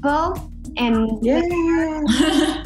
people. 0.00 0.50
And 0.76 1.18
Yeah. 1.22 1.42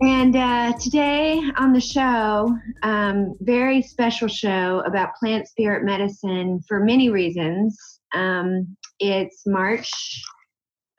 and 0.00 0.36
uh, 0.36 0.72
today 0.78 1.42
on 1.56 1.72
the 1.72 1.80
show, 1.80 2.56
um, 2.82 3.36
very 3.40 3.82
special 3.82 4.28
show 4.28 4.82
about 4.86 5.14
plant 5.16 5.48
spirit 5.48 5.84
medicine 5.84 6.60
for 6.66 6.80
many 6.80 7.10
reasons. 7.10 7.78
Um, 8.14 8.76
it's 8.98 9.46
March 9.46 9.90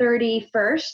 31st, 0.01 0.93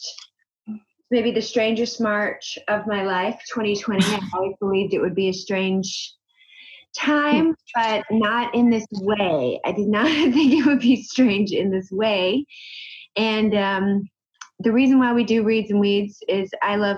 maybe 1.11 1.31
the 1.31 1.41
strangest 1.41 1.99
March 1.99 2.57
of 2.67 2.87
my 2.87 3.03
life, 3.03 3.39
2020. 3.53 4.05
I 4.05 4.19
always 4.33 4.55
believed 4.59 4.93
it 4.93 5.01
would 5.01 5.15
be 5.15 5.29
a 5.29 5.33
strange 5.33 6.13
time, 6.95 7.53
but 7.75 8.03
not 8.11 8.55
in 8.55 8.69
this 8.69 8.85
way. 8.93 9.59
I 9.65 9.73
did 9.73 9.87
not 9.87 10.07
think 10.33 10.53
it 10.53 10.65
would 10.65 10.79
be 10.79 11.03
strange 11.03 11.51
in 11.51 11.69
this 11.69 11.89
way. 11.91 12.45
And 13.15 13.55
um, 13.55 14.09
the 14.59 14.71
reason 14.71 14.99
why 14.99 15.13
we 15.13 15.23
do 15.23 15.43
Reads 15.43 15.71
and 15.71 15.79
Weeds 15.79 16.17
is 16.27 16.49
I 16.61 16.75
love 16.77 16.97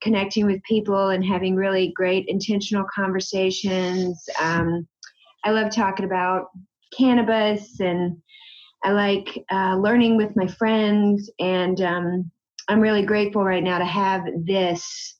connecting 0.00 0.46
with 0.46 0.62
people 0.62 1.08
and 1.08 1.24
having 1.24 1.54
really 1.54 1.92
great 1.94 2.26
intentional 2.28 2.84
conversations. 2.94 4.22
Um, 4.40 4.86
I 5.44 5.50
love 5.50 5.74
talking 5.74 6.06
about 6.06 6.48
cannabis 6.96 7.80
and 7.80 8.16
I 8.82 8.92
like 8.92 9.44
uh, 9.50 9.76
learning 9.76 10.16
with 10.16 10.34
my 10.36 10.46
friends. 10.46 11.30
And 11.38 11.80
um, 11.80 12.30
I'm 12.68 12.80
really 12.80 13.04
grateful 13.04 13.44
right 13.44 13.62
now 13.62 13.78
to 13.78 13.84
have 13.84 14.22
this 14.44 15.16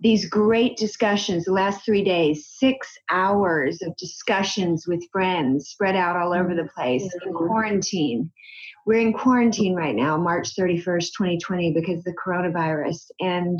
these 0.00 0.28
great 0.28 0.76
discussions 0.76 1.44
the 1.44 1.52
last 1.52 1.84
three 1.84 2.02
days 2.02 2.48
six 2.58 2.88
hours 3.08 3.80
of 3.82 3.96
discussions 3.98 4.84
with 4.84 5.00
friends 5.12 5.68
spread 5.68 5.94
out 5.94 6.16
all 6.16 6.32
over 6.32 6.56
the 6.56 6.68
place 6.74 7.08
in 7.24 7.32
quarantine 7.32 8.28
we're 8.86 9.00
in 9.00 9.12
quarantine 9.12 9.74
right 9.74 9.94
now 9.94 10.16
march 10.16 10.54
31st 10.56 11.10
2020 11.16 11.72
because 11.72 12.02
the 12.04 12.14
coronavirus 12.24 13.10
and 13.20 13.58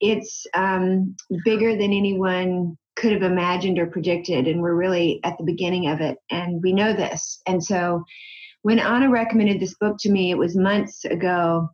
it's 0.00 0.46
um, 0.54 1.14
bigger 1.44 1.76
than 1.76 1.92
anyone 1.92 2.76
could 2.96 3.12
have 3.12 3.22
imagined 3.22 3.78
or 3.78 3.86
predicted 3.86 4.48
and 4.48 4.60
we're 4.60 4.74
really 4.74 5.20
at 5.24 5.38
the 5.38 5.44
beginning 5.44 5.88
of 5.88 6.00
it 6.00 6.18
and 6.30 6.60
we 6.62 6.72
know 6.72 6.92
this 6.92 7.40
and 7.46 7.62
so 7.62 8.04
when 8.62 8.78
anna 8.78 9.08
recommended 9.08 9.60
this 9.60 9.74
book 9.80 9.96
to 10.00 10.10
me 10.10 10.30
it 10.30 10.38
was 10.38 10.56
months 10.56 11.04
ago 11.04 11.68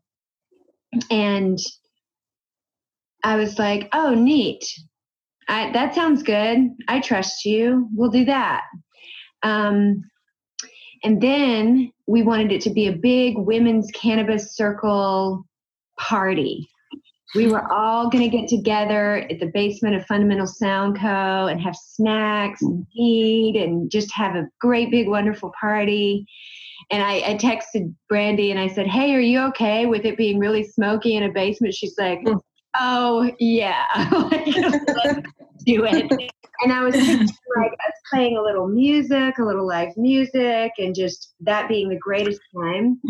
and 1.11 1.59
I 3.23 3.37
was 3.37 3.59
like, 3.59 3.89
oh, 3.93 4.15
neat. 4.15 4.65
I, 5.49 5.73
that 5.73 5.95
sounds 5.95 6.23
good. 6.23 6.71
I 6.89 7.01
trust 7.01 7.45
you. 7.45 7.89
We'll 7.95 8.11
do 8.11 8.25
that. 8.27 8.65
Um, 9.43 10.03
and 11.05 11.21
then 11.21 11.93
we 12.07 12.23
wanted 12.23 12.53
it 12.53 12.61
to 12.63 12.71
be 12.71 12.87
a 12.87 12.93
big 12.93 13.37
women's 13.39 13.91
cannabis 13.93 14.55
circle 14.55 15.45
party. 15.99 16.69
We 17.35 17.49
were 17.49 17.71
all 17.71 18.09
going 18.09 18.25
to 18.29 18.35
get 18.35 18.49
together 18.49 19.27
at 19.31 19.39
the 19.39 19.51
basement 19.53 19.95
of 19.95 20.07
Fundamental 20.07 20.47
Sound 20.47 20.99
Co. 20.99 21.47
and 21.47 21.61
have 21.61 21.77
snacks 21.77 22.63
and 22.63 22.87
eat 22.97 23.57
and 23.57 23.91
just 23.91 24.11
have 24.15 24.35
a 24.35 24.49
great, 24.61 24.91
big, 24.91 25.09
wonderful 25.09 25.53
party. 25.61 26.27
And 26.91 27.03
I, 27.03 27.17
I 27.17 27.35
texted 27.35 27.95
Brandy 28.09 28.51
and 28.51 28.59
I 28.59 28.69
said, 28.69 28.87
Hey, 28.87 29.15
are 29.15 29.21
you 29.21 29.41
okay 29.49 29.85
with 29.85 30.07
it 30.07 30.17
being 30.17 30.39
really 30.39 30.65
smoky 30.65 31.17
in 31.17 31.25
a 31.25 31.31
basement? 31.31 31.75
She's 31.75 31.99
like, 31.99 32.21
mm. 32.21 32.41
oh 32.79 33.31
yeah 33.39 33.85
do 35.77 35.85
it 35.85 36.31
and 36.63 36.73
i 36.73 36.83
was 36.83 36.95
thinking, 36.97 37.29
like 37.57 37.73
us 37.73 37.95
playing 38.11 38.37
a 38.37 38.43
little 38.43 38.69
music 38.69 39.39
a 39.39 39.45
little 39.45 39.67
live 39.67 39.97
music 39.97 40.73
and 40.79 40.95
just 40.95 41.35
that 41.41 41.69
being 41.69 41.89
the 41.89 41.99
greatest 41.99 42.41
time. 42.57 43.01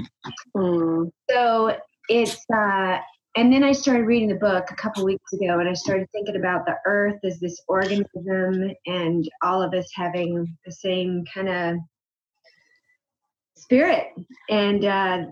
Mm. 0.57 1.11
so 1.31 1.77
it's 2.09 2.45
uh 2.55 2.99
and 3.37 3.53
then 3.53 3.63
i 3.63 3.73
started 3.73 4.05
reading 4.05 4.29
the 4.29 4.35
book 4.35 4.71
a 4.71 4.75
couple 4.77 5.05
weeks 5.05 5.33
ago 5.33 5.59
and 5.59 5.69
i 5.69 5.75
started 5.75 6.07
thinking 6.13 6.37
about 6.37 6.67
the 6.67 6.77
earth 6.87 7.19
as 7.25 7.39
this 7.41 7.61
organism 7.69 8.71
and 8.87 9.29
all 9.43 9.63
of 9.63 9.73
us 9.75 9.89
having 9.95 10.57
the 10.65 10.73
same 10.73 11.25
kind 11.33 11.49
of 11.49 11.77
spirit. 13.59 14.09
And 14.49 14.85
uh 14.85 15.25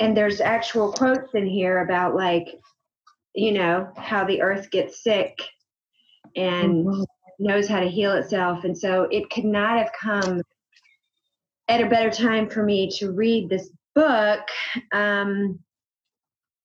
and 0.00 0.16
there's 0.16 0.40
actual 0.40 0.92
quotes 0.92 1.34
in 1.34 1.46
here 1.46 1.80
about 1.80 2.14
like 2.14 2.48
you 3.34 3.52
know 3.52 3.88
how 3.96 4.24
the 4.24 4.42
earth 4.42 4.70
gets 4.70 5.02
sick 5.02 5.38
and 6.36 6.86
Mhm. 6.86 7.04
knows 7.38 7.68
how 7.68 7.80
to 7.80 7.88
heal 7.88 8.12
itself. 8.12 8.64
And 8.64 8.76
so 8.76 9.04
it 9.10 9.30
could 9.30 9.44
not 9.44 9.78
have 9.78 9.92
come 9.92 10.42
at 11.68 11.80
a 11.80 11.88
better 11.88 12.10
time 12.10 12.48
for 12.48 12.62
me 12.62 12.90
to 12.98 13.12
read 13.12 13.48
this 13.48 13.70
book. 13.94 14.48
Um 14.92 15.58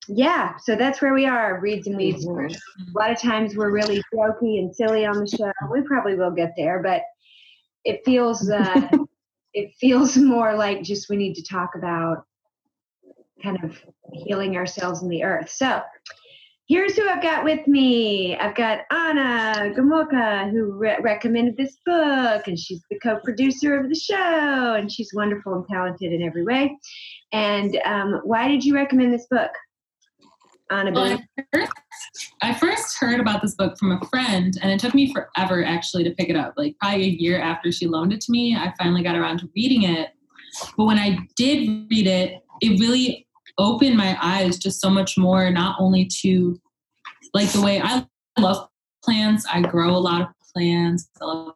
yeah 0.09 0.55
so 0.55 0.73
that's 0.73 1.01
where 1.01 1.13
we 1.13 1.25
are 1.25 1.59
reads 1.59 1.85
and 1.85 1.97
weeds 1.97 2.25
Mhm. 2.25 2.49
a 2.49 2.97
lot 2.97 3.11
of 3.11 3.19
times 3.19 3.57
we're 3.57 3.71
really 3.71 4.01
jokey 4.13 4.57
and 4.57 4.73
silly 4.73 5.05
on 5.05 5.19
the 5.19 5.27
show. 5.27 5.51
We 5.69 5.81
probably 5.81 6.15
will 6.15 6.31
get 6.31 6.53
there 6.55 6.81
but 6.81 7.01
it 7.83 8.05
feels 8.05 8.49
uh 8.49 8.87
it 9.53 9.73
feels 9.81 10.15
more 10.15 10.55
like 10.55 10.81
just 10.81 11.09
we 11.09 11.17
need 11.17 11.33
to 11.33 11.43
talk 11.43 11.75
about 11.75 12.25
kind 13.43 13.63
of 13.63 13.77
healing 14.13 14.55
ourselves 14.55 15.03
in 15.03 15.09
the 15.09 15.23
earth. 15.23 15.49
So 15.49 15.81
Here's 16.67 16.97
who 16.97 17.07
I've 17.07 17.21
got 17.21 17.45
with 17.45 17.65
me. 17.65 18.35
I've 18.35 18.55
got 18.55 18.79
Anna 18.91 19.73
Gamoka, 19.73 20.51
who 20.51 20.73
re- 20.73 20.97
recommended 21.01 21.55
this 21.55 21.77
book, 21.85 22.45
and 22.45 22.59
she's 22.59 22.81
the 22.91 22.99
co 22.99 23.19
producer 23.23 23.79
of 23.79 23.87
the 23.87 23.95
show, 23.95 24.73
and 24.73 24.91
she's 24.91 25.11
wonderful 25.13 25.53
and 25.53 25.65
talented 25.65 26.11
in 26.11 26.21
every 26.21 26.43
way. 26.43 26.77
And 27.31 27.79
um, 27.85 28.19
why 28.25 28.49
did 28.49 28.65
you 28.65 28.75
recommend 28.75 29.13
this 29.13 29.27
book, 29.31 29.51
Anna? 30.69 30.91
Well, 30.91 31.17
I 31.37 31.43
first, 31.53 31.71
I 32.41 32.53
first 32.53 32.97
heard 32.99 33.21
about 33.21 33.41
this 33.41 33.55
book 33.55 33.77
from 33.79 33.93
a 33.93 34.05
friend, 34.07 34.57
and 34.61 34.69
it 34.69 34.81
took 34.81 34.93
me 34.93 35.13
forever 35.13 35.63
actually 35.63 36.03
to 36.03 36.11
pick 36.11 36.27
it 36.27 36.35
up. 36.35 36.55
Like 36.57 36.75
probably 36.81 37.03
a 37.03 37.09
year 37.11 37.39
after 37.39 37.71
she 37.71 37.87
loaned 37.87 38.11
it 38.11 38.19
to 38.21 38.31
me, 38.31 38.57
I 38.57 38.73
finally 38.77 39.03
got 39.03 39.15
around 39.15 39.39
to 39.39 39.49
reading 39.55 39.83
it. 39.83 40.09
But 40.75 40.83
when 40.83 40.99
I 40.99 41.17
did 41.37 41.87
read 41.89 42.07
it, 42.07 42.41
it 42.59 42.79
really 42.79 43.26
opened 43.57 43.97
my 43.97 44.17
eyes 44.21 44.57
just 44.57 44.81
so 44.81 44.89
much 44.89 45.17
more, 45.17 45.49
not 45.51 45.77
only 45.79 46.09
to 46.21 46.59
like 47.33 47.51
the 47.51 47.61
way 47.61 47.81
I 47.81 48.05
love 48.39 48.67
plants, 49.03 49.45
I 49.51 49.61
grow 49.61 49.89
a 49.89 49.97
lot 49.97 50.21
of 50.21 50.27
plants, 50.53 51.09
I 51.21 51.25
love 51.25 51.53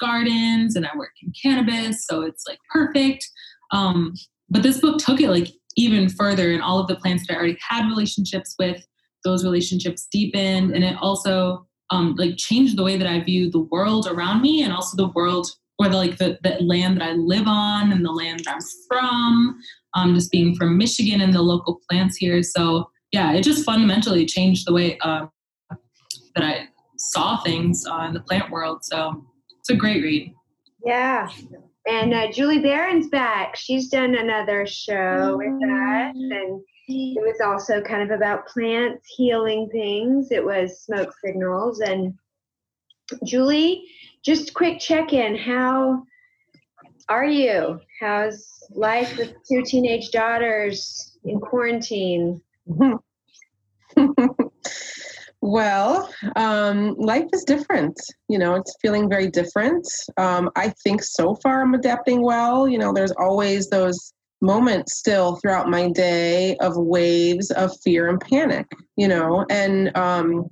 gardens, 0.00 0.76
and 0.76 0.86
I 0.86 0.90
work 0.96 1.12
in 1.22 1.32
cannabis, 1.40 2.06
so 2.06 2.22
it's 2.22 2.44
like 2.46 2.58
perfect. 2.70 3.26
Um, 3.72 4.14
but 4.50 4.62
this 4.62 4.80
book 4.80 4.98
took 4.98 5.20
it 5.20 5.30
like 5.30 5.48
even 5.76 6.08
further, 6.08 6.52
and 6.52 6.62
all 6.62 6.78
of 6.78 6.88
the 6.88 6.96
plants 6.96 7.26
that 7.26 7.34
I 7.34 7.36
already 7.36 7.58
had 7.66 7.88
relationships 7.88 8.54
with, 8.58 8.86
those 9.24 9.44
relationships 9.44 10.06
deepened, 10.10 10.72
and 10.72 10.84
it 10.84 10.96
also 11.00 11.66
um, 11.90 12.14
like 12.16 12.36
changed 12.36 12.76
the 12.76 12.84
way 12.84 12.96
that 12.96 13.06
I 13.06 13.20
view 13.20 13.50
the 13.50 13.60
world 13.60 14.06
around 14.06 14.42
me, 14.42 14.62
and 14.62 14.72
also 14.72 14.96
the 14.96 15.12
world 15.12 15.48
or 15.78 15.88
the 15.88 15.96
like 15.96 16.16
the, 16.18 16.38
the 16.42 16.56
land 16.62 16.96
that 16.96 17.10
I 17.10 17.12
live 17.12 17.46
on 17.46 17.92
and 17.92 18.04
the 18.04 18.10
land 18.10 18.40
that 18.44 18.54
I'm 18.54 18.60
from. 18.88 19.58
Um, 19.96 20.14
just 20.14 20.30
being 20.30 20.54
from 20.54 20.76
Michigan 20.76 21.22
and 21.22 21.32
the 21.32 21.40
local 21.42 21.80
plants 21.88 22.16
here, 22.16 22.42
so 22.42 22.90
yeah, 23.12 23.32
it 23.32 23.42
just 23.42 23.64
fundamentally 23.64 24.26
changed 24.26 24.66
the 24.66 24.72
way 24.74 24.98
um, 24.98 25.30
that 26.34 26.44
I 26.44 26.68
saw 26.98 27.42
things 27.42 27.84
uh, 27.90 28.04
in 28.08 28.12
the 28.12 28.20
plant 28.20 28.50
world. 28.50 28.80
So 28.82 29.24
it's 29.58 29.70
a 29.70 29.74
great 29.74 30.02
read. 30.02 30.34
Yeah. 30.84 31.28
And 31.88 32.12
uh, 32.12 32.30
Julie 32.30 32.58
Barron's 32.58 33.08
back. 33.08 33.56
She's 33.56 33.88
done 33.88 34.16
another 34.16 34.66
show 34.66 35.36
with 35.38 35.70
us, 35.70 36.14
and 36.14 36.60
it 36.88 37.20
was 37.20 37.40
also 37.44 37.80
kind 37.80 38.02
of 38.02 38.10
about 38.10 38.46
plants 38.46 39.06
healing 39.16 39.68
things. 39.72 40.30
It 40.30 40.44
was 40.44 40.82
smoke 40.82 41.12
signals. 41.24 41.80
And 41.80 42.12
Julie, 43.24 43.84
just 44.24 44.52
quick 44.52 44.78
check 44.78 45.12
in. 45.12 45.36
How 45.36 46.02
are 47.08 47.24
you? 47.24 47.80
How's 48.00 48.46
life 48.70 49.16
with 49.16 49.34
two 49.48 49.62
teenage 49.64 50.10
daughters 50.10 51.18
in 51.24 51.40
quarantine? 51.40 52.40
well, 55.40 56.12
um, 56.36 56.94
life 56.98 57.26
is 57.32 57.44
different. 57.44 57.98
You 58.28 58.38
know, 58.38 58.54
it's 58.54 58.76
feeling 58.80 59.08
very 59.08 59.30
different. 59.30 59.86
Um, 60.16 60.50
I 60.56 60.72
think 60.84 61.02
so 61.02 61.34
far 61.36 61.62
I'm 61.62 61.74
adapting 61.74 62.22
well. 62.22 62.68
You 62.68 62.78
know, 62.78 62.92
there's 62.92 63.12
always 63.12 63.68
those 63.68 64.12
moments 64.40 64.98
still 64.98 65.36
throughout 65.36 65.68
my 65.68 65.88
day 65.90 66.56
of 66.58 66.76
waves 66.76 67.50
of 67.52 67.72
fear 67.82 68.08
and 68.08 68.20
panic, 68.20 68.66
you 68.96 69.08
know, 69.08 69.46
and 69.50 69.96
um, 69.96 70.48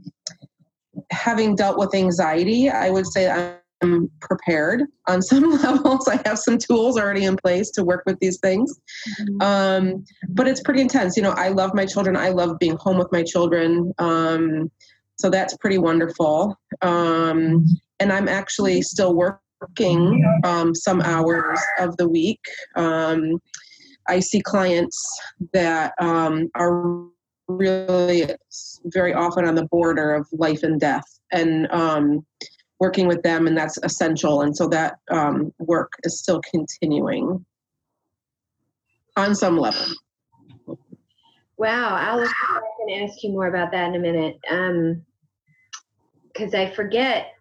having 1.11 1.55
dealt 1.55 1.79
with 1.79 1.95
anxiety, 1.95 2.71
I 2.71 2.91
would 2.91 3.07
say 3.07 3.31
I'm 3.31 3.57
prepared 4.21 4.83
on 5.09 5.23
some 5.31 5.51
levels. 5.51 6.09
I 6.09 6.21
have 6.27 6.39
some 6.39 6.59
tools 6.59 6.99
already 6.99 7.25
in 7.25 7.37
place 7.37 7.71
to 7.73 7.85
work 7.85 8.03
with 8.07 8.19
these 8.21 8.39
things. 8.41 8.79
Um, 9.41 10.05
but 10.31 10.49
it's 10.49 10.63
pretty 10.63 10.81
intense. 10.81 11.17
You 11.17 11.23
know, 11.23 11.35
I 11.37 11.49
love 11.49 11.75
my 11.75 11.87
children. 11.87 12.17
I 12.17 12.31
love 12.31 12.59
being 12.59 12.77
home 12.77 12.99
with 12.99 13.11
my 13.13 13.23
children. 13.23 13.93
Um, 13.99 14.71
so 15.17 15.31
that's 15.31 15.57
pretty 15.59 15.79
wonderful. 15.79 16.59
Um, 16.83 17.65
and 18.01 18.13
I'm 18.13 18.29
actually 18.29 18.83
still 18.83 19.15
working 19.15 20.25
um, 20.45 20.75
some 20.75 21.01
hours 21.03 21.61
of 21.79 21.97
the 21.97 22.09
week. 22.09 22.41
Um, 22.77 23.41
I 24.09 24.21
see 24.21 24.41
clients 24.41 25.01
that 25.53 25.95
um, 25.99 26.51
are 26.55 27.07
really 27.49 28.27
very 28.87 29.15
often 29.15 29.47
on 29.47 29.55
the 29.55 29.67
border 29.67 30.15
of 30.15 30.27
life 30.33 30.63
and 30.63 30.81
death, 30.81 31.05
and 31.33 31.71
um, 31.71 32.27
working 32.81 33.07
with 33.07 33.23
them, 33.23 33.47
and 33.47 33.57
that's 33.57 33.79
essential. 33.83 34.43
And 34.43 34.57
so 34.57 34.69
that 34.69 34.99
um, 35.11 35.53
work 35.59 35.93
is 36.03 36.19
still 36.19 36.41
continuing 36.51 37.45
on 39.17 39.35
some 39.35 39.57
level. 39.57 39.87
Wow, 41.57 42.17
look 42.17 42.29
back 42.29 42.63
and 42.81 43.09
ask 43.09 43.23
you 43.23 43.31
more 43.31 43.47
about 43.47 43.71
that 43.71 43.89
in 43.89 43.95
a 43.95 43.99
minute. 43.99 44.39
Because 46.33 46.55
um, 46.55 46.61
I 46.61 46.71
forget 46.71 47.33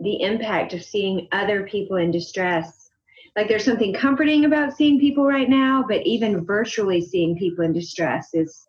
the 0.00 0.20
impact 0.22 0.74
of 0.74 0.82
seeing 0.82 1.28
other 1.32 1.64
people 1.64 1.96
in 1.96 2.10
distress. 2.10 2.90
Like 3.34 3.48
there's 3.48 3.64
something 3.64 3.94
comforting 3.94 4.44
about 4.44 4.76
seeing 4.76 5.00
people 5.00 5.24
right 5.24 5.48
now, 5.48 5.84
but 5.88 6.06
even 6.06 6.44
virtually 6.44 7.00
seeing 7.00 7.36
people 7.36 7.64
in 7.64 7.72
distress 7.72 8.28
is 8.34 8.66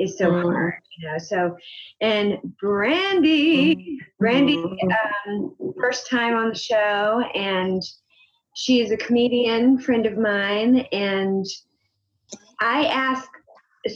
is 0.00 0.16
so 0.18 0.30
mm. 0.30 0.42
hard, 0.42 0.74
you 0.98 1.08
know. 1.08 1.18
So, 1.18 1.56
and 2.00 2.38
Brandy, 2.60 3.76
mm. 3.76 3.98
Brandy, 4.18 4.56
mm-hmm. 4.56 5.30
um, 5.30 5.74
first 5.80 6.08
time 6.08 6.34
on 6.34 6.50
the 6.50 6.58
show, 6.58 7.22
and 7.34 7.82
she 8.54 8.80
is 8.80 8.90
a 8.90 8.96
comedian 8.96 9.78
friend 9.78 10.06
of 10.06 10.16
mine, 10.16 10.86
and 10.92 11.46
I 12.60 12.86
ask 12.86 13.28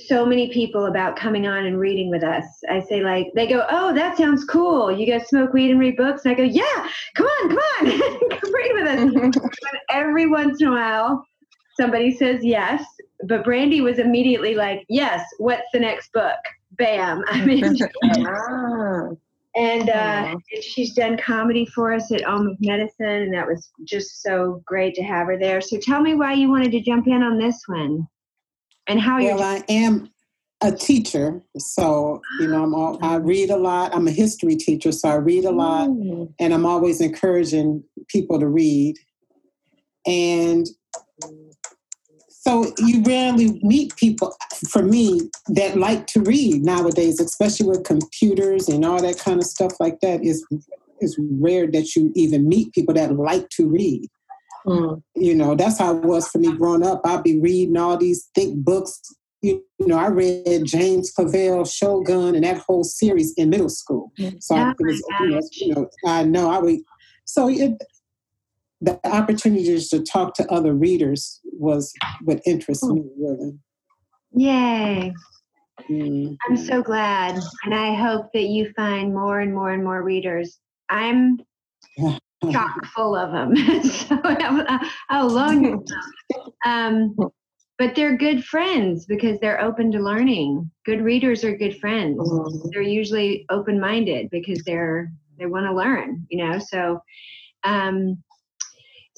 so 0.06 0.24
many 0.24 0.50
people 0.50 0.86
about 0.86 1.16
coming 1.16 1.46
on 1.46 1.66
and 1.66 1.78
reading 1.78 2.08
with 2.08 2.24
us. 2.24 2.44
I 2.70 2.80
say 2.80 3.02
like 3.02 3.28
they 3.34 3.46
go, 3.46 3.66
"Oh, 3.68 3.92
that 3.94 4.16
sounds 4.16 4.44
cool. 4.44 4.90
You 4.90 5.06
guys 5.06 5.28
smoke 5.28 5.52
weed 5.52 5.70
and 5.70 5.80
read 5.80 5.96
books." 5.96 6.24
And 6.24 6.32
I 6.32 6.36
go, 6.36 6.42
"Yeah, 6.42 6.88
come 7.14 7.26
on, 7.26 7.48
come 7.48 7.58
on, 7.58 8.30
come 8.38 8.54
read 8.54 8.72
with 8.74 9.34
us." 9.34 9.50
every 9.90 10.26
once 10.26 10.60
in 10.60 10.68
a 10.68 10.72
while, 10.72 11.26
somebody 11.78 12.16
says 12.16 12.44
yes, 12.44 12.84
but 13.26 13.44
Brandy 13.44 13.80
was 13.80 13.98
immediately 13.98 14.54
like, 14.54 14.84
"Yes, 14.88 15.24
what's 15.38 15.68
the 15.72 15.80
next 15.80 16.12
book?" 16.12 16.38
Bam! 16.72 17.22
I'm 17.28 17.48
in. 17.48 17.76
and 19.56 19.88
uh, 19.88 20.36
she's 20.60 20.94
done 20.94 21.16
comedy 21.16 21.66
for 21.66 21.92
us 21.92 22.10
at 22.12 22.26
Om 22.26 22.48
of 22.48 22.56
Medicine, 22.60 23.06
and 23.06 23.34
that 23.34 23.46
was 23.46 23.70
just 23.84 24.22
so 24.22 24.62
great 24.64 24.94
to 24.94 25.02
have 25.02 25.26
her 25.28 25.38
there. 25.38 25.60
So 25.60 25.78
tell 25.78 26.00
me 26.00 26.14
why 26.14 26.32
you 26.32 26.50
wanted 26.50 26.72
to 26.72 26.80
jump 26.80 27.06
in 27.06 27.22
on 27.22 27.38
this 27.38 27.62
one 27.66 28.06
and 28.86 29.00
how 29.00 29.22
well, 29.22 29.42
I 29.42 29.62
am 29.68 30.10
a 30.60 30.72
teacher, 30.72 31.42
so 31.58 32.20
you 32.40 32.48
know 32.48 32.64
I'm 32.64 32.74
all, 32.74 32.98
I 33.02 33.16
read 33.16 33.50
a 33.50 33.56
lot. 33.56 33.94
I'm 33.94 34.08
a 34.08 34.12
history 34.12 34.56
teacher, 34.56 34.92
so 34.92 35.08
I 35.08 35.14
read 35.16 35.44
a 35.44 35.50
lot, 35.50 35.88
mm. 35.88 36.32
and 36.38 36.52
I'm 36.52 36.66
always 36.66 37.00
encouraging 37.00 37.84
people 38.08 38.40
to 38.40 38.48
read. 38.48 38.96
And 40.06 40.66
so 42.46 42.70
you 42.78 43.02
rarely 43.02 43.58
meet 43.62 43.96
people, 43.96 44.36
for 44.68 44.82
me, 44.82 45.30
that 45.48 45.78
like 45.78 46.06
to 46.08 46.20
read 46.20 46.62
nowadays, 46.62 47.18
especially 47.18 47.68
with 47.68 47.84
computers 47.84 48.68
and 48.68 48.84
all 48.84 49.00
that 49.00 49.18
kind 49.18 49.38
of 49.38 49.46
stuff 49.46 49.72
like 49.80 50.00
that. 50.00 50.22
Is 50.22 50.46
is 51.00 51.18
rare 51.18 51.66
that 51.70 51.96
you 51.96 52.12
even 52.14 52.46
meet 52.46 52.72
people 52.74 52.92
that 52.94 53.16
like 53.16 53.48
to 53.50 53.66
read. 53.66 54.08
Mm. 54.66 55.02
You 55.14 55.34
know, 55.34 55.54
that's 55.54 55.78
how 55.78 55.96
it 55.96 56.04
was 56.04 56.28
for 56.28 56.38
me 56.38 56.54
growing 56.54 56.84
up. 56.84 57.00
I'd 57.04 57.22
be 57.22 57.38
reading 57.38 57.78
all 57.78 57.96
these 57.96 58.28
thick 58.34 58.54
books. 58.54 59.00
You, 59.40 59.62
know, 59.80 59.98
I 59.98 60.08
read 60.08 60.64
James 60.64 61.12
Clavell, 61.14 61.70
Shogun, 61.70 62.34
and 62.34 62.44
that 62.44 62.58
whole 62.58 62.84
series 62.84 63.34
in 63.36 63.50
middle 63.50 63.68
school. 63.68 64.12
So 64.40 64.56
oh 64.56 64.74
was, 64.78 65.02
you 65.20 65.28
know, 65.28 65.40
you 65.52 65.74
know, 65.74 65.88
I 66.06 66.24
know 66.24 66.50
I 66.50 66.58
would. 66.58 66.80
So 67.26 67.48
it, 67.48 67.72
the 68.84 69.00
opportunities 69.04 69.88
to 69.88 70.02
talk 70.02 70.34
to 70.34 70.52
other 70.52 70.74
readers 70.74 71.40
was 71.44 71.92
what 72.22 72.40
interests 72.44 72.84
me 72.84 73.02
really. 73.18 73.58
Yay. 74.32 75.14
Mm-hmm. 75.88 76.34
I'm 76.48 76.56
so 76.56 76.82
glad. 76.82 77.38
And 77.64 77.74
I 77.74 77.94
hope 77.94 78.26
that 78.34 78.44
you 78.44 78.72
find 78.76 79.14
more 79.14 79.40
and 79.40 79.54
more 79.54 79.70
and 79.72 79.82
more 79.82 80.02
readers. 80.02 80.58
I'm 80.90 81.38
chock 82.52 82.84
full 82.94 83.16
of 83.16 83.32
them. 83.32 83.56
so 83.82 84.20
how 85.08 85.26
long? 85.28 85.84
Um, 86.66 87.14
but 87.76 87.94
they're 87.94 88.16
good 88.16 88.42
friends 88.42 89.04
because 89.04 89.38
they're 89.38 89.60
open 89.60 89.92
to 89.92 89.98
learning. 89.98 90.70
Good 90.86 91.02
readers 91.02 91.44
are 91.44 91.54
good 91.54 91.78
friends. 91.78 92.18
Mm-hmm. 92.18 92.68
They're 92.72 92.80
usually 92.80 93.44
open 93.50 93.78
minded 93.78 94.30
because 94.30 94.62
they're 94.64 95.12
they 95.38 95.44
want 95.44 95.66
to 95.66 95.74
learn. 95.74 96.26
You 96.30 96.46
know, 96.46 96.58
so. 96.58 97.00
Um, 97.64 98.22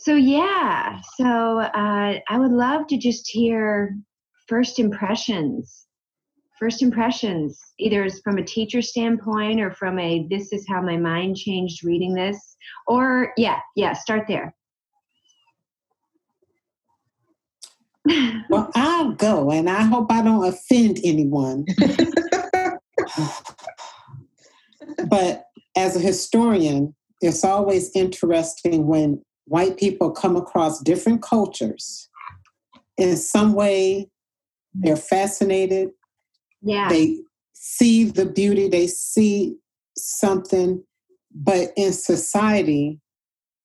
so 0.06 0.14
yeah, 0.14 1.00
so 1.16 1.58
uh, 1.58 2.20
I 2.28 2.38
would 2.38 2.52
love 2.52 2.86
to 2.86 2.96
just 2.96 3.28
hear 3.28 3.96
first 4.46 4.78
impressions 4.78 5.86
first 6.60 6.80
impressions 6.80 7.60
either 7.80 8.08
from 8.22 8.38
a 8.38 8.44
teacher 8.44 8.80
standpoint 8.80 9.60
or 9.60 9.72
from 9.72 9.98
a 9.98 10.28
this 10.30 10.52
is 10.52 10.64
how 10.68 10.80
my 10.80 10.96
mind 10.96 11.36
changed 11.36 11.84
reading 11.84 12.14
this 12.14 12.56
or 12.86 13.32
yeah 13.36 13.58
yeah 13.74 13.92
start 13.92 14.26
there. 14.28 14.54
Well 18.48 18.70
i'll 18.76 19.10
go 19.12 19.50
and 19.50 19.68
i 19.68 19.82
hope 19.82 20.12
i 20.12 20.22
don't 20.22 20.46
offend 20.46 21.00
anyone. 21.02 21.66
But 25.08 25.44
as 25.76 25.96
a 25.96 26.00
historian 26.00 26.94
it's 27.20 27.44
always 27.44 27.90
interesting 27.94 28.86
when 28.86 29.20
white 29.46 29.76
people 29.76 30.10
come 30.10 30.36
across 30.36 30.80
different 30.80 31.22
cultures 31.22 32.08
in 32.96 33.16
some 33.16 33.54
way 33.54 34.08
they're 34.74 34.96
fascinated 34.96 35.90
yeah. 36.66 36.88
They 36.88 37.18
see 37.52 38.04
the 38.04 38.26
beauty, 38.26 38.68
they 38.68 38.88
see 38.88 39.56
something, 39.96 40.82
but 41.32 41.70
in 41.76 41.92
society, 41.92 43.00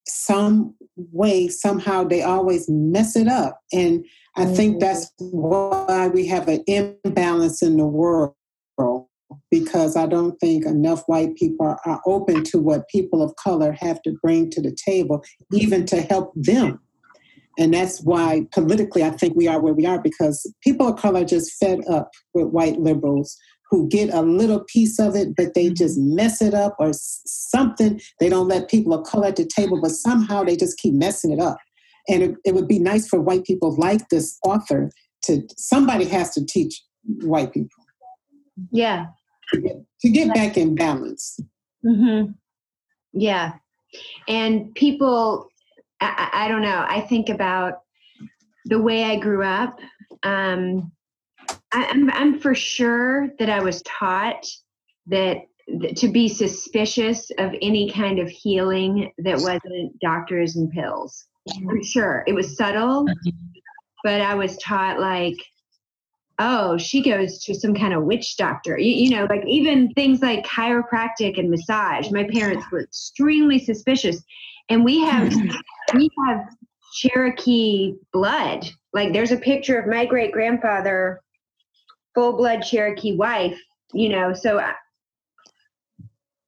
some 0.08 0.76
way, 0.96 1.48
somehow 1.48 2.04
they 2.04 2.22
always 2.22 2.70
mess 2.70 3.16
it 3.16 3.28
up. 3.28 3.60
And 3.74 4.06
I 4.36 4.46
mm-hmm. 4.46 4.54
think 4.54 4.80
that's 4.80 5.12
why 5.18 6.10
we 6.14 6.28
have 6.28 6.48
an 6.48 6.64
imbalance 6.68 7.64
in 7.64 7.78
the 7.78 7.86
world 7.86 8.36
because 9.50 9.96
I 9.96 10.06
don't 10.06 10.38
think 10.40 10.66
enough 10.66 11.04
white 11.08 11.36
people 11.36 11.66
are, 11.66 11.80
are, 11.86 12.02
open 12.06 12.44
to 12.46 12.60
what 12.60 12.88
people 12.90 13.22
of 13.22 13.36
color 13.36 13.76
have 13.80 14.02
to 14.04 14.14
bring 14.22 14.50
to 14.52 14.62
the 14.62 14.76
table, 14.86 15.24
even 15.54 15.86
to 15.88 16.02
help 16.02 16.34
them. 16.36 16.80
And 17.60 17.74
that's 17.74 18.02
why 18.02 18.48
politically 18.52 19.04
I 19.04 19.12
think 19.12 19.36
we 19.36 19.48
are 19.48 19.60
where 19.60 19.74
we 19.74 19.86
are 19.86 20.02
because 20.02 20.52
people 20.64 20.88
of 20.88 20.98
color 20.98 21.22
are 21.22 21.26
just 21.26 21.54
fed 21.60 21.80
up 21.90 22.10
with 22.34 22.48
white 22.48 22.80
liberals 22.80 23.38
who 23.70 23.88
get 23.88 24.14
a 24.14 24.22
little 24.22 24.64
piece 24.68 25.00
of 25.00 25.16
it, 25.16 25.36
but 25.36 25.54
they 25.54 25.70
just 25.70 25.98
mm-hmm. 25.98 26.16
mess 26.16 26.42
it 26.42 26.54
up 26.54 26.76
or 26.78 26.92
something. 26.94 28.00
They 28.20 28.30
don't 28.30 28.48
let 28.48 28.70
people 28.70 28.94
of 28.94 29.06
color 29.06 29.28
at 29.28 29.38
the 29.38 29.46
table, 29.46 29.80
but 29.82 29.92
somehow 29.92 30.44
they 30.44 30.58
just 30.58 30.78
keep 30.78 30.94
messing 30.94 31.32
it 31.32 31.40
up. 31.40 31.58
And 32.10 32.22
it, 32.22 32.36
it 32.46 32.54
would 32.54 32.68
be 32.68 32.80
nice 32.80 33.08
for 33.08 33.22
white 33.22 33.46
people 33.46 33.76
like 33.78 34.10
this 34.10 34.38
author 34.44 34.92
to, 35.24 35.44
somebody 35.58 36.06
has 36.06 36.34
to 36.34 36.46
teach 36.46 36.82
white 37.22 37.54
people. 37.54 37.86
Yeah. 38.72 39.08
To 39.54 40.10
get, 40.10 40.34
back 40.34 40.58
in 40.58 40.76
balance. 40.76 41.40
Mm-hmm. 41.86 42.32
Yeah. 43.14 43.54
And 44.28 44.74
people 44.74 45.52
I, 46.02 46.30
I 46.34 46.48
don't 46.48 46.62
know. 46.62 46.84
I 46.88 47.02
think 47.02 47.30
about 47.30 47.82
the 48.66 48.82
way 48.82 49.04
I 49.04 49.18
grew 49.18 49.44
up. 49.44 49.80
Um, 50.24 50.92
I, 51.72 51.86
I'm, 51.86 52.10
I'm 52.12 52.40
for 52.40 52.56
sure 52.56 53.30
that 53.40 53.50
I 53.50 53.62
was 53.62 53.82
taught 53.84 54.46
that 55.08 55.38
to 55.96 56.08
be 56.08 56.28
suspicious 56.28 57.32
of 57.38 57.54
any 57.62 57.90
kind 57.92 58.20
of 58.20 58.30
healing 58.30 59.12
that 59.20 59.38
wasn't 59.38 59.98
doctors 60.02 60.56
and 60.56 60.72
pills. 60.72 61.28
For 61.64 61.82
sure. 61.84 62.24
It 62.28 62.34
was 62.34 62.58
subtle, 62.58 63.06
but 64.04 64.22
I 64.22 64.36
was 64.36 64.58
taught 64.58 65.00
like, 65.00 65.38
oh, 66.42 66.76
she 66.78 67.04
goes 67.04 67.38
to 67.44 67.54
some 67.54 67.76
kind 67.76 67.94
of 67.94 68.04
witch 68.04 68.36
doctor. 68.36 68.78
You, 68.78 68.94
you, 68.94 69.10
know, 69.12 69.28
like 69.30 69.46
even 69.46 69.94
things 69.94 70.22
like 70.22 70.46
chiropractic 70.46 71.38
and 71.38 71.50
massage. 71.50 72.10
My 72.10 72.24
parents 72.24 72.66
were 72.72 72.82
extremely 72.82 73.60
suspicious. 73.60 74.24
And 74.70 74.84
we 74.84 75.02
have 75.02 75.32
we 75.94 76.10
have 76.26 76.48
Cherokee 76.94 77.94
blood. 78.12 78.68
Like 78.92 79.14
there's 79.14 79.32
a 79.32 79.38
picture 79.38 79.80
of 79.80 79.88
my 79.88 80.06
great 80.06 80.32
grandfather, 80.32 81.22
full 82.16 82.34
blood 82.34 82.62
Cherokee 82.64 83.16
wife. 83.16 83.60
You 83.94 84.10
know, 84.10 84.34
so 84.34 84.60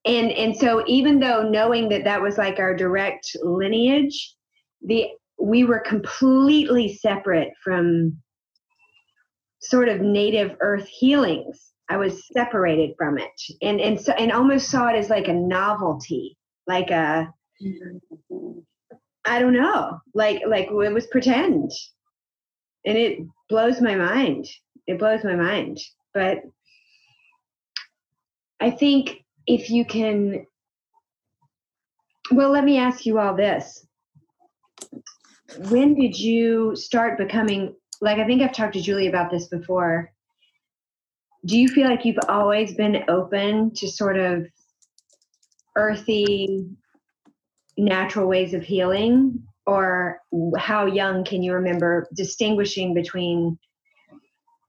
and 0.06 0.32
and 0.32 0.58
so 0.58 0.84
even 0.88 1.20
though 1.20 1.48
knowing 1.48 1.90
that 1.90 2.04
that 2.06 2.22
was 2.22 2.38
like 2.38 2.60
our 2.60 2.76
direct 2.76 3.36
lineage, 3.44 4.36
the 4.82 5.08
we 5.40 5.64
were 5.66 5.80
completely 5.80 6.96
separate 6.96 7.50
from 7.64 8.18
sort 9.64 9.90
of 9.90 10.02
native 10.02 10.56
earth 10.62 10.88
healings. 10.88 11.72
I 11.90 11.98
was 11.98 12.28
separated 12.32 12.96
from 12.98 13.18
it, 13.18 13.32
and 13.62 13.82
and 13.82 14.00
so 14.00 14.14
and 14.14 14.32
almost 14.32 14.70
saw 14.70 14.88
it 14.88 14.96
as 14.96 15.10
like 15.10 15.28
a 15.28 15.34
novelty, 15.34 16.38
like 16.68 16.92
a 16.92 17.34
I 19.26 19.40
don't 19.40 19.54
know. 19.54 20.00
Like 20.14 20.42
like 20.48 20.68
it 20.70 20.94
was 20.94 21.08
pretend. 21.08 21.72
and 22.86 22.98
it 22.98 23.20
blows 23.50 23.82
my 23.82 23.96
mind. 23.96 24.48
It 24.88 25.00
blows 25.00 25.24
my 25.24 25.36
mind. 25.36 25.80
But 26.14 26.40
I 28.60 28.72
think 28.72 29.24
if 29.48 29.70
you 29.70 29.86
can, 29.86 30.46
well, 32.32 32.52
let 32.52 32.64
me 32.64 32.78
ask 32.78 33.06
you 33.06 33.20
all 33.20 33.36
this. 33.36 33.86
When 35.70 35.94
did 35.96 36.18
you 36.18 36.76
start 36.76 37.18
becoming, 37.18 37.76
like, 38.04 38.20
I 38.20 38.26
think 38.26 38.42
I've 38.42 38.54
talked 38.54 38.74
to 38.74 38.82
Julie 38.82 39.08
about 39.08 39.32
this 39.32 39.48
before. 39.48 40.12
Do 41.46 41.58
you 41.58 41.70
feel 41.70 41.90
like 41.90 42.04
you've 42.04 42.18
always 42.28 42.74
been 42.74 43.06
open 43.08 43.74
to 43.76 43.88
sort 43.88 44.18
of 44.18 44.46
earthy, 45.78 46.68
natural 47.78 48.28
ways 48.28 48.54
of 48.54 48.62
healing? 48.62 49.42
Or 49.66 50.20
how 50.58 50.86
young 50.86 51.24
can 51.24 51.42
you 51.42 51.54
remember 51.54 52.06
distinguishing 52.14 52.94
between 52.94 53.58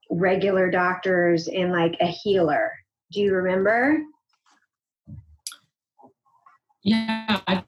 regular 0.09 0.71
doctors 0.71 1.49
and 1.49 1.73
like 1.73 1.97
a 1.99 2.07
healer? 2.07 2.71
Do 3.11 3.19
you 3.19 3.33
remember? 3.33 4.01
Yeah, 6.83 7.41
I 7.47 7.65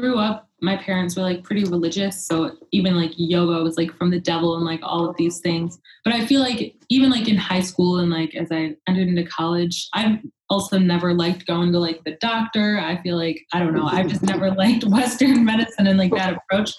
grew 0.00 0.18
up, 0.18 0.48
my 0.60 0.76
parents 0.76 1.16
were 1.16 1.22
like 1.22 1.42
pretty 1.42 1.64
religious. 1.64 2.24
So 2.26 2.56
even 2.70 2.96
like 2.96 3.12
yoga 3.16 3.62
was 3.62 3.76
like 3.76 3.92
from 3.96 4.10
the 4.10 4.20
devil 4.20 4.56
and 4.56 4.64
like 4.64 4.80
all 4.82 5.08
of 5.08 5.16
these 5.16 5.40
things. 5.40 5.78
But 6.04 6.14
I 6.14 6.24
feel 6.24 6.40
like 6.40 6.76
even 6.88 7.10
like 7.10 7.28
in 7.28 7.36
high 7.36 7.60
school 7.60 7.98
and 7.98 8.10
like 8.10 8.34
as 8.36 8.48
I 8.52 8.76
entered 8.88 9.08
into 9.08 9.24
college, 9.24 9.88
I've 9.92 10.18
also 10.48 10.78
never 10.78 11.14
liked 11.14 11.46
going 11.46 11.72
to 11.72 11.80
like 11.80 12.04
the 12.04 12.16
doctor. 12.20 12.78
I 12.78 13.02
feel 13.02 13.16
like, 13.16 13.44
I 13.52 13.58
don't 13.58 13.74
know, 13.74 13.86
I've 13.86 14.06
just 14.06 14.22
never 14.22 14.52
liked 14.52 14.84
Western 14.86 15.44
medicine 15.44 15.88
and 15.88 15.98
like 15.98 16.12
that 16.12 16.36
approach. 16.36 16.74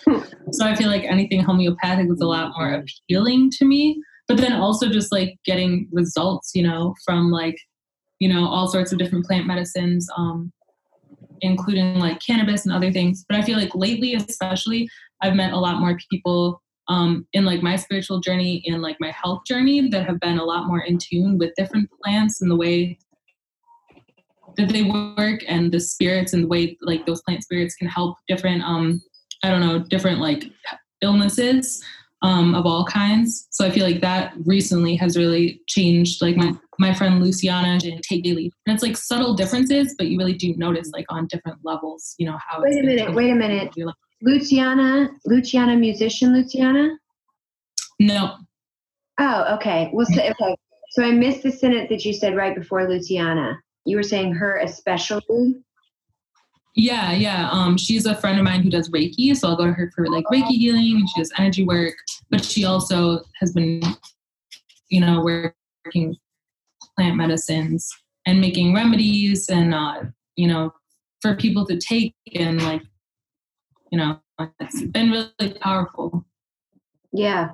So 0.52 0.66
I 0.66 0.76
feel 0.76 0.88
like 0.88 1.04
anything 1.04 1.42
homeopathic 1.42 2.08
was 2.08 2.22
a 2.22 2.28
lot 2.28 2.54
more 2.58 2.84
appealing 3.10 3.52
to 3.58 3.66
me. 3.66 4.02
But 4.30 4.38
then 4.38 4.54
also 4.54 4.88
just 4.90 5.12
like 5.12 5.36
getting 5.44 5.90
results, 5.92 6.52
you 6.56 6.64
know, 6.64 6.96
from 7.04 7.32
like, 7.32 7.58
you 8.20 8.32
know, 8.34 8.48
all 8.48 8.70
sorts 8.70 8.94
of 8.94 8.98
different 8.98 9.26
plant 9.26 9.46
medicines. 9.46 10.08
Um, 10.18 10.54
including 11.42 12.00
like 12.00 12.20
cannabis 12.26 12.66
and 12.66 12.74
other 12.74 12.92
things. 12.92 13.26
But 13.28 13.38
I 13.38 13.42
feel 13.42 13.58
like 13.58 13.76
lately, 13.76 14.16
especially, 14.16 14.90
I've 15.22 15.36
met 15.36 15.54
a 15.54 15.60
lot 15.60 15.80
more 15.80 15.98
people 16.10 16.62
um, 16.88 17.26
in 17.34 17.46
like 17.46 17.64
my 17.64 17.76
spiritual 17.76 18.20
journey 18.20 18.64
and 18.68 18.82
like 18.82 18.98
my 19.00 19.12
health 19.12 19.44
journey 19.46 19.90
that 19.90 20.06
have 20.06 20.20
been 20.20 20.38
a 20.38 20.44
lot 20.44 20.68
more 20.68 20.82
in 20.82 20.98
tune 20.98 21.38
with 21.38 21.56
different 21.56 21.90
plants 22.04 22.42
and 22.42 22.52
the 22.52 22.56
way 22.56 22.98
that 24.58 24.70
they 24.70 24.84
work 24.84 25.42
and 25.48 25.72
the 25.72 25.80
spirits 25.80 26.34
and 26.34 26.44
the 26.44 26.48
way 26.48 26.78
like 26.82 27.06
those 27.06 27.22
plant 27.22 27.44
spirits 27.44 27.76
can 27.76 27.88
help 27.88 28.18
different 28.28 28.62
um 28.64 29.02
i 29.44 29.50
don't 29.50 29.62
know 29.62 29.80
different 29.80 30.20
like 30.20 30.46
illnesses 31.02 31.84
um, 32.24 32.56
of 32.56 32.66
all 32.66 32.86
kinds. 32.86 33.48
So 33.52 33.66
I 33.66 33.70
feel 33.70 33.86
like 33.86 34.02
that 34.02 34.34
recently 34.46 34.96
has 34.96 35.18
really 35.18 35.62
changed. 35.68 36.22
Like 36.22 36.36
my 36.38 36.54
my 36.80 36.94
friend 36.94 37.22
Luciana 37.22 37.80
and 37.84 38.02
take 38.02 38.24
daily, 38.24 38.52
and 38.66 38.74
it's 38.74 38.82
like 38.82 38.98
subtle 38.98 39.36
differences, 39.36 39.94
but 39.98 40.08
you 40.08 40.18
really 40.18 40.34
do 40.34 40.56
notice 40.56 40.90
like 40.94 41.06
on 41.10 41.28
different 41.28 41.60
levels. 41.64 42.16
You 42.18 42.28
know 42.28 42.38
how. 42.48 42.62
Wait 42.62 42.80
a 42.80 42.84
minute. 42.84 43.14
Wait 43.14 43.30
a 43.30 43.36
minute. 43.36 43.74
Luciana, 44.22 45.10
Luciana, 45.26 45.76
musician 45.76 46.34
Luciana. 46.34 46.98
No. 48.00 48.38
Oh, 49.20 49.56
okay. 49.56 49.92
Well, 49.94 50.06
so, 50.06 50.22
okay. 50.22 50.56
So 50.92 51.04
I 51.04 51.12
missed 51.12 51.44
the 51.44 51.52
sentence 51.52 51.90
that 51.90 52.06
you 52.06 52.14
said 52.14 52.36
right 52.36 52.56
before 52.56 52.88
Luciana. 52.88 53.60
You 53.86 53.98
were 53.98 54.04
saying 54.04 54.34
her 54.36 54.60
especially. 54.60 55.56
Yeah, 56.76 57.12
yeah. 57.12 57.50
Um, 57.52 57.78
she's 57.78 58.06
a 58.06 58.16
friend 58.16 58.40
of 58.40 58.46
mine 58.46 58.64
who 58.64 58.70
does 58.70 58.90
Reiki, 58.90 59.36
so 59.36 59.50
I'll 59.50 59.56
go 59.56 59.66
to 59.66 59.74
her 59.74 59.92
for 59.96 60.08
like 60.10 60.26
Reiki 60.26 60.58
healing, 60.58 60.98
and 60.98 61.10
she 61.10 61.22
does 61.22 61.32
energy 61.38 61.64
work. 61.64 61.94
But 62.32 62.44
she 62.44 62.66
also 62.66 63.22
has 63.40 63.54
been, 63.54 63.82
you 64.90 65.00
know, 65.00 65.22
working 65.22 66.16
plant 66.98 67.16
medicines 67.16 67.92
and 68.26 68.42
making 68.42 68.74
remedies, 68.74 69.50
and 69.50 69.74
uh, 69.74 70.04
you 70.36 70.48
know, 70.48 70.74
for 71.22 71.36
people 71.36 71.66
to 71.68 71.78
take 71.78 72.16
and 72.34 72.62
like, 72.64 72.82
you 73.92 73.98
know, 74.00 74.20
it's 74.60 74.82
been 74.82 75.12
really 75.12 75.54
powerful. 75.60 76.26
Yeah, 77.12 77.50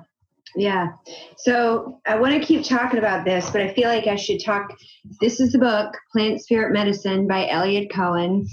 yeah. 0.56 0.92
So 1.36 2.00
I 2.06 2.18
want 2.18 2.40
to 2.40 2.46
keep 2.46 2.64
talking 2.64 2.98
about 2.98 3.26
this, 3.26 3.50
but 3.50 3.60
I 3.60 3.74
feel 3.74 3.88
like 3.88 4.06
I 4.06 4.16
should 4.16 4.42
talk. 4.42 4.74
This 5.20 5.40
is 5.40 5.52
the 5.52 5.58
book, 5.58 5.94
Plant 6.10 6.40
Spirit 6.40 6.72
Medicine 6.72 7.28
by 7.28 7.46
Eliot 7.48 7.90
Cowan 7.90 8.46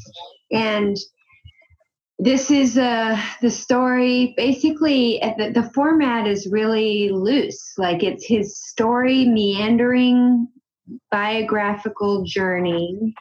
and 0.52 0.98
this 2.20 2.50
is 2.50 2.78
uh, 2.78 3.20
the 3.42 3.52
story 3.52 4.34
basically 4.38 5.20
the, 5.38 5.52
the 5.52 5.70
format 5.74 6.28
is 6.28 6.48
really 6.52 7.10
loose. 7.10 7.74
Like 7.78 8.02
it's 8.04 8.26
his 8.26 8.60
story 8.60 9.26
meandering 9.26 10.48
biographical 11.12 12.24
journey 12.24 13.14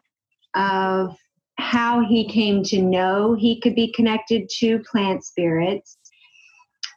of 0.54 1.14
how 1.58 2.06
he 2.06 2.26
came 2.28 2.62
to 2.62 2.80
know 2.80 3.34
he 3.34 3.60
could 3.60 3.74
be 3.74 3.92
connected 3.92 4.48
to 4.58 4.82
plant 4.90 5.24
spirits 5.24 5.98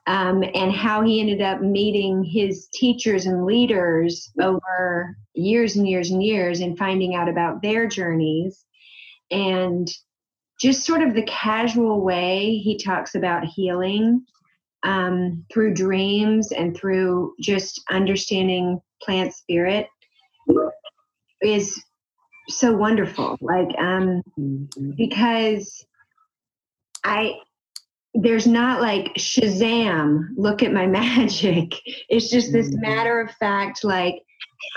um, 0.08 0.44
and 0.56 0.72
how 0.72 1.04
he 1.04 1.20
ended 1.20 1.42
up 1.42 1.62
meeting 1.62 2.24
his 2.24 2.68
teachers 2.74 3.26
and 3.26 3.46
leaders 3.46 4.32
over 4.42 5.16
years 5.34 5.76
and 5.76 5.88
years 5.88 6.12
and 6.12 6.24
years 6.24 6.62
and 6.62 6.78
finding 6.78 7.16
out 7.16 7.30
about 7.30 7.62
their 7.62 7.88
journeys. 7.88 8.66
And 9.32 9.88
just 10.60 10.86
sort 10.86 11.02
of 11.02 11.14
the 11.14 11.24
casual 11.24 12.02
way 12.02 12.58
he 12.58 12.78
talks 12.78 13.16
about 13.16 13.46
healing 13.46 14.26
um, 14.84 15.46
through 15.52 15.74
dreams 15.74 16.52
and 16.52 16.76
through 16.76 17.34
just 17.40 17.82
understanding 17.90 18.80
plant 19.02 19.34
spirit 19.34 19.88
is 21.42 21.82
so 22.50 22.76
wonderful 22.76 23.38
like 23.42 23.70
um 23.78 24.24
mm-hmm. 24.38 24.92
because 24.98 25.86
i 27.04 27.34
there's 28.16 28.48
not 28.48 28.82
like 28.82 29.14
shazam 29.16 30.28
look 30.36 30.64
at 30.64 30.74
my 30.74 30.88
magic 31.02 31.74
it's 32.10 32.30
just 32.30 32.52
this 32.52 32.70
mm-hmm. 32.70 32.82
matter 32.82 33.22
of 33.22 33.32
fact 33.36 33.84
like 33.84 34.16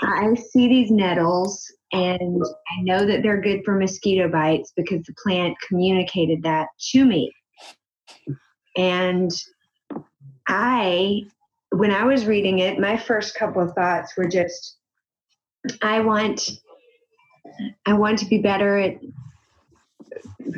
i 0.03 0.33
see 0.35 0.67
these 0.67 0.91
nettles 0.91 1.73
and 1.93 2.43
I 2.43 2.81
know 2.81 3.05
that 3.05 3.21
they're 3.21 3.39
good 3.39 3.63
for 3.63 3.77
mosquito 3.77 4.27
bites 4.27 4.73
because 4.75 5.03
the 5.03 5.13
plant 5.23 5.55
communicated 5.67 6.41
that 6.41 6.69
to 6.91 7.05
me. 7.05 7.31
And 8.75 9.31
I, 10.47 11.21
when 11.69 11.91
I 11.91 12.03
was 12.03 12.25
reading 12.25 12.59
it, 12.59 12.79
my 12.79 12.97
first 12.97 13.35
couple 13.35 13.61
of 13.61 13.73
thoughts 13.73 14.17
were 14.17 14.27
just, 14.27 14.77
I 15.83 15.99
want, 15.99 16.49
I 17.85 17.93
want 17.93 18.17
to 18.19 18.25
be 18.25 18.39
better 18.39 18.79
at, 18.79 18.97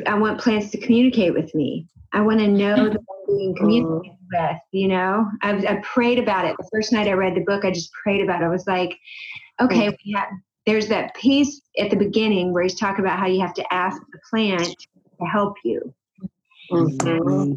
I 0.08 0.18
want 0.18 0.40
plants 0.40 0.72
to 0.72 0.80
communicate 0.80 1.34
with 1.34 1.54
me. 1.54 1.86
I 2.14 2.22
want 2.22 2.40
to 2.40 2.48
know 2.48 2.88
that 2.88 2.98
I'm 2.98 3.36
being 3.36 3.52
oh. 3.58 3.60
communicated 3.60 4.18
with, 4.32 4.58
you 4.72 4.88
know? 4.88 5.30
I, 5.42 5.52
I 5.52 5.82
prayed 5.84 6.18
about 6.18 6.46
it. 6.46 6.56
The 6.58 6.70
first 6.72 6.94
night 6.94 7.10
I 7.10 7.14
read 7.14 7.36
the 7.36 7.42
book, 7.42 7.66
I 7.66 7.72
just 7.72 7.92
prayed 7.92 8.22
about 8.22 8.42
it. 8.42 8.46
I 8.46 8.50
was 8.50 8.68
like, 8.68 8.98
okay, 9.60 9.90
oh. 9.90 9.94
we 10.06 10.14
have, 10.14 10.30
there's 10.66 10.88
that 10.88 11.16
piece 11.16 11.62
at 11.78 11.90
the 11.90 11.96
beginning 11.96 12.54
where 12.54 12.64
he's 12.64 12.80
talking 12.80 13.04
about 13.06 13.20
how 13.20 13.28
you 13.28 13.40
have 13.42 13.54
to 13.54 13.74
ask 13.74 14.02
the 14.12 14.20
plant 14.30 14.76
to 15.20 15.26
help 15.26 15.56
you. 15.64 15.94
Mm-hmm. 16.72 17.54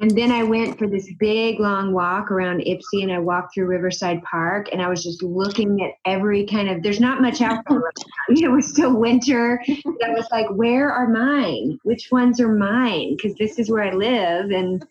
And 0.00 0.12
then 0.12 0.30
I 0.30 0.44
went 0.44 0.78
for 0.78 0.86
this 0.86 1.12
big 1.18 1.58
long 1.58 1.92
walk 1.92 2.30
around 2.30 2.60
Ypsi 2.60 3.02
and 3.02 3.12
I 3.12 3.18
walked 3.18 3.54
through 3.54 3.66
Riverside 3.66 4.22
Park 4.22 4.68
and 4.72 4.80
I 4.80 4.88
was 4.88 5.02
just 5.02 5.24
looking 5.24 5.82
at 5.82 5.94
every 6.04 6.46
kind 6.46 6.68
of 6.68 6.84
there's 6.84 7.00
not 7.00 7.20
much 7.20 7.40
out 7.40 7.64
there. 7.68 7.82
it 8.28 8.50
was 8.50 8.68
still 8.68 8.94
winter. 8.94 9.60
I 9.68 10.10
was 10.10 10.28
like, 10.30 10.46
where 10.50 10.92
are 10.92 11.08
mine? 11.08 11.78
Which 11.82 12.10
ones 12.12 12.40
are 12.40 12.52
mine? 12.52 13.16
Because 13.16 13.36
this 13.38 13.58
is 13.58 13.70
where 13.70 13.82
I 13.82 13.92
live 13.92 14.50
and 14.50 14.86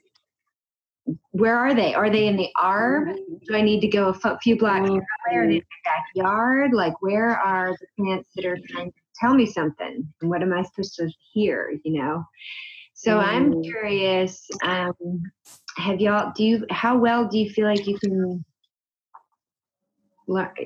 where 1.32 1.58
are 1.58 1.74
they? 1.74 1.94
Are 1.94 2.10
they 2.10 2.28
in 2.28 2.36
the 2.36 2.50
arb? 2.58 3.16
Do 3.48 3.56
I 3.56 3.62
need 3.62 3.82
to 3.82 3.88
go 3.88 4.14
a 4.24 4.40
few 4.40 4.58
blocks 4.58 4.90
away? 4.90 5.00
Are 5.32 5.48
they 5.48 5.56
in 5.56 5.64
the 5.64 5.64
backyard? 5.86 6.74
Like, 6.74 7.02
where 7.02 7.38
are 7.38 7.76
the 7.80 7.88
plants 7.98 8.30
that 8.36 8.46
are 8.46 8.58
trying 8.70 8.92
to 8.92 8.98
tell 9.20 9.34
me 9.34 9.46
something? 9.46 10.08
And 10.22 10.30
what 10.30 10.42
am 10.42 10.54
I 10.54 10.64
supposed 10.64 10.96
to 10.96 11.10
hear? 11.34 11.74
You 11.84 12.02
know. 12.02 12.24
So 12.94 13.20
I'm 13.20 13.54
mm. 13.54 13.64
curious. 13.64 14.46
Um, 14.64 14.94
have 15.78 16.02
y'all? 16.02 16.34
Do 16.36 16.44
you? 16.44 16.66
How 16.72 16.98
well 16.98 17.28
do 17.28 17.38
you 17.38 17.50
feel 17.50 17.66
like 17.66 17.88
you 17.88 17.98
can? 18.00 18.44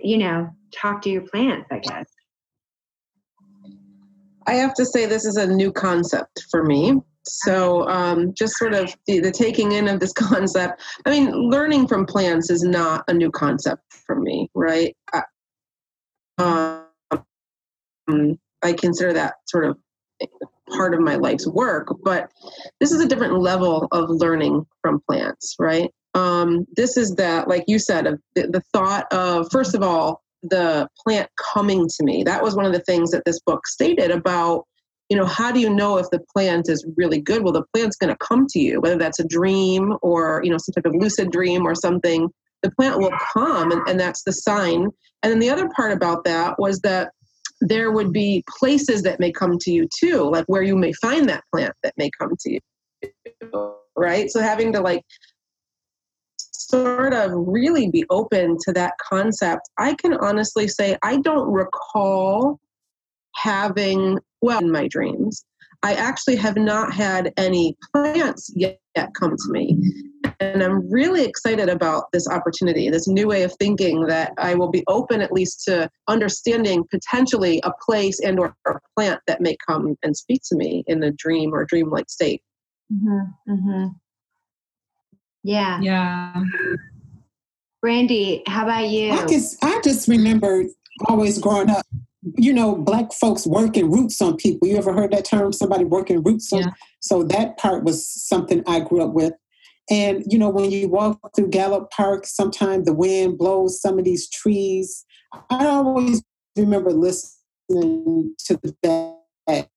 You 0.01 0.17
know, 0.17 0.49
talk 0.73 1.01
to 1.03 1.09
your 1.09 1.21
plants. 1.21 1.67
I 1.71 1.79
guess. 1.79 2.07
I 4.47 4.53
have 4.55 4.73
to 4.75 4.85
say, 4.85 5.05
this 5.05 5.25
is 5.25 5.37
a 5.37 5.45
new 5.45 5.71
concept 5.71 6.45
for 6.49 6.63
me. 6.63 6.99
So 7.23 7.87
um, 7.87 8.33
just 8.33 8.57
sort 8.57 8.73
of 8.73 8.95
the, 9.07 9.19
the 9.19 9.31
taking 9.31 9.73
in 9.73 9.87
of 9.87 9.99
this 9.99 10.13
concept. 10.17 10.81
I 11.05 11.11
mean, 11.11 11.31
learning 11.31 11.87
from 11.87 12.05
plants 12.05 12.49
is 12.49 12.63
not 12.63 13.03
a 13.07 13.13
new 13.13 13.31
concept 13.31 13.81
for 13.89 14.15
me, 14.15 14.49
right? 14.55 14.95
I, 15.13 16.83
um, 18.07 18.39
I 18.63 18.73
consider 18.73 19.13
that 19.13 19.35
sort 19.47 19.65
of 19.65 19.77
part 20.75 20.93
of 20.93 21.01
my 21.01 21.15
life's 21.15 21.47
work, 21.47 21.87
but 22.03 22.31
this 22.79 22.91
is 22.91 23.01
a 23.01 23.07
different 23.07 23.39
level 23.39 23.87
of 23.91 24.09
learning 24.09 24.65
from 24.81 25.01
plants, 25.07 25.55
right? 25.59 25.91
um, 26.13 26.65
this 26.75 26.97
is 26.97 27.15
that, 27.15 27.47
like 27.47 27.63
you 27.67 27.79
said, 27.79 28.07
of 28.07 28.19
the, 28.35 28.47
the 28.47 28.61
thought 28.73 29.11
of, 29.11 29.49
first 29.51 29.75
of 29.75 29.81
all, 29.81 30.21
the 30.43 30.87
plant 31.03 31.29
coming 31.53 31.87
to 31.87 32.03
me. 32.03 32.23
That 32.23 32.43
was 32.43 32.55
one 32.55 32.65
of 32.65 32.73
the 32.73 32.79
things 32.79 33.11
that 33.11 33.23
this 33.25 33.39
book 33.45 33.67
stated 33.67 34.11
about 34.11 34.65
you 35.11 35.17
know 35.17 35.25
how 35.25 35.51
do 35.51 35.59
you 35.59 35.69
know 35.69 35.97
if 35.97 36.09
the 36.09 36.21
plant 36.33 36.69
is 36.69 36.85
really 36.95 37.19
good? 37.19 37.43
Well 37.43 37.51
the 37.51 37.65
plant's 37.73 37.97
going 37.97 38.13
to 38.13 38.25
come 38.25 38.47
to 38.51 38.59
you 38.59 38.79
whether 38.79 38.97
that's 38.97 39.19
a 39.19 39.27
dream 39.27 39.93
or 40.01 40.41
you 40.41 40.49
know 40.49 40.57
some 40.57 40.71
type 40.73 40.85
of 40.85 40.95
lucid 40.95 41.31
dream 41.31 41.67
or 41.67 41.75
something 41.75 42.29
the 42.63 42.71
plant 42.71 42.97
will 42.97 43.11
come 43.33 43.71
and, 43.71 43.81
and 43.89 43.99
that's 43.99 44.23
the 44.23 44.31
sign. 44.31 44.87
And 45.21 45.31
then 45.31 45.39
the 45.39 45.49
other 45.49 45.67
part 45.75 45.91
about 45.91 46.23
that 46.23 46.57
was 46.59 46.79
that 46.81 47.11
there 47.59 47.91
would 47.91 48.13
be 48.13 48.43
places 48.59 49.01
that 49.03 49.19
may 49.19 49.33
come 49.33 49.57
to 49.59 49.71
you 49.71 49.87
too 49.99 50.29
like 50.31 50.45
where 50.45 50.63
you 50.63 50.77
may 50.77 50.93
find 50.93 51.27
that 51.27 51.43
plant 51.53 51.73
that 51.83 51.93
may 51.97 52.09
come 52.17 52.31
to 52.39 52.53
you 52.53 52.59
right? 53.97 54.31
So 54.31 54.39
having 54.39 54.71
to 54.73 54.79
like 54.79 55.03
sort 56.37 57.13
of 57.13 57.31
really 57.33 57.89
be 57.89 58.05
open 58.09 58.55
to 58.65 58.71
that 58.71 58.93
concept 59.03 59.69
i 59.77 59.93
can 59.95 60.13
honestly 60.13 60.67
say 60.67 60.95
i 61.03 61.17
don't 61.17 61.51
recall 61.51 62.57
having 63.35 64.17
well 64.41 64.59
in 64.59 64.71
my 64.71 64.87
dreams. 64.87 65.45
I 65.83 65.93
actually 65.95 66.35
have 66.35 66.57
not 66.57 66.93
had 66.93 67.33
any 67.37 67.75
plants 67.91 68.51
yet, 68.55 68.79
yet 68.95 69.09
come 69.19 69.31
to 69.31 69.51
me. 69.51 69.77
And 70.39 70.61
I'm 70.61 70.89
really 70.91 71.23
excited 71.25 71.69
about 71.69 72.11
this 72.13 72.27
opportunity, 72.27 72.89
this 72.89 73.07
new 73.07 73.27
way 73.27 73.43
of 73.43 73.53
thinking 73.59 74.05
that 74.05 74.33
I 74.37 74.53
will 74.53 74.69
be 74.69 74.83
open 74.87 75.21
at 75.21 75.31
least 75.31 75.63
to 75.65 75.89
understanding 76.07 76.83
potentially 76.91 77.61
a 77.63 77.71
place 77.83 78.19
and 78.19 78.39
or 78.39 78.55
a 78.67 78.79
plant 78.95 79.21
that 79.25 79.41
may 79.41 79.55
come 79.67 79.95
and 80.03 80.15
speak 80.15 80.41
to 80.49 80.55
me 80.55 80.83
in 80.85 81.01
a 81.01 81.11
dream 81.11 81.53
or 81.53 81.65
dreamlike 81.65 82.09
state. 82.09 82.43
Mm-hmm, 82.93 83.51
mm-hmm. 83.51 83.87
Yeah. 85.43 85.79
Yeah. 85.81 86.43
Brandy, 87.81 88.43
how 88.45 88.65
about 88.65 88.89
you? 88.89 89.11
I 89.11 89.25
just, 89.25 89.63
I 89.63 89.81
just 89.83 90.07
remember 90.07 90.65
always 91.07 91.39
growing 91.39 91.71
up 91.71 91.85
you 92.37 92.53
know, 92.53 92.75
black 92.75 93.13
folks 93.13 93.47
working 93.47 93.91
roots 93.91 94.21
on 94.21 94.37
people. 94.37 94.67
You 94.67 94.77
ever 94.77 94.93
heard 94.93 95.11
that 95.11 95.25
term? 95.25 95.51
Somebody 95.51 95.85
working 95.85 96.21
roots 96.23 96.51
on. 96.53 96.61
Yeah. 96.61 96.71
So 96.99 97.23
that 97.23 97.57
part 97.57 97.83
was 97.83 98.07
something 98.07 98.63
I 98.67 98.81
grew 98.81 99.03
up 99.03 99.13
with. 99.13 99.33
And 99.89 100.23
you 100.27 100.37
know, 100.37 100.49
when 100.49 100.69
you 100.71 100.87
walk 100.87 101.19
through 101.35 101.49
Gallup 101.49 101.89
Park, 101.91 102.25
sometimes 102.25 102.85
the 102.85 102.93
wind 102.93 103.37
blows 103.37 103.81
some 103.81 103.97
of 103.97 104.05
these 104.05 104.29
trees. 104.29 105.05
I 105.49 105.65
always 105.65 106.21
remember 106.55 106.91
listening 106.91 108.35
to 108.45 108.59
that 108.83 109.69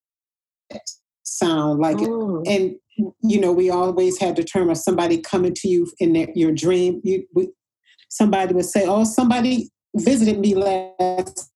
sound 1.23 1.81
like 1.81 1.97
it. 2.01 2.11
And 2.47 2.77
you 3.23 3.41
know, 3.41 3.53
we 3.53 3.71
always 3.71 4.19
had 4.19 4.37
the 4.37 4.45
term 4.45 4.71
of 4.71 4.77
somebody 4.77 5.19
coming 5.19 5.55
to 5.55 5.69
you 5.69 5.91
in 5.99 6.13
their, 6.13 6.29
your 6.35 6.53
dream. 6.53 7.01
You, 7.03 7.27
we, 7.35 7.49
somebody 8.09 8.55
would 8.55 8.67
say, 8.67 8.85
"Oh, 8.87 9.05
somebody 9.05 9.71
visited 9.97 10.39
me 10.39 10.55
last 10.55 11.51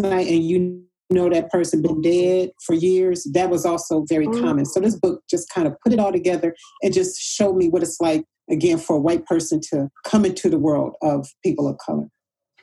night 0.00 0.26
and 0.26 0.44
you 0.44 0.82
know 1.10 1.28
that 1.28 1.50
person 1.50 1.82
been 1.82 2.00
dead 2.00 2.50
for 2.64 2.74
years 2.74 3.26
that 3.32 3.50
was 3.50 3.66
also 3.66 4.04
very 4.08 4.26
mm. 4.26 4.40
common 4.40 4.64
so 4.64 4.80
this 4.80 4.96
book 4.96 5.22
just 5.28 5.48
kind 5.52 5.66
of 5.66 5.74
put 5.82 5.92
it 5.92 5.98
all 5.98 6.12
together 6.12 6.54
and 6.82 6.94
just 6.94 7.20
showed 7.20 7.56
me 7.56 7.68
what 7.68 7.82
it's 7.82 8.00
like 8.00 8.24
again 8.50 8.78
for 8.78 8.96
a 8.96 9.00
white 9.00 9.26
person 9.26 9.60
to 9.60 9.88
come 10.04 10.24
into 10.24 10.48
the 10.48 10.58
world 10.58 10.94
of 11.02 11.26
people 11.44 11.68
of 11.68 11.76
color 11.78 12.06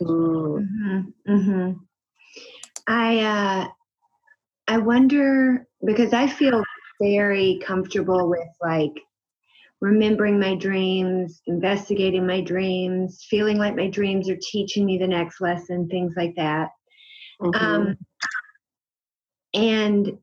mm-hmm. 0.02 1.00
Mm-hmm. 1.28 1.72
i 2.88 3.20
uh 3.20 3.68
i 4.68 4.78
wonder 4.78 5.68
because 5.86 6.14
i 6.14 6.28
feel 6.28 6.64
very 7.02 7.60
comfortable 7.66 8.30
with 8.30 8.48
like 8.62 8.94
remembering 9.82 10.40
my 10.40 10.56
dreams 10.56 11.42
investigating 11.46 12.26
my 12.26 12.42
dreams 12.42 13.26
feeling 13.30 13.58
like 13.58 13.76
my 13.76 13.88
dreams 13.88 14.30
are 14.30 14.40
teaching 14.42 14.86
me 14.86 14.98
the 14.98 15.08
next 15.08 15.40
lesson 15.40 15.88
things 15.88 16.14
like 16.18 16.34
that 16.36 16.70
Mm-hmm. 17.42 17.66
Um, 17.66 17.98
and 19.54 20.18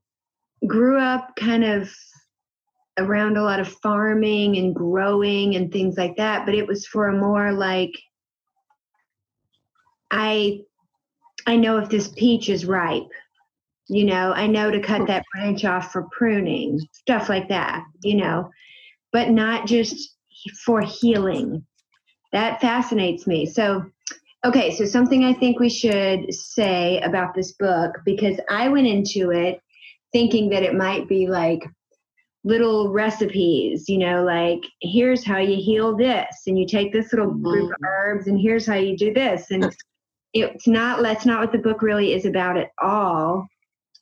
grew 0.66 0.98
up 0.98 1.36
kind 1.36 1.64
of 1.64 1.90
around 2.98 3.36
a 3.36 3.42
lot 3.42 3.60
of 3.60 3.68
farming 3.68 4.56
and 4.56 4.74
growing 4.74 5.56
and 5.56 5.72
things 5.72 5.96
like 5.96 6.16
that, 6.16 6.46
but 6.46 6.54
it 6.54 6.66
was 6.66 6.86
for 6.86 7.08
a 7.08 7.16
more 7.16 7.52
like 7.52 7.92
I 10.10 10.60
I 11.46 11.56
know 11.56 11.78
if 11.78 11.88
this 11.88 12.08
peach 12.08 12.48
is 12.48 12.64
ripe. 12.64 13.08
You 13.88 14.04
know, 14.04 14.32
I 14.32 14.46
know 14.46 14.70
to 14.70 14.80
cut 14.80 15.06
that 15.08 15.24
branch 15.32 15.64
off 15.64 15.92
for 15.92 16.08
pruning, 16.10 16.80
stuff 16.92 17.28
like 17.28 17.48
that, 17.48 17.84
you 18.02 18.14
know, 18.14 18.50
but 19.12 19.30
not 19.30 19.66
just 19.66 20.16
for 20.64 20.80
healing. 20.80 21.66
That 22.32 22.60
fascinates 22.60 23.26
me. 23.26 23.44
So 23.44 23.84
Okay, 24.44 24.76
so 24.76 24.84
something 24.84 25.24
I 25.24 25.32
think 25.32 25.58
we 25.58 25.70
should 25.70 26.32
say 26.34 27.00
about 27.00 27.34
this 27.34 27.52
book 27.52 27.98
because 28.04 28.38
I 28.50 28.68
went 28.68 28.86
into 28.86 29.30
it 29.30 29.58
thinking 30.12 30.50
that 30.50 30.62
it 30.62 30.74
might 30.74 31.08
be 31.08 31.26
like 31.26 31.64
little 32.44 32.92
recipes, 32.92 33.88
you 33.88 33.96
know, 33.96 34.22
like 34.22 34.60
here's 34.82 35.24
how 35.24 35.38
you 35.38 35.56
heal 35.56 35.96
this, 35.96 36.42
and 36.46 36.58
you 36.58 36.66
take 36.66 36.92
this 36.92 37.10
little 37.12 37.32
group 37.32 37.70
of 37.70 37.70
mm-hmm. 37.70 37.84
herbs, 37.84 38.26
and 38.26 38.38
here's 38.38 38.66
how 38.66 38.74
you 38.74 38.98
do 38.98 39.14
this, 39.14 39.50
and 39.50 39.74
it's 40.34 40.66
not 40.66 41.02
that's 41.02 41.24
not 41.24 41.40
what 41.40 41.52
the 41.52 41.58
book 41.58 41.80
really 41.80 42.12
is 42.12 42.26
about 42.26 42.58
at 42.58 42.70
all 42.82 43.46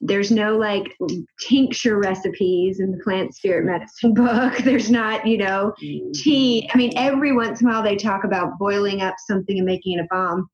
there's 0.03 0.33
no 0.33 0.59
like 0.59 0.97
tincture 1.41 1.97
recipes 1.99 2.81
in 2.81 2.91
the 2.91 3.03
plant 3.05 3.35
spirit 3.35 3.65
medicine 3.65 4.13
book. 4.15 4.59
There's 4.59 4.91
not 4.91 5.27
you 5.27 5.39
know 5.39 5.73
tea. 6.15 6.69
I 6.73 6.77
mean 6.77 6.93
every 6.97 7.33
once 7.33 7.61
in 7.61 7.69
a 7.69 7.71
while 7.71 7.83
they 7.83 7.97
talk 7.97 8.25
about 8.25 8.59
boiling 8.59 9.01
up 9.01 9.15
something 9.27 9.57
and 9.57 9.67
making 9.67 9.99
it 9.99 10.03
a 10.03 10.09
balm. 10.11 10.49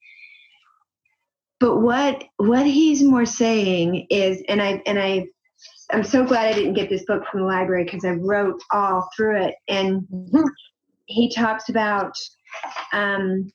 but 1.60 1.78
what 1.80 2.24
what 2.36 2.66
he's 2.66 3.02
more 3.02 3.26
saying 3.26 4.06
is 4.10 4.42
and 4.48 4.60
i 4.62 4.82
and 4.86 4.98
i 5.00 5.26
i'm 5.90 6.04
so 6.04 6.24
glad 6.24 6.46
i 6.46 6.52
didn't 6.52 6.74
get 6.74 6.90
this 6.90 7.04
book 7.06 7.24
from 7.30 7.40
the 7.40 7.46
library 7.46 7.84
because 7.84 8.04
i 8.04 8.10
wrote 8.10 8.62
all 8.70 9.08
through 9.16 9.42
it. 9.42 9.54
And 9.68 10.06
he 11.06 11.32
talks 11.34 11.68
about 11.70 12.12
um, 12.92 13.50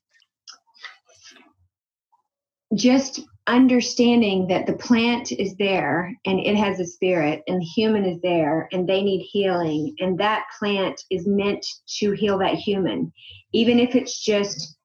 just 2.75 3.21
understanding 3.47 4.47
that 4.47 4.65
the 4.65 4.73
plant 4.73 5.31
is 5.31 5.55
there 5.55 6.15
and 6.25 6.39
it 6.39 6.55
has 6.55 6.79
a 6.79 6.85
spirit 6.85 7.43
and 7.47 7.59
the 7.59 7.65
human 7.65 8.05
is 8.05 8.21
there 8.21 8.69
and 8.71 8.87
they 8.87 9.01
need 9.01 9.21
healing. 9.21 9.95
And 9.99 10.17
that 10.19 10.45
plant 10.57 11.01
is 11.09 11.27
meant 11.27 11.65
to 11.99 12.11
heal 12.11 12.37
that 12.39 12.55
human. 12.55 13.11
Even 13.51 13.79
if 13.79 13.95
it's 13.95 14.23
just 14.23 14.77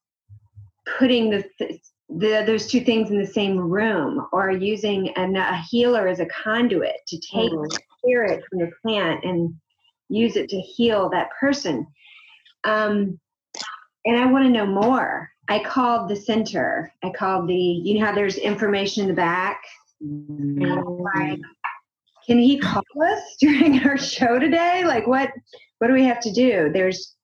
putting 0.99 1.31
the, 1.31 1.45
the 1.59 1.79
those 2.47 2.67
two 2.67 2.81
things 2.81 3.11
in 3.11 3.19
the 3.19 3.27
same 3.27 3.59
room 3.59 4.27
or 4.33 4.51
using 4.51 5.11
an, 5.17 5.37
a 5.37 5.63
healer 5.71 6.09
as 6.09 6.21
a 6.21 6.27
conduit 6.27 6.97
to 7.07 7.17
take 7.19 7.53
mm-hmm. 7.53 7.63
the 7.63 7.81
spirit 7.99 8.43
from 8.49 8.61
the 8.61 8.71
plant 8.83 9.23
and 9.25 9.55
use 10.09 10.37
it 10.37 10.49
to 10.49 10.59
heal 10.59 11.11
that 11.11 11.29
person. 11.39 11.87
Um, 12.65 13.21
and 14.09 14.17
i 14.17 14.27
want 14.27 14.45
to 14.45 14.51
know 14.51 14.67
more 14.67 15.31
I 15.49 15.63
called 15.65 16.09
the 16.09 16.17
center. 16.17 16.93
I 17.03 17.11
called 17.11 17.49
the, 17.49 17.55
you 17.55 17.99
know 17.99 18.07
how 18.07 18.15
there's 18.15 18.37
information 18.37 19.03
in 19.03 19.09
the 19.09 19.15
back? 19.15 19.63
Like, 20.01 21.41
can 22.29 22.39
he 22.39 22.59
call 22.59 22.83
us 23.03 23.37
during 23.41 23.83
our 23.85 23.97
show 23.97 24.39
today? 24.39 24.85
Like 24.85 25.07
what 25.07 25.31
what 25.79 25.89
do 25.89 25.95
we 25.95 26.05
have 26.05 26.21
to 26.21 26.33
do? 26.33 26.71
There's 26.73 27.17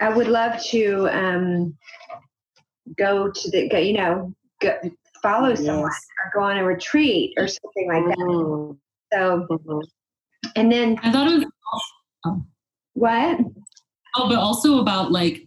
I 0.00 0.08
would 0.08 0.28
love 0.28 0.60
to 0.70 1.08
um 1.12 1.76
go 2.96 3.30
to 3.30 3.50
the 3.50 3.68
go, 3.68 3.78
you 3.78 3.92
know, 3.92 4.34
go, 4.60 4.78
follow 5.22 5.50
yes. 5.50 5.64
someone 5.64 5.90
or 5.90 6.30
go 6.34 6.40
on 6.40 6.56
a 6.56 6.64
retreat 6.64 7.34
or 7.36 7.46
something 7.46 7.88
like 7.88 8.04
that. 8.06 8.18
Mm. 8.18 8.78
So 9.12 9.46
mm-hmm. 9.50 10.48
and 10.56 10.72
then 10.72 10.98
I 11.02 11.12
thought 11.12 11.30
it 11.30 11.34
was 11.34 11.46
oh. 12.24 12.44
what? 12.94 13.38
Oh, 14.16 14.28
but 14.28 14.38
also 14.38 14.80
about 14.80 15.12
like 15.12 15.46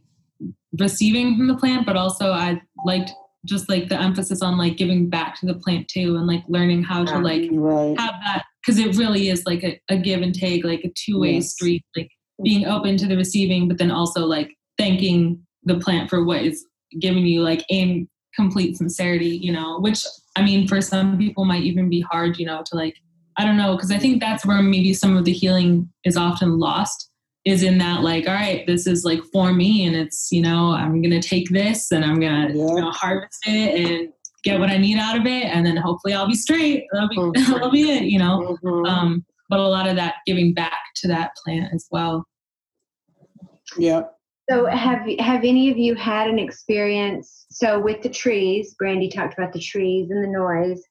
receiving 0.77 1.37
from 1.37 1.47
the 1.47 1.57
plant, 1.57 1.85
but 1.85 1.95
also 1.95 2.31
I 2.31 2.61
liked 2.85 3.11
just 3.45 3.69
like 3.69 3.87
the 3.87 3.99
emphasis 3.99 4.41
on 4.41 4.57
like 4.57 4.77
giving 4.77 5.09
back 5.09 5.39
to 5.39 5.45
the 5.45 5.53
plant 5.55 5.87
too 5.87 6.17
and 6.17 6.27
like 6.27 6.43
learning 6.47 6.83
how 6.83 7.05
to 7.05 7.19
like 7.19 7.49
ah, 7.53 7.55
right. 7.55 7.99
have 7.99 8.15
that 8.25 8.43
because 8.61 8.77
it 8.77 8.97
really 8.97 9.29
is 9.29 9.45
like 9.45 9.63
a, 9.63 9.79
a, 9.89 9.97
give 9.97 10.21
and 10.21 10.35
take, 10.35 10.65
like 10.65 10.83
a 10.83 10.91
two 10.95 11.19
way 11.19 11.35
yes. 11.35 11.53
street, 11.53 11.83
like 11.95 12.09
being 12.43 12.65
open 12.65 12.97
to 12.97 13.07
the 13.07 13.15
receiving, 13.15 13.67
but 13.67 13.77
then 13.77 13.91
also 13.91 14.25
like 14.25 14.51
thanking 14.77 15.41
the 15.63 15.79
plant 15.79 16.09
for 16.09 16.23
what 16.23 16.41
is 16.41 16.65
giving 16.99 17.25
you 17.25 17.41
like 17.41 17.63
in 17.69 18.07
complete 18.35 18.77
sincerity, 18.77 19.39
you 19.41 19.51
know, 19.51 19.79
which 19.79 20.05
I 20.35 20.43
mean, 20.43 20.67
for 20.67 20.81
some 20.81 21.17
people 21.17 21.45
might 21.45 21.63
even 21.63 21.89
be 21.89 22.01
hard, 22.01 22.37
you 22.37 22.45
know, 22.45 22.63
to 22.65 22.75
like, 22.75 22.95
I 23.37 23.45
don't 23.45 23.57
know, 23.57 23.75
because 23.75 23.91
I 23.91 23.97
think 23.97 24.19
that's 24.19 24.45
where 24.45 24.61
maybe 24.61 24.93
some 24.93 25.15
of 25.15 25.25
the 25.25 25.31
healing 25.31 25.89
is 26.03 26.17
often 26.17 26.59
lost 26.59 27.08
is 27.45 27.63
in 27.63 27.77
that 27.77 28.01
like 28.01 28.27
all 28.27 28.33
right 28.33 28.65
this 28.67 28.85
is 28.85 29.05
like 29.05 29.21
for 29.31 29.53
me 29.53 29.85
and 29.85 29.95
it's 29.95 30.31
you 30.31 30.41
know 30.41 30.71
i'm 30.71 31.01
gonna 31.01 31.21
take 31.21 31.49
this 31.49 31.91
and 31.91 32.03
i'm 32.03 32.19
gonna 32.19 32.49
yeah. 32.49 32.53
you 32.53 32.81
know, 32.81 32.91
harvest 32.91 33.39
it 33.47 33.89
and 33.89 34.09
get 34.43 34.59
what 34.59 34.69
i 34.69 34.77
need 34.77 34.97
out 34.97 35.17
of 35.17 35.25
it 35.25 35.45
and 35.45 35.65
then 35.65 35.77
hopefully 35.77 36.13
i'll 36.13 36.27
be 36.27 36.35
straight 36.35 36.85
that'll 36.91 37.09
be, 37.09 37.17
mm-hmm. 37.17 37.51
that'll 37.51 37.71
be 37.71 37.89
it 37.89 38.03
you 38.03 38.19
know 38.19 38.57
mm-hmm. 38.63 38.85
um, 38.85 39.25
but 39.49 39.59
a 39.59 39.67
lot 39.67 39.87
of 39.87 39.95
that 39.95 40.15
giving 40.25 40.53
back 40.53 40.79
to 40.95 41.07
that 41.07 41.31
plant 41.43 41.73
as 41.73 41.87
well 41.91 42.25
yeah 43.77 44.03
So 44.49 44.65
have 44.65 45.07
have 45.19 45.43
any 45.43 45.69
of 45.69 45.77
you 45.77 45.93
had 45.93 46.27
an 46.27 46.39
experience? 46.39 47.45
So 47.51 47.79
with 47.79 48.01
the 48.01 48.09
trees, 48.09 48.73
Brandy 48.79 49.07
talked 49.07 49.37
about 49.37 49.53
the 49.53 49.59
trees 49.59 50.09
and 50.09 50.23
the 50.23 50.27
noise, 50.27 50.81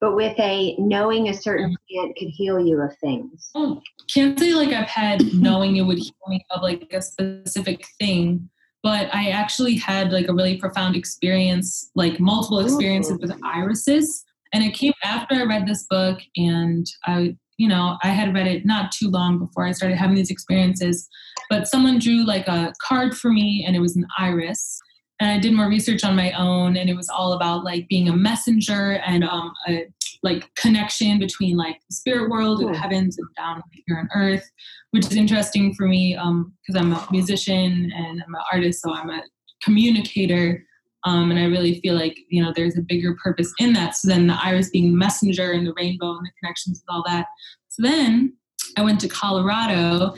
but 0.00 0.14
with 0.14 0.38
a 0.38 0.76
knowing 0.78 1.28
a 1.28 1.34
certain 1.34 1.70
mm-hmm. 1.70 1.96
plant 1.96 2.16
could 2.16 2.28
heal 2.28 2.60
you 2.60 2.80
of 2.80 2.96
things. 2.98 3.50
Oh, 3.54 3.80
can't 4.08 4.38
say 4.38 4.54
like 4.54 4.70
I've 4.70 4.88
had 4.88 5.22
knowing 5.34 5.76
it 5.76 5.82
would 5.82 5.98
heal 5.98 6.14
me 6.28 6.44
of 6.50 6.62
like 6.62 6.92
a 6.92 7.00
specific 7.00 7.86
thing, 7.98 8.48
but 8.82 9.12
I 9.14 9.30
actually 9.30 9.76
had 9.76 10.12
like 10.12 10.28
a 10.28 10.34
really 10.34 10.58
profound 10.58 10.96
experience, 10.96 11.90
like 11.94 12.20
multiple 12.20 12.60
experiences 12.60 13.18
with 13.20 13.32
irises. 13.44 14.24
And 14.52 14.62
it 14.62 14.74
came 14.74 14.92
after 15.02 15.34
I 15.34 15.44
read 15.44 15.66
this 15.66 15.86
book 15.88 16.20
and 16.36 16.86
I 17.04 17.36
you 17.58 17.68
know, 17.68 17.96
I 18.02 18.08
had 18.08 18.34
read 18.34 18.46
it 18.46 18.66
not 18.66 18.92
too 18.92 19.08
long 19.08 19.38
before 19.38 19.64
I 19.64 19.72
started 19.72 19.96
having 19.96 20.16
these 20.16 20.30
experiences, 20.30 21.08
but 21.48 21.66
someone 21.66 21.98
drew 21.98 22.24
like 22.26 22.46
a 22.48 22.74
card 22.86 23.16
for 23.16 23.32
me 23.32 23.64
and 23.66 23.74
it 23.74 23.80
was 23.80 23.96
an 23.96 24.06
iris. 24.18 24.78
And 25.20 25.30
I 25.30 25.38
did 25.38 25.54
more 25.54 25.68
research 25.68 26.04
on 26.04 26.14
my 26.14 26.32
own 26.32 26.76
and 26.76 26.90
it 26.90 26.94
was 26.96 27.08
all 27.08 27.32
about 27.32 27.64
like 27.64 27.88
being 27.88 28.08
a 28.08 28.16
messenger 28.16 29.00
and 29.06 29.24
um, 29.24 29.52
a 29.68 29.86
like 30.22 30.52
connection 30.56 31.18
between 31.18 31.56
like 31.56 31.80
the 31.88 31.94
spirit 31.94 32.30
world 32.30 32.60
and 32.60 32.74
heavens 32.74 33.16
and 33.18 33.28
down 33.36 33.62
here 33.86 33.98
on 33.98 34.08
earth, 34.14 34.50
which 34.90 35.06
is 35.06 35.16
interesting 35.16 35.74
for 35.74 35.86
me 35.86 36.14
because 36.14 36.80
um, 36.80 36.92
I'm 36.92 36.92
a 36.92 37.06
musician 37.10 37.92
and 37.94 38.22
I'm 38.26 38.34
an 38.34 38.40
artist, 38.52 38.82
so 38.82 38.92
I'm 38.92 39.10
a 39.10 39.22
communicator. 39.62 40.64
Um, 41.04 41.30
and 41.30 41.38
I 41.38 41.44
really 41.44 41.80
feel 41.80 41.94
like 41.94 42.18
you 42.28 42.42
know 42.42 42.52
there's 42.54 42.76
a 42.76 42.82
bigger 42.82 43.16
purpose 43.22 43.52
in 43.58 43.72
that. 43.74 43.94
So 43.94 44.08
then 44.08 44.26
the 44.26 44.38
iris 44.42 44.70
being 44.70 44.96
messenger 44.96 45.52
and 45.52 45.66
the 45.66 45.74
rainbow 45.76 46.16
and 46.16 46.26
the 46.26 46.32
connections 46.40 46.82
with 46.82 46.94
all 46.94 47.04
that. 47.06 47.26
So 47.68 47.82
then 47.82 48.36
I 48.76 48.82
went 48.82 49.00
to 49.00 49.08
Colorado 49.08 50.14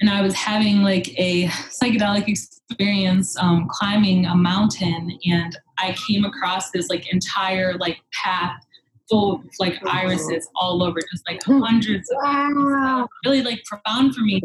and 0.00 0.10
I 0.10 0.22
was 0.22 0.34
having 0.34 0.82
like 0.82 1.08
a 1.18 1.46
psychedelic 1.46 2.28
experience 2.28 3.36
um, 3.38 3.68
climbing 3.70 4.26
a 4.26 4.34
mountain 4.34 5.18
and 5.24 5.58
I 5.78 5.96
came 6.06 6.24
across 6.24 6.70
this 6.70 6.88
like 6.88 7.12
entire 7.12 7.74
like 7.78 7.98
path 8.12 8.60
full 9.08 9.36
of 9.36 9.40
like 9.58 9.78
irises 9.86 10.48
all 10.56 10.82
over, 10.82 11.00
just 11.10 11.24
like 11.28 11.42
hundreds 11.44 12.10
of 12.10 12.18
wow. 12.22 13.08
really 13.24 13.42
like 13.42 13.62
profound 13.64 14.14
for 14.14 14.22
me. 14.22 14.40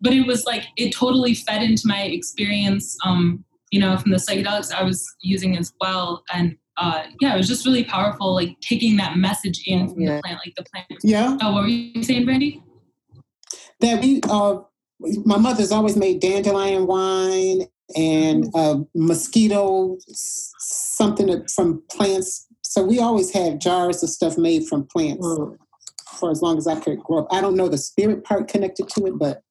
But 0.00 0.12
it 0.12 0.26
was 0.26 0.44
like 0.44 0.64
it 0.76 0.94
totally 0.94 1.34
fed 1.34 1.62
into 1.62 1.82
my 1.86 2.02
experience 2.02 2.96
um, 3.04 3.44
you 3.74 3.80
know, 3.80 3.96
from 3.96 4.12
the 4.12 4.18
psychedelics 4.18 4.72
I 4.72 4.84
was 4.84 5.04
using 5.20 5.58
as 5.58 5.72
well. 5.80 6.22
And 6.32 6.56
uh, 6.76 7.04
yeah, 7.20 7.34
it 7.34 7.36
was 7.36 7.48
just 7.48 7.66
really 7.66 7.82
powerful, 7.82 8.32
like 8.32 8.56
taking 8.60 8.96
that 8.98 9.16
message 9.16 9.64
in 9.66 9.88
from 9.88 10.00
yeah. 10.00 10.16
the 10.16 10.22
plant, 10.22 10.40
like 10.44 10.54
the 10.56 10.64
plant. 10.64 10.86
Yeah. 11.02 11.36
Oh, 11.42 11.52
what 11.52 11.62
were 11.62 11.68
you 11.68 12.02
saying, 12.04 12.24
Brandy? 12.24 12.62
That 13.80 14.02
we, 14.02 14.20
uh, 14.28 14.60
my 15.24 15.36
mother's 15.36 15.72
always 15.72 15.96
made 15.96 16.20
dandelion 16.20 16.86
wine 16.86 17.66
and 17.96 18.50
uh, 18.54 18.78
mosquito 18.94 19.98
something 20.08 21.46
from 21.54 21.82
plants. 21.90 22.46
So 22.62 22.82
we 22.82 22.98
always 22.98 23.32
had 23.32 23.60
jars 23.60 24.02
of 24.02 24.08
stuff 24.10 24.38
made 24.38 24.66
from 24.66 24.86
plants 24.86 25.26
mm. 25.26 25.56
for 26.18 26.30
as 26.30 26.42
long 26.42 26.58
as 26.58 26.66
I 26.66 26.80
could 26.80 27.00
grow 27.00 27.20
up. 27.20 27.28
I 27.30 27.40
don't 27.40 27.56
know 27.56 27.68
the 27.68 27.78
spirit 27.78 28.24
part 28.24 28.48
connected 28.48 28.88
to 28.90 29.06
it, 29.06 29.18
but 29.18 29.42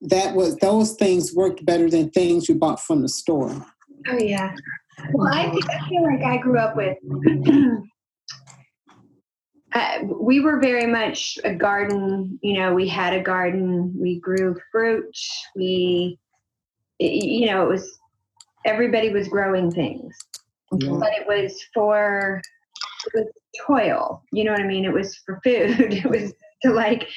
that 0.00 0.34
was 0.34 0.56
those 0.56 0.94
things 0.94 1.34
worked 1.34 1.64
better 1.64 1.90
than 1.90 2.10
things 2.10 2.48
you 2.48 2.54
bought 2.54 2.80
from 2.80 3.02
the 3.02 3.08
store. 3.08 3.66
Oh 4.08 4.18
yeah. 4.18 4.54
Well, 5.12 5.32
I, 5.32 5.46
I 5.46 5.88
feel 5.88 6.02
like 6.04 6.24
I 6.24 6.38
grew 6.38 6.58
up 6.58 6.76
with. 6.76 6.96
uh, 9.72 9.98
we 10.04 10.40
were 10.40 10.60
very 10.60 10.86
much 10.86 11.38
a 11.44 11.54
garden. 11.54 12.38
You 12.42 12.60
know, 12.60 12.74
we 12.74 12.88
had 12.88 13.12
a 13.12 13.22
garden. 13.22 13.92
We 13.98 14.18
grew 14.20 14.56
fruit. 14.72 15.16
We, 15.54 16.18
you 16.98 17.46
know, 17.46 17.64
it 17.64 17.68
was 17.68 17.98
everybody 18.64 19.10
was 19.10 19.28
growing 19.28 19.70
things, 19.70 20.16
yeah. 20.72 20.90
but 20.98 21.12
it 21.12 21.26
was 21.26 21.62
for 21.74 22.40
it 23.06 23.12
was 23.14 23.26
toil. 23.66 24.22
You 24.32 24.44
know 24.44 24.52
what 24.52 24.60
I 24.60 24.66
mean? 24.66 24.84
It 24.84 24.92
was 24.92 25.16
for 25.24 25.40
food. 25.44 25.92
It 26.04 26.08
was 26.08 26.32
to 26.62 26.72
like 26.72 27.08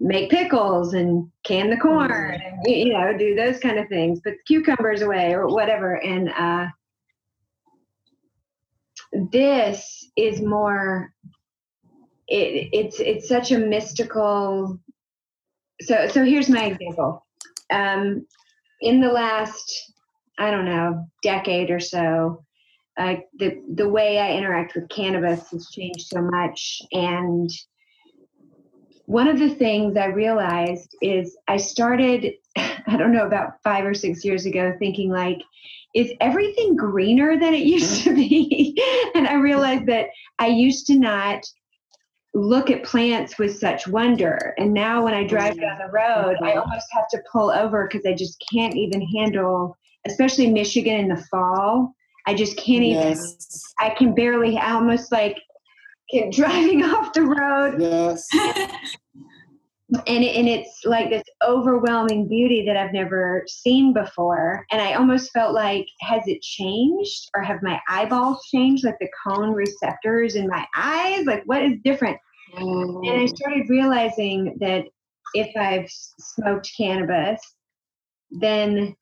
make 0.00 0.30
pickles 0.30 0.94
and 0.94 1.30
can 1.44 1.68
the 1.68 1.76
corn 1.76 2.10
and 2.10 2.66
you 2.66 2.92
know 2.92 3.16
do 3.16 3.34
those 3.34 3.58
kind 3.60 3.78
of 3.78 3.86
things 3.88 4.18
put 4.20 4.34
cucumbers 4.46 5.02
away 5.02 5.34
or 5.34 5.46
whatever 5.46 5.96
and 5.96 6.30
uh, 6.30 6.66
this 9.30 10.10
is 10.16 10.40
more 10.40 11.12
it, 12.30 12.68
it's 12.72 13.00
it's 13.00 13.28
such 13.28 13.50
a 13.50 13.58
mystical 13.58 14.78
so 15.80 16.08
so 16.08 16.24
here's 16.24 16.48
my 16.48 16.66
example 16.66 17.26
um, 17.70 18.26
in 18.80 19.00
the 19.00 19.08
last 19.08 19.92
i 20.38 20.50
don't 20.50 20.64
know 20.64 21.06
decade 21.22 21.70
or 21.70 21.80
so 21.80 22.42
uh, 22.98 23.16
the 23.38 23.60
the 23.74 23.88
way 23.88 24.18
i 24.18 24.32
interact 24.32 24.74
with 24.74 24.88
cannabis 24.88 25.50
has 25.50 25.68
changed 25.70 26.06
so 26.06 26.22
much 26.22 26.80
and 26.92 27.50
one 29.10 29.26
of 29.26 29.40
the 29.40 29.50
things 29.50 29.96
I 29.96 30.06
realized 30.06 30.94
is 31.02 31.36
I 31.48 31.56
started, 31.56 32.32
I 32.56 32.96
don't 32.96 33.12
know, 33.12 33.26
about 33.26 33.60
five 33.64 33.84
or 33.84 33.92
six 33.92 34.24
years 34.24 34.46
ago, 34.46 34.72
thinking 34.78 35.10
like, 35.10 35.38
is 35.96 36.12
everything 36.20 36.76
greener 36.76 37.36
than 37.36 37.52
it 37.52 37.64
used 37.64 38.04
to 38.04 38.14
be? 38.14 38.80
and 39.16 39.26
I 39.26 39.34
realized 39.34 39.86
that 39.86 40.10
I 40.38 40.46
used 40.46 40.86
to 40.86 40.96
not 40.96 41.44
look 42.34 42.70
at 42.70 42.84
plants 42.84 43.38
with 43.38 43.58
such 43.58 43.88
wonder. 43.88 44.54
And 44.58 44.72
now 44.72 45.04
when 45.04 45.14
I 45.14 45.26
drive 45.26 45.54
mm-hmm. 45.54 45.62
down 45.62 45.78
the 45.78 45.92
road, 45.92 46.36
I 46.42 46.50
mm-hmm. 46.50 46.60
almost 46.60 46.86
have 46.92 47.08
to 47.10 47.22
pull 47.30 47.50
over 47.50 47.88
because 47.88 48.06
I 48.06 48.14
just 48.14 48.42
can't 48.52 48.76
even 48.76 49.00
handle, 49.00 49.76
especially 50.06 50.50
Michigan 50.50 50.96
in 51.00 51.08
the 51.08 51.24
fall. 51.30 51.94
I 52.26 52.34
just 52.34 52.56
can't 52.56 52.84
yes. 52.84 53.72
even, 53.78 53.92
I 53.92 53.94
can 53.94 54.14
barely, 54.14 54.56
I 54.58 54.72
almost 54.72 55.10
like 55.10 55.38
keep 56.08 56.30
driving 56.32 56.84
off 56.84 57.12
the 57.12 57.22
road. 57.22 57.80
Yes. 57.80 58.28
and 59.92 60.24
it, 60.24 60.36
and 60.36 60.48
it's 60.48 60.84
like 60.84 61.10
this 61.10 61.22
overwhelming 61.46 62.28
beauty 62.28 62.64
that 62.66 62.76
I've 62.76 62.92
never 62.92 63.44
seen 63.48 63.92
before. 63.92 64.64
And 64.70 64.80
I 64.80 64.94
almost 64.94 65.32
felt 65.32 65.52
like, 65.54 65.86
has 66.00 66.22
it 66.26 66.42
changed, 66.42 67.28
or 67.34 67.42
have 67.42 67.62
my 67.62 67.80
eyeballs 67.88 68.46
changed, 68.52 68.84
like 68.84 68.98
the 69.00 69.08
cone 69.26 69.52
receptors 69.52 70.36
in 70.36 70.46
my 70.46 70.66
eyes? 70.76 71.26
Like, 71.26 71.42
what 71.46 71.62
is 71.62 71.74
different? 71.84 72.18
Mm. 72.56 73.08
And 73.08 73.20
I 73.22 73.26
started 73.26 73.68
realizing 73.68 74.56
that 74.60 74.84
if 75.34 75.56
I've 75.56 75.88
smoked 75.90 76.70
cannabis, 76.76 77.40
then 78.30 78.94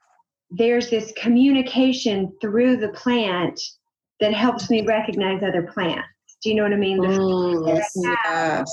there's 0.50 0.88
this 0.88 1.12
communication 1.16 2.32
through 2.40 2.78
the 2.78 2.88
plant 2.88 3.60
that 4.20 4.32
helps 4.32 4.70
me 4.70 4.86
recognize 4.86 5.42
other 5.42 5.62
plants. 5.62 6.08
Do 6.42 6.50
you 6.50 6.56
know 6.56 6.62
what 6.62 6.72
I 6.72 6.76
mean? 6.76 6.98
Mm, 6.98 7.66
yes. 7.66 7.92
yes. 7.94 8.70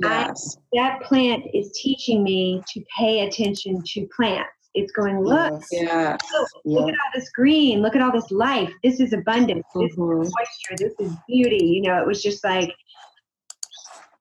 Yes. 0.00 0.56
I, 0.58 0.60
that 0.80 1.02
plant 1.02 1.44
is 1.52 1.72
teaching 1.72 2.22
me 2.22 2.62
to 2.72 2.82
pay 2.96 3.26
attention 3.26 3.82
to 3.84 4.08
plants. 4.14 4.50
It's 4.74 4.92
going, 4.92 5.20
look, 5.20 5.62
yes. 5.70 6.18
look, 6.32 6.48
yeah. 6.64 6.78
look 6.78 6.88
at 6.88 6.94
all 6.94 7.10
this 7.14 7.30
green, 7.30 7.82
look 7.82 7.94
at 7.94 8.00
all 8.00 8.10
this 8.12 8.30
life. 8.30 8.72
This 8.82 9.00
is 9.00 9.12
abundance. 9.12 9.66
Mm-hmm. 9.74 9.80
This 9.80 9.92
is 9.92 9.98
mm-hmm. 9.98 10.18
moisture. 10.18 10.76
This 10.78 10.94
is 10.98 11.16
beauty. 11.28 11.64
You 11.66 11.82
know, 11.82 12.00
it 12.00 12.06
was 12.06 12.22
just 12.22 12.42
like 12.42 12.74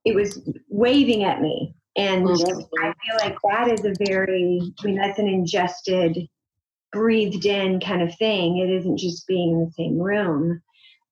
it 0.03 0.13
was 0.13 0.41
waving 0.67 1.23
at 1.23 1.41
me. 1.41 1.73
And 1.95 2.25
mm-hmm. 2.25 2.83
I 2.83 2.93
feel 2.93 3.17
like 3.19 3.37
that 3.49 3.71
is 3.71 3.85
a 3.85 3.93
very, 4.05 4.73
I 4.79 4.85
mean, 4.85 4.95
that's 4.95 5.19
an 5.19 5.27
ingested, 5.27 6.17
breathed 6.91 7.45
in 7.45 7.79
kind 7.79 8.01
of 8.01 8.15
thing. 8.15 8.57
It 8.57 8.69
isn't 8.69 8.97
just 8.97 9.27
being 9.27 9.51
in 9.51 9.65
the 9.65 9.71
same 9.71 9.99
room. 9.99 10.61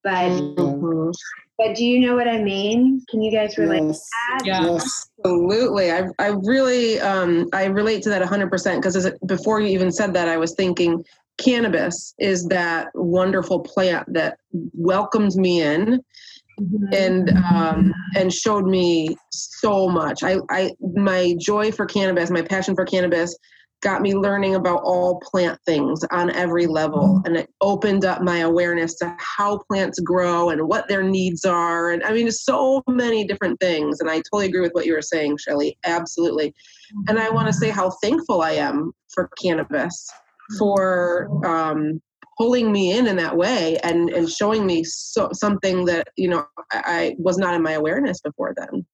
But 0.04 0.32
mm-hmm. 0.32 1.12
But 1.60 1.76
do 1.76 1.86
you 1.86 2.00
know 2.00 2.16
what 2.16 2.28
I 2.28 2.42
mean? 2.42 3.04
Can 3.10 3.22
you 3.22 3.32
guys 3.32 3.58
relate 3.58 3.84
yes. 3.84 4.00
to 4.00 4.10
that? 4.10 4.46
Yeah. 4.46 4.80
Absolutely. 5.20 5.92
I, 5.92 6.08
I 6.18 6.28
really 6.28 7.00
um, 7.02 7.50
I 7.52 7.66
relate 7.66 8.02
to 8.04 8.10
that 8.10 8.22
100% 8.22 8.76
because 8.78 9.12
before 9.26 9.60
you 9.60 9.68
even 9.68 9.92
said 9.92 10.14
that, 10.14 10.30
I 10.30 10.38
was 10.38 10.56
thinking 10.56 11.04
cannabis 11.38 12.16
is 12.18 12.46
that 12.48 12.88
wonderful 12.94 13.60
plant 13.60 14.12
that 14.14 14.40
welcomed 14.74 15.36
me 15.36 15.62
in 15.62 16.02
mm-hmm. 16.60 16.94
and 16.94 17.30
um, 17.54 17.94
and 18.16 18.34
showed 18.34 18.66
me 18.66 19.18
so 19.30 19.90
much. 19.90 20.24
I, 20.24 20.38
I 20.50 20.72
my 20.96 21.36
joy 21.40 21.74
for 21.74 21.86
cannabis, 21.86 22.32
my 22.32 22.42
passion 22.42 22.74
for 22.74 22.86
cannabis 22.86 23.38
got 23.82 24.02
me 24.02 24.14
learning 24.14 24.56
about 24.56 24.82
all 24.84 25.20
plant 25.22 25.60
things 25.66 26.04
on 26.12 26.32
every 26.32 26.68
level. 26.68 27.00
Mm-hmm. 27.00 27.26
and 27.26 27.38
it 27.38 27.50
opened 27.62 28.06
up 28.06 28.22
my 28.22 28.40
awareness 28.40 28.96
to 28.96 29.16
how 29.20 29.60
plants 29.70 30.00
grow 30.00 30.50
and 30.50 30.68
what 30.68 30.88
their 30.88 31.04
needs 31.04 31.46
are. 31.46 31.92
And 31.92 32.04
i 32.04 32.12
mean 32.12 32.32
so 32.32 32.84
many 32.88 33.26
different 33.26 33.60
things. 33.60 34.00
And 34.00 34.10
i 34.10 34.16
totally 34.18 34.48
agree 34.48 34.62
with 34.62 34.74
what 34.74 34.86
you 34.86 34.94
were 34.94 35.02
saying 35.02 35.38
shelly 35.38 35.78
absolutely. 35.86 36.54
And 37.08 37.20
i 37.20 37.30
want 37.30 37.48
to 37.48 37.54
say 37.54 37.70
how 37.70 37.92
thankful 38.02 38.42
i 38.42 38.52
am 38.52 38.92
for 39.14 39.30
cannabis 39.42 40.10
for 40.58 41.30
um, 41.46 42.02
pulling 42.38 42.72
me 42.72 42.98
in 42.98 43.06
in 43.06 43.18
that 43.18 43.36
way 43.36 43.78
and 43.84 44.10
and 44.10 44.30
showing 44.30 44.66
me 44.66 44.84
so, 44.84 45.30
something 45.34 45.86
that 45.86 46.08
you 46.16 46.28
know 46.28 46.46
I, 46.72 46.82
I 46.86 47.16
was 47.20 47.38
not 47.38 47.54
in 47.54 47.62
my 47.62 47.74
awareness 47.74 48.22
before 48.22 48.54
then 48.56 48.86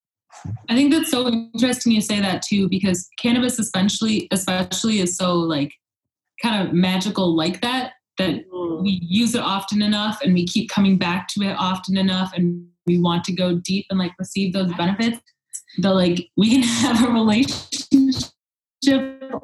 I 0.68 0.74
think 0.74 0.92
that's 0.92 1.10
so 1.10 1.28
interesting 1.28 1.92
you 1.92 2.00
say 2.00 2.20
that 2.20 2.42
too, 2.42 2.68
because 2.68 3.08
cannabis 3.18 3.58
especially 3.58 4.28
especially 4.30 5.00
is 5.00 5.16
so 5.16 5.34
like 5.34 5.72
kind 6.42 6.66
of 6.66 6.74
magical 6.74 7.34
like 7.34 7.60
that 7.62 7.92
that 8.18 8.48
mm. 8.48 8.82
we 8.82 9.00
use 9.02 9.34
it 9.34 9.40
often 9.40 9.82
enough 9.82 10.20
and 10.22 10.34
we 10.34 10.46
keep 10.46 10.70
coming 10.70 10.98
back 10.98 11.28
to 11.28 11.42
it 11.42 11.54
often 11.58 11.96
enough 11.96 12.32
and 12.34 12.66
we 12.86 12.98
want 12.98 13.24
to 13.24 13.32
go 13.32 13.58
deep 13.64 13.86
and 13.90 13.98
like 13.98 14.12
receive 14.18 14.52
those 14.52 14.72
benefits 14.74 15.18
that 15.78 15.90
like 15.90 16.28
we 16.36 16.50
can 16.50 16.62
have 16.62 17.08
a 17.08 17.12
relationship 17.12 18.32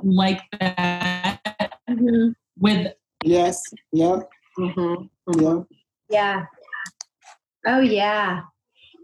like 0.02 0.40
that 0.60 1.40
mm-hmm. 1.88 2.28
with 2.58 2.92
yes 3.24 3.62
yep 3.92 4.28
mm-hmm. 4.58 5.04
Mm-hmm. 5.30 5.62
yeah 6.08 6.44
oh 7.66 7.80
yeah 7.80 8.42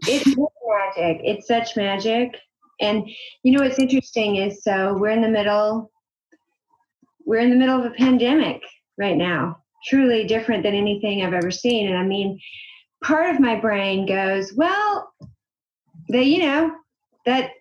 it's 0.03 0.35
magic. 0.35 1.21
It's 1.23 1.47
such 1.47 1.75
magic. 1.75 2.35
And 2.81 3.07
you 3.43 3.51
know 3.51 3.63
what's 3.63 3.79
interesting 3.79 4.37
is 4.37 4.63
so 4.63 4.95
we're 4.97 5.09
in 5.09 5.21
the 5.21 5.27
middle 5.27 5.91
we're 7.25 7.39
in 7.39 7.49
the 7.49 7.55
middle 7.55 7.77
of 7.77 7.85
a 7.85 7.95
pandemic 7.95 8.61
right 8.97 9.17
now 9.17 9.57
truly 9.85 10.23
different 10.25 10.63
than 10.63 10.73
anything 10.73 11.23
i've 11.23 11.33
ever 11.33 11.51
seen. 11.51 11.87
And 11.89 11.97
i 11.97 12.03
mean 12.03 12.39
part 13.03 13.29
of 13.29 13.39
my 13.39 13.59
brain 13.59 14.05
goes 14.05 14.53
well 14.53 15.11
they 16.09 16.23
you 16.23 16.39
know 16.39 16.71
that 17.25 17.51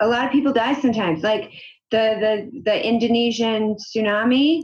a 0.00 0.06
lot 0.06 0.24
of 0.26 0.32
people 0.32 0.52
die 0.52 0.74
sometimes. 0.74 1.22
Like 1.22 1.52
the 1.90 2.16
the 2.20 2.62
the 2.64 2.86
indonesian 2.86 3.76
tsunami 3.76 4.62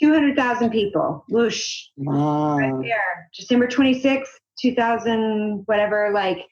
200,000 0.00 0.70
people. 0.70 1.24
Whoosh. 1.28 1.86
Wow. 1.96 2.58
right 2.58 2.82
there. 2.82 3.30
December 3.36 3.66
26th 3.66 4.26
2000 4.60 5.62
whatever 5.66 6.10
like 6.12 6.46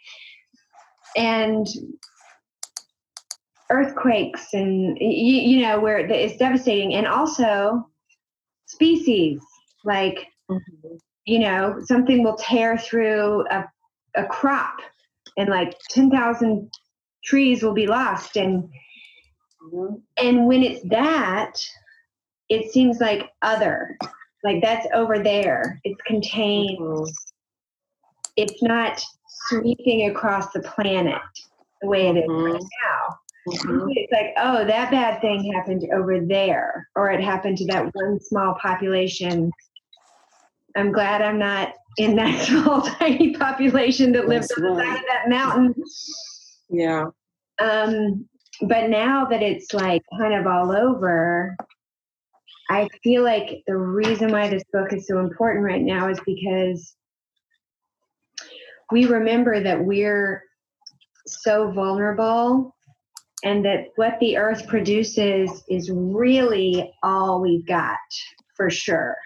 and 1.16 1.66
earthquakes 3.70 4.52
and 4.52 4.96
you, 5.00 5.40
you 5.40 5.62
know 5.62 5.80
where 5.80 5.98
it's 5.98 6.36
devastating 6.36 6.94
and 6.94 7.06
also 7.06 7.88
species 8.66 9.40
like 9.84 10.26
mm-hmm. 10.50 10.96
you 11.24 11.38
know 11.38 11.76
something 11.84 12.22
will 12.22 12.36
tear 12.36 12.78
through 12.78 13.44
a, 13.50 13.64
a 14.16 14.24
crop 14.26 14.76
and 15.36 15.48
like 15.48 15.76
10,000 15.90 16.70
trees 17.24 17.62
will 17.62 17.74
be 17.74 17.86
lost 17.86 18.36
and 18.36 18.62
mm-hmm. 19.72 19.94
and 20.16 20.46
when 20.46 20.62
it's 20.62 20.82
that 20.88 21.52
it 22.48 22.70
seems 22.70 23.00
like 23.00 23.30
other 23.42 23.96
like 24.44 24.62
that's 24.62 24.86
over 24.94 25.18
there 25.18 25.80
it's 25.82 26.00
contained 26.06 26.78
mm-hmm. 26.78 27.10
It's 28.36 28.62
not 28.62 29.02
sweeping 29.48 30.10
across 30.10 30.52
the 30.52 30.60
planet 30.60 31.20
the 31.82 31.88
way 31.88 32.08
it 32.08 32.16
is 32.16 32.24
right 32.28 32.54
mm-hmm. 32.54 32.66
now 32.84 33.16
Mm-hmm. 33.48 33.88
It's 33.90 34.12
like, 34.12 34.34
oh, 34.38 34.64
that 34.64 34.90
bad 34.90 35.20
thing 35.20 35.52
happened 35.52 35.88
over 35.94 36.20
there, 36.20 36.88
or 36.96 37.10
it 37.10 37.22
happened 37.22 37.58
to 37.58 37.66
that 37.66 37.90
one 37.92 38.18
small 38.20 38.56
population. 38.60 39.52
I'm 40.76 40.92
glad 40.92 41.22
I'm 41.22 41.38
not 41.38 41.74
in 41.96 42.16
that 42.16 42.42
small, 42.46 42.82
tiny 42.82 43.36
population 43.36 44.12
that 44.12 44.28
lives 44.28 44.50
on 44.52 44.62
the 44.64 44.82
side 44.82 44.96
of 44.96 45.04
that 45.08 45.28
mountain. 45.28 45.74
Yeah. 46.68 47.06
Um, 47.60 48.28
but 48.62 48.90
now 48.90 49.26
that 49.26 49.42
it's 49.42 49.72
like 49.72 50.02
kind 50.18 50.34
of 50.34 50.46
all 50.46 50.72
over, 50.72 51.56
I 52.68 52.88
feel 53.04 53.22
like 53.22 53.62
the 53.68 53.76
reason 53.76 54.32
why 54.32 54.48
this 54.48 54.64
book 54.72 54.92
is 54.92 55.06
so 55.06 55.20
important 55.20 55.64
right 55.64 55.82
now 55.82 56.08
is 56.08 56.18
because 56.26 56.95
we 58.90 59.06
remember 59.06 59.62
that 59.62 59.84
we're 59.84 60.42
so 61.26 61.70
vulnerable 61.72 62.74
and 63.44 63.64
that 63.64 63.88
what 63.96 64.18
the 64.20 64.36
earth 64.36 64.66
produces 64.66 65.64
is 65.68 65.90
really 65.90 66.92
all 67.02 67.40
we've 67.40 67.66
got 67.66 67.98
for 68.56 68.70
sure 68.70 69.16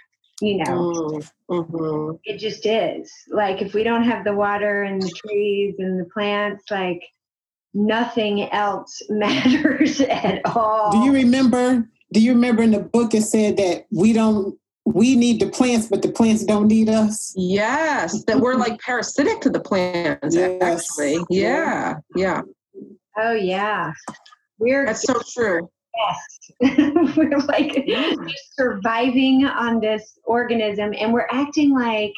you 0.41 0.57
know? 0.57 1.21
Mm-hmm. 1.51 2.17
it 2.25 2.39
just 2.39 2.67
is. 2.67 3.13
Like 3.29 3.61
if 3.63 3.75
we 3.75 3.83
don't 3.83 4.05
have 4.05 4.25
the 4.25 4.35
water 4.35 4.83
and 4.85 5.03
the 5.03 5.11
trees 5.11 5.75
and 5.79 6.01
the 6.01 6.05
plants 6.07 6.65
like 6.71 7.03
nothing 7.75 8.51
else 8.51 9.01
matters 9.11 10.01
at 10.01 10.41
all 10.45 10.91
do 10.91 10.99
you 11.05 11.13
remember 11.13 11.89
do 12.13 12.21
you 12.21 12.33
remember 12.33 12.65
in 12.65 12.73
the 12.73 12.81
book 12.81 13.15
it 13.15 13.23
said 13.23 13.57
that 13.57 13.87
we 13.93 14.13
don't 14.13 14.59
we 14.95 15.17
need 15.17 15.41
the 15.41 15.49
plants 15.49 15.87
but 15.89 16.03
the 16.03 16.11
plants 16.11 16.45
don't 16.45 16.69
need 16.69 16.89
us 16.89 17.33
yes 17.37 18.25
that 18.25 18.39
we're 18.39 18.55
like 18.55 18.79
parasitic 18.87 19.41
to 19.41 19.51
the 19.51 19.61
plants 19.61 20.35
yes. 20.35 20.63
actually 20.63 21.19
yeah 21.31 21.97
yeah 22.17 22.43
Oh 23.19 23.33
yeah, 23.33 23.93
we're 24.59 24.87
that's 24.87 25.03
so 25.03 25.21
true. 25.35 25.69
Yes, 26.61 27.17
we're 27.17 27.39
like 27.39 27.87
surviving 28.53 29.45
on 29.45 29.81
this 29.81 30.19
organism, 30.25 30.95
and 30.99 31.13
we're 31.13 31.29
acting 31.31 31.75
like 31.75 32.13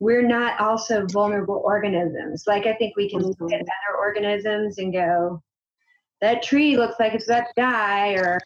we're 0.00 0.26
not 0.26 0.60
also 0.60 1.06
vulnerable 1.06 1.62
organisms. 1.64 2.44
Like 2.46 2.66
I 2.66 2.74
think 2.74 2.96
we 2.96 3.08
can 3.08 3.20
mm-hmm. 3.20 3.42
look 3.42 3.52
at 3.52 3.60
other 3.60 3.96
organisms 3.98 4.78
and 4.78 4.92
go, 4.92 5.42
that 6.20 6.42
tree 6.42 6.76
looks 6.76 6.96
like 6.98 7.14
it's 7.14 7.28
about 7.28 7.46
to 7.46 7.52
die, 7.56 8.10
or 8.14 8.38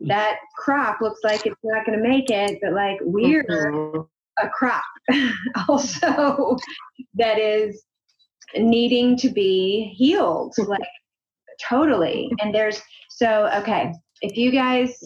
that 0.00 0.36
crop 0.56 1.00
looks 1.00 1.20
like 1.24 1.46
it's 1.46 1.56
not 1.62 1.84
going 1.84 2.00
to 2.00 2.08
make 2.08 2.30
it. 2.30 2.58
But 2.62 2.72
like 2.72 2.98
we're 3.02 3.44
mm-hmm. 3.44 4.00
a 4.44 4.48
crop 4.50 4.84
also 5.68 6.56
that 7.14 7.38
is 7.38 7.82
needing 8.56 9.16
to 9.18 9.28
be 9.28 9.94
healed. 9.96 10.54
Like 10.66 10.80
totally. 11.68 12.30
And 12.40 12.54
there's 12.54 12.80
so 13.08 13.50
okay, 13.56 13.92
if 14.22 14.36
you 14.36 14.52
guys 14.52 14.96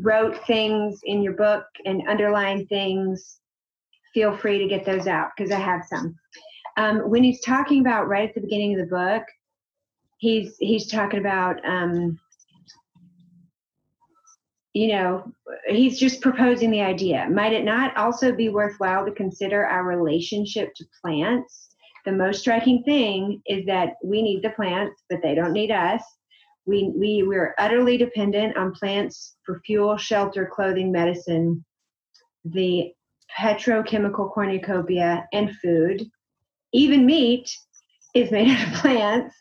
wrote 0.00 0.46
things 0.46 1.00
in 1.04 1.22
your 1.22 1.34
book 1.34 1.64
and 1.84 2.08
underlined 2.08 2.68
things, 2.68 3.38
feel 4.14 4.36
free 4.36 4.58
to 4.58 4.68
get 4.68 4.86
those 4.86 5.06
out 5.06 5.30
because 5.36 5.52
I 5.52 5.58
have 5.58 5.82
some. 5.88 6.14
Um, 6.78 7.10
when 7.10 7.22
he's 7.22 7.42
talking 7.42 7.80
about 7.80 8.08
right 8.08 8.28
at 8.28 8.34
the 8.34 8.40
beginning 8.40 8.78
of 8.78 8.88
the 8.88 8.94
book, 8.94 9.24
he's 10.18 10.56
he's 10.58 10.86
talking 10.86 11.20
about 11.20 11.56
um, 11.66 12.18
you 14.74 14.88
know 14.88 15.30
he's 15.66 15.98
just 15.98 16.20
proposing 16.20 16.70
the 16.70 16.80
idea. 16.80 17.28
Might 17.30 17.52
it 17.52 17.64
not 17.64 17.96
also 17.96 18.32
be 18.32 18.48
worthwhile 18.48 19.04
to 19.04 19.12
consider 19.12 19.66
our 19.66 19.84
relationship 19.84 20.74
to 20.76 20.84
plants? 21.02 21.72
the 22.04 22.12
most 22.12 22.40
striking 22.40 22.82
thing 22.82 23.42
is 23.46 23.64
that 23.66 23.94
we 24.04 24.22
need 24.22 24.42
the 24.42 24.50
plants, 24.50 25.02
but 25.08 25.20
they 25.22 25.34
don't 25.34 25.52
need 25.52 25.70
us. 25.70 26.02
We, 26.66 26.92
we, 26.94 27.22
we're 27.22 27.54
utterly 27.58 27.96
dependent 27.96 28.56
on 28.56 28.72
plants 28.72 29.36
for 29.44 29.60
fuel, 29.64 29.96
shelter, 29.96 30.48
clothing, 30.52 30.92
medicine, 30.92 31.64
the 32.44 32.92
petrochemical 33.38 34.32
cornucopia, 34.32 35.26
and 35.32 35.50
food. 35.62 36.04
Even 36.72 37.06
meat 37.06 37.50
is 38.14 38.30
made 38.30 38.48
out 38.56 38.68
of 38.68 38.74
plants. 38.74 39.34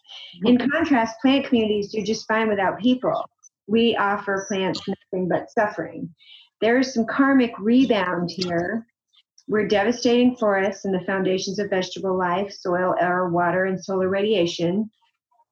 In 0.44 0.58
mm-hmm. 0.58 0.70
contrast, 0.70 1.20
plant 1.22 1.46
communities 1.46 1.92
do 1.92 2.04
just 2.04 2.28
fine 2.28 2.48
without 2.48 2.80
people. 2.80 3.26
We 3.68 3.96
offer 3.96 4.46
plants 4.48 4.82
nothing 5.12 5.28
but 5.28 5.52
suffering. 5.52 6.14
There 6.60 6.80
is 6.80 6.94
some 6.94 7.06
karmic 7.06 7.54
rebound 7.60 8.30
here 8.32 8.86
we're 9.52 9.68
devastating 9.68 10.38
forests 10.38 10.86
and 10.86 10.94
the 10.94 11.06
foundations 11.06 11.60
of 11.60 11.70
vegetable 11.70 12.18
life, 12.18 12.54
soil, 12.54 12.96
air, 13.02 13.28
water, 13.28 13.66
and 13.66 13.84
solar 13.84 14.08
radiation. 14.08 14.90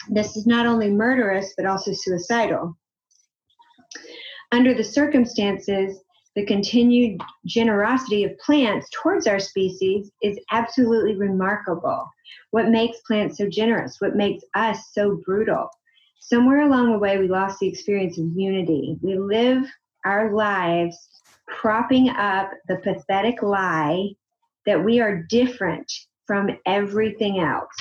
This 0.09 0.37
is 0.37 0.47
not 0.47 0.65
only 0.65 0.89
murderous, 0.89 1.53
but 1.57 1.65
also 1.65 1.91
suicidal. 1.93 2.77
Under 4.53 4.73
the 4.73 4.85
circumstances, 4.85 6.01
the 6.35 6.45
continued 6.45 7.19
generosity 7.45 8.23
of 8.23 8.37
plants 8.37 8.87
towards 8.93 9.27
our 9.27 9.39
species 9.39 10.11
is 10.21 10.39
absolutely 10.51 11.15
remarkable. 11.15 12.07
What 12.51 12.69
makes 12.69 13.01
plants 13.05 13.37
so 13.37 13.49
generous? 13.49 13.97
What 13.99 14.15
makes 14.15 14.43
us 14.55 14.79
so 14.93 15.19
brutal? 15.25 15.69
Somewhere 16.19 16.61
along 16.61 16.91
the 16.91 16.99
way, 16.99 17.17
we 17.17 17.27
lost 17.27 17.59
the 17.59 17.67
experience 17.67 18.19
of 18.19 18.25
unity. 18.35 18.97
We 19.01 19.17
live 19.17 19.63
our 20.05 20.33
lives 20.33 20.97
propping 21.47 22.09
up 22.09 22.51
the 22.67 22.77
pathetic 22.77 23.41
lie 23.41 24.09
that 24.65 24.83
we 24.83 24.99
are 24.99 25.23
different 25.29 25.91
from 26.27 26.49
everything 26.65 27.39
else. 27.39 27.73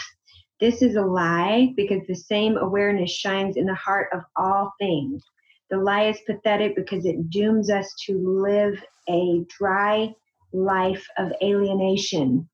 This 0.61 0.83
is 0.83 0.97
a 0.97 1.03
lie 1.03 1.73
because 1.77 2.07
the 2.07 2.15
same 2.15 2.57
awareness 2.57 3.11
shines 3.11 3.57
in 3.57 3.67
the 3.67 3.75
heart 3.75 4.09
of 4.13 4.23
all 4.37 4.73
things. 4.81 5.23
The 5.71 5.77
lie 5.77 6.07
is 6.07 6.19
pathetic 6.27 6.75
because 6.75 7.05
it 7.05 7.31
dooms 7.31 7.71
us 7.71 7.93
to 8.07 8.19
live 8.19 8.83
a 9.09 9.45
dry 9.59 10.15
life 10.53 11.07
of 11.19 11.33
alienation. 11.43 12.49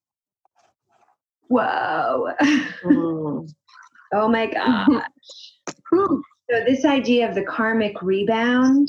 Whoa. 1.49 2.33
Mm. 2.85 3.49
oh 4.13 4.29
my 4.29 4.47
gosh. 4.47 5.54
So, 5.97 6.65
this 6.65 6.85
idea 6.85 7.29
of 7.29 7.35
the 7.35 7.45
karmic 7.45 8.01
rebound 8.03 8.89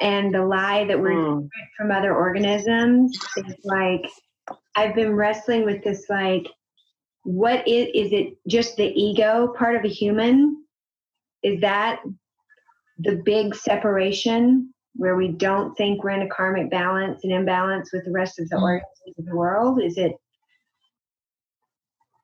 and 0.00 0.34
the 0.34 0.44
lie 0.44 0.84
that 0.84 1.00
we're 1.00 1.12
mm. 1.12 1.48
from 1.76 1.90
other 1.90 2.14
organisms 2.14 3.16
is 3.36 3.54
like 3.64 4.08
I've 4.76 4.94
been 4.94 5.14
wrestling 5.14 5.64
with 5.64 5.82
this 5.84 6.06
like 6.08 6.46
what 7.22 7.66
is 7.66 7.88
is 7.94 8.12
it 8.12 8.36
just 8.48 8.76
the 8.76 8.86
ego 9.00 9.54
part 9.56 9.76
of 9.76 9.84
a 9.84 9.88
human 9.88 10.64
is 11.42 11.60
that 11.60 12.00
the 12.98 13.22
big 13.24 13.54
separation 13.54 14.72
where 14.96 15.16
we 15.16 15.28
don't 15.28 15.74
think 15.74 16.04
we're 16.04 16.10
in 16.10 16.22
a 16.22 16.28
karmic 16.28 16.70
balance 16.70 17.24
and 17.24 17.32
imbalance 17.32 17.90
with 17.92 18.04
the 18.04 18.12
rest 18.12 18.38
of 18.38 18.48
the 18.48 18.56
Mm-hmm. 18.56 18.64
organisms 18.64 19.18
of 19.18 19.24
the 19.26 19.36
world 19.36 19.82
is 19.82 19.96
it 19.96 20.12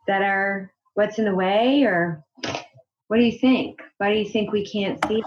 that 0.07 0.23
our 0.23 0.73
what's 0.95 1.19
in 1.19 1.25
the 1.25 1.35
way 1.35 1.85
or 1.85 2.23
what 3.11 3.19
do 3.19 3.25
you 3.25 3.39
think 3.39 3.81
why 3.99 4.13
do 4.13 4.19
you 4.19 4.29
think 4.29 4.53
we 4.53 4.65
can't 4.65 5.05
see 5.07 5.21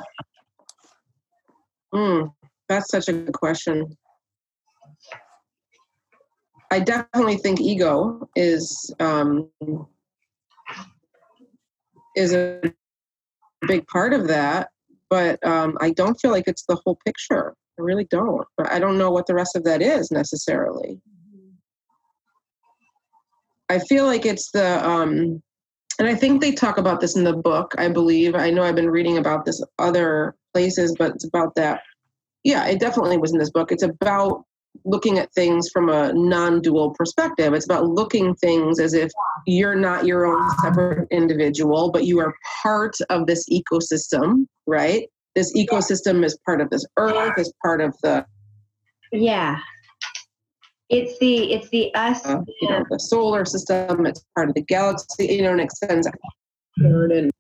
Mm, 1.93 2.33
that's 2.67 2.89
such 2.89 3.07
a 3.07 3.13
good 3.13 3.33
question. 3.33 3.95
I 6.71 6.79
definitely 6.79 7.37
think 7.37 7.61
ego 7.61 8.27
is 8.35 8.93
um, 8.99 9.49
is 12.15 12.33
a 12.33 12.61
big 13.67 13.85
part 13.87 14.13
of 14.13 14.27
that, 14.27 14.69
but 15.09 15.45
um, 15.45 15.77
I 15.81 15.91
don't 15.91 16.19
feel 16.19 16.31
like 16.31 16.45
it's 16.47 16.65
the 16.67 16.79
whole 16.83 16.97
picture. 17.05 17.53
I 17.79 17.81
really 17.83 18.05
don't. 18.05 18.47
But 18.57 18.71
I 18.71 18.79
don't 18.79 18.97
know 18.97 19.11
what 19.11 19.27
the 19.27 19.35
rest 19.35 19.55
of 19.55 19.63
that 19.65 19.83
is 19.83 20.09
necessarily. 20.09 20.99
I 23.69 23.79
feel 23.79 24.05
like 24.05 24.25
it's 24.25 24.49
the 24.51 24.83
um, 24.87 25.43
and 25.99 26.08
I 26.08 26.15
think 26.15 26.41
they 26.41 26.51
talk 26.51 26.77
about 26.77 26.99
this 26.99 27.15
in 27.15 27.23
the 27.23 27.36
book. 27.36 27.73
I 27.77 27.88
believe 27.89 28.36
I 28.36 28.49
know 28.49 28.63
I've 28.63 28.75
been 28.75 28.89
reading 28.89 29.17
about 29.17 29.45
this 29.45 29.62
other 29.79 30.36
places, 30.53 30.95
but 30.97 31.12
it's 31.15 31.25
about 31.25 31.56
that. 31.56 31.82
Yeah, 32.43 32.65
it 32.67 32.79
definitely 32.79 33.17
was 33.17 33.32
in 33.32 33.39
this 33.39 33.51
book. 33.51 33.71
It's 33.71 33.84
about 33.84 34.43
looking 34.86 35.19
at 35.19 35.32
things 35.34 35.69
from 35.71 35.89
a 35.89 36.12
non-dual 36.13 36.95
perspective. 36.95 37.53
It's 37.53 37.65
about 37.65 37.86
looking 37.86 38.36
things 38.36 38.79
as 38.79 38.93
if 38.93 39.12
you're 39.45 39.75
not 39.75 40.06
your 40.06 40.25
own 40.25 40.49
separate 40.62 41.08
individual, 41.12 41.91
but 41.91 42.06
you 42.06 42.19
are 42.19 42.34
part 42.62 42.95
of 43.10 43.27
this 43.27 43.47
ecosystem, 43.49 44.47
right? 44.65 45.08
This 45.36 45.53
ecosystem 45.56 46.25
is 46.25 46.38
part 46.45 46.60
of 46.60 46.69
this 46.69 46.86
earth, 46.97 47.38
is 47.38 47.53
part 47.63 47.82
of 47.82 47.95
the 48.03 48.25
yeah 49.12 49.60
it's 50.93 51.17
the 51.19 51.53
it's 51.53 51.69
the 51.69 51.93
us 51.95 52.25
uh, 52.25 52.39
you 52.62 52.69
know 52.69 52.84
the 52.89 52.99
solar 52.99 53.45
system. 53.45 54.06
It's 54.06 54.23
part 54.36 54.49
of 54.49 54.56
the 54.56 54.62
galaxy. 54.62 55.25
You 55.25 55.43
know, 55.43 55.51
and 55.51 55.62
extends 55.62 56.08
outward 56.77 57.12
and 57.12 57.32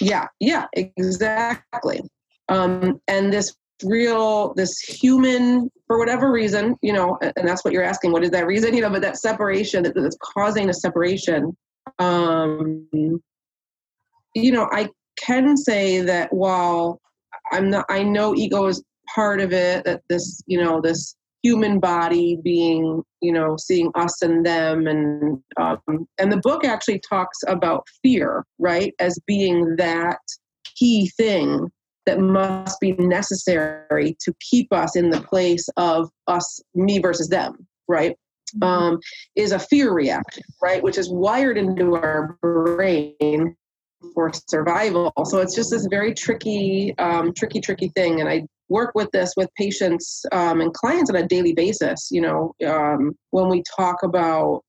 yeah, 0.00 0.26
yeah, 0.40 0.66
exactly. 0.74 2.02
Um, 2.48 3.00
and 3.08 3.32
this 3.32 3.54
real, 3.82 4.54
this 4.54 4.78
human, 4.80 5.70
for 5.86 5.98
whatever 5.98 6.30
reason, 6.30 6.76
you 6.82 6.92
know, 6.92 7.18
and 7.22 7.32
and 7.36 7.48
that's 7.48 7.64
what 7.64 7.72
you're 7.72 7.82
asking. 7.82 8.12
What 8.12 8.24
is 8.24 8.30
that 8.30 8.46
reason? 8.46 8.74
You 8.76 8.82
know, 8.82 8.90
but 8.90 9.02
that 9.02 9.18
separation 9.18 9.82
that, 9.84 9.94
that's 9.94 10.18
causing 10.22 10.68
a 10.68 10.74
separation. 10.74 11.56
Um, 11.98 12.88
you 14.34 14.52
know, 14.52 14.68
I 14.72 14.88
can 15.18 15.56
say 15.56 16.00
that 16.00 16.32
while 16.32 17.00
I'm 17.52 17.70
not, 17.70 17.86
I 17.88 18.02
know 18.02 18.34
ego 18.34 18.66
is 18.66 18.82
part 19.14 19.40
of 19.40 19.52
it. 19.52 19.84
That 19.84 20.02
this, 20.08 20.42
you 20.46 20.62
know, 20.62 20.80
this 20.80 21.16
human 21.46 21.78
body 21.78 22.38
being 22.42 23.02
you 23.20 23.32
know 23.32 23.56
seeing 23.58 23.90
us 23.94 24.22
and 24.22 24.44
them. 24.44 24.86
And 24.86 25.42
um, 25.56 26.06
and 26.18 26.32
the 26.32 26.40
book 26.42 26.64
actually 26.64 27.00
talks 27.08 27.38
about 27.46 27.86
fear 28.02 28.44
right 28.58 28.92
as 28.98 29.18
being 29.26 29.76
that 29.76 30.18
key 30.76 31.10
thing 31.16 31.68
that 32.06 32.20
must 32.20 32.78
be 32.80 32.92
necessary 32.92 34.16
to 34.20 34.32
keep 34.50 34.72
us 34.72 34.96
in 34.96 35.10
the 35.10 35.20
place 35.20 35.68
of 35.76 36.08
us 36.26 36.60
me 36.74 36.98
versus 36.98 37.28
them 37.28 37.66
right? 37.88 38.16
Um, 38.62 39.00
is 39.34 39.50
a 39.50 39.58
fear 39.58 39.92
reaction 39.92 40.44
right 40.62 40.82
which 40.82 40.98
is 40.98 41.10
wired 41.10 41.58
into 41.58 41.96
our 41.96 42.38
brain 42.40 43.56
for 44.14 44.30
survival. 44.48 45.12
So 45.24 45.40
it's 45.40 45.54
just 45.54 45.70
this 45.70 45.86
very 45.90 46.14
tricky 46.14 46.94
um, 46.98 47.32
tricky 47.34 47.60
tricky 47.60 47.90
thing. 47.96 48.20
And 48.20 48.28
i 48.28 48.46
work 48.68 48.92
with 48.94 49.10
this 49.12 49.32
with 49.36 49.48
patients 49.56 50.24
um, 50.32 50.60
and 50.60 50.72
clients 50.74 51.10
on 51.10 51.16
a 51.16 51.26
daily 51.26 51.52
basis. 51.52 52.08
You 52.10 52.22
know, 52.22 52.54
um, 52.66 53.12
when 53.30 53.48
we 53.48 53.62
talk 53.76 54.02
about 54.02 54.62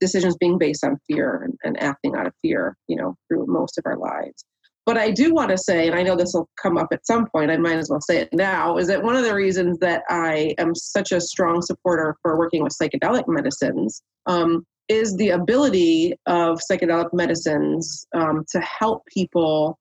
decisions 0.00 0.36
being 0.36 0.58
based 0.58 0.84
on 0.84 0.98
fear 1.06 1.42
and, 1.44 1.54
and, 1.62 1.82
acting 1.82 2.16
out 2.16 2.26
of 2.26 2.32
fear, 2.40 2.76
you 2.88 2.96
know, 2.96 3.14
through 3.28 3.44
most 3.46 3.76
of 3.78 3.84
our 3.86 3.96
lives. 3.96 4.44
But 4.86 4.96
I 4.96 5.10
do 5.10 5.34
want 5.34 5.50
to 5.50 5.58
say, 5.58 5.88
and 5.88 5.96
I 5.96 6.02
know 6.02 6.14
this 6.14 6.32
will 6.32 6.48
come 6.62 6.78
up 6.78 6.88
at 6.92 7.04
some 7.04 7.26
point, 7.26 7.50
I 7.50 7.56
might 7.56 7.76
as 7.76 7.90
well 7.90 8.00
say 8.00 8.18
it 8.18 8.28
now, 8.32 8.78
is 8.78 8.86
that 8.86 9.02
one 9.02 9.16
of 9.16 9.24
the 9.24 9.34
reasons 9.34 9.78
that 9.80 10.04
I 10.08 10.54
am 10.58 10.74
such 10.76 11.10
a 11.10 11.20
strong 11.20 11.60
supporter 11.60 12.16
for 12.22 12.38
working 12.38 12.62
with 12.62 12.72
psychedelic 12.80 13.24
medicines 13.26 14.02
um, 14.26 14.64
is 14.88 15.16
the 15.16 15.30
ability 15.30 16.14
of 16.26 16.60
psychedelic 16.70 17.12
medicines 17.12 18.06
um, 18.14 18.44
to 18.52 18.60
help 18.60 19.02
people 19.12 19.76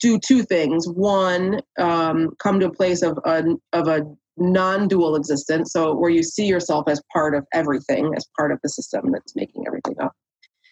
do 0.00 0.18
two 0.18 0.42
things. 0.42 0.86
One, 0.88 1.60
um, 1.78 2.30
come 2.38 2.60
to 2.60 2.66
a 2.66 2.72
place 2.72 3.02
of 3.02 3.18
a, 3.24 3.44
of 3.72 3.88
a 3.88 4.02
non-dual 4.36 5.16
existence, 5.16 5.72
so 5.72 5.94
where 5.94 6.10
you 6.10 6.22
see 6.22 6.46
yourself 6.46 6.84
as 6.88 7.02
part 7.12 7.34
of 7.34 7.44
everything, 7.52 8.12
as 8.16 8.26
part 8.38 8.52
of 8.52 8.58
the 8.62 8.68
system 8.68 9.10
that's 9.12 9.34
making 9.34 9.64
everything 9.66 9.96
up. 10.00 10.12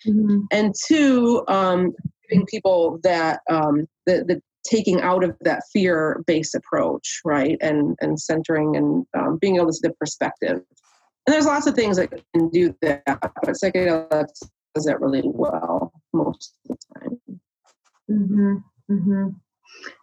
Mm-hmm. 0.07 0.41
And 0.53 0.75
two, 0.87 1.45
um, 1.49 1.93
giving 2.29 2.47
people 2.47 3.01
that 3.03 3.41
um, 3.51 3.87
the, 4.07 4.25
the 4.27 4.41
taking 4.65 5.01
out 5.01 5.25
of 5.25 5.37
that 5.43 5.63
fear-based 5.73 6.55
approach, 6.55 7.21
right, 7.25 7.57
and 7.61 7.97
and 8.01 8.21
centering 8.21 8.77
and 8.77 9.07
um, 9.19 9.39
being 9.41 9.57
able 9.57 9.67
to 9.67 9.73
see 9.73 9.89
the 9.89 9.95
perspective. 9.95 10.61
And 11.27 11.35
there's 11.35 11.47
lots 11.47 11.67
of 11.67 11.75
things 11.75 11.97
that 11.97 12.11
can 12.35 12.49
do 12.51 12.75
that, 12.83 13.03
but 13.07 13.57
psychedelics 13.63 14.43
does 14.75 14.85
that 14.85 15.01
really 15.01 15.23
well 15.25 15.93
most 16.13 16.55
of 16.69 16.77
the 16.77 17.01
time. 17.01 17.41
Mm-hmm. 18.11 18.57
Mm-hmm. 18.91 19.29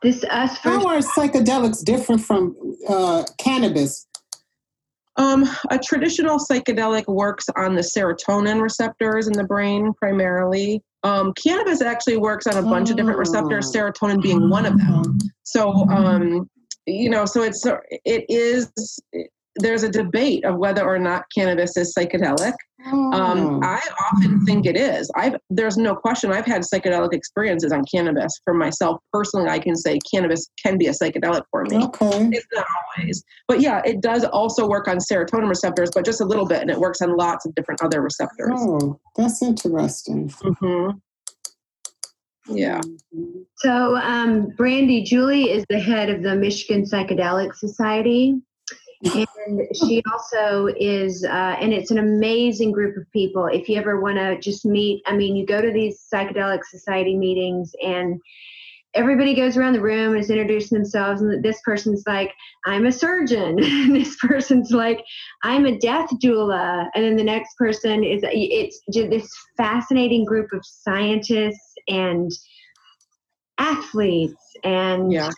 This 0.02 0.24
us. 0.26 0.58
How 0.58 0.86
are 0.88 1.00
psychedelics 1.00 1.84
different 1.84 2.22
from 2.22 2.56
uh, 2.88 3.24
cannabis? 3.40 4.08
Um, 5.16 5.48
a 5.70 5.78
traditional 5.78 6.38
psychedelic 6.38 7.08
works 7.08 7.46
on 7.56 7.76
the 7.76 7.82
serotonin 7.82 8.62
receptors 8.62 9.28
in 9.28 9.34
the 9.34 9.44
brain 9.44 9.94
primarily. 9.94 10.82
Um, 11.04 11.34
cannabis 11.34 11.82
actually 11.82 12.18
works 12.18 12.48
on 12.48 12.58
a 12.58 12.64
bunch 12.64 12.90
oh. 12.90 12.92
of 12.92 12.98
different 12.98 13.20
receptors, 13.20 13.72
serotonin 13.72 14.22
being 14.22 14.50
one 14.50 14.66
of 14.66 14.78
them. 14.78 15.20
So, 15.44 15.72
um, 15.90 16.50
you 16.86 17.10
know, 17.10 17.26
so 17.26 17.44
it's 17.44 17.64
it 17.66 18.26
is 18.28 18.72
there's 19.58 19.84
a 19.84 19.90
debate 19.90 20.46
of 20.46 20.58
whether 20.58 20.84
or 20.84 21.00
not 21.00 21.26
cannabis 21.36 21.78
is 21.78 21.94
psychedelic. 21.98 22.54
Oh. 22.86 23.14
Um, 23.14 23.64
I 23.64 23.80
often 24.12 24.44
think 24.46 24.66
it 24.66 24.76
is. 24.76 25.10
I've 25.16 25.38
there's 25.50 25.78
no 25.78 25.96
question. 25.96 26.32
I've 26.32 26.46
had 26.46 26.64
psychedelic 26.64 27.14
experiences 27.14 27.72
on 27.72 27.86
cannabis 27.86 28.42
for 28.44 28.54
myself 28.54 29.00
personally. 29.14 29.48
I 29.48 29.60
can 29.60 29.76
say 29.76 30.00
cannabis 30.14 30.50
can 30.62 30.78
be 30.78 30.88
a 30.88 30.92
psychedelic 30.92 31.44
for 31.50 31.64
me. 31.64 31.78
Okay, 31.78 32.30
it's 32.34 32.48
not 32.54 32.66
always, 32.98 33.24
but 33.48 33.62
yeah, 33.62 33.82
it 33.86 34.02
does 34.02 34.26
also 34.26 34.68
work 34.68 34.90
on 34.90 34.98
serotonin 34.98 35.48
receptors, 35.48 35.92
but 35.94 36.04
just 36.04 36.20
a 36.20 36.26
little 36.26 36.46
bit, 36.46 36.62
and 36.62 36.70
it 36.70 36.80
works 36.80 37.02
on 37.02 37.16
lots 37.16 37.46
of 37.46 37.56
different 37.56 37.82
other 37.82 38.02
receptors. 38.02 38.52
Oh, 38.54 39.00
that's 39.16 39.42
interesting. 39.42 40.30
Mm-hmm. 40.30 40.98
Yeah. 42.54 42.82
So, 43.58 43.96
um, 43.96 44.50
Brandy 44.58 45.04
Julie 45.04 45.52
is 45.52 45.64
the 45.70 45.80
head 45.80 46.10
of 46.10 46.24
the 46.24 46.36
Michigan 46.36 46.84
Psychedelic 46.84 47.56
Society 47.56 48.42
and 49.04 49.68
she 49.76 50.02
also 50.12 50.68
is 50.80 51.24
uh, 51.26 51.56
and 51.60 51.74
it's 51.74 51.92
an 51.92 51.98
amazing 51.98 52.72
group 52.72 52.96
of 52.98 53.10
people. 53.12 53.48
If 53.48 53.68
you 53.68 53.78
ever 53.78 54.00
want 54.00 54.18
to 54.18 54.40
just 54.40 54.66
meet 54.66 55.04
i 55.06 55.16
mean 55.16 55.36
you 55.36 55.46
go 55.46 55.62
to 55.62 55.72
these 55.72 56.06
psychedelic 56.14 56.64
society 56.64 57.16
meetings 57.16 57.74
and 57.84 58.20
everybody 58.94 59.34
goes 59.34 59.58
around 59.58 59.74
the 59.74 59.82
room 59.82 60.14
and 60.14 60.22
is 60.22 60.30
introducing 60.30 60.78
themselves 60.78 61.22
and 61.22 61.44
this 61.44 61.60
person's 61.66 62.04
like 62.06 62.32
i'm 62.66 62.86
a 62.86 62.92
surgeon. 62.92 63.58
And 63.64 63.96
this 63.96 64.16
person's 64.18 64.72
like 64.72 65.04
i'm 65.44 65.66
a 65.66 65.78
death 65.78 66.10
doula. 66.24 66.88
And 66.96 67.04
then 67.04 67.16
the 67.16 67.24
next 67.24 67.56
person 67.58 68.04
is 68.04 68.22
it's 68.24 68.80
just 68.92 69.10
this 69.10 69.28
fascinating 69.58 70.26
group 70.26 70.52
of 70.54 70.62
scientists 70.64 71.74
and 71.88 72.32
athletes 73.58 74.44
and 74.64 75.12
yeah. 75.12 75.32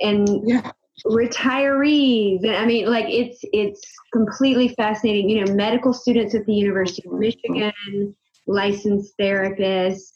and 0.00 0.28
yeah 0.44 0.70
retirees. 1.04 2.48
I 2.48 2.64
mean 2.64 2.86
like 2.86 3.06
it's 3.08 3.40
it's 3.52 3.82
completely 4.12 4.68
fascinating. 4.68 5.28
You 5.28 5.44
know 5.44 5.54
medical 5.54 5.92
students 5.92 6.34
at 6.34 6.46
the 6.46 6.54
university 6.54 7.02
of 7.06 7.18
michigan 7.18 8.14
licensed 8.46 9.14
therapists 9.18 10.12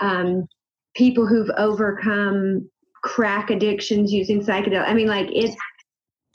um, 0.00 0.46
people 0.94 1.26
who've 1.26 1.50
overcome 1.56 2.68
crack 3.02 3.50
addictions 3.50 4.12
using 4.12 4.40
psychedelics 4.40 4.88
i 4.88 4.94
mean 4.94 5.08
like 5.08 5.28
it's 5.30 5.54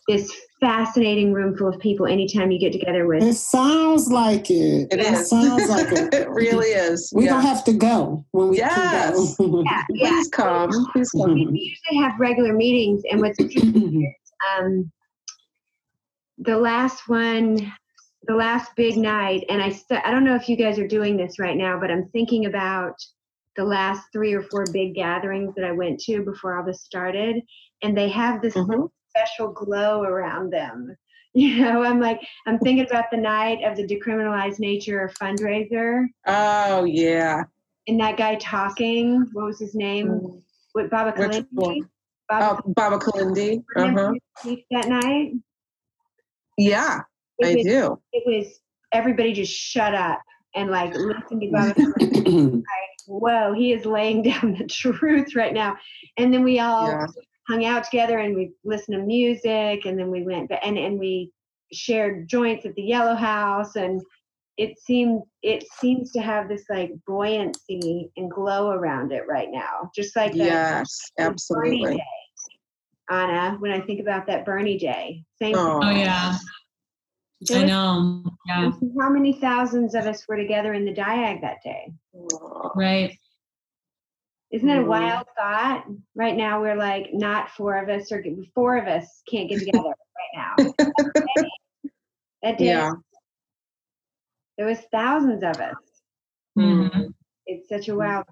this 0.10 0.32
fascinating 0.60 1.32
room 1.32 1.56
full 1.56 1.70
of 1.70 1.80
people 1.80 2.06
anytime 2.06 2.52
you 2.52 2.60
get 2.60 2.74
together 2.74 3.08
with 3.08 3.24
it 3.24 3.34
sounds 3.34 4.10
like 4.10 4.50
it 4.50 4.88
it, 4.92 5.00
it 5.00 5.26
sounds 5.26 5.70
like 5.70 5.88
it 5.92 6.14
it 6.14 6.30
really 6.30 6.68
is 6.68 7.12
we 7.16 7.26
yeah. 7.26 7.32
don't 7.32 7.44
have 7.44 7.64
to 7.64 7.72
go 7.72 8.26
when 8.32 8.50
we 8.50 8.58
yes. 8.58 9.36
can 9.38 9.52
go 9.52 9.64
yeah, 9.66 9.84
yeah. 9.90 10.10
please 10.10 10.28
come 10.30 10.88
please 10.92 11.10
come 11.12 11.34
we 11.34 11.76
usually 11.90 12.04
have 12.04 12.20
regular 12.20 12.54
meetings 12.54 13.02
and 13.10 13.22
what's 13.22 13.40
interesting 13.40 14.04
is 14.04 14.32
um, 14.60 14.92
the 16.40 16.58
last 16.58 17.08
one 17.08 17.72
the 18.28 18.36
last 18.36 18.76
big 18.76 18.98
night, 18.98 19.44
and 19.50 19.62
I 19.62 19.70
st- 19.70 20.06
I 20.06 20.12
don't 20.12 20.24
know 20.24 20.36
if 20.36 20.50
you 20.50 20.56
guys 20.56 20.78
are 20.78 20.88
doing 20.88 21.18
this 21.18 21.40
right 21.40 21.58
now, 21.58 21.80
but 21.80 21.90
I'm 21.90 22.10
thinking 22.10 22.46
about 22.46 22.96
the 23.56 23.64
last 23.64 24.08
three 24.14 24.34
or 24.34 24.44
four 24.44 24.66
big 24.72 24.94
gatherings 24.94 25.56
that 25.56 25.66
I 25.66 25.72
went 25.72 26.00
to 26.02 26.24
before 26.24 26.58
all 26.58 26.66
this 26.66 26.84
started, 26.84 27.42
and 27.82 27.98
they 27.98 28.10
have 28.10 28.42
this 28.42 28.56
Mhm. 28.56 28.90
Special 29.10 29.52
glow 29.52 30.04
around 30.04 30.52
them. 30.52 30.96
You 31.36 31.58
know, 31.64 31.84
I'm 31.84 32.00
like, 32.00 32.20
I'm 32.48 32.58
thinking 32.58 32.88
about 32.90 33.06
the 33.12 33.18
night 33.18 33.64
of 33.64 33.78
the 33.78 33.86
decriminalized 33.86 34.58
nature 34.58 35.12
fundraiser, 35.22 36.08
Oh 36.26 36.86
yeah. 36.86 37.44
and 37.88 38.00
that 38.00 38.18
guy 38.18 38.34
talking. 38.38 39.30
What 39.34 39.46
was 39.46 39.60
his 39.60 39.76
name? 39.76 40.42
What 40.74 40.90
Baba 40.90 41.14
Which 41.16 41.30
Kalindi? 41.54 41.86
Baba 42.28 42.60
Oh, 42.66 42.72
Baba 42.76 42.98
Kalindi. 42.98 43.62
Uh-huh. 43.78 44.12
that 44.72 44.88
night? 44.90 45.34
Yeah, 46.58 47.02
It 47.38 47.46
I 47.48 47.56
was, 47.58 47.64
do. 47.66 48.02
it 48.12 48.24
was 48.26 48.60
everybody 48.92 49.32
just 49.32 49.54
shut 49.54 49.94
up 49.94 50.22
and 50.56 50.72
like 50.72 50.96
listen 50.96 51.40
to 51.42 51.48
Baba. 51.52 51.74
Kalindi. 51.76 52.64
Whoa, 53.08 53.54
he 53.54 53.72
is 53.72 53.86
laying 53.86 54.24
down 54.30 54.56
the 54.58 54.66
truth 54.66 55.36
right 55.36 55.54
now. 55.54 55.78
And 56.18 56.34
then 56.34 56.44
we 56.44 56.60
all 56.60 56.88
Yeah. 56.88 57.06
Hung 57.50 57.66
out 57.66 57.84
together 57.84 58.20
and 58.20 58.36
we 58.36 58.52
listened 58.64 58.96
to 58.96 59.04
music 59.04 59.86
and 59.86 59.98
then 59.98 60.12
we 60.12 60.24
went 60.24 60.52
and 60.64 60.78
and 60.78 61.00
we 61.00 61.32
shared 61.74 62.30
joints 62.30 62.66
at 62.66 62.76
the 62.76 62.82
Yellow 62.82 63.16
House 63.16 63.76
and 63.76 64.02
it 64.58 64.78
seemed 64.80 65.22
it 65.42 65.64
seems 65.80 66.12
to 66.12 66.22
have 66.22 66.48
this 66.48 66.66
like 66.70 66.92
buoyancy 67.08 68.12
and 68.18 68.30
glow 68.30 68.72
around 68.72 69.12
it 69.12 69.24
right 69.28 69.48
now, 69.52 69.90
just 69.96 70.16
like 70.16 70.34
that 70.34 70.38
Yes, 70.38 71.00
Bernie 71.18 71.32
absolutely. 71.32 71.96
Day, 71.96 72.04
Anna, 73.10 73.56
when 73.60 73.72
I 73.72 73.80
think 73.82 74.00
about 74.02 74.28
that 74.28 74.46
Bernie 74.46 74.78
Day, 74.78 75.24
same. 75.42 75.56
Oh. 75.56 75.80
Oh 75.82 75.90
yeah, 75.90 76.38
There 77.42 77.62
I 77.62 77.66
know. 77.66 78.24
Yeah, 78.48 78.72
How 79.00 79.10
many 79.10 79.34
thousands 79.34 79.96
of 79.96 80.06
us 80.06 80.28
were 80.28 80.36
together 80.38 80.74
in 80.74 80.86
the 80.86 80.94
Diag 80.94 81.42
that 81.42 81.64
day? 81.64 81.92
right. 82.76 83.18
Isn't 84.52 84.68
that 84.68 84.78
a 84.80 84.82
Mhm. 84.82 84.88
wild 84.88 85.28
thought? 85.38 85.86
Right 86.16 86.36
now, 86.36 86.60
we're 86.62 86.76
like 86.76 87.14
not 87.14 87.52
four 87.52 87.78
of 87.78 87.88
us 87.90 88.12
or 88.12 88.24
four 88.56 88.78
of 88.78 88.88
us 88.88 89.22
can't 89.30 89.48
get 89.48 89.60
together 89.60 89.90
right 89.90 90.34
now. 90.36 90.56
That 92.42 92.58
day, 92.58 92.68
Yeah. 92.68 92.94
there 94.58 94.66
was 94.66 94.80
thousands 94.94 95.44
of 95.44 95.58
us. 95.58 95.76
Mhm. 96.58 97.14
It's 97.46 97.68
such 97.68 97.90
a 97.90 97.96
wild 97.96 98.26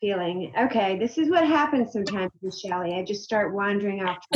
feeling. 0.00 0.52
Okay, 0.58 0.98
this 0.98 1.16
is 1.16 1.30
what 1.30 1.46
happens 1.46 1.92
sometimes 1.92 2.32
with 2.42 2.58
Shelly. 2.58 2.94
I 2.94 3.04
just 3.04 3.22
start 3.22 3.54
wandering 3.54 4.02
off. 4.02 4.18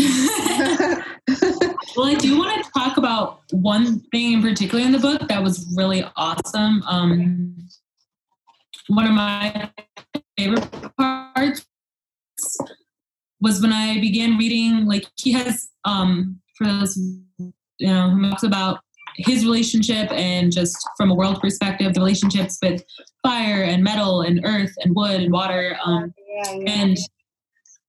well, 1.97 2.07
I 2.07 2.15
do 2.15 2.39
want 2.39 2.65
to 2.65 2.71
talk 2.71 2.99
about 2.99 3.41
one 3.51 3.99
thing 4.13 4.35
in 4.35 4.43
particular 4.43 4.85
in 4.85 4.93
the 4.93 4.99
book 5.01 5.27
that 5.29 5.43
was 5.43 5.67
really 5.77 6.05
awesome. 6.15 6.83
Um, 6.87 7.57
one 8.87 9.07
of 9.07 9.13
my 9.13 9.71
favorite 10.39 10.71
parts 10.97 11.16
was 13.41 13.61
when 13.61 13.73
I 13.73 14.01
began 14.01 14.37
reading. 14.37 14.87
Like 14.87 15.07
he 15.17 15.33
has, 15.33 15.69
um, 15.85 16.41
for 16.57 16.67
those 16.67 16.97
you 17.39 17.53
know, 17.89 18.11
who 18.11 18.31
talks 18.31 18.43
about 18.43 18.81
his 19.17 19.45
relationship 19.45 20.11
and 20.13 20.53
just 20.53 20.77
from 20.97 21.11
a 21.11 21.15
world 21.15 21.41
perspective, 21.41 21.95
the 21.95 22.01
relationships 22.01 22.59
with 22.63 22.83
fire 23.23 23.63
and 23.63 23.83
metal 23.83 24.23
and 24.23 24.41
earth 24.45 24.75
and 24.81 24.95
wood 24.95 25.21
and 25.21 25.33
water. 25.33 25.77
Um, 25.85 26.13
Yeah, 26.29 26.53
yeah. 26.53 26.83
and 26.83 26.97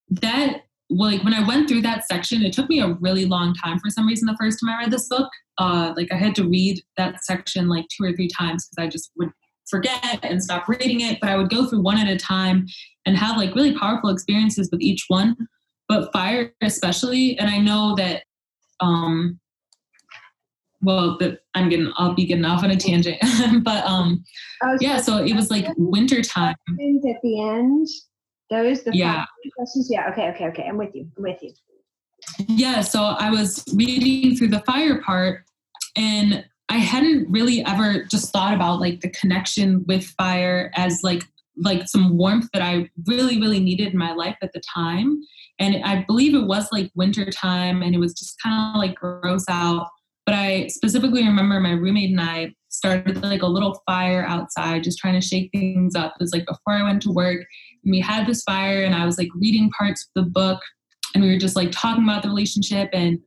that 0.09 0.61
like 0.89 1.21
when 1.23 1.33
i 1.33 1.45
went 1.45 1.67
through 1.67 1.81
that 1.81 2.07
section 2.07 2.43
it 2.43 2.53
took 2.53 2.69
me 2.69 2.79
a 2.79 2.93
really 3.01 3.25
long 3.25 3.53
time 3.53 3.77
for 3.79 3.89
some 3.89 4.07
reason 4.07 4.25
the 4.25 4.37
first 4.39 4.59
time 4.59 4.69
i 4.73 4.79
read 4.79 4.91
this 4.91 5.09
book 5.09 5.29
uh, 5.57 5.93
like 5.97 6.07
i 6.13 6.15
had 6.15 6.33
to 6.33 6.47
read 6.47 6.81
that 6.95 7.23
section 7.25 7.67
like 7.67 7.85
two 7.89 8.05
or 8.05 8.13
three 8.13 8.29
times 8.29 8.67
because 8.67 8.85
i 8.85 8.87
just 8.87 9.11
would 9.17 9.29
forget 9.69 10.19
and 10.23 10.41
stop 10.43 10.67
reading 10.67 11.01
it 11.01 11.19
but 11.19 11.29
i 11.29 11.35
would 11.35 11.49
go 11.49 11.65
through 11.67 11.81
one 11.81 11.97
at 11.97 12.07
a 12.07 12.17
time 12.17 12.65
and 13.05 13.17
have 13.17 13.37
like 13.37 13.53
really 13.55 13.77
powerful 13.77 14.09
experiences 14.09 14.69
with 14.71 14.81
each 14.81 15.05
one 15.07 15.35
but 15.87 16.11
fire 16.13 16.51
especially 16.61 17.37
and 17.39 17.49
i 17.49 17.57
know 17.57 17.95
that 17.95 18.23
um 18.79 19.39
well 20.81 21.17
that 21.17 21.39
i'm 21.55 21.69
getting 21.69 21.91
i'll 21.97 22.13
be 22.13 22.25
getting 22.25 22.45
off 22.45 22.63
on 22.63 22.71
a 22.71 22.75
tangent 22.75 23.17
but 23.63 23.83
um 23.85 24.23
Oh, 24.63 24.77
yeah 24.79 24.97
so 24.97 25.17
it 25.17 25.35
was 25.35 25.51
like 25.51 25.67
winter 25.77 26.21
time 26.21 26.55
at 26.69 27.21
the 27.21 27.41
end. 27.41 27.87
Those 28.49 28.83
the 28.83 28.95
Yeah. 28.95 29.25
questions. 29.55 29.89
Yeah. 29.91 30.09
Okay. 30.11 30.29
Okay. 30.29 30.45
Okay. 30.47 30.63
I'm 30.67 30.77
with 30.77 30.95
you. 30.95 31.09
I'm 31.17 31.23
with 31.23 31.41
you. 31.41 31.51
Yeah, 32.47 32.81
so 32.81 33.01
I 33.03 33.29
was 33.29 33.63
reading 33.75 34.35
through 34.35 34.49
the 34.49 34.61
fire 34.61 35.01
part 35.01 35.43
and 35.95 36.45
I 36.69 36.77
hadn't 36.77 37.29
really 37.29 37.63
ever 37.65 38.03
just 38.03 38.31
thought 38.33 38.53
about 38.53 38.79
like 38.79 39.01
the 39.01 39.09
connection 39.09 39.85
with 39.87 40.05
fire 40.17 40.71
as 40.75 41.01
like 41.03 41.23
like 41.59 41.87
some 41.87 42.17
warmth 42.17 42.47
that 42.53 42.61
I 42.61 42.89
really 43.07 43.39
really 43.39 43.59
needed 43.59 43.93
in 43.93 43.97
my 43.97 44.13
life 44.13 44.37
at 44.41 44.53
the 44.53 44.61
time. 44.73 45.21
And 45.59 45.83
I 45.83 46.03
believe 46.07 46.35
it 46.35 46.45
was 46.45 46.67
like 46.71 46.91
winter 46.95 47.31
time 47.31 47.81
and 47.81 47.95
it 47.95 47.99
was 47.99 48.13
just 48.13 48.41
kind 48.41 48.75
of 48.75 48.79
like 48.79 48.95
gross 48.95 49.45
out. 49.49 49.87
But 50.25 50.35
I 50.35 50.67
specifically 50.67 51.23
remember 51.23 51.59
my 51.59 51.71
roommate 51.71 52.11
and 52.11 52.21
I 52.21 52.53
started 52.69 53.23
like 53.23 53.41
a 53.41 53.47
little 53.47 53.81
fire 53.87 54.25
outside 54.27 54.83
just 54.83 54.99
trying 54.99 55.19
to 55.19 55.25
shake 55.25 55.49
things 55.51 55.95
up. 55.95 56.13
It 56.19 56.23
was 56.23 56.33
like 56.33 56.45
before 56.45 56.73
I 56.73 56.83
went 56.83 57.01
to 57.03 57.11
work 57.11 57.45
and 57.83 57.91
we 57.91 58.01
had 58.01 58.27
this 58.27 58.43
fire 58.43 58.83
and 58.83 58.93
I 58.93 59.05
was 59.05 59.17
like 59.17 59.29
reading 59.35 59.71
parts 59.71 60.03
of 60.03 60.23
the 60.23 60.29
book 60.29 60.61
and 61.15 61.23
we 61.23 61.31
were 61.31 61.39
just 61.39 61.55
like 61.55 61.71
talking 61.71 62.03
about 62.03 62.23
the 62.23 62.29
relationship 62.29 62.89
and 62.93 63.19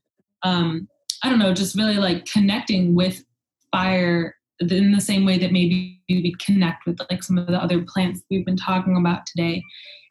um, 0.43 0.89
I 1.25 1.31
don't 1.31 1.39
know, 1.39 1.53
just 1.53 1.77
really 1.77 1.97
like 1.97 2.27
connecting 2.27 2.95
with 2.95 3.25
fire 3.73 4.35
in 4.61 4.93
the 4.93 5.01
same 5.01 5.25
way 5.25 5.39
that 5.39 5.53
maybe 5.53 6.03
we 6.09 6.35
connect 6.45 6.87
with 6.87 7.01
like 7.11 7.23
some 7.23 7.39
of 7.39 7.47
the 7.47 7.63
other 7.63 7.83
plants 7.83 8.23
we've 8.31 8.45
been 8.45 8.57
talking 8.57 8.97
about 8.97 9.25
today. 9.27 9.63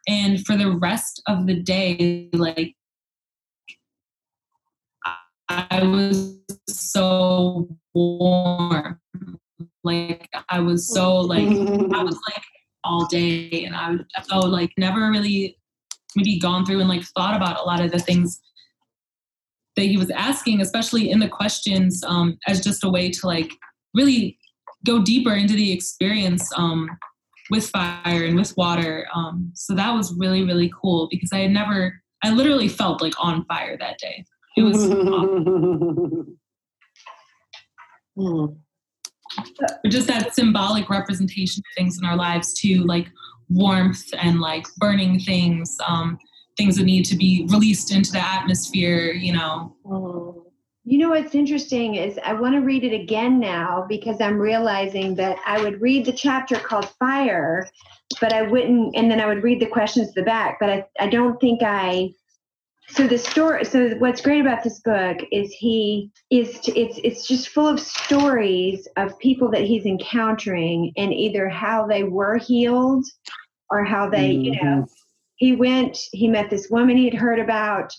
And 0.07 0.43
for 0.45 0.57
the 0.57 0.71
rest 0.71 1.21
of 1.27 1.45
the 1.45 1.61
day, 1.61 2.29
like 2.33 2.73
I 5.49 5.83
was 5.83 6.37
so 6.67 7.67
warm. 7.93 8.99
Like 9.83 10.29
I 10.49 10.59
was 10.59 10.91
so 10.93 11.17
like 11.17 11.47
I 11.47 12.03
was 12.03 12.19
like 12.27 12.43
all 12.83 13.05
day 13.07 13.65
and 13.65 13.75
I 13.75 13.91
was 13.91 14.05
so 14.23 14.39
like 14.39 14.71
never 14.77 15.09
really 15.09 15.57
maybe 16.15 16.39
gone 16.39 16.65
through 16.65 16.79
and 16.79 16.89
like 16.89 17.03
thought 17.15 17.35
about 17.35 17.59
a 17.59 17.63
lot 17.63 17.81
of 17.81 17.91
the 17.91 17.99
things 17.99 18.41
that 19.79 19.85
he 19.85 19.97
was 19.97 20.11
asking, 20.11 20.61
especially 20.61 21.09
in 21.09 21.19
the 21.19 21.27
questions, 21.29 22.03
um, 22.05 22.37
as 22.47 22.61
just 22.61 22.83
a 22.83 22.89
way 22.89 23.09
to 23.09 23.25
like 23.25 23.51
really 23.93 24.37
go 24.85 25.01
deeper 25.01 25.33
into 25.33 25.53
the 25.53 25.71
experience 25.71 26.51
um, 26.57 26.89
with 27.49 27.69
fire 27.69 28.25
and 28.25 28.35
with 28.35 28.53
water. 28.57 29.07
Um, 29.15 29.51
so 29.55 29.73
that 29.75 29.91
was 29.91 30.13
really, 30.17 30.43
really 30.43 30.69
cool 30.81 31.07
because 31.09 31.31
I 31.31 31.39
had 31.39 31.51
never, 31.51 31.93
I 32.23 32.31
literally 32.31 32.67
felt 32.67 33.01
like 33.01 33.13
on 33.19 33.45
fire 33.45 33.77
that 33.77 33.97
day. 33.99 34.25
It 34.57 34.63
was 34.63 34.85
but 39.35 39.85
just 39.91 40.07
that 40.07 40.35
symbolic 40.35 40.89
representation 40.89 41.61
of 41.61 41.77
things 41.77 41.97
in 41.97 42.05
our 42.05 42.17
lives 42.17 42.53
too, 42.53 42.83
like 42.83 43.07
warmth 43.47 44.03
and 44.17 44.41
like 44.41 44.65
burning 44.77 45.19
things, 45.19 45.77
um, 45.87 46.17
things 46.59 46.75
that 46.75 46.83
need 46.83 47.05
to 47.05 47.15
be 47.15 47.47
released 47.49 47.91
into 47.91 48.11
the 48.11 48.19
atmosphere, 48.19 49.13
you 49.13 49.31
know. 49.31 49.75
Hmm. 49.85 50.39
You 50.83 50.97
know 50.97 51.09
what's 51.09 51.35
interesting 51.35 51.95
is 51.95 52.19
I 52.23 52.33
want 52.33 52.55
to 52.55 52.61
read 52.61 52.83
it 52.83 52.93
again 52.93 53.39
now 53.39 53.85
because 53.87 54.19
I'm 54.19 54.39
realizing 54.39 55.15
that 55.15 55.37
I 55.45 55.61
would 55.61 55.81
read 55.81 56.05
the 56.05 56.11
chapter 56.11 56.55
called 56.55 56.89
Fire, 56.99 57.69
but 58.19 58.33
I 58.33 58.41
wouldn't, 58.41 58.95
and 58.95 59.09
then 59.09 59.21
I 59.21 59.27
would 59.27 59.43
read 59.43 59.61
the 59.61 59.67
questions 59.67 60.09
at 60.09 60.15
the 60.15 60.23
back, 60.23 60.57
but 60.59 60.69
I, 60.69 60.85
I 60.99 61.07
don't 61.07 61.39
think 61.39 61.61
I. 61.63 62.09
So 62.89 63.07
the 63.07 63.19
story. 63.19 63.65
So 63.65 63.89
what's 63.99 64.19
great 64.19 64.41
about 64.41 64.63
this 64.63 64.79
book 64.79 65.17
is 65.31 65.53
he 65.53 66.09
is 66.31 66.59
t- 66.59 66.71
it's 66.71 66.99
it's 67.03 67.27
just 67.27 67.49
full 67.49 67.67
of 67.67 67.79
stories 67.79 68.87
of 68.97 69.17
people 69.19 69.51
that 69.51 69.61
he's 69.61 69.85
encountering 69.85 70.91
and 70.97 71.13
either 71.13 71.49
how 71.49 71.85
they 71.85 72.03
were 72.03 72.37
healed 72.37 73.05
or 73.69 73.83
how 73.83 74.09
they 74.09 74.31
you 74.31 74.59
know 74.59 74.87
he 75.39 75.55
went 75.55 75.97
he 76.11 76.27
met 76.27 76.49
this 76.49 76.69
woman 76.69 76.97
he 76.97 77.05
had 77.05 77.13
heard 77.13 77.39
about. 77.39 77.93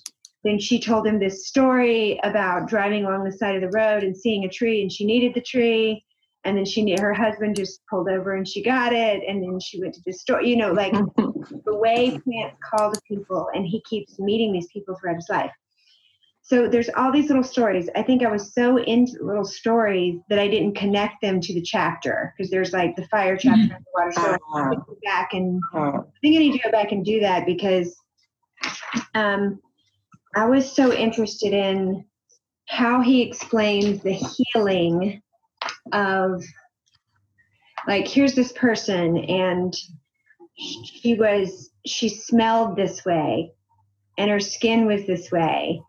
Then 0.45 0.59
she 0.59 0.81
told 0.81 1.07
him 1.07 1.19
this 1.19 1.47
story 1.47 2.19
about 2.23 2.69
driving 2.69 3.05
along 3.05 3.25
the 3.25 3.33
side 3.33 3.57
of 3.57 3.63
the 3.63 3.77
road 3.77 4.03
and 4.05 4.17
seeing 4.17 4.45
a 4.45 4.49
tree 4.49 4.81
and 4.81 4.93
she 4.93 5.05
needed 5.05 5.35
the 5.35 5.43
tree. 5.43 6.05
And 6.45 6.57
then 6.57 6.65
she 6.65 6.83
knew 6.83 6.97
her 6.99 7.13
husband 7.13 7.57
just 7.57 7.83
pulled 7.91 8.09
over 8.09 8.35
and 8.35 8.49
she 8.49 8.63
got 8.63 8.95
it. 8.95 9.23
And 9.27 9.43
then 9.43 9.61
she 9.61 9.81
went 9.81 9.95
to 9.95 10.01
the 10.07 10.13
store 10.13 10.43
you 10.43 10.57
know 10.57 10.73
like 10.73 10.93
the 11.17 11.75
way 11.75 12.19
plants 12.19 12.57
call 12.71 12.93
to 12.93 13.01
people 13.09 13.49
and 13.55 13.67
he 13.67 13.83
keeps 13.89 14.19
meeting 14.19 14.53
these 14.53 14.69
people 14.73 14.97
throughout 15.01 15.17
his 15.17 15.29
life 15.29 15.53
so 16.51 16.67
there's 16.67 16.89
all 16.97 17.13
these 17.13 17.29
little 17.29 17.45
stories. 17.45 17.89
I 17.95 18.03
think 18.03 18.25
i 18.25 18.29
was 18.29 18.53
so 18.53 18.77
into 18.79 19.23
little 19.23 19.45
stories 19.45 20.19
that 20.29 20.41
i 20.41 20.49
didn't 20.49 20.75
connect 20.75 21.21
them 21.23 21.41
to 21.41 21.55
the 21.55 21.63
chapter 21.63 22.35
because 22.37 22.51
there's 22.51 22.73
like 22.73 22.97
the 22.97 23.07
fire 23.07 23.37
chapter 23.37 23.61
and 23.61 23.71
the 23.71 23.93
water 23.95 24.11
story. 24.11 24.39
I 24.57 24.71
need 24.71 24.77
to 24.77 24.83
go 24.87 24.97
back 25.05 25.33
and 25.33 25.63
Uh, 25.73 25.79
I 25.79 26.19
think 26.21 26.35
I 26.37 26.39
need 26.41 26.53
to 26.55 26.65
go 26.65 26.73
back 26.73 26.91
and 26.91 27.05
do 27.05 27.21
that 27.21 27.47
because 27.47 27.97
um, 29.15 29.61
I 30.35 30.47
was 30.47 30.71
so 30.71 30.93
interested 30.93 31.53
in 31.53 32.05
how 32.67 33.01
he 33.01 33.23
explains 33.23 34.03
the 34.03 34.13
healing 34.13 35.23
of 35.93 36.43
like 37.87 38.09
here's 38.09 38.35
this 38.35 38.53
person 38.53 39.19
and 39.19 39.73
she 40.57 41.15
was 41.15 41.71
she 41.87 42.09
smelled 42.09 42.75
this 42.75 43.05
way 43.05 43.53
and 44.19 44.29
her 44.31 44.41
skin 44.41 44.87
was 44.87 45.07
this 45.07 45.31
way 45.31 45.81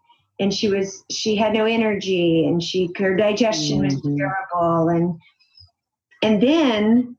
and 0.41 0.51
she 0.53 0.67
was 0.67 1.05
she 1.11 1.35
had 1.35 1.53
no 1.53 1.65
energy 1.65 2.45
and 2.45 2.61
she 2.61 2.89
her 2.97 3.15
digestion 3.15 3.79
was 3.85 3.95
Mhm. 3.95 4.17
terrible 4.17 4.89
and 4.89 5.19
and 6.23 6.41
then 6.41 7.15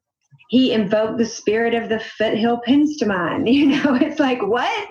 he 0.48 0.72
invoked 0.72 1.18
the 1.18 1.24
spirit 1.24 1.74
of 1.74 1.88
the 1.88 2.00
foothill 2.00 2.60
penstemon 2.66 3.50
you 3.52 3.66
know 3.66 3.94
it's 3.94 4.18
like 4.20 4.42
what 4.42 4.88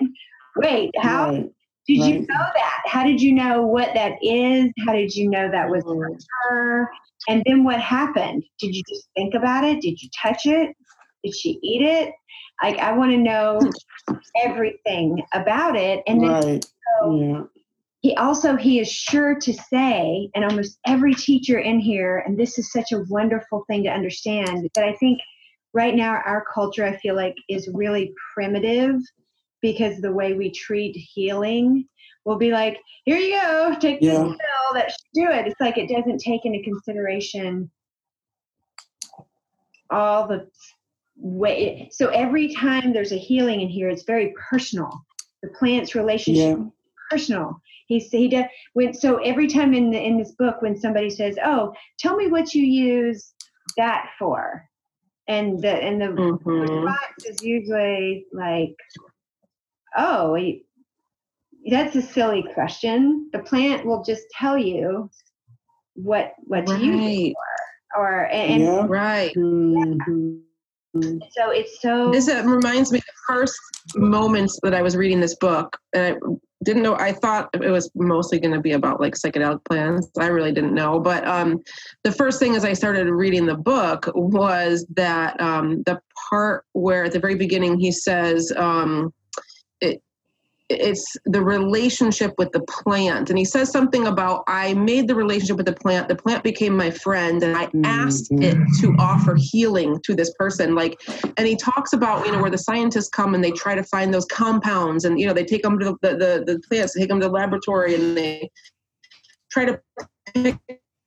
wait 0.56 0.90
how 0.98 1.26
Right. 1.30 1.50
did 1.86 1.98
you 2.06 2.20
know 2.20 2.44
that 2.54 2.80
how 2.86 3.04
did 3.04 3.20
you 3.20 3.32
know 3.32 3.62
what 3.66 3.92
that 3.94 4.12
is 4.22 4.70
how 4.86 4.92
did 4.92 5.14
you 5.14 5.28
know 5.28 5.50
that 5.50 5.68
was 5.68 5.84
Mhm. 5.84 6.18
her 6.48 6.90
and 7.28 7.42
then 7.46 7.64
what 7.64 7.80
happened 7.80 8.42
did 8.58 8.74
you 8.74 8.82
just 8.88 9.08
think 9.14 9.34
about 9.34 9.62
it 9.64 9.80
did 9.80 10.00
you 10.00 10.08
touch 10.20 10.46
it 10.46 10.74
did 11.22 11.34
she 11.34 11.58
eat 11.62 11.82
it 11.82 12.12
like 12.62 12.78
i 12.78 12.92
want 12.92 13.10
to 13.12 13.18
know 13.18 13.60
everything 14.36 15.22
about 15.34 15.76
it 15.76 16.02
and 16.06 16.22
then 16.22 16.30
Right. 16.32 16.64
so 17.00 17.14
Yeah. 17.20 17.42
He 18.02 18.16
also 18.16 18.56
he 18.56 18.80
is 18.80 18.90
sure 18.90 19.36
to 19.36 19.52
say 19.54 20.28
and 20.34 20.44
almost 20.44 20.78
every 20.86 21.14
teacher 21.14 21.58
in 21.58 21.78
here 21.80 22.18
and 22.26 22.38
this 22.38 22.58
is 22.58 22.70
such 22.70 22.92
a 22.92 23.04
wonderful 23.08 23.64
thing 23.68 23.84
to 23.84 23.88
understand 23.88 24.68
that 24.74 24.84
i 24.84 24.92
think 24.94 25.20
right 25.72 25.94
now 25.94 26.20
our 26.26 26.44
culture 26.52 26.84
i 26.84 26.96
feel 26.98 27.14
like 27.14 27.36
is 27.48 27.70
really 27.72 28.12
primitive 28.34 28.96
because 29.62 30.00
the 30.00 30.12
way 30.12 30.34
we 30.34 30.50
treat 30.50 30.94
healing 30.96 31.88
will 32.24 32.36
be 32.36 32.50
like 32.50 32.78
here 33.04 33.16
you 33.16 33.40
go 33.40 33.74
take 33.80 34.00
this 34.00 34.12
Yeah. 34.12 34.24
pill 34.24 34.74
that 34.74 34.90
should 34.90 35.14
do 35.14 35.30
it 35.30 35.46
it's 35.46 35.60
like 35.60 35.78
it 35.78 35.88
doesn't 35.88 36.18
take 36.18 36.44
into 36.44 36.62
consideration 36.62 37.70
all 39.90 40.26
the 40.26 40.48
way 41.16 41.88
so 41.92 42.08
every 42.08 42.52
time 42.54 42.92
there's 42.92 43.12
a 43.12 43.16
healing 43.16 43.60
in 43.60 43.68
here 43.68 43.88
it's 43.88 44.04
very 44.04 44.34
personal 44.50 44.90
the 45.42 45.48
plant's 45.50 45.94
relationship 45.94 46.58
Yeah. 46.58 46.64
personal. 47.10 47.60
He 47.86 48.00
said 48.00 48.18
he 48.18 48.28
does 48.28 48.44
when 48.74 48.94
so 48.94 49.16
every 49.18 49.46
time 49.46 49.74
in 49.74 49.90
the, 49.90 50.00
in 50.00 50.18
this 50.18 50.32
book 50.32 50.62
when 50.62 50.76
somebody 50.76 51.10
says, 51.10 51.36
"Oh, 51.44 51.72
tell 51.98 52.16
me 52.16 52.28
what 52.28 52.54
you 52.54 52.64
use 52.64 53.34
that 53.76 54.10
for," 54.18 54.68
and 55.28 55.60
the 55.62 55.70
and 55.70 56.00
the 56.00 56.08
Mhm. 56.08 56.60
response 56.60 57.24
is 57.26 57.42
usually 57.42 58.26
like, 58.32 58.76
"Oh, 59.96 60.36
that's 61.70 61.96
a 61.96 62.02
silly 62.02 62.44
question." 62.54 63.28
The 63.32 63.40
plant 63.40 63.84
will 63.84 64.02
just 64.02 64.24
tell 64.38 64.58
you 64.58 65.10
what 65.94 66.34
what 66.44 66.66
to 66.66 66.78
use 66.78 67.18
it 67.18 67.34
for, 67.94 68.00
or 68.00 68.26
and, 68.26 68.60
yeah. 68.60 68.86
Right. 68.88 69.34
Mhm. 69.36 70.42
so 71.30 71.50
it's 71.50 71.80
so 71.80 72.10
This 72.10 72.28
uh, 72.28 72.42
reminds 72.44 72.92
me 72.92 72.98
of 72.98 73.04
the 73.04 73.34
first 73.34 73.58
moments 73.94 74.58
that 74.62 74.74
I 74.74 74.82
was 74.82 74.96
reading 74.96 75.20
this 75.20 75.36
book, 75.36 75.76
and 75.94 76.16
I 76.16 76.18
didn't 76.62 76.82
know. 76.82 76.96
I 76.96 77.12
thought 77.12 77.50
it 77.54 77.70
was 77.70 77.90
mostly 77.94 78.38
going 78.38 78.54
to 78.54 78.60
be 78.60 78.72
about 78.72 79.00
like 79.00 79.14
psychedelic 79.14 79.64
plants. 79.64 80.10
I 80.18 80.26
really 80.26 80.52
didn't 80.52 80.74
know, 80.74 81.00
but 81.00 81.26
um, 81.26 81.62
the 82.04 82.12
first 82.12 82.38
thing 82.38 82.54
as 82.54 82.64
I 82.64 82.72
started 82.72 83.08
reading 83.08 83.46
the 83.46 83.56
book 83.56 84.10
was 84.14 84.86
that 84.96 85.40
um, 85.40 85.82
the 85.84 86.00
part 86.30 86.64
where 86.72 87.04
at 87.04 87.12
the 87.12 87.20
very 87.20 87.34
beginning 87.34 87.78
he 87.78 87.92
says 87.92 88.52
um, 88.56 89.12
it. 89.80 90.02
It's 90.72 91.16
the 91.24 91.42
relationship 91.42 92.34
with 92.38 92.52
the 92.52 92.60
plant, 92.62 93.30
and 93.30 93.38
he 93.38 93.44
says 93.44 93.70
something 93.70 94.06
about 94.06 94.44
I 94.46 94.74
made 94.74 95.08
the 95.08 95.14
relationship 95.14 95.56
with 95.56 95.66
the 95.66 95.74
plant. 95.74 96.08
The 96.08 96.16
plant 96.16 96.42
became 96.42 96.76
my 96.76 96.90
friend, 96.90 97.42
and 97.42 97.56
I 97.56 97.68
asked 97.84 98.30
mm-hmm. 98.30 98.42
it 98.42 98.80
to 98.80 98.94
offer 98.98 99.36
healing 99.36 100.00
to 100.04 100.14
this 100.14 100.32
person. 100.38 100.74
Like 100.74 101.00
and 101.36 101.46
he 101.46 101.56
talks 101.56 101.92
about 101.92 102.26
you 102.26 102.32
know 102.32 102.40
where 102.40 102.50
the 102.50 102.58
scientists 102.58 103.08
come 103.08 103.34
and 103.34 103.42
they 103.42 103.50
try 103.52 103.74
to 103.74 103.84
find 103.84 104.12
those 104.12 104.26
compounds 104.26 105.04
and 105.04 105.18
you 105.18 105.26
know 105.26 105.32
they 105.32 105.44
take 105.44 105.62
them 105.62 105.78
to 105.78 105.84
the 105.84 105.96
the, 106.02 106.16
the, 106.16 106.54
the 106.54 106.60
plants 106.68 106.94
take 106.94 107.08
them 107.08 107.20
to 107.20 107.26
the 107.26 107.32
laboratory 107.32 107.94
and 107.94 108.16
they 108.16 108.50
try 109.50 109.64
to 109.64 109.80
pick 110.34 110.58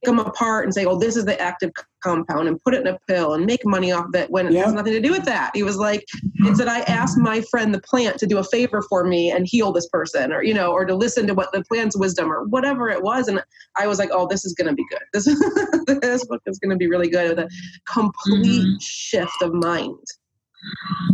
them 0.06 0.20
apart 0.20 0.66
and 0.66 0.74
say 0.74 0.86
oh 0.86 0.97
this 0.97 1.16
is 1.16 1.26
the 1.26 1.39
active 1.39 1.72
compound 2.03 2.47
and 2.47 2.62
put 2.64 2.74
it 2.74 2.82
in 2.82 2.88
a 2.88 2.99
pill 3.08 3.34
and 3.34 3.45
make 3.45 3.66
money 3.66 3.91
off 3.91 4.06
of 4.06 4.16
it 4.16 4.30
when 4.30 4.45
it 4.47 4.53
has 4.53 4.74
nothing 4.74 4.93
to 4.93 4.99
do 5.01 5.12
with 5.12 5.26
that. 5.26 5.51
He 5.56 5.64
was 5.64 5.78
like 5.78 6.06
it's 6.39 6.60
that 6.60 6.68
i 6.68 6.82
asked 6.82 7.18
my 7.18 7.41
friend 7.49 7.74
the 7.74 7.82
plant 7.82 8.18
to 8.20 8.28
do 8.28 8.38
a 8.38 8.43
favor 8.43 8.82
for 8.84 9.03
me 9.06 9.32
and 9.32 9.47
heal 9.47 9.72
this 9.72 9.88
person 9.89 10.32
or 10.32 10.43
you 10.43 10.53
know 10.53 10.72
or 10.72 10.86
to 10.86 10.93
listen 10.95 11.26
to 11.28 11.34
what 11.34 11.51
the 11.51 11.64
plant's 11.64 11.97
wisdom 11.97 12.32
or 12.32 12.43
whatever 12.45 12.89
it 12.89 13.01
was 13.01 13.28
and 13.28 13.41
i 13.78 13.88
was 13.88 13.97
like 13.99 14.10
oh 14.12 14.28
this 14.28 14.45
is 14.45 14.53
going 14.53 14.68
to 14.68 14.74
be 14.74 14.86
good. 14.89 15.01
This, 15.14 15.26
this 16.01 16.26
book 16.26 16.41
is 16.45 16.60
going 16.60 16.72
to 16.72 16.76
be 16.78 16.88
really 16.88 17.10
good 17.10 17.30
with 17.30 17.39
a 17.39 17.49
complete 17.91 18.66
Mhm. 18.66 18.82
shift 18.82 19.41
of 19.41 19.53
mind. 19.53 20.06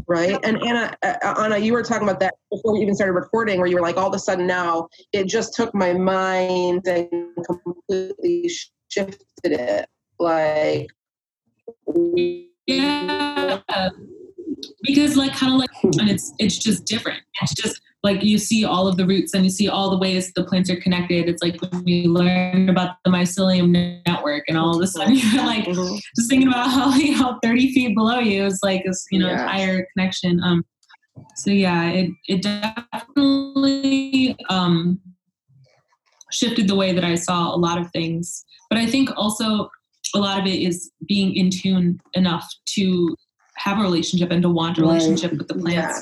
Right? 0.07 0.37
And 0.43 0.61
anna 0.63 0.95
uh, 1.03 1.35
anna 1.39 1.57
you 1.57 1.73
were 1.73 1.83
talking 1.83 2.07
about 2.07 2.19
that 2.21 2.35
before 2.51 2.73
we 2.73 2.79
even 2.79 2.95
started 2.95 3.13
recording 3.13 3.59
where 3.59 3.67
you 3.67 3.75
were 3.75 3.81
like 3.81 3.97
all 3.97 4.07
of 4.07 4.13
a 4.15 4.19
sudden 4.19 4.47
now 4.47 4.87
it 5.13 5.25
just 5.27 5.53
took 5.53 5.73
my 5.73 5.93
mind 5.93 6.87
and 6.87 7.07
completely 7.45 8.49
shifted 8.91 9.19
it 9.45 9.87
like 10.19 10.89
Yeah. 12.67 13.59
Because 14.83 15.15
like 15.15 15.33
kind 15.33 15.53
of 15.53 15.59
like 15.59 15.69
and 15.99 16.09
it's 16.09 16.33
it's 16.39 16.57
just 16.57 16.85
different. 16.85 17.21
It's 17.41 17.53
just 17.53 17.79
like 18.03 18.23
you 18.23 18.37
see 18.37 18.65
all 18.65 18.87
of 18.87 18.97
the 18.97 19.05
roots 19.05 19.33
and 19.33 19.43
you 19.43 19.49
see 19.49 19.67
all 19.69 19.89
the 19.91 19.97
ways 19.97 20.31
the 20.33 20.43
plants 20.43 20.69
are 20.69 20.75
connected. 20.79 21.27
It's 21.29 21.41
like 21.43 21.61
when 21.61 21.83
we 21.83 22.05
learn 22.07 22.69
about 22.69 22.95
the 23.05 23.11
mycelium 23.11 23.71
network 24.05 24.43
and 24.47 24.57
all 24.57 24.75
of 24.75 24.81
a 24.81 24.87
sudden 24.87 25.15
you're 25.17 25.43
like 25.45 25.65
Mhm. 25.65 25.99
just 26.15 26.29
thinking 26.29 26.47
about 26.47 26.69
how 26.69 26.93
you 26.95 27.17
know 27.17 27.37
30 27.43 27.73
feet 27.73 27.95
below 27.95 28.19
you 28.19 28.45
is 28.45 28.59
like 28.63 28.83
this 28.85 29.05
you 29.11 29.19
know 29.19 29.27
Yes. 29.29 29.41
entire 29.41 29.87
connection. 29.95 30.41
Um 30.43 30.65
so 31.35 31.51
yeah, 31.51 31.89
it 31.89 32.11
it 32.27 32.41
definitely 32.41 34.35
um 34.49 34.99
shifted 36.31 36.67
the 36.67 36.75
way 36.75 36.93
that 36.93 37.03
I 37.03 37.15
saw 37.15 37.53
a 37.53 37.57
lot 37.57 37.77
of 37.79 37.91
things. 37.91 38.45
But 38.71 38.79
I 38.79 38.85
think 38.87 39.09
also 39.17 39.69
a 40.15 40.17
lot 40.19 40.39
of 40.39 40.45
it 40.47 40.59
is 40.61 40.89
being 41.07 41.35
in 41.35 41.49
tune 41.51 41.99
enough 42.13 42.47
to 42.77 43.15
have 43.57 43.77
a 43.77 43.81
relationship 43.81 44.31
and 44.31 44.41
to 44.41 44.49
want 44.49 44.77
a 44.77 44.81
Right. 44.81 44.87
relationship 44.93 45.33
with 45.37 45.47
the 45.49 45.53
plants 45.55 46.01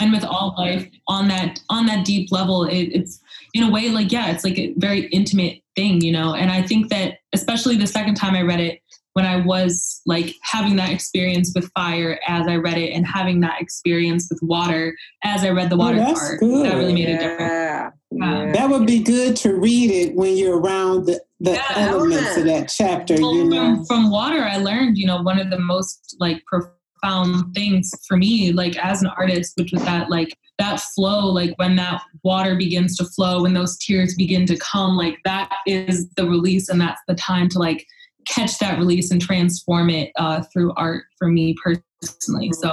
and 0.00 0.12
with 0.12 0.24
all 0.24 0.54
life 0.56 0.88
on 1.08 1.28
that 1.28 1.60
on 1.68 1.84
that 1.86 2.04
deep 2.04 2.32
level 2.32 2.64
it, 2.64 2.84
it's 2.98 3.20
in 3.54 3.62
a 3.64 3.70
way 3.70 3.90
like 3.90 4.10
yeah 4.10 4.30
it's 4.30 4.44
like 4.44 4.58
a 4.58 4.72
very 4.78 5.06
intimate 5.08 5.60
thing 5.76 6.00
you 6.00 6.10
know 6.12 6.34
and 6.34 6.50
i 6.50 6.62
think 6.62 6.88
that 6.88 7.18
especially 7.34 7.76
the 7.76 7.86
second 7.86 8.14
time 8.14 8.34
i 8.34 8.40
read 8.40 8.60
it 8.60 8.80
when 9.12 9.26
i 9.26 9.36
was 9.36 10.00
like 10.06 10.34
having 10.42 10.76
that 10.76 10.90
experience 10.90 11.52
with 11.54 11.70
fire 11.74 12.18
as 12.26 12.46
i 12.48 12.56
read 12.56 12.78
it 12.78 12.90
and 12.92 13.06
having 13.06 13.40
that 13.40 13.60
experience 13.60 14.28
with 14.30 14.40
water 14.42 14.96
as 15.24 15.44
i 15.44 15.50
read 15.50 15.68
the 15.68 15.74
Oh, 15.74 15.78
water 15.78 15.98
that's 15.98 16.18
part 16.18 16.40
good. 16.40 16.64
that 16.66 16.76
really 16.76 16.94
made 16.94 17.08
a 17.10 17.18
difference 17.18 17.40
yeah. 17.52 17.90
Yeah. 18.10 18.44
yeah. 18.46 18.52
That 18.52 18.70
would 18.70 18.86
be 18.86 19.00
good 19.02 19.36
to 19.36 19.54
read 19.54 19.90
it 19.90 20.14
when 20.14 20.36
you're 20.36 20.58
around 20.58 21.06
the, 21.06 21.18
the 21.42 21.52
Yeah, 21.52 21.64
elements 21.76 22.36
of 22.36 22.44
that 22.44 22.68
chapter, 22.68 23.14
Well, 23.20 23.34
you 23.34 23.44
know. 23.44 23.76
from, 23.76 23.84
from 23.86 24.10
water 24.10 24.42
i 24.42 24.56
learned 24.56 24.96
you 24.96 25.06
know 25.06 25.20
one 25.22 25.38
of 25.40 25.50
the 25.50 25.58
most 25.58 26.16
like 26.20 26.42
profound 26.46 27.52
things 27.54 27.90
for 28.06 28.16
me 28.16 28.52
like 28.52 28.76
as 28.78 29.02
an 29.02 29.10
artist 29.18 29.54
which 29.56 29.72
was 29.72 29.82
that 29.84 30.08
like 30.08 30.36
that 30.58 30.80
flow 30.80 31.26
like 31.26 31.52
when 31.56 31.74
that 31.76 32.00
water 32.22 32.54
begins 32.54 32.96
to 32.96 33.04
flow 33.04 33.42
when 33.42 33.54
those 33.54 33.76
tears 33.78 34.14
begin 34.14 34.46
to 34.46 34.56
come 34.58 34.96
like 34.96 35.18
that 35.24 35.52
is 35.66 36.08
the 36.10 36.24
release 36.24 36.68
and 36.68 36.80
that's 36.80 37.00
the 37.08 37.14
time 37.14 37.48
to 37.48 37.58
like 37.58 37.84
catch 38.28 38.58
that 38.60 38.78
release 38.78 39.10
and 39.10 39.20
transform 39.20 39.90
it 39.90 40.12
uh, 40.16 40.42
through 40.52 40.72
art 40.76 41.04
for 41.18 41.26
me 41.26 41.56
personally 42.00 42.52
so 42.52 42.68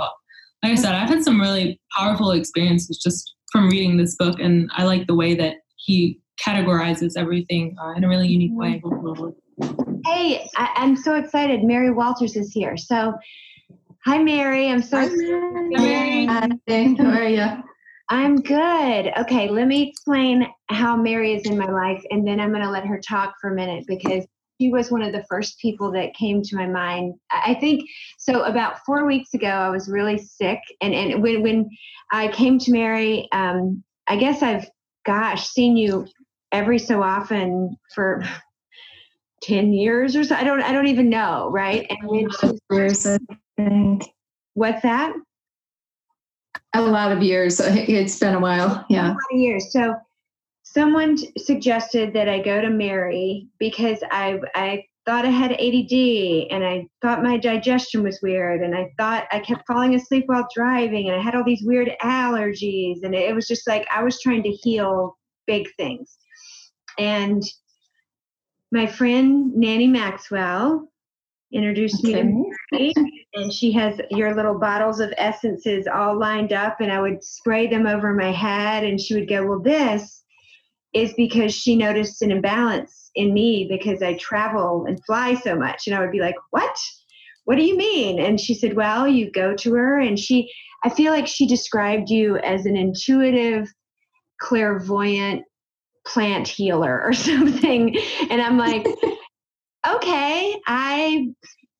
like 0.61 0.73
i 0.73 0.75
said 0.75 0.93
i've 0.93 1.09
had 1.09 1.23
some 1.23 1.41
really 1.41 1.81
powerful 1.97 2.31
experiences 2.31 2.99
just 2.99 3.33
from 3.51 3.67
reading 3.67 3.97
this 3.97 4.15
book 4.17 4.39
and 4.39 4.69
i 4.75 4.83
like 4.83 5.07
the 5.07 5.15
way 5.15 5.33
that 5.33 5.55
he 5.77 6.19
categorizes 6.45 7.13
everything 7.17 7.75
uh, 7.81 7.93
in 7.93 8.03
a 8.03 8.07
really 8.07 8.27
unique 8.27 8.51
way 8.53 8.81
Hey, 10.05 10.49
I, 10.55 10.69
I'm 10.77 10.95
so 10.95 11.15
excited. 11.15 11.63
Mary 11.63 11.91
Walters 11.91 12.35
is 12.35 12.51
here. 12.53 12.77
So, 12.77 13.13
hi, 14.05 14.23
Mary. 14.23 14.69
I'm 14.69 14.81
so 14.81 14.97
Hi, 14.97 15.05
excited. 15.05 15.69
Mary. 15.69 16.25
Hi, 16.25 16.95
how 16.97 17.09
are 17.09 17.27
you? 17.27 17.63
I'm 18.09 18.37
good. 18.37 19.11
Okay, 19.19 19.49
let 19.49 19.67
me 19.67 19.89
explain 19.89 20.47
how 20.69 20.95
Mary 20.95 21.35
is 21.35 21.45
in 21.45 21.57
my 21.57 21.69
life, 21.69 22.03
and 22.09 22.27
then 22.27 22.39
I'm 22.39 22.49
going 22.49 22.63
to 22.63 22.71
let 22.71 22.85
her 22.85 22.99
talk 22.99 23.35
for 23.39 23.51
a 23.51 23.55
minute 23.55 23.85
because 23.87 24.25
she 24.59 24.71
was 24.71 24.89
one 24.89 25.03
of 25.03 25.11
the 25.11 25.23
first 25.29 25.59
people 25.59 25.91
that 25.91 26.15
came 26.15 26.41
to 26.41 26.55
my 26.55 26.65
mind. 26.65 27.13
I 27.29 27.51
I 27.51 27.53
think 27.59 27.87
so. 28.17 28.43
About 28.43 28.79
four 28.85 29.05
weeks 29.05 29.33
ago, 29.33 29.47
I 29.47 29.69
was 29.69 29.89
really 29.89 30.17
sick, 30.17 30.59
and 30.81 30.93
and 30.93 31.21
when 31.21 31.43
when 31.43 31.69
I 32.11 32.29
came 32.29 32.57
to 32.59 32.71
Mary, 32.71 33.27
um, 33.31 33.83
I 34.07 34.15
guess 34.15 34.41
I've 34.41 34.67
gosh 35.05 35.47
seen 35.47 35.77
you 35.77 36.07
every 36.51 36.79
so 36.79 37.01
often 37.03 37.75
for 37.93 38.23
10 39.43 39.71
years 39.71 40.15
or 40.17 40.23
so 40.23 40.35
i 40.35 40.43
don't 40.43 40.61
i 40.61 40.71
don't 40.71 40.87
even 40.87 41.09
know 41.09 41.49
right 41.51 41.89
and 41.89 42.31
Years, 42.69 43.05
I 43.07 43.17
think. 43.55 44.03
what's 44.53 44.81
that 44.81 45.13
A 46.73 46.81
lot 46.81 47.11
of 47.13 47.23
years. 47.23 47.59
It's 47.63 48.19
been 48.19 48.35
a 48.35 48.39
while. 48.39 48.85
Yeah. 48.89 49.15
20 49.31 49.43
years 49.43 49.71
so 49.71 49.95
someone 50.63 51.17
suggested 51.37 52.13
that 52.13 52.27
i 52.27 52.39
go 52.41 52.59
to 52.59 52.69
mary 52.69 53.47
because 53.59 53.99
i 54.11 54.39
i 54.55 54.83
thought 55.09 55.25
I 55.25 55.29
had 55.29 55.53
ADD 55.53 56.51
and 56.51 56.63
I 56.63 56.85
thought 57.01 57.23
my 57.23 57.35
digestion 57.37 58.03
was 58.03 58.19
weird 58.21 58.61
and 58.61 58.75
I 58.75 58.91
thought 58.99 59.25
I 59.31 59.39
kept 59.39 59.65
falling 59.65 59.95
asleep 59.95 60.25
while 60.27 60.47
driving 60.53 61.09
and 61.09 61.19
I 61.19 61.23
had 61.23 61.33
all 61.33 61.43
these 61.43 61.63
weird 61.63 61.89
allergies 62.03 62.97
and 63.01 63.15
it 63.15 63.33
was 63.33 63.47
just 63.47 63.67
like 63.67 63.87
I 63.89 64.03
was 64.03 64.21
trying 64.21 64.43
to 64.43 64.51
heal 64.51 65.17
big 65.47 65.67
things. 65.77 66.15
And 66.99 67.41
my 68.71 68.85
friend 68.85 69.55
Nanny 69.55 69.87
Maxwell 69.87 70.91
introduced 71.51 72.03
Okay. 72.05 72.23
me 72.23 72.51
to 72.71 72.93
Mary, 72.93 72.93
and 73.33 73.51
she 73.51 73.71
has 73.71 73.99
your 74.11 74.35
little 74.35 74.59
bottles 74.59 74.99
of 74.99 75.13
essences 75.17 75.87
all 75.87 76.19
lined 76.19 76.53
up 76.53 76.81
and 76.81 76.91
I 76.91 77.01
would 77.01 77.23
spray 77.23 77.67
them 77.67 77.87
over 77.87 78.13
my 78.13 78.31
head 78.31 78.83
and 78.83 78.99
she 78.99 79.15
would 79.15 79.29
go, 79.29 79.45
"Well, 79.45 79.59
this 79.59 80.23
is 80.93 81.13
because 81.13 81.55
she 81.55 81.75
noticed 81.75 82.21
an 82.21 82.31
imbalance 82.31 83.11
in 83.15 83.33
me 83.33 83.65
because 83.69 84.03
I 84.03 84.15
travel 84.15 84.85
and 84.85 85.03
fly 85.05 85.35
so 85.35 85.55
much." 85.55 85.87
And 85.87 85.95
I 85.95 86.01
would 86.01 86.11
be 86.11 86.19
like, 86.19 86.35
"What? 86.51 86.77
What 87.45 87.55
do 87.55 87.63
you 87.63 87.77
mean?" 87.77 88.19
And 88.19 88.39
she 88.39 88.53
said, 88.53 88.75
"Well, 88.75 89.07
you 89.07 89.31
go 89.31 89.55
to 89.55 89.73
her 89.73 89.99
and 89.99 90.19
she 90.19 90.51
I 90.83 90.89
feel 90.89 91.11
like 91.11 91.27
she 91.27 91.47
described 91.47 92.09
you 92.09 92.37
as 92.37 92.65
an 92.65 92.77
intuitive, 92.77 93.67
clairvoyant 94.39 95.43
plant 96.05 96.47
healer 96.47 97.01
or 97.03 97.13
something." 97.13 97.97
And 98.29 98.41
I'm 98.41 98.57
like, 98.57 98.85
okay, 99.87 100.59
I 100.67 101.29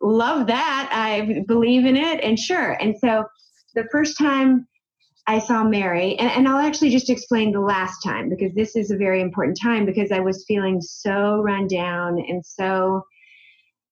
love 0.02 0.48
that. 0.48 0.90
I 0.92 1.44
believe 1.48 1.86
in 1.86 1.96
it, 1.96 2.24
and 2.24 2.38
sure. 2.38 2.72
And 2.74 2.98
so 2.98 3.26
the 3.76 3.88
first 3.92 4.18
time 4.18 4.68
I 5.28 5.40
saw 5.40 5.64
Mary, 5.64 6.16
and, 6.18 6.30
and 6.32 6.48
I'll 6.48 6.66
actually 6.66 6.90
just 6.90 7.10
explain 7.10 7.52
the 7.52 7.60
last 7.60 8.02
time 8.02 8.30
because 8.30 8.54
this 8.56 8.76
is 8.76 8.90
a 8.90 8.98
very 8.98 9.22
important 9.22 9.60
time 9.62 9.86
because 9.86 10.12
I 10.12 10.20
was 10.20 10.46
feeling 10.48 10.82
so 10.82 11.42
run 11.42 11.68
down 11.68 12.18
and 12.18 12.44
so 12.44 13.04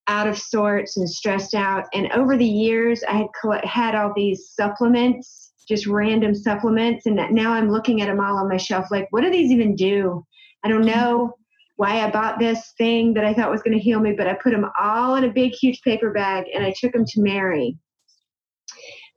out 0.08 0.28
of 0.28 0.38
sorts 0.38 0.98
and 0.98 1.10
stressed 1.10 1.54
out. 1.54 1.86
And 1.94 2.12
over 2.14 2.38
the 2.38 2.46
years, 2.46 3.04
I 3.08 3.28
had 3.44 3.66
had 3.66 3.96
all 3.96 4.14
these 4.16 4.50
supplements, 4.50 5.47
just 5.68 5.88
random 5.88 6.34
supplements, 6.34 7.06
and 7.06 7.16
now 7.32 7.54
I'm 7.54 7.70
looking 7.70 8.02
at 8.02 8.08
them 8.08 8.20
all 8.20 8.38
on 8.38 8.50
my 8.50 8.58
shelf. 8.58 8.88
Like, 8.90 9.08
what 9.12 9.22
do 9.22 9.30
these 9.30 9.52
even 9.52 9.76
do? 9.76 10.26
I 10.64 10.70
don't 10.70 10.86
know 10.86 11.34
why 11.78 12.02
I 12.02 12.10
bought 12.10 12.40
this 12.40 12.74
thing 12.78 13.14
that 13.14 13.24
I 13.24 13.34
thought 13.34 13.52
was 13.52 13.62
going 13.62 13.78
to 13.78 13.84
heal 13.84 14.00
me, 14.00 14.14
but 14.14 14.28
I 14.28 14.34
put 14.34 14.52
them 14.52 14.66
all 14.80 15.16
in 15.16 15.24
a 15.24 15.32
big, 15.32 15.54
huge 15.54 15.82
paper 15.82 16.12
bag 16.12 16.46
and 16.54 16.66
I 16.66 16.74
took 16.78 16.92
them 16.92 17.06
to 17.06 17.22
Mary. 17.22 17.78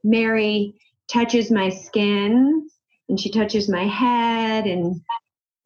Mary 0.03 0.75
touches 1.11 1.51
my 1.51 1.69
skin 1.69 2.67
and 3.09 3.19
she 3.19 3.31
touches 3.31 3.67
my 3.67 3.85
head 3.85 4.65
and 4.65 5.01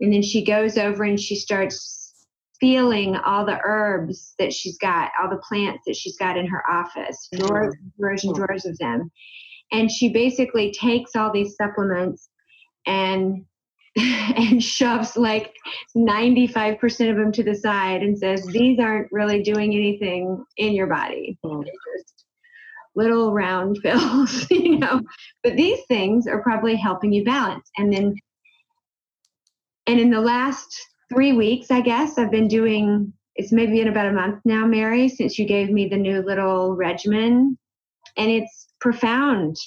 and 0.01 0.11
then 0.11 0.21
she 0.21 0.43
goes 0.43 0.77
over 0.77 1.03
and 1.03 1.19
she 1.19 1.35
starts 1.35 2.25
feeling 2.59 3.15
all 3.15 3.45
the 3.45 3.59
herbs 3.63 4.33
that 4.39 4.53
she's 4.53 4.77
got, 4.77 5.11
all 5.21 5.29
the 5.29 5.41
plants 5.47 5.83
that 5.85 5.95
she's 5.95 6.17
got 6.17 6.37
in 6.37 6.45
her 6.45 6.69
office, 6.69 7.29
drawers, 7.33 7.75
and 7.81 7.91
drawers 7.97 8.23
and 8.23 8.35
drawers 8.35 8.65
of 8.65 8.77
them. 8.77 9.09
And 9.75 9.91
she 9.91 10.07
basically 10.07 10.71
takes 10.71 11.17
all 11.17 11.33
these 11.33 11.57
supplements 11.57 12.29
and 12.87 13.45
and 13.97 14.63
shoves 14.63 15.17
like 15.17 15.53
95% 15.97 17.09
of 17.09 17.17
them 17.17 17.31
to 17.33 17.43
the 17.43 17.55
side 17.55 18.01
and 18.01 18.17
says 18.17 18.45
these 18.45 18.79
aren't 18.79 19.11
really 19.11 19.41
doing 19.41 19.73
anything 19.73 20.43
in 20.57 20.73
your 20.73 20.87
body. 20.87 21.37
Mm. 21.45 21.63
Just 21.63 22.25
little 22.95 23.33
round 23.33 23.77
pills 23.83 24.47
you 24.51 24.79
know? 24.79 25.01
But 25.43 25.57
these 25.57 25.79
things 25.89 26.25
are 26.25 26.41
probably 26.41 26.77
helping 26.77 27.11
you 27.11 27.25
balance. 27.25 27.69
And 27.77 27.91
then 27.91 28.15
and 29.87 29.99
in 29.99 30.09
the 30.09 30.21
last 30.21 30.67
three 31.13 31.33
weeks 31.33 31.69
i 31.69 31.79
guess 31.79 32.17
i've 32.17 32.31
been 32.31 32.47
doing 32.47 33.13
it's 33.35 33.51
maybe 33.51 33.77
been 33.77 33.87
about 33.87 34.07
a 34.07 34.11
month 34.11 34.39
now 34.43 34.65
mary 34.65 35.07
since 35.07 35.37
you 35.37 35.45
gave 35.45 35.69
me 35.69 35.87
the 35.87 35.97
new 35.97 36.23
little 36.23 36.75
regimen. 36.75 37.55
And 38.17 38.31
it's 38.31 38.64
profound 38.79 39.57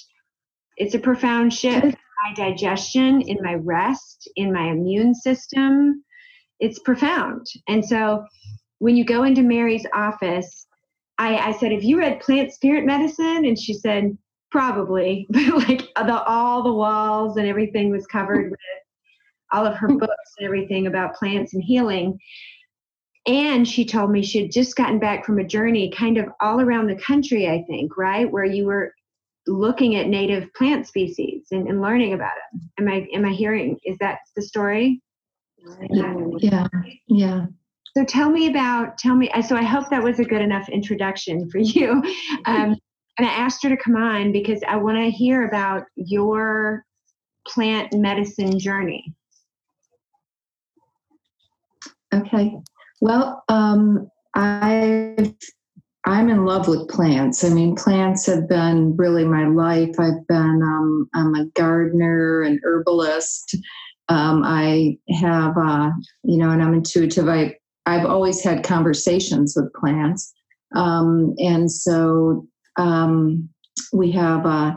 it's 0.77 0.95
a 0.95 0.99
profound 0.99 1.53
shift 1.53 1.85
in 1.85 1.97
my 2.23 2.33
digestion 2.35 3.21
in 3.21 3.37
my 3.41 3.55
rest 3.55 4.29
in 4.35 4.53
my 4.53 4.67
immune 4.69 5.13
system 5.13 6.03
it's 6.59 6.79
profound 6.79 7.45
and 7.67 7.85
so 7.85 8.23
when 8.79 8.95
you 8.95 9.03
go 9.03 9.23
into 9.23 9.41
mary's 9.41 9.85
office 9.93 10.67
I, 11.19 11.49
I 11.49 11.51
said, 11.51 11.73
Have 11.73 11.83
you 11.83 11.99
read 11.99 12.21
Plant 12.21 12.53
Spirit 12.53 12.85
Medicine? 12.85 13.45
And 13.45 13.59
she 13.59 13.73
said, 13.73 14.17
Probably. 14.49 15.27
But 15.31 15.67
like 15.67 15.81
the, 15.95 16.23
all 16.23 16.63
the 16.63 16.73
walls 16.73 17.37
and 17.37 17.45
everything 17.45 17.91
was 17.91 18.07
covered 18.07 18.49
with 18.51 18.59
all 19.51 19.65
of 19.65 19.75
her 19.75 19.89
books 19.89 20.33
and 20.37 20.45
everything 20.45 20.87
about 20.87 21.15
plants 21.15 21.53
and 21.53 21.61
healing. 21.61 22.17
And 23.27 23.67
she 23.67 23.85
told 23.85 24.11
me 24.11 24.23
she 24.23 24.43
had 24.43 24.51
just 24.51 24.75
gotten 24.75 24.97
back 24.97 25.25
from 25.25 25.39
a 25.39 25.43
journey 25.43 25.91
kind 25.91 26.17
of 26.17 26.29
all 26.41 26.61
around 26.61 26.87
the 26.87 26.95
country, 26.95 27.49
I 27.49 27.63
think, 27.67 27.97
right? 27.97 28.31
Where 28.31 28.45
you 28.45 28.65
were 28.65 28.93
looking 29.47 29.95
at 29.95 30.07
native 30.07 30.53
plant 30.53 30.87
species 30.87 31.47
and, 31.51 31.67
and 31.67 31.81
learning 31.81 32.13
about 32.13 32.33
it. 32.37 32.61
Am 32.79 32.87
I 32.87 33.07
am 33.13 33.25
I 33.25 33.31
hearing 33.31 33.77
is 33.83 33.97
that 33.99 34.19
the 34.35 34.41
story? 34.41 35.01
Yeah. 36.39 36.67
Yeah. 37.07 37.45
So 37.97 38.05
tell 38.05 38.29
me 38.29 38.49
about 38.49 38.97
tell 38.97 39.15
me. 39.15 39.29
So 39.47 39.55
I 39.55 39.63
hope 39.63 39.89
that 39.89 40.03
was 40.03 40.19
a 40.19 40.25
good 40.25 40.41
enough 40.41 40.69
introduction 40.69 41.49
for 41.49 41.57
you. 41.59 42.01
Um, 42.45 42.75
and 43.17 43.27
I 43.27 43.31
asked 43.31 43.63
her 43.63 43.69
to 43.69 43.77
come 43.77 43.95
on 43.95 44.31
because 44.31 44.61
I 44.67 44.77
want 44.77 44.97
to 44.97 45.09
hear 45.09 45.47
about 45.47 45.83
your 45.95 46.85
plant 47.47 47.93
medicine 47.93 48.57
journey. 48.59 49.13
Okay. 52.13 52.55
Well, 53.01 53.43
um, 53.49 54.09
I 54.35 55.35
I'm 56.05 56.29
in 56.29 56.45
love 56.45 56.67
with 56.67 56.87
plants. 56.87 57.43
I 57.43 57.49
mean, 57.49 57.75
plants 57.75 58.25
have 58.27 58.47
been 58.47 58.95
really 58.95 59.25
my 59.25 59.47
life. 59.47 59.99
I've 59.99 60.25
been 60.27 60.61
um, 60.63 61.09
I'm 61.13 61.35
a 61.35 61.45
gardener, 61.47 62.41
an 62.41 62.59
herbalist. 62.63 63.55
Um, 64.07 64.43
I 64.43 64.97
have 65.19 65.57
uh, 65.57 65.91
you 66.23 66.37
know, 66.37 66.49
and 66.49 66.63
I'm 66.63 66.73
intuitive. 66.73 67.27
I 67.27 67.55
I've 67.85 68.05
always 68.05 68.41
had 68.43 68.63
conversations 68.63 69.55
with 69.55 69.73
plants, 69.73 70.33
um, 70.75 71.35
and 71.37 71.71
so 71.71 72.47
um, 72.77 73.49
we 73.93 74.11
have. 74.11 74.45
Uh, 74.45 74.75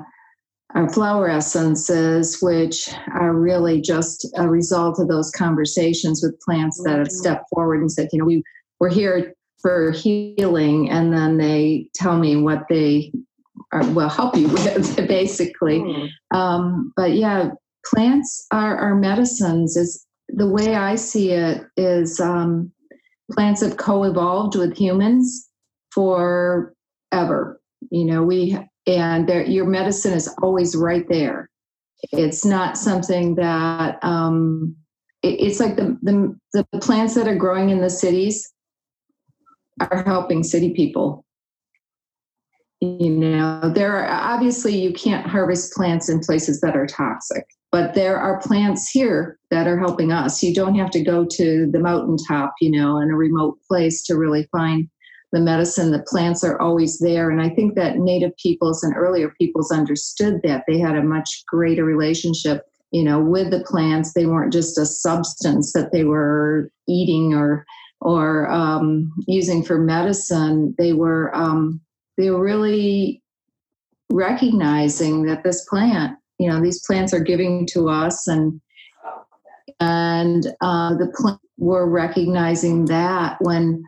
our 0.74 0.88
flower 0.88 1.28
essences, 1.28 2.40
which 2.40 2.88
are 3.12 3.34
really 3.34 3.78
just 3.78 4.26
a 4.38 4.48
result 4.48 4.98
of 4.98 5.06
those 5.06 5.30
conversations 5.30 6.22
with 6.22 6.40
plants 6.40 6.82
that 6.84 6.98
have 6.98 7.10
stepped 7.10 7.44
forward 7.50 7.82
and 7.82 7.92
said, 7.92 8.08
you 8.10 8.18
know, 8.18 8.24
we, 8.24 8.42
we're 8.80 8.88
here 8.88 9.34
for 9.62 9.92
healing. 9.92 10.90
And 10.90 11.12
then 11.12 11.38
they 11.38 11.88
tell 11.94 12.18
me 12.18 12.36
what 12.36 12.64
they 12.68 13.12
are, 13.72 13.88
will 13.92 14.08
help 14.08 14.36
you 14.36 14.48
with, 14.48 14.96
basically. 15.08 15.80
Mm. 15.80 16.08
Um, 16.34 16.92
but 16.96 17.12
yeah, 17.12 17.50
plants 17.86 18.46
are, 18.50 18.76
are 18.76 18.94
medicines. 18.94 19.76
Is 19.76 20.04
the 20.28 20.48
way 20.48 20.74
I 20.74 20.96
see 20.96 21.30
it 21.30 21.62
is 21.76 22.20
um, 22.20 22.72
plants 23.32 23.62
have 23.62 23.76
co-evolved 23.76 24.56
with 24.56 24.76
humans 24.76 25.48
forever. 25.90 27.60
You 27.90 28.04
know, 28.04 28.22
we 28.22 28.58
and 28.86 29.28
your 29.48 29.66
medicine 29.66 30.12
is 30.12 30.32
always 30.42 30.76
right 30.76 31.06
there. 31.08 31.48
It's 32.10 32.44
not 32.44 32.76
something 32.76 33.36
that 33.36 34.02
um, 34.02 34.74
it, 35.22 35.40
it's 35.40 35.60
like 35.60 35.76
the, 35.76 35.96
the 36.02 36.36
the 36.52 36.80
plants 36.80 37.14
that 37.14 37.28
are 37.28 37.36
growing 37.36 37.70
in 37.70 37.80
the 37.80 37.90
cities 37.90 38.51
are 39.80 40.02
helping 40.04 40.42
city 40.42 40.72
people. 40.74 41.24
You 42.80 43.10
know, 43.10 43.70
there 43.72 43.96
are 43.96 44.34
obviously 44.34 44.76
you 44.76 44.92
can't 44.92 45.26
harvest 45.26 45.72
plants 45.72 46.08
in 46.08 46.18
places 46.18 46.60
that 46.62 46.76
are 46.76 46.86
toxic, 46.86 47.46
but 47.70 47.94
there 47.94 48.18
are 48.18 48.40
plants 48.40 48.90
here 48.90 49.38
that 49.50 49.68
are 49.68 49.78
helping 49.78 50.10
us. 50.10 50.42
You 50.42 50.52
don't 50.52 50.74
have 50.74 50.90
to 50.90 51.02
go 51.02 51.24
to 51.24 51.70
the 51.70 51.78
mountaintop, 51.78 52.54
you 52.60 52.72
know, 52.72 52.98
in 52.98 53.10
a 53.10 53.16
remote 53.16 53.58
place 53.68 54.02
to 54.06 54.16
really 54.16 54.48
find 54.50 54.88
the 55.30 55.40
medicine. 55.40 55.92
The 55.92 56.04
plants 56.08 56.42
are 56.42 56.60
always 56.60 56.98
there. 56.98 57.30
And 57.30 57.40
I 57.40 57.50
think 57.50 57.76
that 57.76 57.98
native 57.98 58.36
peoples 58.36 58.82
and 58.82 58.96
earlier 58.96 59.32
peoples 59.40 59.70
understood 59.70 60.40
that. 60.42 60.64
They 60.66 60.78
had 60.78 60.96
a 60.96 61.04
much 61.04 61.44
greater 61.46 61.84
relationship, 61.84 62.64
you 62.90 63.04
know, 63.04 63.20
with 63.20 63.50
the 63.50 63.64
plants. 63.64 64.12
They 64.12 64.26
weren't 64.26 64.52
just 64.52 64.76
a 64.76 64.86
substance 64.86 65.72
that 65.72 65.92
they 65.92 66.02
were 66.02 66.68
eating 66.88 67.32
or 67.32 67.64
or 68.02 68.50
um, 68.50 69.12
using 69.26 69.62
for 69.62 69.78
medicine. 69.78 70.74
They 70.76 70.92
were 70.92 71.34
um, 71.34 71.80
they 72.18 72.30
were 72.30 72.42
really 72.42 73.22
recognizing 74.10 75.22
that 75.24 75.42
this 75.42 75.64
plant, 75.64 76.18
you 76.38 76.48
know, 76.48 76.60
these 76.60 76.84
plants 76.84 77.14
are 77.14 77.20
giving 77.20 77.66
to 77.72 77.88
us 77.88 78.26
and 78.26 78.60
and 79.80 80.46
uh, 80.60 80.94
the 80.94 81.12
plant 81.16 81.40
were 81.58 81.88
recognizing 81.88 82.86
that 82.86 83.36
when 83.40 83.82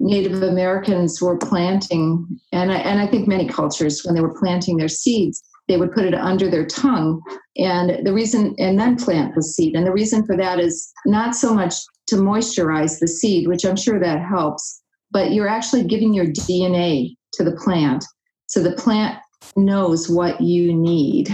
Native 0.00 0.42
Americans 0.42 1.20
were 1.20 1.36
planting, 1.36 2.26
and 2.52 2.72
I, 2.72 2.76
and 2.76 3.00
I 3.00 3.06
think 3.06 3.28
many 3.28 3.46
cultures, 3.46 4.02
when 4.04 4.14
they 4.14 4.20
were 4.20 4.38
planting 4.38 4.76
their 4.76 4.88
seeds, 4.88 5.42
they 5.68 5.76
would 5.76 5.92
put 5.92 6.06
it 6.06 6.14
under 6.14 6.50
their 6.50 6.66
tongue. 6.66 7.20
And 7.56 8.04
the 8.04 8.12
reason, 8.12 8.54
and 8.58 8.78
then 8.78 8.96
plant 8.96 9.34
the 9.34 9.42
seed. 9.42 9.76
And 9.76 9.86
the 9.86 9.92
reason 9.92 10.24
for 10.24 10.36
that 10.36 10.58
is 10.58 10.90
not 11.04 11.34
so 11.34 11.54
much 11.54 11.74
to 12.10 12.16
moisturize 12.16 12.98
the 13.00 13.08
seed, 13.08 13.48
which 13.48 13.64
I'm 13.64 13.76
sure 13.76 13.98
that 13.98 14.20
helps, 14.20 14.82
but 15.10 15.32
you're 15.32 15.48
actually 15.48 15.84
giving 15.84 16.12
your 16.12 16.26
DNA 16.26 17.16
to 17.34 17.44
the 17.44 17.52
plant. 17.52 18.04
So 18.46 18.62
the 18.62 18.72
plant 18.72 19.18
knows 19.56 20.08
what 20.08 20.40
you 20.40 20.74
need. 20.74 21.28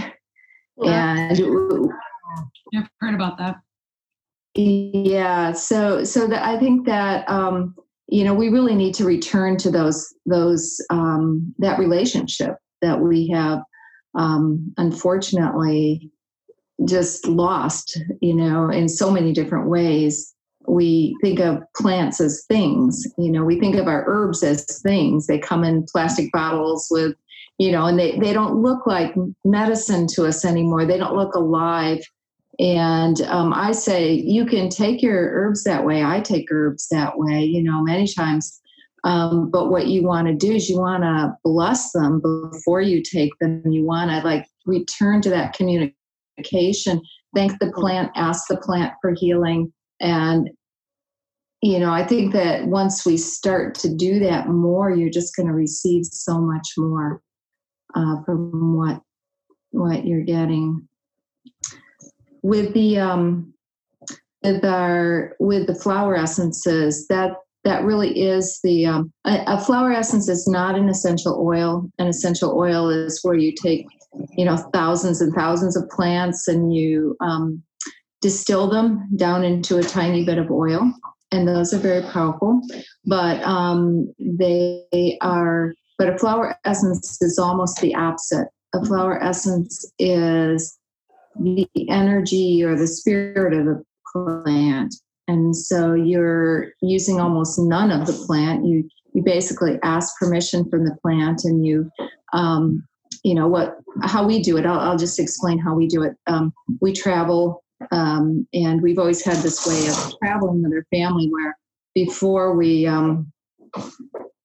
And 0.83 1.39
I've 2.75 2.89
heard 2.99 3.15
about 3.15 3.37
that. 3.39 3.57
Yeah, 4.55 5.51
so 5.53 6.03
so 6.03 6.27
that 6.27 6.43
I 6.43 6.59
think 6.59 6.85
that 6.87 7.27
um, 7.29 7.75
you 8.07 8.23
know 8.23 8.33
we 8.33 8.49
really 8.49 8.75
need 8.75 8.93
to 8.95 9.05
return 9.05 9.57
to 9.57 9.71
those 9.71 10.13
those 10.25 10.79
um, 10.89 11.53
that 11.59 11.77
relationship 11.77 12.55
that 12.81 12.99
we 12.99 13.27
have 13.29 13.61
um, 14.15 14.73
unfortunately 14.77 16.11
just 16.85 17.27
lost. 17.27 17.99
You 18.21 18.35
know, 18.35 18.69
in 18.69 18.89
so 18.89 19.11
many 19.11 19.31
different 19.31 19.69
ways. 19.69 20.33
We 20.67 21.15
think 21.21 21.39
of 21.39 21.63
plants 21.75 22.19
as 22.19 22.43
things. 22.47 23.05
You 23.17 23.31
know, 23.31 23.43
we 23.43 23.59
think 23.59 23.75
of 23.75 23.87
our 23.87 24.03
herbs 24.07 24.43
as 24.43 24.65
things. 24.81 25.27
They 25.27 25.39
come 25.39 25.63
in 25.63 25.85
plastic 25.91 26.31
bottles 26.31 26.87
with, 26.91 27.15
you 27.57 27.71
know, 27.71 27.85
and 27.85 27.97
they, 27.97 28.17
they 28.19 28.33
don't 28.33 28.61
look 28.61 28.85
like 28.85 29.15
medicine 29.45 30.07
to 30.07 30.25
us 30.25 30.43
anymore. 30.43 30.85
They 30.85 30.97
don't 30.97 31.15
look 31.15 31.35
alive 31.35 32.01
and 32.59 33.21
um, 33.21 33.53
I 33.53 33.71
say, 33.71 34.13
you 34.13 34.45
can 34.45 34.69
take 34.69 35.01
your 35.01 35.31
herbs 35.33 35.63
that 35.65 35.85
way. 35.85 36.03
I 36.03 36.21
take 36.21 36.51
herbs 36.51 36.87
that 36.89 37.17
way, 37.17 37.43
you 37.43 37.61
know, 37.61 37.81
many 37.83 38.07
times. 38.07 38.59
Um, 39.03 39.51
but 39.51 39.69
what 39.69 39.87
you 39.87 40.03
want 40.03 40.27
to 40.27 40.33
do 40.33 40.53
is 40.53 40.69
you 40.69 40.79
want 40.79 41.03
to 41.03 41.37
bless 41.43 41.91
them 41.91 42.19
before 42.19 42.81
you 42.81 43.03
take 43.03 43.31
them. 43.39 43.61
You 43.65 43.85
want 43.85 44.09
to 44.09 44.27
like 44.27 44.47
return 44.65 45.21
to 45.21 45.29
that 45.29 45.53
communication, 45.53 47.01
thank 47.35 47.59
the 47.59 47.71
plant, 47.73 48.11
ask 48.15 48.47
the 48.49 48.57
plant 48.57 48.93
for 49.01 49.13
healing. 49.13 49.71
And, 50.01 50.49
you 51.61 51.79
know, 51.79 51.91
I 51.91 52.05
think 52.05 52.33
that 52.33 52.67
once 52.67 53.05
we 53.05 53.17
start 53.17 53.75
to 53.75 53.93
do 53.93 54.19
that 54.19 54.47
more, 54.47 54.91
you're 54.91 55.09
just 55.09 55.35
going 55.35 55.47
to 55.47 55.53
receive 55.53 56.05
so 56.05 56.39
much 56.39 56.67
more 56.77 57.21
uh, 57.95 58.21
from 58.25 58.77
what 58.77 59.01
what 59.71 60.05
you're 60.05 60.23
getting. 60.23 60.87
With 62.43 62.73
the 62.73 62.99
um, 62.99 63.53
with 64.43 64.63
our 64.63 65.35
with 65.39 65.65
the 65.67 65.75
flower 65.75 66.15
essences 66.15 67.07
that 67.07 67.31
that 67.63 67.83
really 67.83 68.21
is 68.21 68.59
the 68.63 68.85
um, 68.85 69.11
a, 69.25 69.43
a, 69.47 69.59
flower 69.59 69.91
essence 69.91 70.29
is 70.29 70.47
not 70.47 70.75
an 70.75 70.87
essential 70.89 71.43
oil. 71.43 71.89
An 71.97 72.07
essential 72.07 72.57
oil 72.57 72.89
is 72.89 73.19
where 73.23 73.35
you 73.35 73.51
take 73.51 73.87
you 74.37 74.45
know 74.45 74.57
thousands 74.73 75.21
and 75.21 75.33
thousands 75.33 75.75
of 75.75 75.89
plants 75.89 76.47
and 76.47 76.73
you 76.75 77.17
um, 77.19 77.63
distill 78.21 78.69
them 78.69 79.09
down 79.15 79.43
into 79.43 79.79
a 79.79 79.83
tiny 79.83 80.23
bit 80.23 80.37
of 80.37 80.51
oil 80.51 80.93
and 81.31 81.47
those 81.47 81.73
are 81.73 81.79
very 81.79 82.03
powerful 82.11 82.61
but 83.05 83.41
um, 83.43 84.13
they 84.19 85.17
are 85.21 85.73
but 85.97 86.09
a 86.09 86.17
flower 86.17 86.55
essence 86.65 87.21
is 87.21 87.39
almost 87.39 87.79
the 87.81 87.95
opposite 87.95 88.47
a 88.73 88.85
flower 88.85 89.21
essence 89.21 89.85
is 89.99 90.77
the 91.39 91.67
energy 91.89 92.63
or 92.63 92.75
the 92.75 92.87
spirit 92.87 93.53
of 93.53 93.65
the 93.65 93.83
plant. 94.11 94.95
And 95.27 95.55
so 95.55 95.93
you're 95.93 96.71
using 96.81 97.19
almost 97.19 97.59
none 97.59 97.91
of 97.91 98.07
the 98.07 98.13
plant. 98.25 98.65
You 98.65 98.89
you 99.13 99.23
basically 99.23 99.79
ask 99.83 100.17
permission 100.19 100.69
from 100.69 100.85
the 100.85 100.95
plant, 101.01 101.41
and 101.43 101.65
you 101.65 101.89
um, 102.33 102.87
you 103.23 103.33
know 103.33 103.47
what 103.47 103.77
how 104.03 104.25
we 104.25 104.41
do 104.41 104.57
it. 104.57 104.65
I'll, 104.65 104.79
I'll 104.79 104.97
just 104.97 105.19
explain 105.19 105.59
how 105.59 105.75
we 105.75 105.87
do 105.87 106.03
it. 106.03 106.15
Um, 106.27 106.53
we 106.81 106.93
travel, 106.93 107.63
um, 107.91 108.47
and 108.53 108.81
we've 108.81 108.99
always 108.99 109.23
had 109.23 109.37
this 109.37 109.65
way 109.65 109.87
of 109.87 110.19
traveling 110.19 110.63
with 110.63 110.73
our 110.73 110.85
family 110.91 111.29
where 111.29 111.57
before 111.93 112.55
we 112.55 112.85
um, 112.85 113.31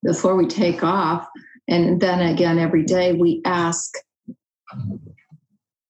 before 0.02 0.36
we 0.36 0.46
take 0.46 0.82
off, 0.82 1.26
and 1.68 2.00
then 2.00 2.20
again 2.20 2.58
every 2.58 2.84
day 2.84 3.12
we 3.12 3.40
ask 3.44 3.92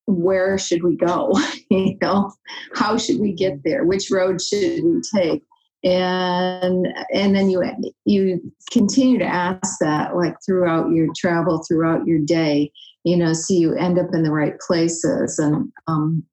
where 0.07 0.59
should 0.59 0.83
we 0.83 0.97
go? 0.97 1.33
you 1.71 1.97
know, 2.01 2.33
how 2.75 2.97
should 2.97 3.21
we 3.21 3.33
get 3.33 3.63
there? 3.65 3.85
Which 3.85 4.11
road 4.11 4.41
should 4.41 4.85
we 4.85 5.01
take? 5.15 5.43
And 5.85 6.87
and 7.13 7.35
then 7.35 7.51
you 7.51 7.63
you 8.05 8.53
continue 8.71 9.19
to 9.19 9.25
ask 9.25 9.79
that 9.81 10.17
like 10.17 10.37
throughout 10.45 10.91
your 10.91 11.09
travel, 11.17 11.65
throughout 11.67 12.07
your 12.07 12.21
day, 12.21 12.71
you 13.05 13.17
know, 13.17 13.33
so 13.33 13.55
you 13.55 13.75
end 13.75 13.99
up 13.99 14.09
in 14.13 14.23
the 14.23 14.31
right 14.31 14.55
places. 14.61 15.41
And 15.41 15.73
um, 15.89 16.25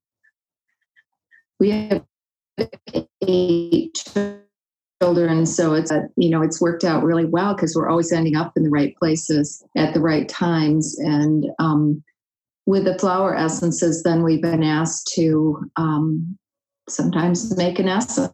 we 1.60 1.72
have 1.72 2.04
eight 3.28 4.04
children, 5.02 5.46
so 5.46 5.74
it's 5.74 5.92
you 6.18 6.30
know 6.30 6.42
it's 6.42 6.62
worked 6.62 6.84
out 6.84 7.04
really 7.04 7.26
well 7.26 7.54
because 7.54 7.76
we're 7.76 7.90
always 7.90 8.12
ending 8.12 8.36
up 8.36 8.54
in 8.56 8.64
the 8.64 8.70
right 8.70 8.96
places 8.98 9.64
at 9.78 9.94
the 9.94 10.02
right 10.02 10.28
times 10.28 10.98
and 11.00 11.46
um, 11.60 12.04
with 12.70 12.86
the 12.86 13.00
flower 13.00 13.36
essences, 13.36 14.04
then 14.04 14.22
we've 14.22 14.44
been 14.44 14.62
asked 14.62 15.12
to 15.16 15.60
um, 15.76 16.38
sometimes 16.88 17.58
make 17.58 17.80
an 17.80 17.90
essence. 17.90 18.32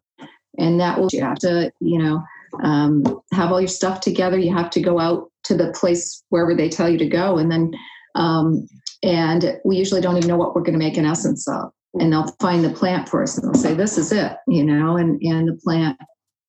And 0.58 0.78
that 0.82 1.00
will, 1.00 1.08
you 1.14 1.22
have 1.22 1.40
to, 1.40 1.72
you 1.80 1.98
know, 1.98 2.22
um, 2.62 3.22
have 3.32 3.54
all 3.54 3.62
your 3.62 3.70
stuff 3.70 4.02
together. 4.02 4.38
You 4.38 4.54
have 4.54 4.70
to 4.72 4.82
go 4.82 5.00
out 5.00 5.32
to 5.46 5.56
the 5.56 5.72
place 5.72 6.22
wherever 6.30 6.54
they 6.54 6.68
tell 6.68 6.90
you 6.90 6.98
to 6.98 7.08
go. 7.08 7.38
And 7.38 7.50
then, 7.50 7.72
um, 8.16 8.68
and 9.04 9.58
we 9.64 9.78
usually 9.78 10.02
don't 10.02 10.18
even 10.18 10.28
know 10.28 10.38
what 10.38 10.54
we're 10.54 10.64
going 10.64 10.78
to 10.78 10.86
make 10.86 10.98
an 10.98 11.06
essence 11.06 11.48
of. 11.48 11.72
And 12.00 12.12
they'll 12.12 12.36
find 12.40 12.64
the 12.64 12.72
plant 12.72 13.10
for 13.10 13.24
us 13.24 13.38
and 13.38 13.48
they'll 13.48 13.62
say, 13.62 13.74
this 13.74 13.98
is 13.98 14.12
it, 14.12 14.34
you 14.48 14.64
know, 14.64 14.98
and, 14.98 15.22
and 15.22 15.48
the 15.48 15.60
plant. 15.64 15.98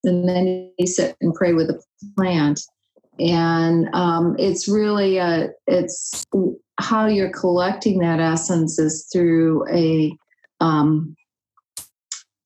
And 0.05 0.29
then 0.29 0.73
you 0.79 0.87
sit 0.87 1.17
and 1.21 1.35
pray 1.35 1.53
with 1.53 1.69
the 1.69 1.81
plant. 2.17 2.61
And 3.19 3.89
um, 3.95 4.37
it's 4.39 4.69
really, 4.69 5.19
a, 5.19 5.51
it's 5.67 6.25
how 6.79 7.07
you're 7.07 7.31
collecting 7.31 7.99
that 8.01 8.21
essence 8.21 8.79
is 8.79 9.09
through 9.13 9.67
a 9.73 10.17
um, 10.61 11.17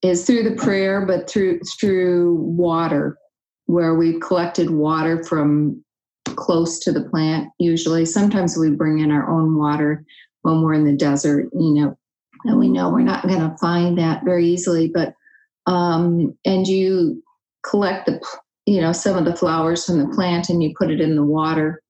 is 0.01 0.25
through 0.25 0.43
the 0.43 0.55
prayer, 0.55 1.05
but 1.05 1.29
through 1.29 1.59
through 1.79 2.35
water, 2.35 3.17
where 3.65 3.95
we've 3.95 4.19
collected 4.19 4.71
water 4.71 5.23
from 5.23 5.83
close 6.25 6.79
to 6.79 6.91
the 6.91 7.03
plant. 7.03 7.49
Usually, 7.59 8.05
sometimes 8.05 8.57
we 8.57 8.71
bring 8.71 8.99
in 8.99 9.11
our 9.11 9.29
own 9.29 9.57
water 9.57 10.03
when 10.41 10.61
we're 10.61 10.73
in 10.73 10.85
the 10.85 10.95
desert, 10.95 11.49
you 11.53 11.73
know, 11.73 11.97
and 12.45 12.59
we 12.59 12.69
know 12.69 12.89
we're 12.89 13.01
not 13.01 13.27
going 13.27 13.39
to 13.39 13.57
find 13.57 13.97
that 13.97 14.23
very 14.23 14.45
easily. 14.47 14.91
But 14.93 15.13
um, 15.67 16.37
and 16.45 16.67
you 16.67 17.21
collect 17.63 18.07
the 18.07 18.19
you 18.65 18.81
know 18.81 18.91
some 18.91 19.17
of 19.17 19.25
the 19.25 19.35
flowers 19.35 19.85
from 19.85 19.99
the 19.99 20.13
plant 20.15 20.49
and 20.49 20.61
you 20.61 20.73
put 20.77 20.91
it 20.91 21.01
in 21.01 21.15
the 21.15 21.25
water 21.25 21.81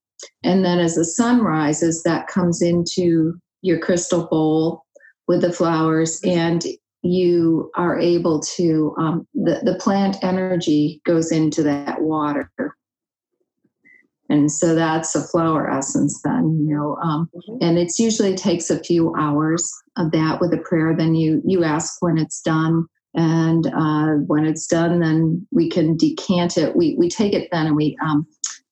and 0.44 0.64
then 0.66 0.80
as 0.80 0.96
the 0.96 1.06
sun 1.06 1.42
rises, 1.42 2.04
that 2.04 2.28
comes 2.28 2.62
into 2.62 3.34
your 3.62 3.80
crystal 3.80 4.28
bowl 4.28 4.84
with 5.28 5.42
the 5.42 5.54
flowers, 5.54 6.20
and 6.24 6.64
you 7.04 7.72
are 7.76 7.98
able 7.98 8.42
to, 8.42 8.96
um, 9.00 9.28
the, 9.34 9.62
the 9.64 9.76
plant 9.76 10.18
energy 10.24 11.02
goes 11.06 11.32
into 11.32 11.64
that 11.64 12.02
water. 12.02 12.52
And 14.32 14.50
so 14.50 14.74
that's 14.74 15.14
a 15.14 15.28
flower 15.28 15.70
essence, 15.70 16.22
then, 16.24 16.66
you 16.66 16.74
know, 16.74 16.96
um, 17.04 17.30
mm-hmm. 17.36 17.58
and 17.62 17.78
it's 17.78 18.00
usually 18.00 18.34
takes 18.34 18.70
a 18.70 18.82
few 18.82 19.14
hours 19.16 19.70
of 19.98 20.12
that 20.12 20.40
with 20.40 20.54
a 20.54 20.58
prayer. 20.58 20.96
Then 20.96 21.16
you 21.16 21.42
you 21.46 21.66
ask 21.66 22.02
when 22.02 22.18
it's 22.18 22.42
done, 22.42 22.86
and 23.14 23.68
uh, 23.68 24.14
when 24.28 24.46
it's 24.46 24.68
done, 24.68 25.02
then 25.02 25.46
we 25.52 25.70
can 25.70 25.98
decant 25.98 26.58
it. 26.58 26.78
We 26.78 26.96
we 26.98 27.10
take 27.10 27.34
it 27.34 27.50
then 27.52 27.68
and 27.68 27.76
we 27.76 27.98
um, 28.02 28.26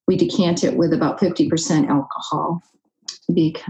we 0.07 0.15
decant 0.15 0.63
it 0.63 0.77
with 0.77 0.93
about 0.93 1.19
50% 1.19 1.89
alcohol. 1.89 2.63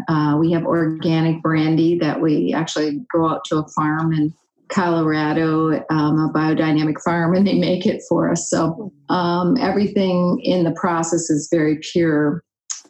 Uh, 0.08 0.38
we 0.40 0.52
have 0.54 0.64
organic 0.64 1.42
brandy 1.42 1.98
that 2.00 2.22
we 2.22 2.54
actually 2.54 3.02
go 3.12 3.28
out 3.28 3.44
to 3.46 3.58
a 3.58 3.68
farm 3.70 4.14
in 4.14 4.34
Colorado, 4.70 5.84
um, 5.90 6.20
a 6.20 6.32
biodynamic 6.34 7.02
farm, 7.04 7.36
and 7.36 7.46
they 7.46 7.58
make 7.58 7.86
it 7.86 8.02
for 8.08 8.32
us. 8.32 8.50
So 8.50 8.92
um, 9.10 9.58
everything 9.58 10.40
in 10.44 10.64
the 10.64 10.72
process 10.72 11.30
is 11.30 11.50
very 11.52 11.80
pure. 11.82 12.44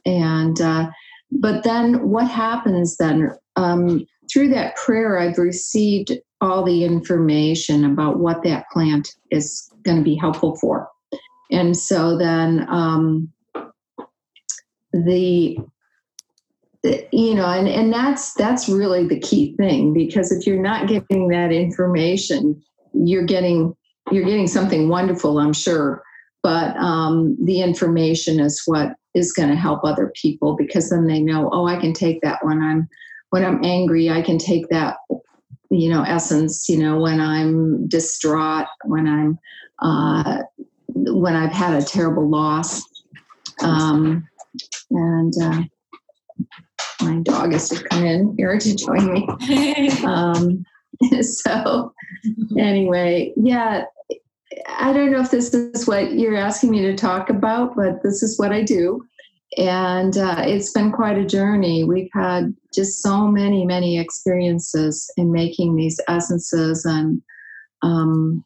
And 0.05 0.59
uh, 0.59 0.89
but 1.31 1.63
then 1.63 2.09
what 2.09 2.27
happens 2.29 2.97
then? 2.97 3.31
Um, 3.55 4.05
through 4.31 4.49
that 4.49 4.75
prayer, 4.75 5.17
I've 5.17 5.37
received 5.37 6.11
all 6.41 6.63
the 6.63 6.83
information 6.83 7.83
about 7.83 8.19
what 8.19 8.43
that 8.43 8.65
plant 8.71 9.15
is 9.31 9.69
going 9.83 9.97
to 9.97 10.03
be 10.03 10.15
helpful 10.15 10.55
for. 10.57 10.87
And 11.51 11.75
so 11.75 12.17
then 12.17 12.67
um, 12.69 13.31
the 14.93 15.57
you 16.83 17.35
know 17.35 17.45
and, 17.45 17.67
and 17.67 17.91
that's 17.91 18.33
that's 18.35 18.69
really 18.69 19.07
the 19.07 19.19
key 19.19 19.53
thing 19.57 19.93
because 19.93 20.31
if 20.31 20.47
you're 20.47 20.61
not 20.61 20.87
getting 20.87 21.27
that 21.27 21.51
information 21.51 22.61
you're 22.93 23.25
getting 23.25 23.75
you're 24.11 24.25
getting 24.25 24.47
something 24.47 24.87
wonderful 24.87 25.39
i'm 25.39 25.53
sure 25.53 26.01
but 26.41 26.75
um, 26.77 27.35
the 27.43 27.61
information 27.61 28.39
is 28.39 28.61
what 28.65 28.93
is 29.13 29.33
going 29.33 29.49
to 29.49 29.57
help 29.57 29.83
other 29.83 30.09
people 30.15 30.55
because 30.55 30.89
then 30.89 31.05
they 31.05 31.19
know 31.19 31.49
oh 31.51 31.67
i 31.67 31.77
can 31.77 31.93
take 31.93 32.21
that 32.21 32.39
when 32.43 32.61
i'm 32.61 32.87
when 33.31 33.43
i'm 33.43 33.59
angry 33.63 34.09
i 34.09 34.21
can 34.21 34.37
take 34.37 34.69
that 34.69 34.97
you 35.69 35.89
know 35.89 36.03
essence 36.03 36.69
you 36.69 36.77
know 36.77 36.97
when 36.97 37.19
i'm 37.19 37.87
distraught 37.89 38.67
when 38.85 39.05
i'm 39.05 39.37
uh, 39.81 40.43
when 40.93 41.35
I've 41.35 41.51
had 41.51 41.81
a 41.81 41.85
terrible 41.85 42.29
loss. 42.29 42.83
Um, 43.61 44.27
and 44.91 45.33
uh, 45.41 45.63
my 47.01 47.19
dog 47.19 47.53
has 47.53 47.69
to 47.69 47.83
come 47.85 48.05
in 48.05 48.35
here 48.37 48.57
to 48.57 48.75
join 48.75 49.13
me. 49.13 49.27
Um, 50.05 50.65
so, 51.21 51.93
anyway, 52.57 53.33
yeah, 53.37 53.85
I 54.67 54.93
don't 54.93 55.11
know 55.11 55.21
if 55.21 55.31
this 55.31 55.53
is 55.53 55.87
what 55.87 56.13
you're 56.13 56.35
asking 56.35 56.71
me 56.71 56.81
to 56.81 56.95
talk 56.95 57.29
about, 57.29 57.75
but 57.75 58.03
this 58.03 58.23
is 58.23 58.37
what 58.37 58.51
I 58.51 58.63
do. 58.63 59.01
And 59.57 60.17
uh, 60.17 60.43
it's 60.45 60.71
been 60.71 60.91
quite 60.91 61.17
a 61.17 61.25
journey. 61.25 61.83
We've 61.83 62.09
had 62.13 62.55
just 62.73 63.01
so 63.01 63.27
many, 63.27 63.65
many 63.65 63.97
experiences 63.99 65.09
in 65.17 65.31
making 65.31 65.75
these 65.75 65.99
essences, 66.07 66.85
and 66.85 67.21
um, 67.81 68.43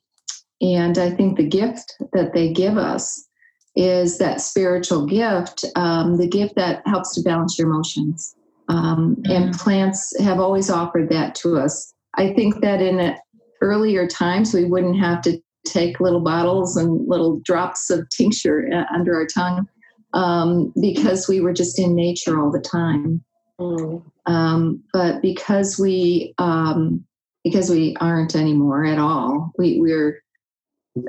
and 0.62 0.98
I 0.98 1.10
think 1.10 1.38
the 1.38 1.48
gift 1.48 1.96
that 2.14 2.34
they 2.34 2.54
give 2.54 2.78
us 2.78 3.28
is 3.76 4.18
that 4.20 4.40
spiritual 4.40 5.06
gift, 5.06 5.66
um, 5.76 6.18
the 6.18 6.28
gift 6.28 6.56
that 6.56 6.84
helps 6.86 7.16
to 7.16 7.22
balance 7.22 7.58
your 7.58 7.68
emotions. 7.68 8.36
Um, 8.70 9.18
mm-hmm. 9.18 9.32
And 9.32 9.54
plants 9.54 10.14
have 10.20 10.40
always 10.40 10.70
offered 10.70 11.10
that 11.10 11.36
to 11.36 11.58
us. 11.58 11.94
I 12.16 12.34
think 12.34 12.62
that 12.62 12.82
in 12.82 13.16
earlier 13.62 14.08
times, 14.08 14.54
we 14.54 14.66
wouldn't 14.66 15.00
have 15.00 15.22
to 15.24 15.42
take 15.66 16.00
little 16.00 16.22
bottles 16.22 16.76
and 16.76 17.08
little 17.08 17.40
drops 17.44 17.90
of 17.90 18.08
tincture 18.10 18.70
uh, 18.74 18.94
under 18.94 19.16
our 19.16 19.26
tongue 19.26 19.68
um, 20.14 20.74
because 20.80 21.28
we 21.28 21.42
were 21.42 21.54
just 21.54 21.80
in 21.80 21.96
nature 21.96 22.40
all 22.42 22.52
the 22.52 22.60
time. 22.60 23.24
Mm. 23.60 24.04
Um, 24.26 24.84
but 24.94 25.22
because 25.22 25.80
we 25.80 26.34
um, 26.38 27.06
because 27.44 27.70
we 27.70 27.96
aren't 28.00 28.36
anymore 28.36 28.86
at 28.86 28.98
all, 28.98 29.52
we, 29.58 29.80
we're 29.80 30.24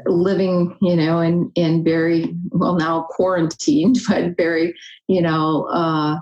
living, 0.06 0.76
you 0.80 0.96
know, 0.96 1.20
in 1.20 1.50
in 1.54 1.84
very 1.84 2.34
well 2.50 2.74
now 2.74 3.06
quarantined, 3.10 3.98
but 4.08 4.36
very, 4.36 4.74
you 5.08 5.22
know, 5.22 5.68
uh, 5.72 6.18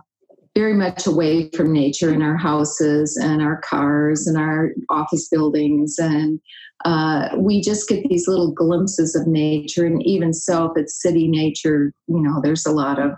very 0.54 0.74
much 0.74 1.06
away 1.06 1.48
from 1.50 1.72
nature 1.72 2.12
in 2.12 2.22
our 2.22 2.36
houses 2.36 3.16
and 3.16 3.40
our 3.40 3.60
cars 3.62 4.26
and 4.26 4.36
our 4.36 4.72
office 4.90 5.28
buildings. 5.28 5.98
And 5.98 6.40
uh, 6.84 7.30
we 7.36 7.62
just 7.62 7.88
get 7.88 8.06
these 8.08 8.28
little 8.28 8.52
glimpses 8.52 9.14
of 9.14 9.26
nature. 9.26 9.86
And 9.86 10.04
even 10.06 10.34
so 10.34 10.66
if 10.66 10.72
it's 10.76 11.00
city 11.00 11.28
nature 11.28 11.92
you 12.06 12.20
know 12.20 12.40
there's 12.42 12.66
a 12.66 12.72
lot 12.72 12.98
of 12.98 13.12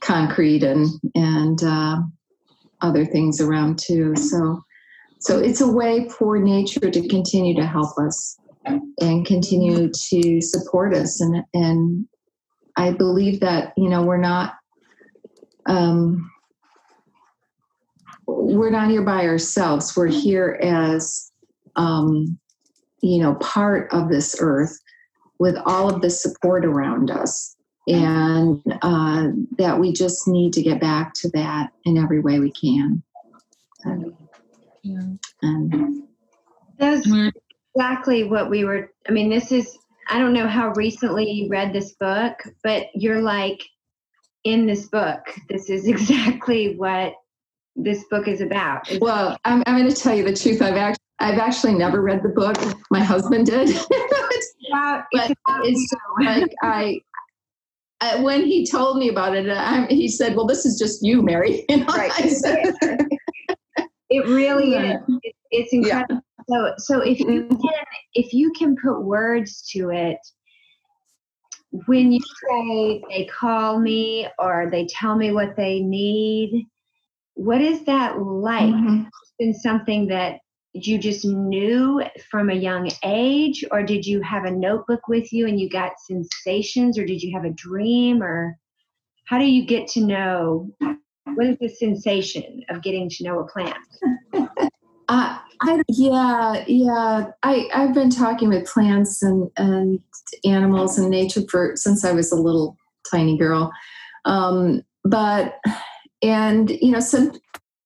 concrete 0.00 0.62
and 0.62 0.86
and 1.14 1.62
uh, 1.64 1.96
other 2.80 3.04
things 3.04 3.40
around 3.40 3.78
too. 3.78 4.14
So 4.16 4.62
so 5.18 5.38
it's 5.38 5.60
a 5.60 5.72
way 5.72 6.08
for 6.08 6.38
nature 6.38 6.90
to 6.90 7.08
continue 7.08 7.54
to 7.56 7.66
help 7.66 7.98
us 7.98 8.38
and 9.00 9.26
continue 9.26 9.90
to 10.10 10.40
support 10.40 10.94
us. 10.94 11.20
And 11.20 11.42
and 11.52 12.06
i 12.76 12.90
believe 12.90 13.38
that 13.38 13.72
you 13.76 13.88
know 13.88 14.02
we're 14.02 14.16
not 14.16 14.54
um, 15.66 16.30
we're 18.26 18.70
not 18.70 18.90
here 18.90 19.02
by 19.02 19.26
ourselves. 19.26 19.96
We're 19.96 20.06
here 20.06 20.58
as, 20.62 21.30
um, 21.76 22.38
you 23.02 23.22
know, 23.22 23.34
part 23.36 23.92
of 23.92 24.08
this 24.08 24.36
earth 24.40 24.78
with 25.38 25.56
all 25.66 25.92
of 25.92 26.00
the 26.00 26.10
support 26.10 26.64
around 26.64 27.10
us. 27.10 27.56
And 27.86 28.62
uh, 28.80 29.28
that 29.58 29.78
we 29.78 29.92
just 29.92 30.26
need 30.26 30.54
to 30.54 30.62
get 30.62 30.80
back 30.80 31.12
to 31.16 31.28
that 31.34 31.70
in 31.84 31.98
every 31.98 32.20
way 32.20 32.40
we 32.40 32.50
can. 32.50 33.02
Um, 33.84 34.16
yeah. 34.82 35.02
And 35.42 36.04
that's 36.78 37.06
exactly 37.74 38.24
what 38.24 38.48
we 38.48 38.64
were. 38.64 38.90
I 39.06 39.12
mean, 39.12 39.28
this 39.28 39.52
is, 39.52 39.76
I 40.08 40.18
don't 40.18 40.32
know 40.32 40.48
how 40.48 40.72
recently 40.76 41.30
you 41.30 41.50
read 41.50 41.74
this 41.74 41.92
book, 41.92 42.38
but 42.62 42.86
you're 42.94 43.20
like 43.20 43.62
in 44.44 44.66
this 44.66 44.88
book. 44.88 45.20
This 45.50 45.68
is 45.68 45.86
exactly 45.88 46.76
what 46.76 47.14
this 47.76 48.04
book 48.10 48.28
is 48.28 48.40
about. 48.40 48.90
It's 48.90 49.00
well, 49.00 49.36
I'm, 49.44 49.62
I'm 49.66 49.78
going 49.78 49.92
to 49.92 49.96
tell 49.96 50.14
you 50.14 50.24
the 50.24 50.34
truth. 50.34 50.62
I've 50.62 50.76
actually 50.76 51.04
I've 51.20 51.38
actually 51.38 51.74
never 51.74 52.02
read 52.02 52.22
the 52.22 52.28
book. 52.28 52.56
My 52.90 53.02
husband 53.02 53.46
did. 53.46 53.68
it's, 53.90 54.54
but 54.70 55.04
it's 55.64 55.94
like 56.20 56.52
I, 56.62 57.00
I, 58.00 58.20
when 58.20 58.44
he 58.44 58.66
told 58.66 58.98
me 58.98 59.08
about 59.08 59.36
it, 59.36 59.48
I, 59.48 59.86
he 59.86 60.08
said, 60.08 60.34
"Well, 60.34 60.46
this 60.46 60.66
is 60.66 60.78
just 60.78 61.02
you, 61.02 61.22
Mary." 61.22 61.64
You 61.68 61.78
know? 61.78 61.86
Right. 61.86 62.12
Said, 62.12 62.74
it 64.10 64.26
really 64.26 64.74
is. 64.74 65.00
It, 65.22 65.34
it's 65.50 65.72
incredible. 65.72 66.16
Yeah. 66.16 66.20
So, 66.48 66.74
so 66.78 67.00
if 67.00 67.20
you 67.20 67.26
mm-hmm. 67.26 67.56
can, 67.56 67.84
if 68.14 68.34
you 68.34 68.52
can 68.52 68.76
put 68.76 69.00
words 69.00 69.62
to 69.70 69.90
it, 69.90 70.18
when 71.86 72.12
you 72.12 72.20
say 72.20 73.02
they 73.08 73.24
call 73.26 73.80
me 73.80 74.28
or 74.38 74.68
they 74.70 74.86
tell 74.86 75.16
me 75.16 75.32
what 75.32 75.56
they 75.56 75.80
need, 75.80 76.66
what 77.34 77.60
is 77.60 77.84
that 77.84 78.20
like? 78.20 78.72
Mm-hmm. 78.74 79.04
Been 79.38 79.54
something 79.54 80.06
that 80.08 80.40
you 80.72 80.98
just 80.98 81.24
knew 81.24 82.02
from 82.30 82.50
a 82.50 82.54
young 82.54 82.90
age, 83.04 83.64
or 83.70 83.82
did 83.82 84.06
you 84.06 84.20
have 84.22 84.44
a 84.44 84.50
notebook 84.50 85.06
with 85.08 85.32
you 85.32 85.46
and 85.46 85.60
you 85.60 85.68
got 85.68 85.92
sensations, 86.06 86.98
or 86.98 87.04
did 87.04 87.22
you 87.22 87.32
have 87.36 87.44
a 87.44 87.50
dream, 87.50 88.22
or 88.22 88.56
how 89.26 89.38
do 89.38 89.44
you 89.44 89.64
get 89.66 89.88
to 89.88 90.00
know? 90.00 90.70
What 91.34 91.46
is 91.46 91.58
the 91.58 91.68
sensation 91.68 92.62
of 92.68 92.82
getting 92.82 93.08
to 93.08 93.24
know 93.24 93.40
a 93.40 93.46
plant? 93.46 93.76
Uh, 95.08 95.38
I, 95.60 95.82
yeah, 95.88 96.64
yeah. 96.66 97.26
I, 97.42 97.68
I've 97.74 97.92
been 97.92 98.08
talking 98.08 98.48
with 98.48 98.66
plants 98.66 99.22
and, 99.22 99.50
and 99.58 100.00
animals 100.46 100.98
and 100.98 101.10
nature 101.10 101.42
for 101.50 101.72
since 101.76 102.06
I 102.06 102.12
was 102.12 102.32
a 102.32 102.36
little 102.36 102.78
tiny 103.10 103.36
girl. 103.36 103.70
Um, 104.24 104.82
but 105.04 105.56
and 106.24 106.70
you 106.70 106.90
know 106.90 107.00
some 107.00 107.32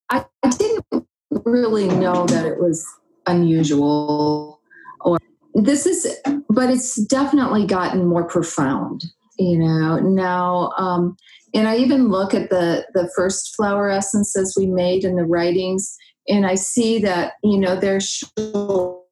I, 0.09 0.25
I 0.43 0.49
didn't 0.49 1.05
really 1.45 1.87
know 1.87 2.25
that 2.25 2.45
it 2.45 2.59
was 2.59 2.87
unusual 3.27 4.61
or 5.01 5.19
this 5.53 5.85
is 5.85 6.17
but 6.49 6.69
it's 6.69 6.95
definitely 6.95 7.65
gotten 7.65 8.07
more 8.07 8.23
profound 8.23 9.03
you 9.37 9.57
know 9.57 9.99
now 9.99 10.71
um 10.77 11.17
and 11.53 11.67
i 11.67 11.75
even 11.75 12.09
look 12.09 12.33
at 12.33 12.49
the 12.49 12.85
the 12.93 13.11
first 13.15 13.55
flower 13.55 13.89
essences 13.89 14.55
we 14.57 14.65
made 14.65 15.03
in 15.03 15.15
the 15.15 15.25
writings 15.25 15.95
and 16.29 16.47
i 16.47 16.55
see 16.55 16.97
that 16.97 17.33
you 17.43 17.57
know 17.57 17.75
they're 17.75 17.99
short 17.99 19.03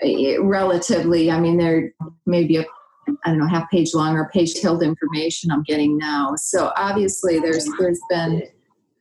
eh, 0.00 0.36
relatively 0.40 1.30
i 1.30 1.40
mean 1.40 1.58
they're 1.58 1.92
maybe 2.24 2.56
a 2.56 2.64
I 3.24 3.30
don't 3.30 3.38
know, 3.38 3.46
half 3.46 3.70
page 3.70 3.94
long 3.94 4.16
or 4.16 4.28
page 4.30 4.54
tilled 4.54 4.82
information 4.82 5.50
I'm 5.50 5.62
getting 5.62 5.96
now. 5.96 6.34
So 6.36 6.72
obviously 6.76 7.38
there's 7.38 7.68
there's 7.78 8.00
been 8.10 8.42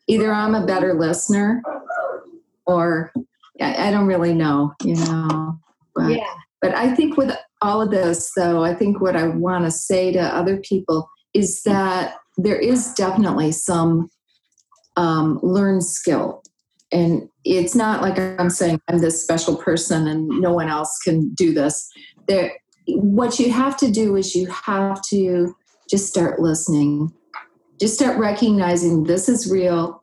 either 0.07 0.31
I'm 0.31 0.55
a 0.55 0.65
better 0.65 0.93
listener 0.93 1.61
or 2.65 3.11
I, 3.61 3.87
I 3.87 3.91
don't 3.91 4.07
really 4.07 4.33
know, 4.33 4.73
you 4.83 4.95
know. 4.95 5.59
But, 5.95 6.11
yeah. 6.11 6.33
but 6.61 6.75
I 6.75 6.93
think 6.93 7.17
with 7.17 7.35
all 7.61 7.81
of 7.81 7.91
this 7.91 8.31
though, 8.35 8.63
I 8.63 8.73
think 8.73 9.01
what 9.01 9.15
I 9.15 9.27
want 9.27 9.65
to 9.65 9.71
say 9.71 10.11
to 10.11 10.19
other 10.19 10.57
people 10.57 11.09
is 11.33 11.63
that 11.63 12.15
there 12.37 12.59
is 12.59 12.93
definitely 12.93 13.51
some 13.51 14.09
um, 14.97 15.39
learned 15.41 15.83
skill. 15.83 16.43
And 16.91 17.29
it's 17.43 17.75
not 17.75 18.01
like 18.01 18.19
I'm 18.19 18.49
saying 18.49 18.79
I'm 18.87 18.99
this 18.99 19.21
special 19.21 19.55
person 19.55 20.07
and 20.07 20.27
no 20.27 20.53
one 20.53 20.69
else 20.69 20.97
can 21.03 21.33
do 21.33 21.53
this. 21.53 21.89
There, 22.27 22.53
what 22.87 23.39
you 23.39 23.51
have 23.51 23.77
to 23.77 23.91
do 23.91 24.15
is 24.15 24.35
you 24.35 24.47
have 24.47 25.01
to 25.09 25.55
just 25.89 26.07
start 26.07 26.39
listening. 26.39 27.13
Just 27.79 27.95
start 27.95 28.17
recognizing 28.17 29.03
this 29.03 29.27
is 29.27 29.51
real 29.51 30.01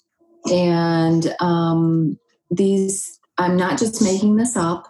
and 0.51 1.35
um, 1.41 2.19
these 2.51 3.19
i'm 3.39 3.57
not 3.57 3.79
just 3.79 4.03
making 4.03 4.37
this 4.37 4.57
up. 4.57 4.87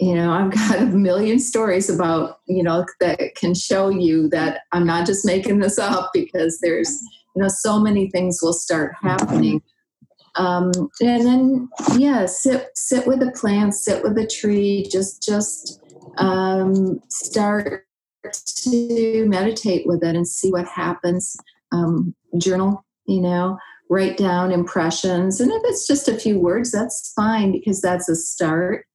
You 0.00 0.14
know 0.14 0.30
i've 0.30 0.52
got 0.52 0.78
a 0.80 0.86
million 0.86 1.38
stories 1.38 1.90
about 1.90 2.38
you 2.46 2.62
know 2.62 2.86
that 3.00 3.34
can 3.36 3.54
show 3.54 3.88
you 3.88 4.28
that 4.28 4.60
i'm 4.72 4.86
not 4.86 5.06
just 5.06 5.26
making 5.26 5.58
this 5.58 5.78
up 5.78 6.10
because 6.14 6.60
there's 6.60 7.02
you 7.34 7.42
know 7.42 7.48
so 7.48 7.80
many 7.80 8.08
things 8.10 8.40
will 8.42 8.52
start 8.52 8.94
happening. 9.00 9.62
Um, 10.34 10.72
and 11.02 11.26
then 11.26 11.68
yeah 11.96 12.26
sit 12.26 12.68
sit 12.74 13.06
with 13.06 13.20
the 13.20 13.32
plant 13.32 13.74
sit 13.74 14.02
with 14.02 14.14
the 14.14 14.26
tree 14.26 14.88
just 14.90 15.22
just 15.22 15.81
um, 16.18 17.00
start 17.08 17.84
to 18.32 19.26
meditate 19.26 19.86
with 19.86 20.02
it 20.02 20.14
and 20.14 20.26
see 20.26 20.50
what 20.50 20.66
happens. 20.66 21.36
Um, 21.72 22.14
journal, 22.38 22.84
you 23.06 23.20
know, 23.20 23.58
write 23.90 24.16
down 24.16 24.52
impressions. 24.52 25.40
And 25.40 25.50
if 25.50 25.62
it's 25.64 25.86
just 25.86 26.08
a 26.08 26.18
few 26.18 26.38
words, 26.38 26.70
that's 26.70 27.12
fine 27.14 27.52
because 27.52 27.80
that's 27.80 28.08
a 28.08 28.16
start. 28.16 28.86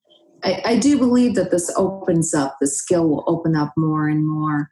I, 0.43 0.62
I 0.66 0.78
do 0.78 0.97
believe 0.97 1.36
that 1.36 1.51
this 1.51 1.72
opens 1.76 2.34
up, 2.34 2.58
the 2.60 2.68
skill 2.68 3.10
will 3.10 3.24
open 3.28 3.55
up 3.55 3.74
more 3.76 4.08
and 4.08 4.28
more. 4.28 4.70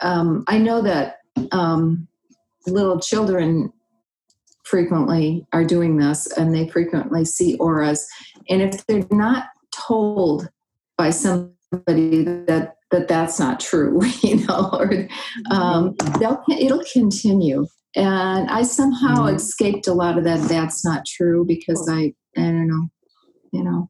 Um, 0.00 0.44
I 0.48 0.58
know 0.58 0.82
that 0.82 1.16
um, 1.52 2.08
little 2.66 3.00
children 3.00 3.72
frequently 4.64 5.46
are 5.52 5.64
doing 5.64 5.96
this 5.96 6.26
and 6.36 6.54
they 6.54 6.68
frequently 6.68 7.24
see 7.24 7.56
auras. 7.56 8.06
And 8.48 8.60
if 8.60 8.86
they're 8.86 9.06
not 9.10 9.46
told 9.72 10.48
by 10.96 11.10
some 11.10 11.54
somebody 11.72 12.24
that 12.24 12.74
that 12.90 13.08
that's 13.08 13.38
not 13.38 13.60
true, 13.60 14.00
you 14.22 14.46
know, 14.46 14.70
or 14.72 15.08
um, 15.50 15.94
they'll, 16.18 16.42
it'll 16.58 16.84
continue. 16.90 17.66
And 17.94 18.48
I 18.50 18.62
somehow 18.62 19.26
Mhm. 19.26 19.34
escaped 19.36 19.86
a 19.86 19.92
lot 19.92 20.18
of 20.18 20.24
that. 20.24 20.48
That's 20.48 20.84
not 20.84 21.04
true 21.06 21.44
because 21.46 21.88
I, 21.90 22.12
I 22.36 22.42
don't 22.42 22.68
know, 22.68 22.88
you 23.52 23.64
know. 23.64 23.88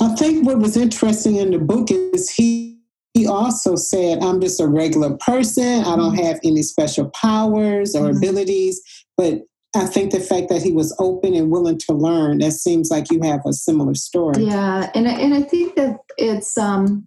I 0.00 0.14
think 0.16 0.46
what 0.46 0.58
was 0.58 0.76
interesting 0.76 1.36
in 1.36 1.50
the 1.50 1.58
book 1.58 1.90
is 1.90 2.30
he 2.30 2.74
he 3.14 3.26
also 3.26 3.76
said, 3.76 4.22
I'm 4.22 4.42
just 4.42 4.60
a 4.60 4.66
regular 4.66 5.16
person. 5.16 5.84
I 5.84 5.96
don't 5.96 6.16
have 6.16 6.38
any 6.44 6.60
special 6.62 7.10
powers 7.18 7.94
or 7.94 8.10
Mhm. 8.10 8.16
abilities. 8.18 8.82
But 9.16 9.40
I 9.76 9.86
think 9.86 10.12
the 10.12 10.20
fact 10.20 10.48
that 10.48 10.62
he 10.62 10.72
was 10.72 10.94
open 10.98 11.34
and 11.34 11.50
willing 11.50 11.78
to 11.78 11.92
learn, 11.92 12.38
that 12.38 12.52
seems 12.52 12.90
like 12.90 13.10
you 13.10 13.20
have 13.22 13.40
a 13.46 13.52
similar 13.52 13.94
story. 13.94 14.44
Yeah, 14.44 14.90
and 14.94 15.06
I- 15.06 15.18
and 15.20 15.34
I 15.34 15.42
think 15.42 15.74
that 15.76 16.00
it's 16.16 16.56
um 16.58 17.06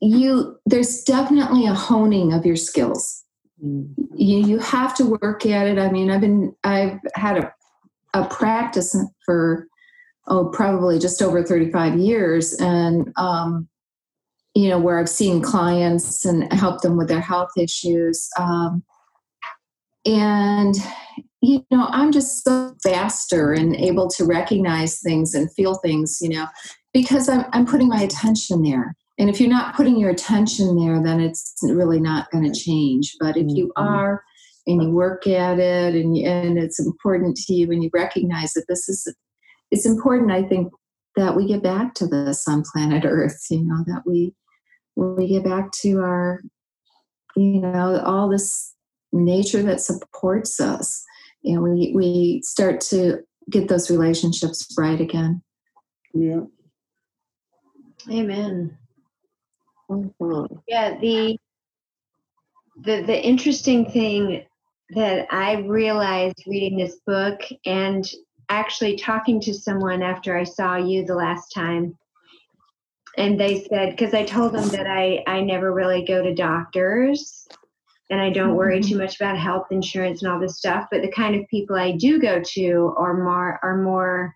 you 0.00 0.58
there's 0.66 1.02
definitely 1.02 1.66
a 1.66 1.74
honing 1.74 2.32
of 2.32 2.44
your 2.44 2.56
skills. 2.56 3.24
Mm. 3.64 3.94
You 4.14 4.38
you 4.38 4.58
have 4.58 4.94
to 4.96 5.06
work 5.06 5.46
at 5.46 5.66
it. 5.66 5.78
I 5.78 5.90
mean, 5.90 6.10
I've 6.10 6.20
been 6.20 6.54
I've 6.64 6.98
had 7.14 7.38
a 7.38 7.52
a 8.14 8.26
practice 8.28 8.96
for 9.24 9.66
oh 10.28 10.46
probably 10.46 10.98
just 10.98 11.20
over 11.20 11.42
35 11.42 11.98
years 11.98 12.54
and 12.54 13.12
um 13.16 13.68
you 14.54 14.68
know 14.68 14.78
where 14.78 14.98
I've 14.98 15.08
seen 15.08 15.42
clients 15.42 16.24
and 16.24 16.50
helped 16.52 16.82
them 16.82 16.96
with 16.96 17.08
their 17.08 17.20
health 17.20 17.50
issues 17.58 18.28
um 18.38 18.82
and 20.06 20.76
you 21.44 21.64
know 21.70 21.86
i'm 21.90 22.10
just 22.12 22.44
so 22.44 22.74
faster 22.82 23.52
and 23.52 23.76
able 23.76 24.08
to 24.08 24.24
recognize 24.24 25.00
things 25.00 25.34
and 25.34 25.52
feel 25.52 25.74
things 25.76 26.18
you 26.20 26.28
know 26.28 26.46
because 26.92 27.28
i'm, 27.28 27.44
I'm 27.52 27.66
putting 27.66 27.88
my 27.88 28.02
attention 28.02 28.62
there. 28.62 28.96
And 29.16 29.30
if 29.30 29.40
you're 29.40 29.48
not 29.48 29.76
putting 29.76 29.96
your 29.96 30.10
attention 30.10 30.76
there 30.76 31.02
then 31.02 31.20
it's 31.20 31.54
really 31.62 32.00
not 32.00 32.30
going 32.32 32.50
to 32.50 32.58
change. 32.58 33.14
But 33.20 33.36
if 33.36 33.46
you 33.48 33.72
Mhm. 33.78 33.86
are 33.86 34.22
and 34.66 34.82
you 34.82 34.90
work 34.90 35.26
at 35.26 35.58
it 35.58 35.94
and, 35.94 36.16
and 36.16 36.58
it's 36.58 36.80
important 36.80 37.36
to 37.36 37.54
you 37.54 37.70
and 37.70 37.82
you 37.84 37.90
recognize 37.92 38.54
that 38.54 38.64
this 38.68 38.88
is 38.88 39.06
it's 39.70 39.86
important 39.86 40.30
i 40.32 40.42
think 40.42 40.72
that 41.16 41.36
we 41.36 41.46
get 41.46 41.62
back 41.62 41.94
to 41.94 42.06
this 42.06 42.48
on 42.48 42.62
planet 42.72 43.04
earth 43.06 43.40
you 43.50 43.62
know 43.64 43.84
that 43.86 44.02
we 44.06 44.34
we 44.96 45.28
get 45.28 45.44
back 45.44 45.70
to 45.72 45.98
our 46.00 46.40
you 47.36 47.60
know 47.60 48.00
all 48.04 48.28
this 48.28 48.74
nature 49.12 49.62
that 49.62 49.80
supports 49.80 50.58
us 50.60 51.04
and 51.44 51.62
we 51.62 51.92
we 51.94 52.40
start 52.42 52.80
to 52.80 53.18
get 53.50 53.68
those 53.68 53.90
relationships 53.90 54.74
right 54.78 55.00
again 55.00 55.42
Yeah. 56.12 56.40
Amen. 58.10 58.76
Mhm. 59.90 60.62
Yeah, 60.66 60.98
the 60.98 61.38
the 62.84 63.02
the 63.02 63.22
interesting 63.24 63.90
thing 63.90 64.44
that 64.90 65.26
I 65.30 65.54
realized 65.60 66.42
reading 66.46 66.76
this 66.78 67.00
book 67.06 67.40
and 67.64 68.04
actually 68.48 68.96
talking 68.96 69.40
to 69.40 69.54
someone 69.54 70.02
after 70.02 70.36
I 70.36 70.44
saw 70.44 70.76
you 70.76 71.04
the 71.04 71.14
last 71.14 71.48
time 71.54 71.96
and 73.16 73.40
they 73.40 73.64
said 73.64 73.90
because 73.90 74.12
I 74.12 74.24
told 74.24 74.52
them 74.52 74.68
that 74.70 74.86
I 74.86 75.22
I 75.26 75.40
never 75.40 75.72
really 75.72 76.04
go 76.04 76.22
to 76.22 76.34
doctors 76.34 77.48
and 78.10 78.20
I 78.20 78.30
don't 78.30 78.54
worry 78.54 78.80
mm-hmm. 78.80 78.90
too 78.90 78.98
much 78.98 79.16
about 79.16 79.38
health 79.38 79.66
insurance 79.70 80.22
and 80.22 80.32
all 80.32 80.40
this 80.40 80.58
stuff 80.58 80.86
but 80.90 81.02
the 81.02 81.10
kind 81.10 81.34
of 81.34 81.48
people 81.48 81.76
I 81.76 81.92
do 81.92 82.20
go 82.20 82.42
to 82.54 82.94
are 82.96 83.22
more 83.22 83.58
are 83.62 83.82
more 83.82 84.34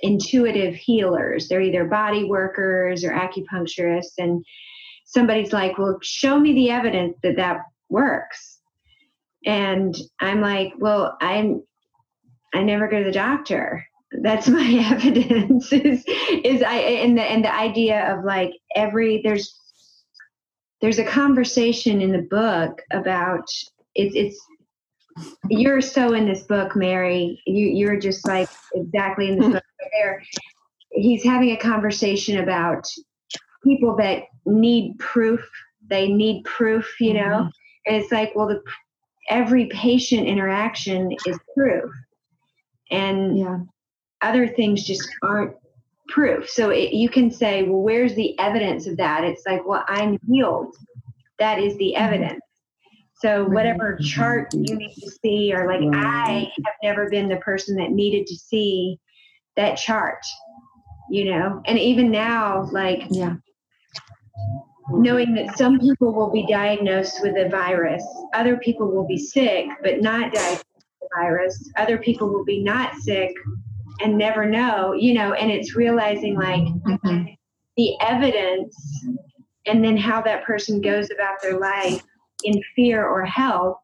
intuitive 0.00 0.74
healers 0.74 1.48
they're 1.48 1.62
either 1.62 1.84
body 1.84 2.24
workers 2.24 3.04
or 3.04 3.10
acupuncturists 3.10 4.12
and 4.18 4.44
somebody's 5.06 5.52
like, 5.52 5.78
well, 5.78 5.98
show 6.02 6.38
me 6.38 6.52
the 6.52 6.70
evidence 6.70 7.16
that 7.22 7.36
that 7.36 7.60
works. 7.88 8.58
And 9.46 9.96
I'm 10.20 10.40
like, 10.40 10.74
well, 10.78 11.16
I'm, 11.20 11.62
I 12.52 12.62
never 12.62 12.88
go 12.88 12.98
to 12.98 13.04
the 13.04 13.12
doctor. 13.12 13.86
That's 14.22 14.48
my 14.48 14.88
evidence 14.92 15.72
is, 15.72 16.04
is 16.44 16.62
I, 16.62 16.74
and 16.76 17.16
the, 17.16 17.22
and 17.22 17.44
the 17.44 17.54
idea 17.54 18.14
of 18.14 18.24
like 18.24 18.50
every, 18.74 19.22
there's, 19.24 19.58
there's 20.80 20.98
a 20.98 21.04
conversation 21.04 22.00
in 22.00 22.12
the 22.12 22.22
book 22.22 22.82
about 22.92 23.48
it's, 23.94 24.14
it's, 24.14 24.40
you're 25.48 25.80
so 25.80 26.12
in 26.12 26.26
this 26.26 26.42
book, 26.42 26.76
Mary. 26.76 27.40
You, 27.46 27.66
you're 27.66 27.98
just 27.98 28.26
like 28.26 28.48
exactly 28.74 29.28
in 29.28 29.38
this 29.38 29.46
hmm. 29.46 29.52
book 29.52 29.64
right 29.80 29.90
there. 29.94 30.22
He's 30.90 31.24
having 31.24 31.50
a 31.50 31.56
conversation 31.56 32.38
about 32.38 32.86
people 33.64 33.96
that 33.96 34.24
need 34.44 34.98
proof. 34.98 35.40
They 35.88 36.08
need 36.08 36.44
proof 36.44 36.94
you 37.00 37.14
know? 37.14 37.44
Hmm. 37.44 37.48
And 37.86 37.96
it's 37.96 38.12
like 38.12 38.32
well 38.34 38.48
the 38.48 38.62
every 39.30 39.66
patient 39.66 40.26
interaction 40.26 41.10
is 41.26 41.38
proof. 41.56 41.90
And 42.90 43.38
yeah. 43.38 43.58
other 44.22 44.46
things 44.46 44.84
just 44.84 45.08
aren't 45.22 45.54
proof. 46.08 46.48
So 46.48 46.70
it, 46.70 46.92
you 46.92 47.08
can 47.08 47.30
say 47.30 47.62
well 47.62 47.82
where's 47.82 48.14
the 48.14 48.38
evidence 48.38 48.86
of 48.86 48.96
that? 48.98 49.24
It's 49.24 49.42
like 49.46 49.66
well 49.66 49.84
i'm 49.88 50.18
healed. 50.28 50.74
That 51.38 51.58
is 51.58 51.76
the 51.76 51.94
mm-hmm. 51.96 52.04
evidence. 52.04 52.40
So 53.16 53.44
whatever 53.44 53.94
mm-hmm. 53.94 54.04
chart 54.04 54.52
you 54.52 54.76
need 54.76 54.94
to 54.94 55.10
see 55.10 55.52
or 55.54 55.66
like 55.66 55.82
i 55.94 56.50
have 56.64 56.74
never 56.82 57.08
been 57.08 57.28
the 57.28 57.36
person 57.36 57.76
that 57.76 57.90
needed 57.90 58.26
to 58.26 58.36
see 58.36 58.98
that 59.56 59.76
chart 59.76 60.22
you 61.08 61.24
know? 61.24 61.62
And 61.66 61.78
even 61.78 62.10
now 62.10 62.68
like 62.72 63.02
yeah. 63.10 63.34
knowing 64.90 65.34
that 65.34 65.56
some 65.56 65.78
people 65.78 66.12
will 66.12 66.30
be 66.30 66.46
diagnosed 66.46 67.20
with 67.22 67.36
a 67.36 67.48
virus, 67.48 68.04
other 68.34 68.56
people 68.58 68.90
will 68.90 69.06
be 69.06 69.18
sick 69.18 69.68
but 69.82 70.00
not 70.00 70.32
diagnosed 70.32 70.64
with 70.74 71.10
a 71.12 71.20
virus, 71.20 71.70
other 71.76 71.98
people 71.98 72.28
will 72.28 72.44
be 72.44 72.62
not 72.62 72.94
sick 72.96 73.32
and 74.00 74.16
never 74.18 74.46
know, 74.46 74.92
you 74.92 75.14
know, 75.14 75.32
and 75.32 75.50
it's 75.50 75.74
realizing 75.74 76.34
like 76.36 76.62
Mhm. 76.86 77.36
the 77.76 77.94
evidence 78.00 79.06
and 79.66 79.84
then 79.84 79.96
how 79.96 80.20
that 80.22 80.44
person 80.44 80.80
goes 80.80 81.10
about 81.10 81.40
their 81.42 81.58
life 81.58 82.02
in 82.44 82.62
fear 82.74 83.06
or 83.06 83.24
health. 83.24 83.80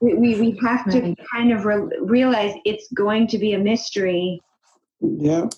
We, 0.00 0.14
we, 0.14 0.34
we 0.40 0.58
have 0.64 0.88
to 0.90 1.00
Right. 1.00 1.18
kind 1.32 1.52
of 1.52 1.64
re- 1.64 1.98
realize 2.00 2.54
it's 2.64 2.88
going 2.92 3.26
to 3.28 3.38
be 3.38 3.54
a 3.54 3.58
mystery 3.58 4.40
Yeah. 5.00 5.48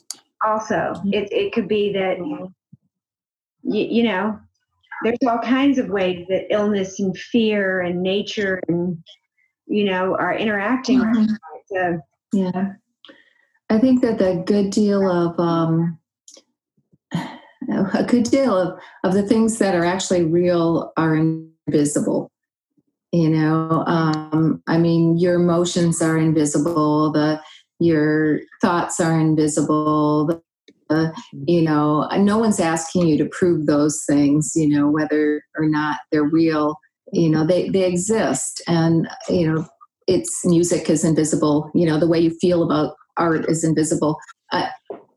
also 0.44 0.94
it, 1.12 1.30
it 1.32 1.52
could 1.52 1.68
be 1.68 1.92
that 1.92 2.18
you, 2.18 2.52
you 3.62 4.02
know 4.04 4.38
there's 5.04 5.18
all 5.26 5.38
kinds 5.38 5.78
of 5.78 5.88
ways 5.88 6.26
that 6.28 6.46
illness 6.50 7.00
and 7.00 7.16
fear 7.16 7.80
and 7.80 8.02
nature 8.02 8.62
and 8.68 9.02
you 9.66 9.84
know 9.84 10.14
are 10.16 10.34
interacting 10.34 11.00
Mhm. 11.00 11.36
so, 11.66 12.00
Yeah. 12.32 12.72
I 13.70 13.78
think 13.78 14.02
that 14.02 14.18
the 14.18 14.42
good 14.46 14.70
deal 14.70 15.08
of 15.08 15.38
um, 15.38 15.98
a 17.14 18.04
good 18.04 18.24
deal 18.24 18.56
of, 18.56 18.78
of 19.04 19.14
the 19.14 19.22
things 19.22 19.58
that 19.58 19.74
are 19.74 19.84
actually 19.84 20.24
real 20.24 20.92
are 20.96 21.16
invisible. 21.16 22.30
You 23.12 23.30
know, 23.30 23.84
um, 23.86 24.62
I 24.68 24.78
mean, 24.78 25.18
your 25.18 25.34
emotions 25.34 26.00
are 26.00 26.16
invisible. 26.16 27.12
The 27.12 27.40
your 27.80 28.40
thoughts 28.60 29.00
are 29.00 29.18
invisible. 29.18 30.26
The, 30.26 30.42
the, 30.88 31.14
you 31.46 31.62
know, 31.62 32.08
no 32.18 32.38
one's 32.38 32.60
asking 32.60 33.08
you 33.08 33.18
to 33.18 33.26
prove 33.26 33.66
those 33.66 34.04
things. 34.08 34.52
You 34.54 34.68
know, 34.68 34.88
whether 34.88 35.42
or 35.56 35.66
not 35.66 35.98
they're 36.12 36.22
real. 36.22 36.76
You 37.12 37.30
know, 37.30 37.44
they 37.44 37.68
they 37.68 37.84
exist, 37.84 38.62
and 38.68 39.08
you 39.28 39.52
know, 39.52 39.66
it's 40.10 40.44
music 40.44 40.90
is 40.90 41.04
invisible. 41.04 41.70
You 41.74 41.86
know, 41.86 41.98
the 41.98 42.08
way 42.08 42.18
you 42.18 42.30
feel 42.40 42.64
about 42.64 42.94
art 43.16 43.48
is 43.48 43.62
invisible. 43.64 44.18
I 44.52 44.70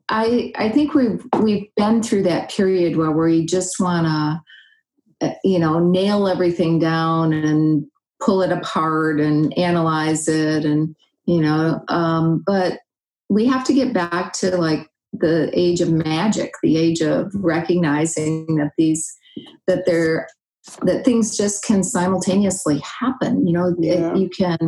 I, 0.08 0.52
I 0.56 0.68
think 0.68 0.94
we've 0.94 1.22
we've 1.40 1.66
been 1.76 2.02
through 2.02 2.22
that 2.24 2.50
period 2.50 2.96
where 2.96 3.10
we 3.10 3.44
just 3.44 3.80
want 3.80 4.06
to, 5.20 5.36
you 5.42 5.58
know, 5.58 5.78
nail 5.80 6.28
everything 6.28 6.78
down 6.78 7.32
and 7.32 7.86
pull 8.22 8.42
it 8.42 8.52
apart 8.52 9.20
and 9.20 9.56
analyze 9.58 10.28
it, 10.28 10.64
and 10.64 10.94
you 11.26 11.40
know, 11.40 11.82
um, 11.88 12.42
but 12.46 12.78
we 13.28 13.46
have 13.46 13.64
to 13.64 13.74
get 13.74 13.92
back 13.92 14.32
to 14.34 14.56
like 14.56 14.88
the 15.12 15.50
age 15.58 15.80
of 15.80 15.90
magic, 15.90 16.52
the 16.62 16.76
age 16.76 17.00
of 17.00 17.32
recognizing 17.34 18.56
that 18.56 18.72
these 18.78 19.12
that 19.66 19.84
they're 19.86 20.28
that 20.82 21.04
things 21.04 21.36
just 21.36 21.64
can 21.64 21.82
simultaneously 21.82 22.80
happen. 23.00 23.46
You 23.46 23.52
know, 23.54 23.74
Yeah. 23.78 24.14
you 24.14 24.28
can 24.30 24.58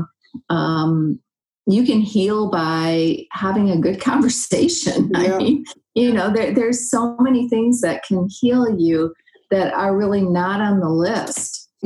um, 0.49 1.21
you 1.67 1.85
can 1.85 2.01
heal 2.01 2.51
by 2.51 3.27
having 3.33 3.71
a 3.71 3.79
good 3.79 4.01
conversation. 4.01 5.11
Yeah. 5.15 5.35
I 5.35 5.37
mean, 5.37 5.65
you 5.95 6.13
know, 6.13 6.33
there, 6.33 6.53
there's 6.53 6.91
so 6.91 7.17
many 7.19 7.49
things 7.49 7.81
that 7.81 8.05
can 8.05 8.29
heal 8.41 8.79
you 8.79 9.15
that 9.51 9.73
are 9.75 9.97
really 9.97 10.23
not 10.23 10.61
on 10.61 10.81
the 10.81 10.89
list. 10.89 11.71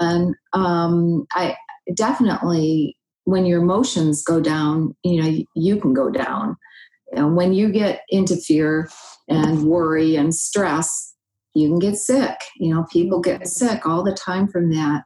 and 0.00 0.34
um, 0.52 1.26
I 1.32 1.56
definitely, 1.94 2.96
when 3.24 3.44
your 3.44 3.62
emotions 3.62 4.22
go 4.22 4.40
down, 4.40 4.96
you 5.04 5.22
know, 5.22 5.44
you 5.54 5.80
can 5.80 5.92
go 5.92 6.10
down. 6.10 6.56
And 7.12 7.36
when 7.36 7.52
you 7.52 7.70
get 7.70 8.02
into 8.10 8.36
fear 8.36 8.88
and 9.28 9.64
worry 9.64 10.16
and 10.16 10.34
stress, 10.34 11.14
you 11.54 11.68
can 11.68 11.78
get 11.78 11.96
sick. 11.96 12.36
You 12.56 12.74
know, 12.74 12.86
people 12.92 13.20
get 13.20 13.46
sick 13.46 13.86
all 13.86 14.02
the 14.02 14.14
time 14.14 14.48
from 14.48 14.70
that. 14.70 15.02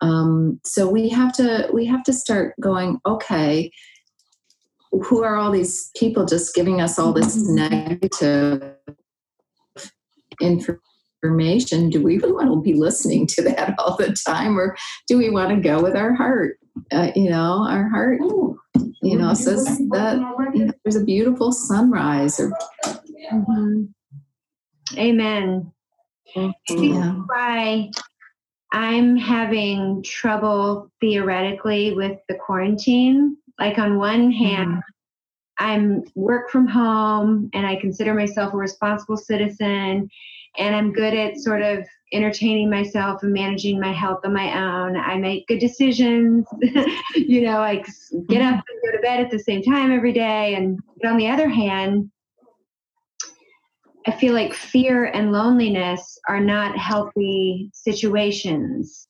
Um, 0.00 0.60
so 0.64 0.88
we 0.88 1.08
have 1.08 1.32
to 1.34 1.68
we 1.72 1.86
have 1.86 2.02
to 2.04 2.12
start 2.12 2.54
going. 2.60 2.98
Okay, 3.06 3.70
who 4.92 5.22
are 5.22 5.36
all 5.36 5.50
these 5.50 5.90
people 5.96 6.24
just 6.24 6.54
giving 6.54 6.80
us 6.80 6.98
all 6.98 7.12
this 7.12 7.36
negative 7.48 8.74
information? 10.40 11.90
Do 11.90 12.02
we 12.02 12.18
really 12.18 12.32
want 12.32 12.50
to 12.50 12.60
be 12.60 12.74
listening 12.74 13.26
to 13.28 13.42
that 13.42 13.74
all 13.78 13.96
the 13.96 14.16
time, 14.26 14.58
or 14.58 14.76
do 15.08 15.16
we 15.16 15.30
want 15.30 15.50
to 15.50 15.56
go 15.56 15.82
with 15.82 15.96
our 15.96 16.14
heart? 16.14 16.58
Uh, 16.92 17.10
you 17.16 17.30
know, 17.30 17.66
our 17.68 17.88
heart. 17.88 18.20
You 19.02 19.16
know, 19.16 19.34
says 19.34 19.64
that 19.92 20.16
you 20.54 20.66
know, 20.66 20.72
there's 20.84 20.96
a 20.96 21.04
beautiful 21.04 21.52
sunrise. 21.52 22.40
Or, 22.40 22.50
mm-hmm. 23.32 23.84
Amen. 24.98 25.72
yeah. 26.34 27.12
Why 27.26 27.90
I'm 28.72 29.16
having 29.16 30.02
trouble 30.02 30.90
theoretically 31.00 31.94
with 31.94 32.18
the 32.28 32.34
quarantine. 32.34 33.36
Like 33.58 33.78
on 33.78 33.98
one 33.98 34.32
mm-hmm. 34.32 34.44
hand, 34.44 34.82
I'm 35.58 36.04
work 36.14 36.50
from 36.50 36.66
home 36.66 37.50
and 37.54 37.66
I 37.66 37.76
consider 37.76 38.12
myself 38.12 38.52
a 38.52 38.56
responsible 38.56 39.16
citizen 39.16 40.10
and 40.58 40.76
I'm 40.76 40.92
good 40.92 41.14
at 41.14 41.38
sort 41.38 41.62
of 41.62 41.86
entertaining 42.12 42.70
myself 42.70 43.22
and 43.22 43.32
managing 43.32 43.80
my 43.80 43.92
health 43.92 44.20
on 44.24 44.32
my 44.32 44.52
own. 44.58 44.96
I 44.96 45.16
make 45.16 45.46
good 45.48 45.58
decisions. 45.58 46.46
you 47.14 47.42
know, 47.42 47.58
I 47.58 47.76
get 47.76 48.42
up 48.42 48.54
mm-hmm. 48.54 48.60
and 48.68 48.82
go 48.84 48.92
to 48.92 49.02
bed 49.02 49.20
at 49.20 49.30
the 49.30 49.38
same 49.38 49.62
time 49.62 49.92
every 49.92 50.12
day. 50.12 50.54
And 50.54 50.78
but 51.00 51.10
on 51.10 51.16
the 51.16 51.28
other 51.28 51.48
hand, 51.48 52.10
I 54.06 54.12
feel 54.12 54.34
like 54.34 54.54
fear 54.54 55.06
and 55.06 55.32
loneliness 55.32 56.18
are 56.28 56.40
not 56.40 56.78
healthy 56.78 57.70
situations. 57.74 59.08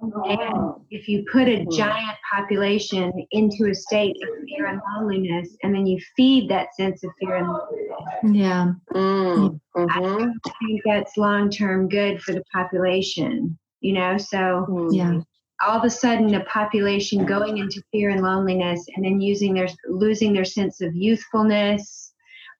And 0.00 0.74
if 0.90 1.08
you 1.08 1.24
put 1.32 1.48
a 1.48 1.64
giant 1.72 2.16
population 2.32 3.12
into 3.32 3.70
a 3.70 3.74
state 3.74 4.14
of 4.22 4.28
fear 4.44 4.66
and 4.66 4.80
loneliness, 4.94 5.56
and 5.62 5.74
then 5.74 5.86
you 5.86 5.98
feed 6.16 6.50
that 6.50 6.74
sense 6.74 7.02
of 7.02 7.10
fear 7.18 7.36
and 7.36 7.48
loneliness, 7.48 7.96
yeah, 8.22 8.72
Mm, 8.94 9.60
I 9.74 10.00
don't 10.00 10.38
think 10.60 10.82
that's 10.84 11.16
long 11.16 11.50
term 11.50 11.88
good 11.88 12.22
for 12.22 12.32
the 12.32 12.44
population. 12.52 13.58
You 13.80 13.94
know, 13.94 14.18
so 14.18 14.66
mm. 14.68 14.94
yeah, 14.94 15.20
all 15.66 15.78
of 15.78 15.84
a 15.84 15.90
sudden, 15.90 16.34
a 16.34 16.44
population 16.44 17.24
going 17.24 17.58
into 17.58 17.82
fear 17.90 18.10
and 18.10 18.22
loneliness, 18.22 18.84
and 18.94 19.04
then 19.04 19.20
using 19.20 19.54
their 19.54 19.68
losing 19.88 20.34
their 20.34 20.44
sense 20.44 20.80
of 20.82 20.94
youthfulness 20.94 22.12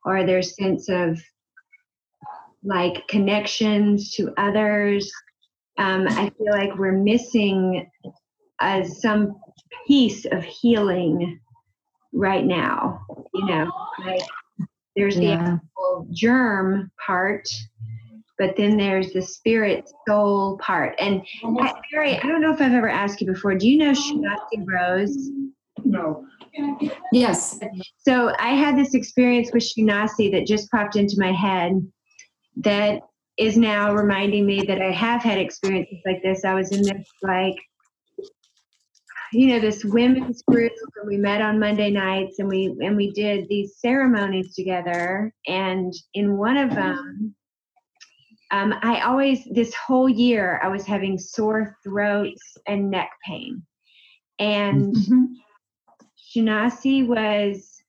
or 0.05 0.25
their 0.25 0.43
sense 0.43 0.89
of 0.89 1.21
like 2.67 3.07
connections 3.09 4.13
to 4.13 4.33
others 4.37 5.11
um, 5.79 6.07
I 6.09 6.31
feel 6.39 6.53
like 6.53 6.77
we're 6.77 6.93
missing 6.93 7.91
uh, 8.61 8.85
some 8.85 9.37
piece 9.87 10.25
of 10.27 10.43
healing 10.43 11.39
right 12.13 12.45
now. 12.45 13.01
You 13.35 13.47
know, 13.47 13.73
like 14.05 14.23
there's 14.97 15.17
the 15.17 15.25
yeah. 15.25 15.59
actual 15.59 16.09
germ 16.13 16.91
part, 17.05 17.47
but 18.39 18.57
then 18.57 18.79
there's 18.79 19.13
the 19.13 19.21
spirit 19.21 19.91
soul 20.09 20.59
part. 20.59 20.95
And 20.99 21.23
uh, 21.45 21.73
Barry, 21.93 22.17
I 22.17 22.23
don't 22.23 22.41
know 22.41 22.55
if 22.55 22.61
I've 22.61 22.73
ever 22.73 22.89
asked 22.89 23.21
you 23.21 23.27
before. 23.27 23.55
Do 23.55 23.69
you 23.69 23.77
know 23.77 23.93
Shanasi 23.93 24.65
Rose? 24.67 25.31
No. 25.85 26.27
Yes. 27.13 27.61
So 27.99 28.33
I 28.39 28.55
had 28.55 28.79
this 28.79 28.95
experience 28.95 29.51
with 29.53 29.63
Shanasi 29.63 30.33
that 30.33 30.47
just 30.47 30.71
popped 30.71 30.97
into 30.97 31.17
my 31.19 31.33
head 31.33 31.87
that 32.57 33.01
is 33.39 33.57
now 33.57 33.95
reminding 33.95 34.47
me 34.47 34.63
that 34.63 34.81
I 34.81 34.91
have 34.91 35.23
had 35.23 35.39
experiences 35.39 35.99
like 36.07 36.23
this. 36.23 36.45
I 36.45 36.55
was 36.55 36.73
in 36.73 36.83
this 36.83 37.07
like 37.23 37.57
you 39.33 39.49
know 39.49 39.61
this 39.61 39.85
women's 39.85 40.43
group 40.43 40.73
and 40.97 41.09
we 41.09 41.17
met 41.17 41.43
on 41.43 41.59
Monday 41.59 41.91
nights 41.91 42.39
and 42.39 42.49
we 42.49 42.77
and 42.81 42.97
we 42.97 43.13
did 43.13 43.49
these 43.49 43.77
ceremonies 43.79 44.55
together 44.55 45.33
and 45.49 45.93
in 46.15 46.37
one 46.37 46.57
of 46.57 46.71
them 46.71 47.35
um, 48.53 48.73
I 48.83 49.01
always 49.01 49.45
this 49.51 49.75
whole 49.75 50.09
year 50.09 50.61
I 50.63 50.69
was 50.69 50.87
having 50.87 51.19
sore 51.19 51.77
throats 51.85 52.57
and 52.67 52.91
neck 52.91 53.11
pain 53.27 53.63
and. 54.39 54.97
Shanasi 56.37 57.07
was 57.07 57.83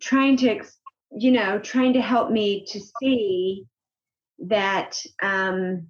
trying 0.00 0.36
to, 0.38 0.48
ex- 0.48 0.78
you 1.16 1.32
know, 1.32 1.58
trying 1.58 1.92
to 1.94 2.00
help 2.00 2.30
me 2.30 2.64
to 2.66 2.80
see 3.00 3.64
that 4.38 4.96
um, 5.22 5.86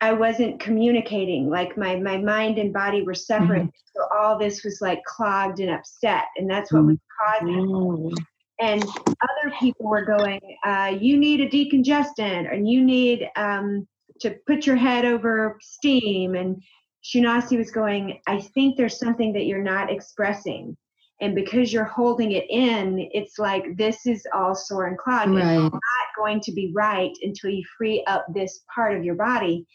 I 0.00 0.12
wasn't 0.12 0.60
communicating. 0.60 1.48
Like 1.48 1.76
my 1.76 1.96
my 1.96 2.18
mind 2.18 2.58
and 2.58 2.72
body 2.72 3.02
were 3.02 3.14
separate. 3.14 3.68
So 3.94 4.06
all 4.14 4.38
this 4.38 4.62
was 4.62 4.80
like 4.82 5.02
clogged 5.04 5.60
and 5.60 5.70
upset, 5.70 6.24
and 6.36 6.50
that's 6.50 6.72
what 6.72 6.84
was 6.84 6.98
causing. 7.18 7.66
Mm. 7.66 8.14
And 8.58 8.82
other 8.82 9.54
people 9.58 9.86
were 9.86 10.04
going, 10.04 10.40
uh, 10.64 10.94
"You 10.98 11.16
need 11.16 11.40
a 11.40 11.48
decongestant, 11.48 12.52
and 12.52 12.68
you 12.68 12.84
need 12.84 13.28
um, 13.36 13.86
to 14.20 14.36
put 14.46 14.66
your 14.66 14.76
head 14.76 15.04
over 15.06 15.56
steam." 15.62 16.34
And 16.34 16.62
Shunasi 17.02 17.56
was 17.56 17.70
going, 17.70 18.20
"I 18.26 18.40
think 18.40 18.76
there's 18.76 18.98
something 18.98 19.32
that 19.32 19.46
you're 19.46 19.62
not 19.62 19.90
expressing." 19.90 20.76
And 21.20 21.34
because 21.34 21.72
you're 21.72 21.84
holding 21.84 22.32
it 22.32 22.44
in, 22.50 23.08
it's 23.12 23.38
like 23.38 23.76
this 23.76 24.06
is 24.06 24.26
all 24.34 24.54
sore 24.54 24.86
and 24.86 24.98
clogged. 24.98 25.34
Right. 25.34 25.56
not 25.56 25.72
going 26.16 26.40
to 26.42 26.52
be 26.52 26.72
right 26.74 27.16
until 27.22 27.50
you 27.50 27.64
free 27.78 28.04
up 28.06 28.26
this 28.34 28.60
part 28.74 28.94
of 28.94 29.04
your 29.04 29.14
body. 29.14 29.66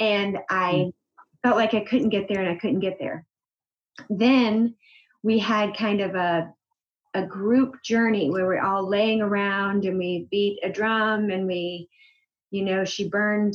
And 0.00 0.38
I 0.50 0.72
mm. 0.72 0.92
felt 1.42 1.56
like 1.56 1.74
I 1.74 1.80
couldn't 1.80 2.08
get 2.08 2.28
there 2.28 2.40
and 2.40 2.50
I 2.50 2.56
couldn't 2.56 2.80
get 2.80 2.98
there. 2.98 3.24
Then 4.10 4.74
we 5.22 5.38
had 5.38 5.76
kind 5.76 6.00
of 6.00 6.16
a 6.16 6.52
a 7.14 7.24
group 7.24 7.80
journey 7.84 8.28
where 8.28 8.44
we're 8.44 8.60
all 8.60 8.88
laying 8.88 9.20
around 9.20 9.84
and 9.84 9.96
we 9.96 10.26
beat 10.32 10.58
a 10.64 10.68
drum 10.68 11.30
and 11.30 11.46
we, 11.46 11.88
you 12.50 12.64
know, 12.64 12.84
she 12.84 13.08
burned 13.08 13.54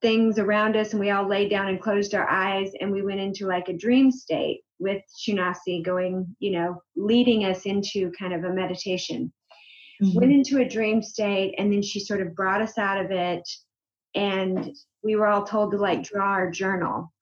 things 0.00 0.38
around 0.38 0.76
us 0.76 0.92
and 0.92 1.00
we 1.00 1.10
all 1.10 1.26
laid 1.26 1.50
down 1.50 1.68
and 1.68 1.82
closed 1.82 2.14
our 2.14 2.28
eyes 2.30 2.70
and 2.80 2.92
we 2.92 3.02
went 3.02 3.18
into 3.18 3.48
like 3.48 3.68
a 3.68 3.76
dream 3.76 4.12
state 4.12 4.60
with 4.80 5.02
Shunasi 5.16 5.84
going, 5.84 6.34
you 6.40 6.52
know, 6.52 6.82
leading 6.96 7.44
us 7.44 7.66
into 7.66 8.10
kind 8.18 8.32
of 8.32 8.44
a 8.44 8.52
meditation. 8.52 9.32
Mm-hmm. 10.02 10.18
Went 10.18 10.32
into 10.32 10.60
a 10.60 10.68
dream 10.68 11.02
state 11.02 11.54
and 11.58 11.72
then 11.72 11.82
she 11.82 12.00
sort 12.00 12.22
of 12.22 12.34
brought 12.34 12.62
us 12.62 12.78
out 12.78 13.04
of 13.04 13.10
it 13.10 13.48
and 14.14 14.74
we 15.04 15.14
were 15.14 15.26
all 15.26 15.44
told 15.44 15.72
to 15.72 15.76
like 15.76 16.02
draw 16.02 16.26
our 16.26 16.50
journal. 16.50 17.12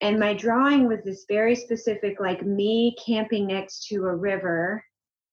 And 0.00 0.18
my 0.18 0.34
drawing 0.34 0.88
was 0.88 1.04
this 1.04 1.26
very 1.28 1.54
specific 1.54 2.20
like 2.20 2.44
me 2.44 2.96
camping 3.04 3.48
next 3.48 3.86
to 3.88 4.06
a 4.06 4.16
river 4.16 4.82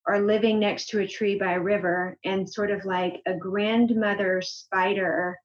or 0.08 0.20
living 0.20 0.60
next 0.60 0.90
to 0.90 1.00
a 1.00 1.08
tree 1.08 1.38
by 1.38 1.54
a 1.54 1.60
river 1.60 2.18
and 2.26 2.52
sort 2.52 2.72
of 2.72 2.86
like 2.86 3.22
a 3.28 3.36
grandmother 3.36 4.42
spider 4.42 5.38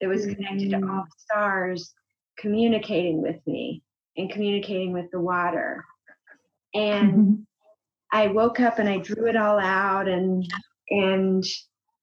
that 0.00 0.08
was 0.08 0.26
connected 0.26 0.70
to 0.70 0.76
all 0.76 0.82
mm. 0.82 1.04
the 1.04 1.18
stars 1.18 1.92
communicating 2.38 3.22
with 3.22 3.44
me 3.46 3.82
and 4.16 4.30
communicating 4.30 4.92
with 4.92 5.10
the 5.10 5.20
water 5.20 5.84
and 6.74 7.12
Mhm. 7.12 7.46
I 8.12 8.28
woke 8.28 8.60
up 8.60 8.78
and 8.78 8.88
I 8.88 8.98
drew 8.98 9.26
it 9.26 9.36
all 9.36 9.58
out 9.58 10.08
and 10.08 10.44
and 10.90 11.44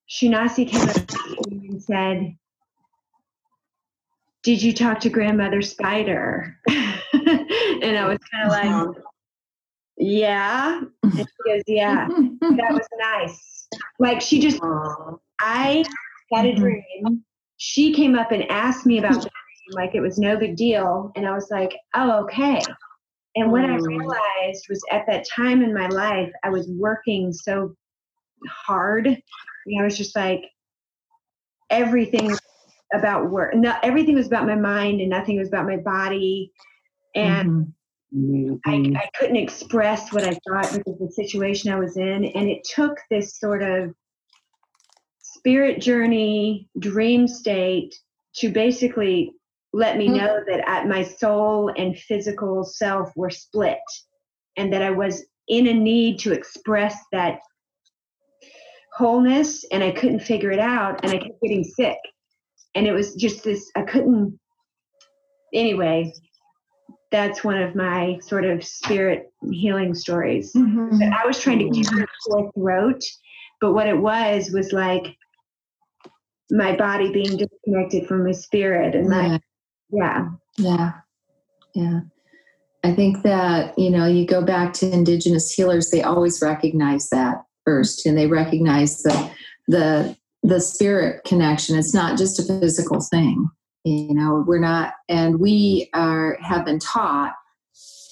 Shunasi 0.09 0.67
came 0.67 0.89
up 0.89 1.07
to 1.07 1.49
me 1.49 1.69
and 1.69 1.83
said, 1.83 2.35
Did 4.43 4.61
you 4.61 4.73
talk 4.73 4.99
to 5.01 5.09
grandmother 5.09 5.61
spider? 5.61 6.57
and 6.67 7.97
I 7.97 8.07
was 8.07 8.17
kind 8.31 8.45
of 8.45 8.49
like, 8.49 9.03
Yeah. 9.97 10.81
And 11.03 11.27
she 11.27 11.51
goes, 11.51 11.63
Yeah, 11.67 12.07
that 12.07 12.73
was 12.73 12.87
nice. 12.97 13.67
Like 13.99 14.19
she 14.21 14.39
just 14.39 14.59
I 15.39 15.83
had 16.33 16.45
a 16.45 16.53
Mhm. 16.53 16.57
dream. 16.57 17.25
She 17.57 17.93
came 17.93 18.15
up 18.15 18.31
and 18.31 18.49
asked 18.49 18.85
me 18.85 18.97
about 18.97 19.21
the 19.21 19.29
like 19.71 19.95
it 19.95 20.01
was 20.01 20.17
no 20.17 20.37
big 20.37 20.55
deal. 20.55 21.11
And 21.15 21.27
I 21.27 21.33
was 21.33 21.49
like, 21.51 21.77
oh, 21.95 22.23
okay. 22.23 22.65
And 23.35 23.51
what 23.51 23.63
I 23.63 23.77
Mm. 23.77 23.85
realized 23.87 24.65
was 24.69 24.83
at 24.91 25.05
that 25.07 25.25
time 25.33 25.61
in 25.63 25.73
my 25.73 25.87
life, 25.87 26.31
I 26.43 26.49
was 26.49 26.69
working 26.69 27.31
so 27.31 27.75
hard. 28.47 29.07
You 29.07 29.77
know, 29.77 29.81
I 29.81 29.85
was 29.85 29.97
just 29.97 30.15
like, 30.15 30.43
everything 31.69 32.37
about 32.93 33.31
work. 33.31 33.55
No, 33.55 33.75
everything 33.81 34.15
was 34.15 34.27
about 34.27 34.45
my 34.45 34.55
mind 34.55 34.99
and 34.99 35.09
nothing 35.09 35.37
was 35.37 35.47
about 35.47 35.65
my 35.65 35.77
body. 35.77 36.51
And 37.15 37.73
Mhm. 38.13 38.59
I, 38.65 38.91
I 38.95 39.09
couldn't 39.17 39.37
express 39.37 40.11
what 40.11 40.25
I 40.25 40.37
thought 40.47 40.73
because 40.73 40.99
of 41.01 41.07
the 41.07 41.11
situation 41.13 41.71
I 41.71 41.79
was 41.79 41.97
in. 41.97 42.25
And 42.25 42.49
it 42.49 42.63
took 42.63 42.99
this 43.09 43.39
sort 43.39 43.63
of 43.63 43.95
spirit 45.21 45.79
journey, 45.81 46.69
dream 46.77 47.27
state 47.27 47.95
to 48.35 48.49
basically 48.49 49.33
let 49.73 49.97
me 49.97 50.07
Hmm. 50.07 50.17
know 50.17 50.43
that 50.47 50.69
I, 50.69 50.85
my 50.85 51.03
soul 51.03 51.71
and 51.77 51.97
physical 51.97 52.63
self 52.63 53.11
were 53.15 53.29
split 53.29 53.79
and 54.57 54.71
that 54.73 54.81
I 54.81 54.91
was 54.91 55.25
in 55.47 55.67
a 55.67 55.73
need 55.73 56.19
to 56.19 56.33
express 56.33 56.97
that 57.11 57.39
wholeness 58.93 59.63
and 59.71 59.83
I 59.83 59.91
couldn't 59.91 60.19
figure 60.19 60.51
it 60.51 60.59
out 60.59 60.99
and 61.03 61.11
I 61.13 61.17
kept 61.17 61.41
getting 61.41 61.63
sick. 61.63 61.97
And 62.75 62.85
it 62.85 62.91
was 62.91 63.15
just 63.15 63.43
this, 63.43 63.69
I 63.75 63.83
couldn't, 63.83 64.39
anyway, 65.53 66.13
that's 67.11 67.43
one 67.43 67.61
of 67.61 67.75
my 67.75 68.17
sort 68.21 68.45
of 68.45 68.63
spirit 68.63 69.31
healing 69.51 69.93
stories. 69.93 70.53
Mhm. 70.53 71.13
I 71.13 71.25
was 71.25 71.41
trying 71.41 71.59
to 71.59 71.69
cure 71.69 72.03
a 72.03 72.07
sore 72.21 72.51
throat, 72.53 73.03
but 73.59 73.73
what 73.73 73.87
it 73.87 73.97
was 73.97 74.51
was 74.51 74.71
like 74.71 75.15
my 76.49 76.75
body 76.75 77.11
being 77.11 77.37
disconnected 77.37 78.07
from 78.07 78.25
my 78.25 78.31
spirit 78.31 78.95
and 78.95 79.09
my, 79.09 79.39
Yeah. 79.91 80.29
yeah. 80.57 80.91
Yeah. 81.73 82.01
I 82.83 82.93
think 82.93 83.23
that, 83.23 83.77
you 83.77 83.89
know, 83.89 84.07
you 84.07 84.25
go 84.25 84.43
back 84.43 84.73
to 84.73 84.91
indigenous 84.91 85.51
healers, 85.51 85.91
they 85.91 86.01
always 86.01 86.41
recognize 86.41 87.09
that 87.09 87.43
first 87.63 88.05
and 88.05 88.17
they 88.17 88.27
recognize 88.27 89.03
the 89.03 89.31
the 89.67 90.17
the 90.43 90.59
spirit 90.59 91.23
connection. 91.23 91.77
It's 91.77 91.93
not 91.93 92.17
just 92.17 92.39
a 92.39 92.59
physical 92.59 92.99
thing. 92.99 93.47
You 93.83 94.13
know, 94.13 94.43
we're 94.47 94.59
not 94.59 94.93
and 95.07 95.39
we 95.39 95.89
are 95.93 96.37
have 96.41 96.65
been 96.65 96.79
taught 96.79 97.33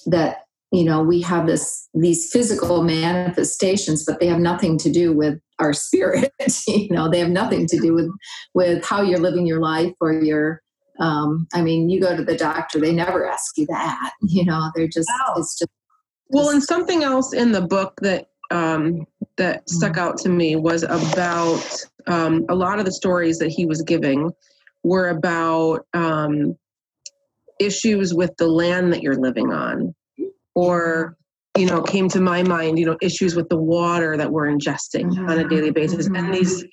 that, 0.06 0.44
you 0.70 0.84
know, 0.84 1.02
we 1.02 1.20
have 1.22 1.46
this 1.46 1.88
these 1.92 2.30
physical 2.30 2.84
manifestations, 2.84 4.04
but 4.04 4.20
they 4.20 4.26
have 4.26 4.38
nothing 4.38 4.78
to 4.78 4.90
do 4.90 5.12
with 5.12 5.40
our 5.58 5.72
spirit. 5.72 6.32
you 6.68 6.88
know, 6.90 7.10
they 7.10 7.18
have 7.18 7.30
nothing 7.30 7.66
to 7.66 7.80
do 7.80 7.92
with 7.92 8.10
with 8.54 8.84
how 8.84 9.02
you're 9.02 9.18
living 9.18 9.46
your 9.46 9.60
life 9.60 9.92
or 10.00 10.12
your 10.12 10.62
um, 11.00 11.48
I 11.52 11.62
mean, 11.62 11.88
you 11.88 12.00
go 12.00 12.14
to 12.16 12.22
the 12.22 12.36
doctor, 12.36 12.78
they 12.78 12.92
never 12.92 13.26
ask 13.26 13.56
you 13.56 13.66
that. 13.66 14.12
You 14.22 14.44
know, 14.44 14.70
they're 14.74 14.86
just, 14.86 15.08
No. 15.26 15.40
it's 15.40 15.58
just, 15.58 15.70
Well, 16.28 16.50
and 16.50 16.62
something 16.62 17.02
else 17.02 17.32
in 17.32 17.52
the 17.52 17.62
book 17.62 17.98
that 18.02 18.28
um, 18.50 19.06
that 19.36 19.68
stuck 19.70 19.96
out 19.96 20.18
to 20.18 20.28
me 20.28 20.56
was 20.56 20.82
about 20.82 21.64
um, 22.06 22.44
a 22.48 22.54
lot 22.54 22.78
of 22.78 22.84
the 22.84 22.92
stories 22.92 23.38
that 23.38 23.48
he 23.48 23.64
was 23.64 23.80
giving 23.82 24.30
were 24.82 25.08
about 25.08 25.86
um, 25.94 26.56
issues 27.60 28.12
with 28.12 28.36
the 28.38 28.48
land 28.48 28.92
that 28.92 29.02
you're 29.02 29.20
living 29.20 29.52
on, 29.52 29.94
or 30.54 31.16
you 31.56 31.66
know, 31.66 31.82
came 31.82 32.08
to 32.08 32.20
my 32.20 32.42
mind, 32.42 32.78
you 32.78 32.86
know, 32.86 32.96
issues 33.00 33.34
with 33.34 33.48
the 33.48 33.56
water 33.56 34.16
that 34.16 34.30
we're 34.30 34.46
ingesting 34.46 35.16
on 35.28 35.38
a 35.38 35.48
daily 35.48 35.70
basis, 35.70 36.06
and 36.06 36.34
these 36.34 36.64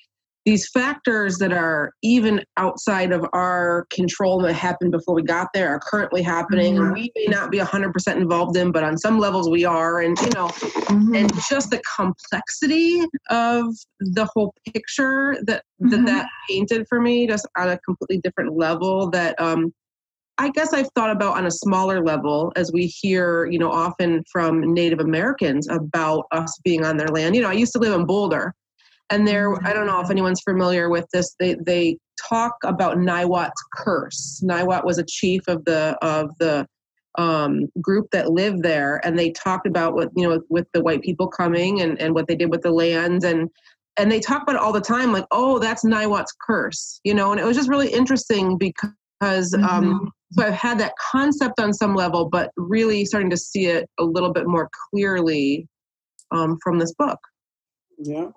these 0.44 0.68
factors 0.68 1.36
that 1.38 1.52
are 1.52 1.92
even 2.02 2.42
outside 2.56 3.12
of 3.12 3.26
our 3.32 3.86
control 3.90 4.40
that 4.40 4.54
happened 4.54 4.90
before 4.92 5.14
we 5.14 5.22
got 5.22 5.48
there 5.52 5.68
are 5.68 5.78
currently 5.78 6.22
happening 6.22 6.78
and 6.78 6.92
we 6.92 7.12
may 7.16 7.26
not 7.26 7.50
be 7.50 7.58
100% 7.58 8.16
involved 8.16 8.56
in 8.56 8.72
but 8.72 8.82
on 8.82 8.96
some 8.96 9.18
levels 9.18 9.50
we 9.50 9.64
are 9.64 10.00
and 10.00 10.18
you 10.22 10.30
know 10.30 10.48
Mhm. 10.88 11.16
and 11.16 11.34
just 11.50 11.70
the 11.70 11.82
complexity 11.96 13.04
of 13.30 13.74
the 14.00 14.26
whole 14.34 14.54
picture 14.72 15.36
that 15.44 15.64
that, 15.80 16.00
Mhm. 16.00 16.06
that 16.06 16.26
painted 16.48 16.86
for 16.88 17.00
me 17.00 17.26
just 17.26 17.46
on 17.56 17.68
a 17.68 17.78
completely 17.80 18.18
different 18.22 18.56
level 18.56 19.10
that 19.10 19.38
um 19.40 19.72
I 20.40 20.50
guess 20.50 20.72
I've 20.72 20.88
thought 20.94 21.10
about 21.10 21.36
on 21.36 21.46
a 21.46 21.50
smaller 21.50 22.00
level 22.00 22.52
as 22.54 22.70
we 22.72 22.86
hear, 22.86 23.46
you 23.46 23.58
know, 23.58 23.72
often 23.72 24.22
from 24.30 24.72
Native 24.72 25.00
Americans 25.00 25.68
about 25.68 26.26
us 26.30 26.56
being 26.62 26.84
on 26.84 26.96
their 26.96 27.08
land. 27.08 27.34
You 27.34 27.42
know, 27.42 27.48
I 27.48 27.54
used 27.54 27.72
to 27.72 27.80
live 27.80 27.92
in 27.92 28.06
Boulder, 28.06 28.54
and 29.10 29.26
there, 29.26 29.54
I 29.66 29.72
don't 29.72 29.86
know 29.86 30.00
if 30.00 30.10
anyone's 30.10 30.42
familiar 30.42 30.88
with 30.88 31.06
this. 31.12 31.34
They 31.38 31.56
they 31.64 31.98
talk 32.28 32.54
about 32.64 32.98
Niwot's 32.98 33.64
curse. 33.74 34.42
Niwot 34.44 34.84
was 34.84 34.98
a 34.98 35.04
chief 35.06 35.42
of 35.48 35.64
the 35.64 35.96
of 36.02 36.30
the 36.38 36.66
um, 37.16 37.66
group 37.80 38.08
that 38.12 38.30
lived 38.30 38.62
there, 38.62 39.00
and 39.04 39.18
they 39.18 39.30
talked 39.30 39.66
about 39.66 39.94
what 39.94 40.10
you 40.14 40.28
know 40.28 40.40
with 40.48 40.66
the 40.72 40.82
white 40.82 41.02
people 41.02 41.28
coming 41.28 41.80
and 41.80 42.00
and 42.00 42.14
what 42.14 42.28
they 42.28 42.36
did 42.36 42.50
with 42.50 42.62
the 42.62 42.72
land 42.72 43.24
and. 43.24 43.50
And 44.00 44.12
they 44.12 44.20
talk 44.20 44.44
about 44.44 44.54
it 44.54 44.60
all 44.60 44.72
the 44.72 44.80
time, 44.80 45.10
like, 45.10 45.26
"Oh, 45.32 45.58
that's 45.58 45.84
Niwot's 45.84 46.32
curse," 46.46 47.00
you 47.02 47.12
know. 47.12 47.32
And 47.32 47.40
it 47.40 47.44
was 47.44 47.56
just 47.56 47.68
really 47.68 47.92
interesting 47.92 48.56
because 48.56 49.52
um, 49.68 50.12
so 50.32 50.44
I've 50.44 50.54
had 50.54 50.78
that 50.78 50.92
concept 51.10 51.58
on 51.58 51.72
some 51.72 51.96
level, 51.96 52.28
but 52.28 52.52
really 52.56 53.04
starting 53.04 53.30
to 53.30 53.36
see 53.36 53.66
it 53.66 53.88
a 53.98 54.04
little 54.04 54.32
bit 54.32 54.46
more 54.46 54.70
clearly 54.90 55.66
um, 56.30 56.58
from 56.62 56.78
this 56.78 56.92
book. 56.94 57.18
Yeah. 57.98 58.28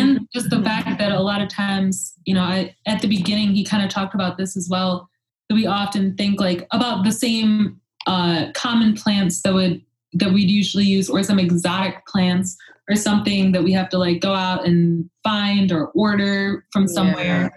And 0.00 0.28
just 0.32 0.50
the 0.50 0.62
fact 0.62 0.98
that 0.98 1.12
a 1.12 1.20
lot 1.20 1.40
of 1.42 1.48
times 1.48 2.14
you 2.24 2.34
know 2.34 2.42
I, 2.42 2.74
at 2.86 3.02
the 3.02 3.08
beginning 3.08 3.54
he 3.54 3.64
kind 3.64 3.84
of 3.84 3.90
talked 3.90 4.14
about 4.14 4.36
this 4.36 4.56
as 4.56 4.68
well 4.70 5.08
that 5.48 5.54
we 5.54 5.66
often 5.66 6.16
think 6.16 6.40
like 6.40 6.66
about 6.72 7.04
the 7.04 7.12
same 7.12 7.80
uh, 8.06 8.50
common 8.54 8.94
plants 8.94 9.42
that 9.42 9.54
would 9.54 9.82
that 10.14 10.32
we'd 10.32 10.50
usually 10.50 10.84
use 10.84 11.08
or 11.08 11.22
some 11.22 11.38
exotic 11.38 12.04
plants 12.06 12.56
or 12.88 12.96
something 12.96 13.52
that 13.52 13.62
we 13.62 13.72
have 13.72 13.88
to 13.88 13.98
like 13.98 14.20
go 14.20 14.34
out 14.34 14.66
and 14.66 15.08
find 15.22 15.72
or 15.72 15.86
order 15.88 16.66
from 16.72 16.86
somewhere. 16.86 17.50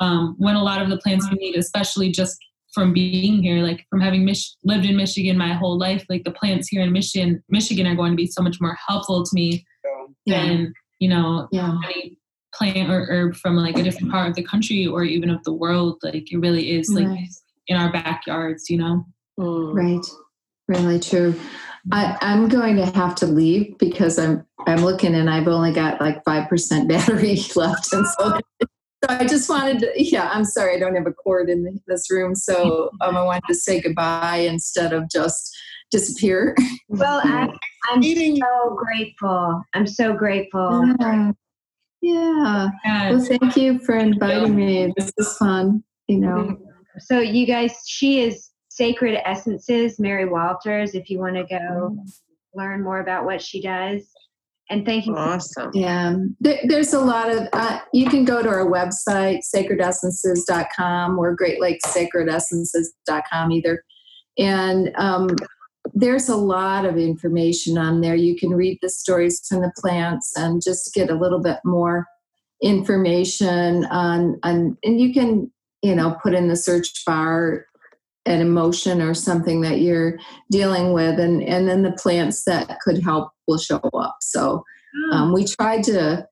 Um, 0.00 0.34
when 0.38 0.56
a 0.56 0.64
lot 0.64 0.80
of 0.80 0.88
the 0.88 0.96
plants 0.96 1.28
we 1.30 1.36
need 1.36 1.56
especially 1.56 2.10
just 2.10 2.38
from 2.72 2.92
being 2.92 3.42
here 3.42 3.62
like 3.62 3.84
from 3.90 4.00
having 4.00 4.24
Mich- 4.24 4.54
lived 4.64 4.86
in 4.86 4.96
michigan 4.96 5.36
my 5.36 5.52
whole 5.52 5.78
life 5.78 6.06
like 6.08 6.24
the 6.24 6.30
plants 6.30 6.68
here 6.68 6.82
in 6.82 6.92
michigan 6.92 7.42
michigan 7.50 7.86
are 7.86 7.94
going 7.94 8.12
to 8.12 8.16
be 8.16 8.26
so 8.26 8.40
much 8.42 8.58
more 8.60 8.78
helpful 8.86 9.22
to 9.24 9.30
me 9.34 9.66
yeah. 10.24 10.46
than 10.46 10.72
you 11.00 11.08
know 11.08 11.48
Yeah. 11.50 11.76
any 11.84 12.18
plant 12.54 12.90
or 12.90 13.06
herb 13.10 13.34
from 13.36 13.56
like 13.56 13.76
a 13.78 13.82
different 13.82 14.10
part 14.12 14.28
of 14.28 14.34
the 14.36 14.42
country 14.42 14.86
or 14.86 15.02
even 15.04 15.30
of 15.30 15.42
the 15.44 15.52
world 15.52 15.98
like 16.02 16.30
it 16.32 16.38
really 16.38 16.70
is 16.70 16.88
like 16.90 17.06
Right. 17.06 17.28
in 17.66 17.76
our 17.76 17.92
backyards 17.92 18.70
you 18.70 18.78
know 18.78 19.04
Mm. 19.38 19.74
Right. 19.74 20.06
Really 20.68 21.00
true. 21.00 21.34
I, 21.92 22.16
I'm 22.20 22.48
going 22.48 22.76
to 22.76 22.84
have 22.86 23.14
to 23.16 23.26
leave 23.26 23.78
because 23.78 24.18
I'm 24.18 24.46
I'm 24.66 24.84
looking 24.84 25.14
and 25.14 25.30
I've 25.30 25.48
only 25.48 25.72
got 25.72 25.98
like 26.00 26.22
five 26.24 26.48
percent 26.48 26.88
battery 26.90 27.38
left, 27.56 27.90
and 27.92 28.06
so, 28.06 28.38
so 28.60 28.68
I 29.08 29.24
just 29.26 29.48
wanted 29.48 29.78
to. 29.80 29.92
Yeah, 29.96 30.28
I'm 30.30 30.44
sorry, 30.44 30.76
I 30.76 30.78
don't 30.78 30.94
have 30.94 31.06
a 31.06 31.12
cord 31.12 31.48
in 31.48 31.80
this 31.88 32.10
room, 32.10 32.34
so 32.34 32.90
um, 33.00 33.16
I 33.16 33.22
wanted 33.22 33.44
to 33.48 33.54
say 33.54 33.80
goodbye 33.80 34.46
instead 34.48 34.92
of 34.92 35.08
just 35.10 35.56
disappear. 35.90 36.54
Well, 36.88 37.20
I, 37.24 37.48
I'm 37.88 38.02
Eating 38.02 38.36
so 38.36 38.76
grateful. 38.76 39.62
I'm 39.74 39.86
so 39.86 40.12
grateful. 40.12 40.94
Yeah. 41.00 41.32
Yeah. 42.02 42.68
yeah 42.84 43.10
Well, 43.10 43.24
thank 43.24 43.56
you 43.56 43.78
for 43.80 43.96
inviting 43.96 44.54
me. 44.54 44.92
This 44.96 45.12
is 45.18 45.36
fun. 45.36 45.82
You 46.08 46.20
know. 46.20 46.56
So, 46.98 47.20
you 47.20 47.46
guys, 47.46 47.74
she 47.86 48.20
is 48.22 48.50
Sacred 48.68 49.20
Essences, 49.24 49.98
Mary 49.98 50.26
Walters, 50.26 50.94
if 50.94 51.08
you 51.08 51.18
want 51.18 51.36
to 51.36 51.44
go 51.44 51.96
learn 52.54 52.82
more 52.82 53.00
about 53.00 53.24
what 53.24 53.40
she 53.40 53.62
does. 53.62 54.08
And 54.70 54.86
thank 54.86 55.06
you. 55.06 55.16
Awesome. 55.16 55.70
Yeah, 55.74 56.16
there, 56.40 56.60
there's 56.64 56.94
a 56.94 57.00
lot 57.00 57.28
of, 57.28 57.48
uh, 57.52 57.80
you 57.92 58.08
can 58.08 58.24
go 58.24 58.40
to 58.40 58.48
our 58.48 58.66
website, 58.66 59.40
sacredessences.com 59.54 61.18
or 61.18 61.34
Great 61.34 61.60
Lakes 61.60 61.84
sacredessences.com 61.92 63.50
either. 63.50 63.82
And 64.38 64.92
um, 64.96 65.28
there's 65.94 66.28
a 66.28 66.36
lot 66.36 66.84
of 66.84 66.96
information 66.96 67.78
on 67.78 68.00
there. 68.00 68.14
You 68.14 68.36
can 68.36 68.50
read 68.50 68.78
the 68.82 68.90
stories 68.90 69.44
from 69.48 69.62
the 69.62 69.72
plants 69.78 70.32
and 70.36 70.62
just 70.62 70.94
get 70.94 71.10
a 71.10 71.14
little 71.14 71.40
bit 71.40 71.58
more 71.64 72.06
information 72.62 73.86
on, 73.86 74.38
on 74.42 74.76
and 74.84 75.00
you 75.00 75.12
can, 75.12 75.50
you 75.82 75.94
know, 75.94 76.16
put 76.22 76.34
in 76.34 76.48
the 76.48 76.56
search 76.56 77.04
bar 77.06 77.64
an 78.26 78.40
emotion 78.40 79.00
or 79.00 79.14
something 79.14 79.62
that 79.62 79.80
you're 79.80 80.18
dealing 80.50 80.92
with 80.92 81.18
and, 81.18 81.42
and 81.42 81.66
then 81.68 81.82
the 81.82 81.92
plants 81.92 82.44
that 82.44 82.78
could 82.80 83.02
help 83.02 83.30
will 83.48 83.58
show 83.58 83.80
up. 83.94 84.16
So 84.20 84.62
um, 85.12 85.32
we 85.32 85.44
tried 85.44 85.84
to 85.84 86.26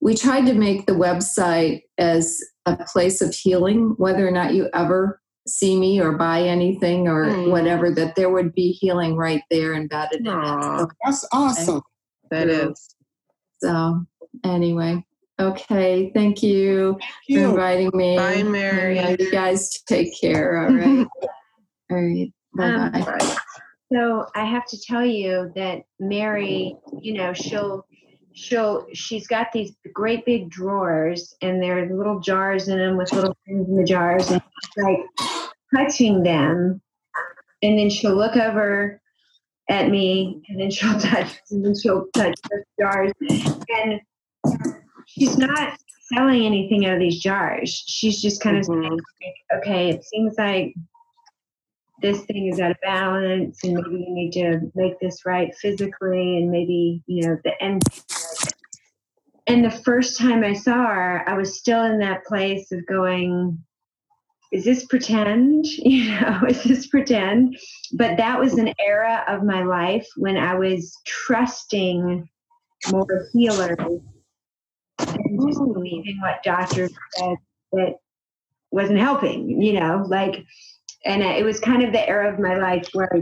we 0.00 0.14
tried 0.14 0.46
to 0.46 0.54
make 0.54 0.86
the 0.86 0.92
website 0.92 1.82
as 1.98 2.38
a 2.66 2.76
place 2.92 3.20
of 3.20 3.34
healing 3.34 3.94
whether 3.96 4.26
or 4.26 4.30
not 4.30 4.54
you 4.54 4.68
ever 4.74 5.20
see 5.46 5.78
me 5.78 6.00
or 6.00 6.12
buy 6.12 6.42
anything 6.42 7.06
or 7.08 7.26
Mm. 7.26 7.50
whatever 7.50 7.90
that 7.90 8.14
there 8.16 8.30
would 8.30 8.54
be 8.54 8.70
healing 8.72 9.16
right 9.16 9.42
there 9.50 9.74
embedded 9.74 10.20
in 10.20 10.26
it 10.26 10.62
so, 10.62 10.88
That's 11.04 11.24
awesome. 11.32 11.82
That 12.30 12.48
Yeah. 12.48 12.68
is. 12.70 12.94
so 13.58 14.04
anyway 14.44 15.04
okay 15.38 16.10
thank 16.14 16.42
you 16.42 16.94
for 17.26 17.32
You. 17.32 17.48
inviting 17.50 17.90
me 17.94 18.16
Bye, 18.16 18.42
Mary. 18.42 18.96
Yeah, 18.96 19.14
you 19.18 19.30
guys 19.30 19.70
take 19.86 20.18
care 20.18 20.58
all 20.58 20.74
right 20.74 21.06
all 21.90 21.96
right 21.98 22.32
Um, 22.58 22.90
bye-bye 22.92 23.04
Right. 23.12 23.36
So 23.92 24.26
I 24.34 24.44
have 24.44 24.66
to 24.66 24.80
tell 24.80 25.04
you 25.04 25.52
that 25.54 25.82
Mary, 26.00 26.74
you 27.00 27.12
know, 27.12 27.32
she'll 27.32 27.86
she'll 28.34 28.86
she's 28.92 29.26
got 29.26 29.52
these 29.52 29.72
great 29.92 30.24
big 30.26 30.50
drawers 30.50 31.34
and 31.40 31.62
there 31.62 31.78
are 31.78 31.96
little 31.96 32.20
jars 32.20 32.68
in 32.68 32.78
them 32.78 32.96
with 32.96 33.12
little 33.12 33.36
things 33.46 33.68
in 33.68 33.76
the 33.76 33.84
jars 33.84 34.30
and 34.30 34.42
like 34.76 34.98
touching 35.74 36.22
them 36.22 36.80
and 37.62 37.78
then 37.78 37.88
she'll 37.88 38.16
look 38.16 38.36
over 38.36 39.00
at 39.70 39.88
me 39.88 40.42
and 40.48 40.60
then 40.60 40.70
she'll 40.70 40.98
touch 41.00 41.40
and 41.50 41.64
then 41.64 41.74
she'll 41.80 42.06
touch 42.14 42.34
the 42.50 42.64
jars 42.78 43.12
and 43.22 44.00
she's 45.06 45.38
not 45.38 45.78
selling 46.12 46.44
anything 46.44 46.84
out 46.86 46.94
of 46.94 47.00
these 47.00 47.18
jars. 47.18 47.70
She's 47.86 48.20
just 48.20 48.42
kind 48.42 48.58
of 48.58 48.64
Mhm. 48.66 48.98
okay, 49.56 49.88
it 49.90 50.04
seems 50.04 50.34
like 50.36 50.74
this 52.02 52.22
thing 52.24 52.48
is 52.48 52.60
out 52.60 52.72
of 52.72 52.76
balance 52.82 53.64
and 53.64 53.74
maybe 53.74 54.04
you 54.04 54.14
need 54.14 54.32
to 54.32 54.70
make 54.74 54.98
this 55.00 55.24
right 55.24 55.54
physically 55.56 56.38
and 56.38 56.50
maybe, 56.50 57.02
you 57.06 57.26
know, 57.26 57.38
the 57.44 57.62
end 57.62 57.82
and 59.46 59.64
the 59.64 59.70
first 59.70 60.18
time 60.18 60.42
I 60.42 60.54
saw 60.54 60.86
her, 60.86 61.28
I 61.28 61.36
was 61.36 61.58
still 61.58 61.84
in 61.84 61.98
that 61.98 62.24
place 62.24 62.72
of 62.72 62.86
going, 62.86 63.58
is 64.52 64.64
this 64.64 64.86
pretend? 64.86 65.64
You 65.84 66.10
know, 66.10 66.42
is 66.48 66.62
this 66.64 66.86
pretend? 66.86 67.58
But 67.92 68.16
that 68.16 68.38
was 68.38 68.54
an 68.54 68.72
era 68.80 69.24
of 69.28 69.42
my 69.42 69.62
life 69.62 70.06
when 70.16 70.36
I 70.36 70.54
was 70.54 70.96
trusting 71.06 72.28
more 72.90 73.28
healers 73.32 73.76
and 74.98 75.40
just 75.46 75.60
oh. 75.60 75.72
believing 75.72 76.18
what 76.20 76.42
doctors 76.42 76.92
said 77.16 77.36
that 77.72 77.94
wasn't 78.70 78.98
helping, 78.98 79.60
you 79.60 79.78
know, 79.78 80.04
like, 80.08 80.44
and 81.04 81.22
it 81.22 81.44
was 81.44 81.60
kind 81.60 81.82
of 81.82 81.92
the 81.92 82.08
era 82.08 82.32
of 82.32 82.40
my 82.40 82.56
life 82.56 82.88
where 82.92 83.10
I 83.14 83.20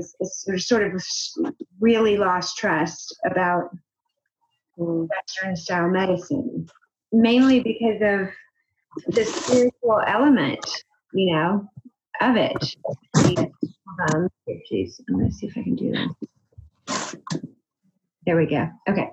sort 0.58 0.94
of 0.94 1.02
really 1.80 2.16
lost 2.16 2.56
trust 2.56 3.16
about 3.28 3.70
Western 4.76 5.56
style 5.56 5.88
medicine, 5.88 6.68
mainly 7.12 7.60
because 7.60 8.00
of 8.02 9.14
the 9.14 9.24
spiritual 9.24 10.00
element, 10.06 10.64
you 11.12 11.34
know, 11.34 11.68
of 12.20 12.36
it. 12.36 12.76
Um, 14.14 14.28
geez, 14.68 15.00
I'm 15.08 15.16
going 15.16 15.30
to 15.30 15.34
see 15.34 15.46
if 15.46 15.56
I 15.56 15.62
can 15.62 15.76
do 15.76 15.92
this. 15.92 17.16
There 18.24 18.36
we 18.36 18.46
go. 18.46 18.68
Okay. 18.88 19.10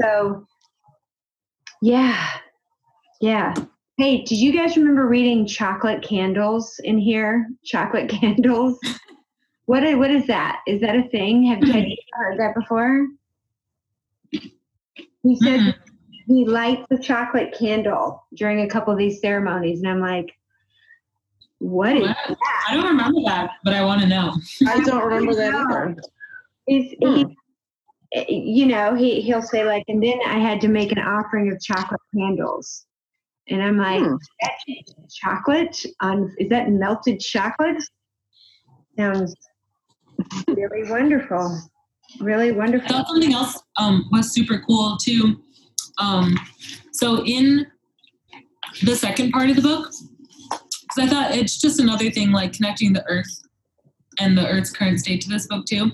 So, 0.00 0.46
yeah. 1.82 2.28
Yeah. 3.20 3.54
Hey, 3.98 4.22
did 4.24 4.38
you 4.38 4.52
guys 4.52 4.76
remember 4.76 5.06
reading 5.06 5.46
Chocolate 5.46 6.02
Candles 6.02 6.80
in 6.82 6.98
here? 6.98 7.48
Chocolate 7.64 8.08
Candles? 8.20 8.78
What 9.66 9.84
is, 9.84 9.96
what 9.96 10.10
is 10.10 10.26
that? 10.26 10.60
Is 10.66 10.80
that 10.80 10.96
a 10.96 11.08
thing? 11.08 11.44
Have 11.44 11.62
you 11.62 11.72
heard 12.12 12.38
that 12.38 12.54
before? 12.56 13.06
He 15.22 15.36
said 15.36 15.60
mm-hmm. 15.60 16.34
he 16.34 16.44
lights 16.46 16.86
a 16.90 16.98
chocolate 16.98 17.54
candle 17.58 18.26
during 18.34 18.60
a 18.60 18.68
couple 18.68 18.92
of 18.92 18.98
these 18.98 19.20
ceremonies, 19.20 19.80
and 19.80 19.88
I'm 19.88 20.00
like, 20.00 20.32
what 21.58 21.96
is 21.96 22.08
that? 22.08 22.36
I 22.68 22.74
don't 22.74 22.86
remember 22.86 23.20
that, 23.26 23.50
but 23.64 23.74
I 23.74 23.84
want 23.84 24.00
to 24.00 24.08
know. 24.08 24.34
I 24.66 24.80
don't 24.80 25.04
remember 25.04 25.34
that 25.34 25.54
either. 25.70 25.96
Is 26.66 26.94
hmm. 27.02 27.32
he, 28.26 28.54
you 28.54 28.66
know, 28.66 28.94
he 28.94 29.20
he'll 29.20 29.42
say 29.42 29.64
like, 29.64 29.84
and 29.88 30.02
then 30.02 30.18
I 30.26 30.38
had 30.38 30.60
to 30.62 30.68
make 30.68 30.90
an 30.92 30.98
offering 30.98 31.52
of 31.52 31.60
chocolate 31.60 32.00
candles, 32.16 32.86
and 33.48 33.62
I'm 33.62 33.78
like, 33.78 34.02
hmm. 34.02 34.16
chocolate 35.08 35.76
on 36.00 36.34
is 36.38 36.48
that 36.48 36.70
melted 36.70 37.20
chocolate? 37.20 37.82
Sounds 38.96 39.34
really 40.48 40.90
wonderful 40.90 41.71
really 42.20 42.52
wonderful. 42.52 42.86
I 42.86 42.98
thought 42.98 43.08
something 43.08 43.32
else 43.32 43.62
um, 43.76 44.08
was 44.10 44.32
super 44.32 44.62
cool 44.66 44.96
too. 44.96 45.40
Um, 45.98 46.36
so 46.92 47.24
in 47.24 47.66
the 48.82 48.96
second 48.96 49.32
part 49.32 49.50
of 49.50 49.56
the 49.56 49.62
book, 49.62 49.90
because 50.50 50.98
I 50.98 51.06
thought 51.06 51.34
it's 51.34 51.60
just 51.60 51.80
another 51.80 52.10
thing 52.10 52.32
like 52.32 52.52
connecting 52.52 52.92
the 52.92 53.04
earth 53.08 53.42
and 54.18 54.36
the 54.36 54.46
earth's 54.46 54.70
current 54.70 55.00
state 55.00 55.20
to 55.22 55.28
this 55.28 55.46
book 55.46 55.66
too. 55.66 55.92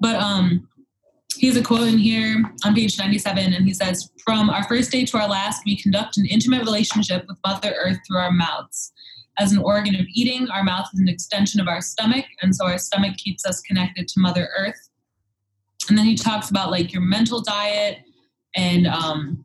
But 0.00 0.16
um, 0.16 0.68
he 1.36 1.46
has 1.46 1.56
a 1.56 1.62
quote 1.62 1.88
in 1.88 1.98
here 1.98 2.42
on 2.64 2.74
page 2.74 2.98
97, 2.98 3.52
and 3.52 3.64
he 3.64 3.72
says, 3.72 4.10
From 4.24 4.50
our 4.50 4.64
first 4.64 4.90
day 4.90 5.04
to 5.04 5.18
our 5.18 5.28
last, 5.28 5.62
we 5.64 5.80
conduct 5.80 6.18
an 6.18 6.26
intimate 6.26 6.64
relationship 6.64 7.24
with 7.28 7.38
Mother 7.46 7.74
Earth 7.84 7.98
through 8.06 8.18
our 8.18 8.32
mouths. 8.32 8.92
As 9.38 9.52
an 9.52 9.58
organ 9.58 9.94
of 9.94 10.06
eating, 10.12 10.48
our 10.50 10.62
mouth 10.62 10.88
is 10.92 11.00
an 11.00 11.08
extension 11.08 11.60
of 11.60 11.68
our 11.68 11.80
stomach, 11.80 12.26
and 12.42 12.54
so 12.54 12.66
our 12.66 12.78
stomach 12.78 13.16
keeps 13.16 13.46
us 13.46 13.60
connected 13.62 14.08
to 14.08 14.20
Mother 14.20 14.48
Earth. 14.58 14.88
And 15.88 15.96
then 15.96 16.04
he 16.04 16.14
talks 16.14 16.50
about 16.50 16.70
like 16.70 16.92
your 16.92 17.02
mental 17.02 17.40
diet 17.40 17.98
and 18.54 18.86
um, 18.86 19.44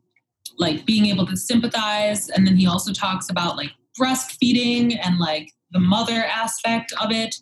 like 0.58 0.84
being 0.84 1.06
able 1.06 1.26
to 1.26 1.36
sympathize. 1.36 2.28
And 2.28 2.46
then 2.46 2.56
he 2.56 2.66
also 2.66 2.92
talks 2.92 3.30
about 3.30 3.56
like 3.56 3.70
breastfeeding 3.98 4.98
and 5.02 5.18
like 5.18 5.50
the 5.72 5.80
mother 5.80 6.24
aspect 6.24 6.92
of 7.00 7.10
it, 7.10 7.34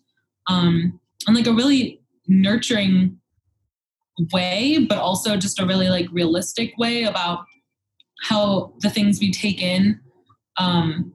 um, 0.49 0.99
and 1.27 1.37
like 1.37 1.47
a 1.47 1.53
really 1.53 2.01
nurturing 2.29 3.19
way, 4.33 4.87
but 4.89 4.99
also 4.99 5.37
just 5.37 5.61
a 5.61 5.67
really 5.67 5.89
like 5.89 6.07
realistic 6.13 6.77
way 6.79 7.05
about 7.05 7.45
how 8.23 8.73
the 8.81 8.91
things 8.91 9.21
we 9.21 9.31
take 9.31 9.61
in 9.61 10.01
um, 10.59 11.13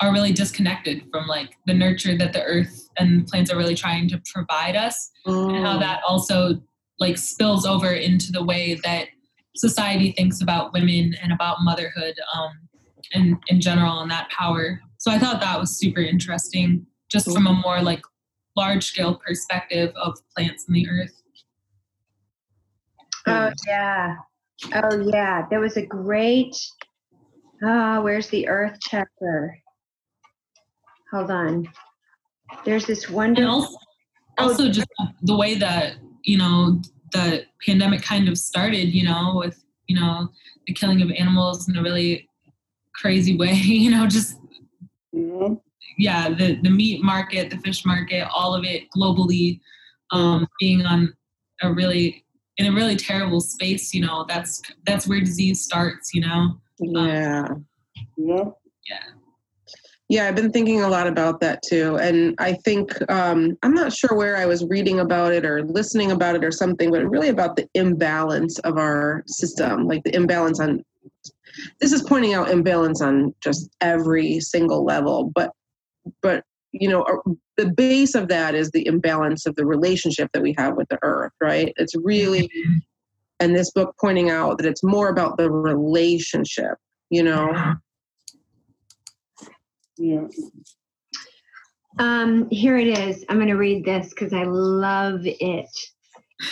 are 0.00 0.12
really 0.12 0.32
disconnected 0.32 1.04
from 1.12 1.26
like 1.26 1.56
the 1.66 1.74
nurture 1.74 2.16
that 2.16 2.32
the 2.32 2.42
earth 2.44 2.88
and 2.98 3.26
plants 3.26 3.50
are 3.50 3.56
really 3.56 3.74
trying 3.74 4.08
to 4.08 4.20
provide 4.32 4.76
us 4.76 5.10
mm. 5.26 5.54
and 5.54 5.64
how 5.64 5.76
mm. 5.76 5.80
that 5.80 6.00
also 6.08 6.60
like 6.98 7.18
spills 7.18 7.66
over 7.66 7.92
into 7.92 8.32
the 8.32 8.42
way 8.42 8.78
that 8.82 9.08
society 9.56 10.12
thinks 10.12 10.40
about 10.40 10.72
women 10.72 11.14
and 11.22 11.32
about 11.32 11.58
motherhood 11.62 12.14
um, 12.36 12.50
and 13.12 13.36
in 13.48 13.60
general 13.60 14.00
and 14.00 14.10
that 14.10 14.28
power 14.30 14.80
so 14.98 15.10
i 15.10 15.18
thought 15.18 15.40
that 15.40 15.58
was 15.58 15.76
super 15.76 16.00
interesting 16.00 16.86
just 17.10 17.30
from 17.32 17.46
a 17.46 17.52
more 17.52 17.82
like 17.82 18.00
large 18.56 18.84
scale 18.84 19.20
perspective 19.26 19.92
of 19.96 20.16
plants 20.34 20.66
and 20.66 20.76
the 20.76 20.88
earth 20.88 21.22
oh 23.26 23.50
yeah 23.66 24.16
oh 24.74 25.10
yeah 25.12 25.46
there 25.50 25.60
was 25.60 25.76
a 25.76 25.84
great 25.84 26.56
ah 27.64 28.00
where's 28.00 28.28
the 28.28 28.46
earth 28.48 28.78
chapter 28.80 29.56
hold 31.10 31.30
on. 31.30 31.68
There's 32.64 32.86
this 32.86 33.08
wonderful. 33.08 33.50
Also, 33.50 33.76
also, 34.38 34.64
oh, 34.64 34.70
just 34.70 34.88
the 35.22 35.36
way 35.36 35.54
that 35.54 35.96
you 36.24 36.38
know 36.38 36.80
the 37.12 37.44
pandemic 37.64 38.02
kind 38.02 38.28
of 38.28 38.38
started. 38.38 38.94
You 38.94 39.04
know, 39.04 39.34
with 39.36 39.62
you 39.86 39.98
know 39.98 40.28
the 40.66 40.74
killing 40.74 41.02
of 41.02 41.10
animals 41.10 41.68
in 41.68 41.76
a 41.76 41.82
really 41.82 42.28
crazy 42.94 43.36
way. 43.36 43.52
You 43.54 43.90
know, 43.90 44.06
just 44.06 44.38
mm-hmm. 45.14 45.54
yeah, 45.98 46.28
the 46.30 46.60
the 46.62 46.70
meat 46.70 47.02
market, 47.02 47.50
the 47.50 47.58
fish 47.58 47.84
market, 47.84 48.28
all 48.34 48.54
of 48.54 48.64
it 48.64 48.84
globally 48.96 49.60
um, 50.10 50.46
being 50.58 50.84
on 50.86 51.14
a 51.62 51.72
really 51.72 52.24
in 52.58 52.66
a 52.66 52.72
really 52.72 52.96
terrible 52.96 53.40
space. 53.40 53.94
You 53.94 54.06
know, 54.06 54.24
that's 54.28 54.60
that's 54.86 55.06
where 55.06 55.20
disease 55.20 55.62
starts. 55.62 56.14
You 56.14 56.22
know. 56.22 56.60
Yeah. 56.80 57.46
Um, 57.50 57.66
yeah. 58.16 58.44
Yeah. 58.88 59.19
Yeah, 60.10 60.26
I've 60.26 60.34
been 60.34 60.50
thinking 60.50 60.80
a 60.80 60.88
lot 60.88 61.06
about 61.06 61.38
that 61.40 61.62
too. 61.62 61.96
And 61.98 62.34
I 62.40 62.54
think, 62.54 62.90
um, 63.08 63.56
I'm 63.62 63.74
not 63.74 63.92
sure 63.92 64.16
where 64.16 64.36
I 64.36 64.44
was 64.44 64.64
reading 64.64 64.98
about 64.98 65.32
it 65.32 65.46
or 65.46 65.62
listening 65.64 66.10
about 66.10 66.34
it 66.34 66.44
or 66.44 66.50
something, 66.50 66.90
but 66.90 67.08
really 67.08 67.28
about 67.28 67.54
the 67.54 67.68
imbalance 67.74 68.58
of 68.58 68.76
our 68.76 69.22
system, 69.28 69.86
like 69.86 70.02
the 70.02 70.12
imbalance 70.12 70.58
on, 70.58 70.84
this 71.80 71.92
is 71.92 72.02
pointing 72.02 72.34
out 72.34 72.50
imbalance 72.50 73.00
on 73.00 73.32
just 73.40 73.70
every 73.80 74.40
single 74.40 74.84
level. 74.84 75.30
But, 75.32 75.52
but, 76.22 76.42
you 76.72 76.88
know, 76.88 77.06
the 77.56 77.70
base 77.70 78.16
of 78.16 78.26
that 78.28 78.56
is 78.56 78.72
the 78.72 78.84
imbalance 78.88 79.46
of 79.46 79.54
the 79.54 79.64
relationship 79.64 80.28
that 80.34 80.42
we 80.42 80.56
have 80.58 80.76
with 80.76 80.88
the 80.88 80.98
earth, 81.02 81.32
right? 81.40 81.72
It's 81.76 81.94
really, 81.94 82.50
and 83.38 83.54
this 83.54 83.70
book 83.70 83.94
pointing 84.00 84.28
out 84.28 84.58
that 84.58 84.66
it's 84.66 84.82
more 84.82 85.08
about 85.08 85.36
the 85.36 85.48
relationship, 85.52 86.78
you 87.10 87.22
know? 87.22 87.76
Um, 91.98 92.48
here 92.50 92.78
it 92.78 92.98
is. 92.98 93.24
I'm 93.28 93.36
going 93.36 93.48
to 93.48 93.54
read 93.54 93.84
this 93.84 94.10
because 94.10 94.32
I 94.32 94.44
love 94.44 95.20
it. 95.24 95.68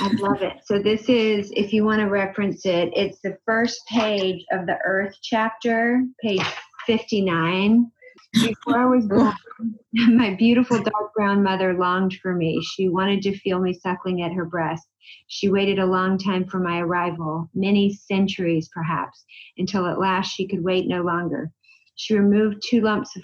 I 0.00 0.10
love 0.18 0.42
it. 0.42 0.58
So, 0.64 0.78
this 0.78 1.08
is, 1.08 1.50
if 1.56 1.72
you 1.72 1.84
want 1.84 2.00
to 2.00 2.06
reference 2.06 2.66
it, 2.66 2.90
it's 2.94 3.20
the 3.22 3.38
first 3.46 3.80
page 3.88 4.44
of 4.52 4.66
the 4.66 4.78
Earth 4.84 5.16
chapter, 5.22 6.02
page 6.22 6.44
59. 6.86 7.90
Before 8.34 8.78
I 8.78 8.84
was 8.84 9.06
born, 9.06 9.32
my 9.92 10.34
beautiful 10.34 10.82
dark 10.82 11.14
brown 11.14 11.42
mother 11.42 11.72
longed 11.72 12.14
for 12.20 12.34
me. 12.34 12.60
She 12.62 12.90
wanted 12.90 13.22
to 13.22 13.38
feel 13.38 13.58
me 13.58 13.72
suckling 13.72 14.22
at 14.22 14.32
her 14.32 14.44
breast. 14.44 14.86
She 15.28 15.48
waited 15.48 15.78
a 15.78 15.86
long 15.86 16.18
time 16.18 16.46
for 16.46 16.60
my 16.60 16.80
arrival, 16.80 17.48
many 17.54 17.94
centuries 17.94 18.68
perhaps, 18.74 19.24
until 19.56 19.86
at 19.86 19.98
last 19.98 20.34
she 20.34 20.46
could 20.46 20.62
wait 20.62 20.86
no 20.86 21.00
longer. 21.02 21.50
She 21.94 22.14
removed 22.14 22.62
two 22.68 22.82
lumps 22.82 23.16
of 23.16 23.22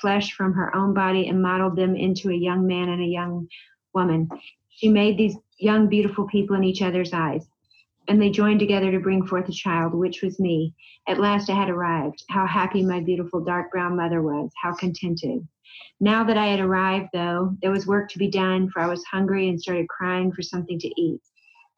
flesh 0.00 0.32
from 0.32 0.52
her 0.52 0.74
own 0.74 0.94
body 0.94 1.28
and 1.28 1.42
modeled 1.42 1.76
them 1.76 1.96
into 1.96 2.30
a 2.30 2.34
young 2.34 2.66
man 2.66 2.88
and 2.88 3.02
a 3.02 3.06
young 3.06 3.48
woman. 3.94 4.28
She 4.70 4.88
made 4.88 5.16
these 5.16 5.36
young, 5.58 5.88
beautiful 5.88 6.26
people 6.26 6.56
in 6.56 6.64
each 6.64 6.82
other's 6.82 7.12
eyes, 7.12 7.46
and 8.08 8.20
they 8.20 8.30
joined 8.30 8.60
together 8.60 8.90
to 8.90 9.00
bring 9.00 9.26
forth 9.26 9.48
a 9.48 9.52
child, 9.52 9.94
which 9.94 10.22
was 10.22 10.40
me. 10.40 10.74
At 11.08 11.20
last 11.20 11.48
I 11.48 11.54
had 11.54 11.70
arrived. 11.70 12.24
How 12.28 12.46
happy 12.46 12.82
my 12.84 13.00
beautiful 13.00 13.40
dark 13.40 13.70
brown 13.70 13.96
mother 13.96 14.22
was, 14.22 14.50
how 14.60 14.74
contented. 14.74 15.46
Now 16.00 16.24
that 16.24 16.36
I 16.36 16.48
had 16.48 16.60
arrived, 16.60 17.10
though, 17.12 17.56
there 17.62 17.70
was 17.70 17.86
work 17.86 18.10
to 18.10 18.18
be 18.18 18.28
done, 18.28 18.68
for 18.70 18.80
I 18.80 18.86
was 18.86 19.04
hungry 19.04 19.48
and 19.48 19.60
started 19.60 19.88
crying 19.88 20.32
for 20.32 20.42
something 20.42 20.78
to 20.78 21.00
eat. 21.00 21.20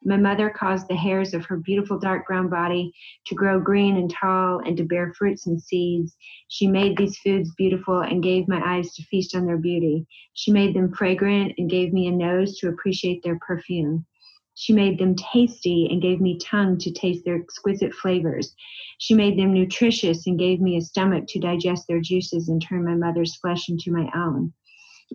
My 0.07 0.15
mother 0.15 0.49
caused 0.49 0.87
the 0.87 0.95
hairs 0.95 1.33
of 1.33 1.43
her 1.47 1.57
beautiful 1.57 1.99
dark 1.99 2.27
brown 2.27 2.47
body 2.47 2.93
to 3.25 3.35
grow 3.35 3.59
green 3.59 3.97
and 3.97 4.09
tall 4.09 4.59
and 4.59 4.77
to 4.77 4.85
bear 4.85 5.13
fruits 5.13 5.47
and 5.47 5.61
seeds. 5.61 6.15
She 6.47 6.65
made 6.65 6.95
these 6.95 7.17
foods 7.17 7.53
beautiful 7.57 7.99
and 7.99 8.23
gave 8.23 8.47
my 8.47 8.61
eyes 8.65 8.93
to 8.93 9.03
feast 9.03 9.35
on 9.35 9.45
their 9.45 9.57
beauty. 9.57 10.07
She 10.33 10.53
made 10.53 10.73
them 10.73 10.93
fragrant 10.93 11.55
and 11.57 11.69
gave 11.69 11.91
me 11.91 12.07
a 12.07 12.11
nose 12.11 12.57
to 12.59 12.69
appreciate 12.69 13.21
their 13.21 13.37
perfume. 13.45 14.05
She 14.53 14.71
made 14.71 14.97
them 14.97 15.13
tasty 15.13 15.89
and 15.91 16.01
gave 16.01 16.21
me 16.21 16.39
tongue 16.39 16.77
to 16.77 16.91
taste 16.91 17.25
their 17.25 17.35
exquisite 17.35 17.93
flavors. 17.93 18.55
She 18.99 19.13
made 19.13 19.37
them 19.37 19.53
nutritious 19.53 20.25
and 20.25 20.39
gave 20.39 20.61
me 20.61 20.77
a 20.77 20.81
stomach 20.81 21.25
to 21.27 21.39
digest 21.39 21.85
their 21.85 21.99
juices 21.99 22.47
and 22.47 22.61
turn 22.61 22.85
my 22.85 22.95
mother's 22.95 23.35
flesh 23.35 23.67
into 23.67 23.91
my 23.91 24.09
own. 24.15 24.53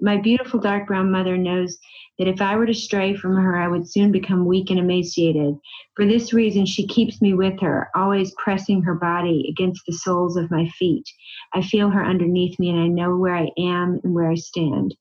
My 0.01 0.17
beautiful 0.17 0.59
dark 0.59 0.87
brown 0.87 1.11
mother 1.11 1.37
knows 1.37 1.79
that 2.19 2.29
if 2.29 2.41
I 2.41 2.57
were 2.57 2.67
to 2.67 2.75
stray 2.75 3.15
from 3.15 3.37
her, 3.37 3.59
I 3.59 3.69
would 3.69 3.89
soon 3.89 4.11
become 4.11 4.47
weak 4.47 4.71
and 4.71 4.79
emaciated. 4.79 5.55
For 5.95 6.07
this 6.07 6.33
reason, 6.33 6.67
she 6.67 6.87
keeps 6.87 7.21
me 7.21 7.35
with 7.35 7.61
her, 7.61 7.89
always 7.95 8.35
pressing 8.39 8.83
her 8.83 8.95
body 8.95 9.47
against 9.51 9.83
the 9.87 9.93
soles 9.93 10.37
of 10.37 10.51
my 10.51 10.69
feet. 10.79 11.05
I 11.53 11.63
feel 11.63 11.91
her 11.91 12.05
underneath 12.05 12.59
me, 12.59 12.71
and 12.71 12.81
I 12.81 12.89
know 12.89 13.17
where 13.17 13.37
I 13.37 13.51
am 13.59 14.01
and 14.03 14.15
where 14.15 14.31
I 14.31 14.37
stand. 14.37 14.95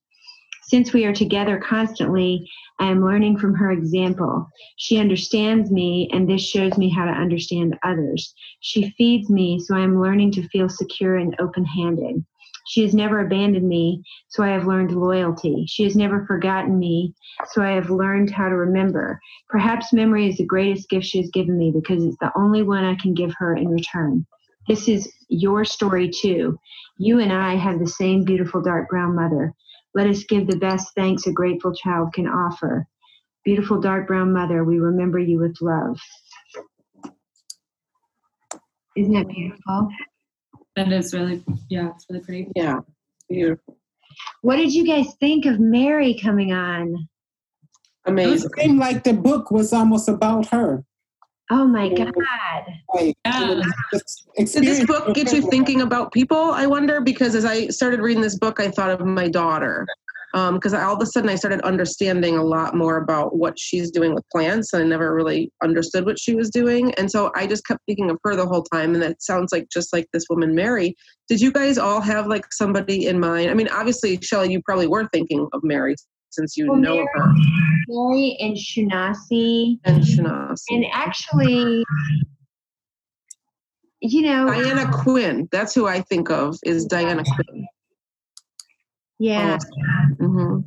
Since 0.63 0.93
we 0.93 1.05
are 1.05 1.13
together 1.13 1.57
constantly, 1.57 2.49
I 2.80 2.89
am 2.89 3.03
learning 3.03 3.38
from 3.38 3.55
her 3.55 3.72
example. 3.72 4.47
She 4.77 4.97
understands 4.97 5.69
me, 5.69 6.09
and 6.13 6.30
this 6.30 6.41
shows 6.41 6.77
me 6.77 6.89
how 6.89 7.05
to 7.05 7.11
understand 7.11 7.77
others. 7.84 8.34
She 8.61 8.89
feeds 8.97 9.30
me, 9.30 9.59
so 9.59 9.76
I 9.76 9.81
am 9.81 10.01
learning 10.01 10.31
to 10.31 10.47
feel 10.47 10.69
secure 10.69 11.18
and 11.18 11.35
open 11.39 11.65
handed. 11.65 12.26
She 12.68 12.84
has 12.84 12.94
never 12.94 13.20
abandoned 13.20 13.68
me, 13.68 14.04
so 14.30 14.44
I 14.44 14.50
have 14.50 14.68
learned 14.68 14.92
loyalty. 14.92 15.66
She 15.68 15.84
has 15.84 15.96
never 15.96 16.26
forgotten 16.26 16.78
me, 16.78 17.14
so 17.50 17.62
I 17.62 17.72
have 17.72 17.90
learned 17.90 18.30
how 18.30 18.50
to 18.50 18.56
remember. 18.56 19.20
Perhaps 19.50 19.94
memory 19.94 20.30
is 20.30 20.38
the 20.38 20.46
greatest 20.46 20.90
gift 20.90 21.06
she 21.06 21.20
has 21.20 21.30
given 21.32 21.58
me 21.58 21.72
because 21.72 22.04
it's 22.04 22.18
the 22.20 22.32
only 22.36 22.64
one 22.64 22.84
I 22.84 22.96
can 22.96 23.14
give 23.14 23.34
her 23.38 23.56
in 23.56 23.70
return. 23.70 24.26
This 24.68 24.88
is 24.88 25.12
your 25.30 25.66
story 25.66 26.10
too. 26.10 26.58
You 26.98 27.20
and 27.20 27.34
I 27.34 27.56
have 27.56 27.80
the 27.80 27.88
same 27.88 28.24
beautiful 28.24 28.62
dark 28.62 28.90
brown 28.90 29.16
mother. 29.16 29.54
Let 29.94 30.08
us 30.08 30.24
give 30.24 30.48
the 30.48 30.58
best 30.58 30.94
thanks 30.96 31.28
a 31.28 31.32
grateful 31.32 31.74
child 31.74 32.14
can 32.14 32.28
offer. 32.28 32.88
Beautiful 33.44 33.82
dark 33.82 34.08
brown 34.08 34.32
mother, 34.32 34.64
we 34.64 34.80
remember 34.80 35.20
you 35.20 35.40
with 35.40 35.58
love. 35.62 36.00
Isn't 38.96 39.14
that 39.14 39.28
beautiful? 39.30 39.90
That 40.76 40.91
is 40.91 41.14
really, 41.14 41.43
yeah, 41.69 41.89
it's 41.95 42.06
really 42.10 42.23
pretty. 42.23 42.48
Yeah, 42.56 42.80
beautiful, 43.30 43.77
What 44.41 44.56
did 44.56 44.73
you 44.73 44.85
guys 44.85 45.14
think 45.19 45.45
of 45.45 45.60
Mary 45.60 46.18
coming 46.22 46.53
on? 46.53 47.07
amazing. 48.06 48.49
It 48.57 48.61
seemed 48.64 48.80
like 48.80 49.03
the 49.03 49.14
book 49.14 49.52
was 49.52 49.73
almost 49.73 50.10
about 50.10 50.48
her. 50.48 50.84
Oh 51.52 51.68
my. 51.68 51.89
God. 51.89 52.14
Like, 52.95 53.15
Yeah. 53.26 53.52
it 53.52 53.57
was 53.57 53.73
just 54.38 54.53
Did 54.53 54.64
this 54.64 54.85
book 54.85 55.14
get 55.14 55.34
you 55.34 55.41
thinking 55.49 55.81
about 55.81 56.14
people? 56.14 56.38
I 56.38 56.65
wonder 56.65 57.02
because 57.02 57.35
as 57.35 57.43
I 57.43 57.68
started 57.68 57.99
reading 57.99 58.22
this 58.22 58.39
book, 58.39 58.60
I 58.61 58.69
thought 58.69 58.89
of 58.89 59.06
my 59.06 59.27
daughter. 59.27 59.85
Um, 60.34 60.56
because 60.56 60.74
all 60.74 60.95
of 60.95 61.02
a 61.02 61.06
sudden 61.06 61.30
I 61.30 61.36
started 61.36 61.62
understanding 61.62 62.38
a 62.38 62.44
lot 62.44 62.76
more 62.76 62.98
about 62.98 63.36
what 63.36 63.60
she's 63.60 63.91
doing 63.91 64.14
with 64.14 64.24
plants. 64.32 64.74
And 64.74 64.84
I 64.84 64.86
never 64.86 65.14
really 65.14 65.52
understood 65.62 66.06
what 66.06 66.20
she 66.20 66.36
was 66.36 66.49
doing. 66.49 66.94
And 66.95 67.12
so 67.12 67.32
I 67.36 67.48
just 67.48 67.66
kept 67.66 67.82
thinking 67.86 68.10
of 68.10 68.18
her 68.24 68.36
the 68.36 68.45
whole 68.45 68.64
time. 68.64 68.94
And 68.94 69.03
that 69.03 69.22
sounds 69.22 69.52
like 69.52 69.68
just 69.72 69.91
like 69.94 70.08
this 70.14 70.24
woman, 70.30 70.56
Mary. 70.56 70.95
Did 71.28 71.41
you 71.41 71.52
guys 71.52 71.78
all 71.78 72.02
have 72.02 72.28
like 72.28 72.45
somebody 72.52 73.08
in 73.08 73.20
mind? 73.20 73.49
I 73.49 73.53
mean, 73.53 73.68
obviously, 73.70 74.20
Shelly, 74.22 74.52
you 74.52 74.62
probably 74.62 74.88
were 74.88 75.08
thinking 75.14 75.48
of 75.53 75.64
Mary 75.64 75.95
since 76.30 76.56
you 76.56 76.72
Well, 76.72 76.80
know 76.80 76.99
of 76.99 77.08
her. 77.14 77.32
Mary 77.88 78.38
and 78.40 78.56
Shunasi. 78.56 79.80
And 79.84 80.02
Shanasi. 80.03 80.64
And 80.70 80.86
actually, 80.94 81.84
you 84.02 84.22
know, 84.24 84.48
Diana 84.48 84.91
Quinn. 84.91 85.48
That's 85.52 85.76
who 85.76 85.88
I 85.88 86.02
think 86.02 86.30
of 86.30 86.58
is 86.64 86.86
Diana 86.86 87.24
Quinn. 87.24 87.68
Yeah. 89.22 89.57
Mm-hmm. 90.19 90.60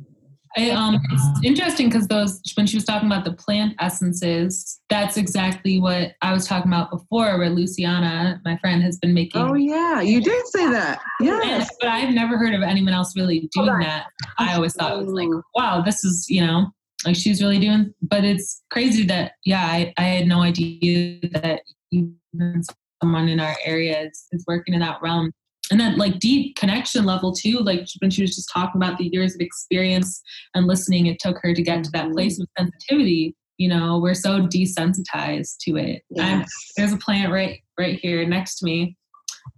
I, 0.57 0.69
um, 0.69 1.01
it's 1.11 1.45
interesting 1.45 1.89
because 1.89 2.07
those 2.07 2.41
when 2.55 2.65
she 2.65 2.77
was 2.77 2.85
talking 2.85 3.07
about 3.11 3.25
the 3.25 3.33
plant 3.33 3.75
essences, 3.79 4.79
that's 4.89 5.17
exactly 5.17 5.81
what 5.81 6.13
I 6.21 6.31
was 6.31 6.47
talking 6.47 6.71
about 6.71 6.91
before. 6.91 7.37
Where 7.37 7.49
Luciana, 7.49 8.39
my 8.45 8.57
friend, 8.59 8.81
has 8.81 8.97
been 8.97 9.13
making. 9.13 9.41
Oh 9.41 9.53
yeah, 9.55 9.99
you 9.99 10.21
did 10.21 10.47
say 10.47 10.65
that. 10.71 11.01
And- 11.19 11.27
Yes. 11.27 11.69
but 11.81 11.89
I've 11.89 12.13
never 12.13 12.37
heard 12.37 12.53
of 12.53 12.61
anyone 12.61 12.93
else 12.93 13.17
really 13.17 13.49
doing 13.53 13.79
that. 13.79 14.05
I 14.39 14.55
always 14.55 14.73
thought 14.73 14.93
it 14.97 15.03
was 15.03 15.11
like, 15.11 15.27
Mm. 15.27 15.41
wow, 15.55 15.81
this 15.81 16.05
is 16.05 16.25
you 16.29 16.39
know, 16.45 16.67
like 17.05 17.17
she's 17.17 17.41
really 17.41 17.59
doing. 17.59 17.93
But 18.01 18.23
it's 18.23 18.63
crazy 18.71 19.05
that 19.07 19.33
yeah, 19.43 19.65
I, 19.65 19.93
I 19.97 20.03
had 20.03 20.25
no 20.27 20.41
idea 20.41 21.19
that 21.33 21.63
even 21.91 22.61
someone 23.03 23.27
in 23.27 23.41
our 23.41 23.57
area 23.65 24.03
is, 24.03 24.25
is 24.31 24.45
working 24.47 24.73
in 24.73 24.79
that 24.79 25.01
realm. 25.01 25.33
And 25.71 25.79
then 25.79 25.97
like 25.97 26.19
deep 26.19 26.55
connection 26.55 27.05
level 27.05 27.33
too, 27.33 27.59
like 27.59 27.87
when 27.99 28.11
she 28.11 28.21
was 28.21 28.35
just 28.35 28.49
talking 28.53 28.81
about 28.81 28.97
the 28.97 29.09
years 29.11 29.33
of 29.33 29.41
experience 29.41 30.21
and 30.53 30.67
listening, 30.67 31.07
it 31.07 31.19
took 31.19 31.37
her 31.41 31.53
to 31.53 31.61
get 31.61 31.83
to 31.83 31.91
that 31.91 32.05
mm-hmm. 32.05 32.13
place 32.13 32.39
of 32.39 32.47
sensitivity. 32.57 33.35
You 33.57 33.69
know, 33.69 33.99
we're 33.99 34.13
so 34.13 34.41
desensitized 34.41 35.57
to 35.61 35.77
it. 35.77 36.03
Yes. 36.09 36.49
there's 36.75 36.93
a 36.93 36.97
plant 36.97 37.31
right 37.31 37.61
right 37.79 37.99
here 37.99 38.25
next 38.27 38.59
to 38.59 38.65
me 38.65 38.97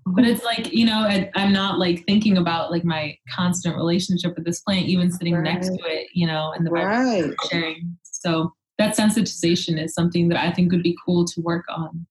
but 0.05 0.23
mm-hmm. 0.23 0.31
it's 0.31 0.43
like 0.43 0.73
you 0.73 0.85
know 0.85 0.99
I, 0.99 1.29
i'm 1.35 1.53
not 1.53 1.79
like 1.79 2.03
thinking 2.05 2.37
about 2.37 2.71
like 2.71 2.83
my 2.83 3.15
constant 3.29 3.75
relationship 3.75 4.35
with 4.35 4.45
this 4.45 4.59
plant 4.61 4.87
even 4.87 5.11
sitting 5.11 5.41
next 5.43 5.67
to 5.67 5.79
it 5.85 6.07
you 6.13 6.27
know 6.27 6.51
and 6.55 6.65
the 6.65 6.71
Right. 6.71 7.31
sharing 7.49 7.97
so 8.03 8.53
that 8.79 8.97
sensitization 8.97 9.81
is 9.81 9.93
something 9.93 10.29
that 10.29 10.39
i 10.39 10.51
think 10.51 10.71
would 10.71 10.83
be 10.83 10.97
cool 11.05 11.25
to 11.25 11.41
work 11.41 11.65
on 11.69 12.05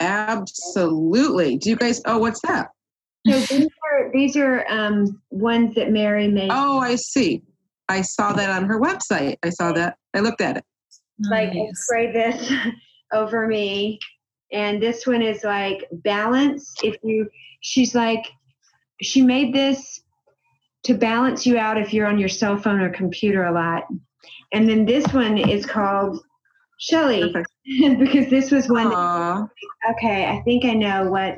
Absolutely. 0.00 1.56
Do 1.56 1.70
you 1.70 1.76
guys? 1.76 2.00
Oh, 2.06 2.18
what's 2.18 2.40
that? 2.42 2.70
So 3.26 3.40
these 3.40 3.68
are 3.90 4.10
these 4.12 4.36
are 4.36 4.66
um, 4.68 5.20
ones 5.30 5.74
that 5.76 5.90
Mary 5.90 6.28
made. 6.28 6.50
Oh, 6.52 6.78
I 6.78 6.96
see. 6.96 7.42
I 7.88 8.02
saw 8.02 8.32
that 8.32 8.50
on 8.50 8.64
her 8.64 8.80
website. 8.80 9.36
I 9.42 9.50
saw 9.50 9.72
that. 9.72 9.96
I 10.14 10.20
looked 10.20 10.40
at 10.40 10.58
it. 10.58 10.64
like 11.18 11.50
and 11.50 11.66
Nice. 11.66 11.84
spray 11.84 12.12
this 12.12 12.52
over 13.12 13.46
me 13.46 13.98
and 14.54 14.82
this 14.82 15.06
one 15.06 15.20
is 15.20 15.44
like 15.44 15.86
balance 15.92 16.72
if 16.82 16.96
you 17.02 17.28
she's 17.60 17.94
like 17.94 18.24
she 19.02 19.20
made 19.20 19.54
this 19.54 20.00
to 20.84 20.94
balance 20.94 21.44
you 21.44 21.58
out 21.58 21.78
if 21.78 21.92
you're 21.92 22.06
on 22.06 22.18
your 22.18 22.28
cell 22.28 22.56
phone 22.56 22.80
or 22.80 22.90
computer 22.90 23.44
a 23.44 23.52
lot 23.52 23.84
and 24.52 24.68
then 24.68 24.86
this 24.86 25.06
one 25.12 25.36
is 25.36 25.66
called 25.66 26.20
shelly 26.78 27.34
because 27.98 28.30
this 28.30 28.50
was 28.50 28.68
one 28.68 28.88
that, 28.88 29.48
okay 29.90 30.26
i 30.26 30.40
think 30.42 30.64
i 30.64 30.72
know 30.72 31.10
what 31.10 31.36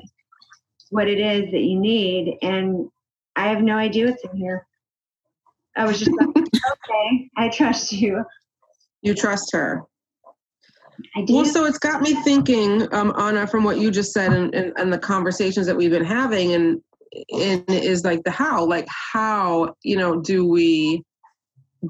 what 0.90 1.08
it 1.08 1.18
is 1.18 1.50
that 1.50 1.62
you 1.62 1.78
need 1.78 2.36
and 2.42 2.88
i 3.36 3.48
have 3.48 3.62
no 3.62 3.76
idea 3.76 4.06
what's 4.06 4.24
in 4.24 4.36
here 4.36 4.66
i 5.76 5.84
was 5.84 5.98
just 5.98 6.10
like 6.12 6.28
okay 6.36 7.30
i 7.36 7.48
trust 7.48 7.92
you 7.92 8.24
You 9.02 9.14
trust 9.14 9.52
her. 9.52 9.82
i 11.16 11.22
do 11.22 11.34
Well, 11.34 11.44
so 11.44 11.64
it's 11.64 11.78
got 11.78 12.02
me 12.02 12.14
thinking, 12.22 12.92
um, 12.94 13.12
Anna, 13.18 13.46
from 13.46 13.64
what 13.64 13.78
you 13.78 13.90
just 13.90 14.12
said 14.12 14.32
and, 14.32 14.54
and, 14.54 14.72
and 14.76 14.92
the 14.92 14.98
conversations 14.98 15.66
that 15.66 15.76
we've 15.76 15.90
been 15.90 16.04
having, 16.04 16.54
and, 16.54 16.80
and 17.30 17.64
is 17.70 18.04
like 18.04 18.22
the 18.24 18.30
how, 18.30 18.64
like 18.64 18.86
how, 18.88 19.74
you 19.82 19.96
know, 19.96 20.20
do 20.20 20.46
we 20.48 21.02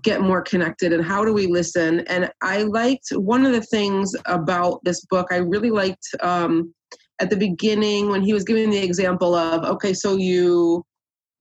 get 0.02 0.20
more 0.20 0.42
connected 0.42 0.92
and 0.92 1.04
how 1.04 1.24
do 1.24 1.32
we 1.32 1.46
listen? 1.46 2.00
And 2.00 2.30
I 2.42 2.64
liked 2.64 3.08
one 3.12 3.46
of 3.46 3.52
the 3.52 3.62
things 3.62 4.14
about 4.26 4.80
this 4.84 5.04
book, 5.06 5.28
I 5.30 5.36
really 5.36 5.70
liked 5.70 6.06
um, 6.20 6.74
at 7.20 7.30
the 7.30 7.36
beginning 7.36 8.08
when 8.10 8.22
he 8.22 8.32
was 8.32 8.44
giving 8.44 8.70
the 8.70 8.82
example 8.82 9.34
of, 9.34 9.64
okay, 9.64 9.94
so 9.94 10.16
you 10.16 10.84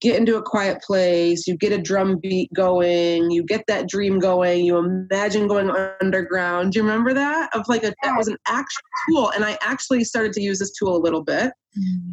get 0.01 0.17
into 0.17 0.37
a 0.37 0.41
quiet 0.41 0.81
place, 0.81 1.47
you 1.47 1.57
get 1.57 1.71
a 1.71 1.81
drum 1.81 2.19
beat 2.21 2.51
going, 2.53 3.31
you 3.31 3.43
get 3.43 3.63
that 3.67 3.87
dream 3.87 4.19
going, 4.19 4.65
you 4.65 4.77
imagine 4.77 5.47
going 5.47 5.71
underground. 6.01 6.71
Do 6.71 6.79
you 6.79 6.83
remember 6.83 7.13
that? 7.13 7.49
Of 7.55 7.65
like 7.67 7.83
a 7.83 7.93
that 8.03 8.17
was 8.17 8.27
an 8.27 8.37
actual 8.47 8.81
tool. 9.09 9.29
And 9.31 9.43
I 9.43 9.57
actually 9.61 10.03
started 10.03 10.33
to 10.33 10.41
use 10.41 10.59
this 10.59 10.73
tool 10.77 10.95
a 10.95 11.01
little 11.01 11.23
bit. 11.23 11.51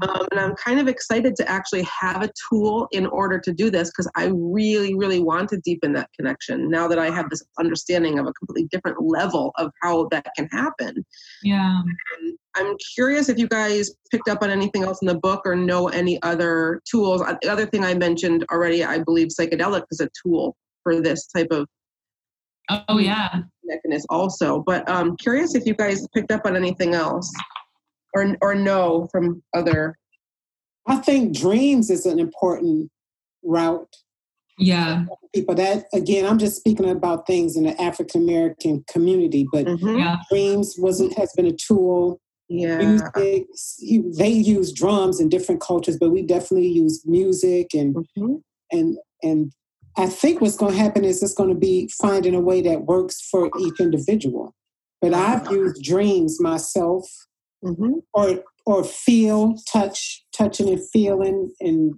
Um, 0.03 0.27
and 0.31 0.41
I'm 0.41 0.55
kind 0.57 0.81
of 0.81 0.89
excited 0.89 1.37
to 1.37 1.49
actually 1.49 1.83
have 1.85 2.23
a 2.23 2.31
tool 2.49 2.89
in 2.93 3.07
order 3.07 3.39
to 3.39 3.53
do 3.53 3.71
this 3.71 3.91
because 3.91 4.11
I 4.17 4.31
really, 4.35 4.95
really 4.95 5.21
want 5.21 5.49
to 5.51 5.59
deepen 5.59 5.93
that 5.95 6.11
connection 6.17 6.71
now 6.71 6.89
that 6.89 6.99
I 6.99 7.11
have 7.11 7.31
this 7.31 7.43
understanding 7.59 8.19
of 8.19 8.27
a 8.27 8.33
completely 8.33 8.69
different 8.71 8.99
level 9.01 9.53
of 9.57 9.71
how 9.83 10.09
that 10.11 10.27
can 10.37 10.49
happen. 10.49 11.05
yeah 11.43 11.81
And 12.19 12.39
I'm 12.55 12.77
curious 12.95 13.29
if 13.29 13.39
you 13.39 13.49
guys 13.49 13.91
picked 14.11 14.29
up 14.29 14.43
on 14.43 14.51
anything 14.51 14.83
else 14.83 15.01
in 15.01 15.09
the 15.09 15.19
book 15.19 15.43
or 15.45 15.55
know 15.55 15.89
any 15.89 16.21
other 16.23 16.83
tools. 16.91 17.23
Uh, 17.23 17.37
The 17.41 17.49
other 17.49 17.67
thing 17.67 17.85
I 17.85 17.95
mentioned 17.95 18.45
already, 18.51 18.85
I 18.85 18.99
believe 18.99 19.29
psychedelic 19.29 19.85
is 19.91 20.01
a 20.01 20.09
tool 20.23 20.57
for 20.83 21.01
this 21.01 21.27
type 21.29 21.49
of 21.51 21.67
oh 22.89 22.99
yeah 22.99 23.43
mechanism 23.65 24.07
also. 24.11 24.63
But 24.67 24.89
um 24.89 25.17
curious 25.17 25.55
if 25.55 25.67
you 25.67 25.75
guys 25.75 26.07
picked 26.15 26.33
up 26.33 26.47
on 26.47 26.57
anything 26.57 26.95
else 26.95 27.33
or 28.15 28.37
or 28.41 28.55
know 28.55 29.09
from 29.11 29.43
other 29.55 29.97
I 30.87 30.97
think 30.97 31.37
dreams 31.37 31.91
is 31.91 32.07
an 32.07 32.19
important 32.19 32.91
route. 33.45 33.95
yeah 34.59 35.05
People 35.35 35.55
that 35.55 35.87
again, 35.95 36.27
I'm 36.27 36.39
just 36.39 36.57
speaking 36.57 36.89
about 36.91 37.27
things 37.27 37.57
in 37.57 37.65
the 37.65 37.81
African 37.81 38.23
American 38.23 38.85
community, 38.89 39.47
but 39.51 39.67
Mhm. 39.67 39.99
yeah 39.99 40.17
dreams 40.31 40.75
was 40.79 41.01
has 41.17 41.33
been 41.37 41.47
a 41.47 41.53
tool. 41.53 42.21
yeah 42.49 42.79
Music, 42.79 43.47
they 44.19 44.29
use 44.29 44.73
drums 44.73 45.21
in 45.21 45.29
different 45.29 45.61
cultures, 45.61 45.97
but 45.99 46.11
we 46.11 46.23
definitely 46.23 46.69
use 46.69 47.03
music 47.07 47.75
and 47.75 47.95
Mhm. 47.97 48.43
and 48.73 48.99
and 49.23 49.53
I 49.97 50.07
think 50.07 50.41
what's 50.41 50.57
going 50.57 50.73
to 50.73 50.79
happen 50.79 51.05
is 51.05 51.23
it's 51.23 51.35
going 51.35 51.51
to 51.51 51.55
be 51.71 51.87
finding 51.89 52.35
a 52.35 52.41
way 52.41 52.61
that 52.63 52.87
works 52.87 53.21
for 53.31 53.51
each 53.61 53.79
individual. 53.81 54.55
but 55.03 55.13
I've 55.15 55.51
used 55.51 55.83
dreams 55.83 56.41
myself, 56.41 57.05
Mm-hmm. 57.65 57.99
or 58.15 58.43
or 58.65 58.85
feel, 58.85 59.57
touch, 59.71 60.25
touching 60.37 60.69
and 60.69 60.81
feeling, 60.91 61.53
and 61.61 61.95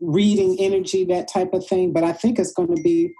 reading 0.00 0.56
energy, 0.58 1.04
that 1.06 1.28
type 1.28 1.52
of 1.52 1.66
thing. 1.66 1.92
But 1.92 2.04
I 2.04 2.12
think 2.12 2.38
it's 2.38 2.52
going 2.52 2.74
to 2.74 2.82
be 2.82 3.12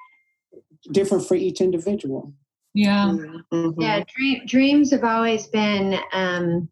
different 0.92 1.26
for 1.26 1.34
each 1.34 1.60
individual. 1.60 2.32
Yeah. 2.74 3.16
Mm-hmm. 3.52 3.80
Yeah, 3.80 4.04
dream, 4.14 4.42
dreams 4.46 4.90
have 4.92 5.04
always 5.04 5.46
been. 5.48 5.98
Um, 6.12 6.68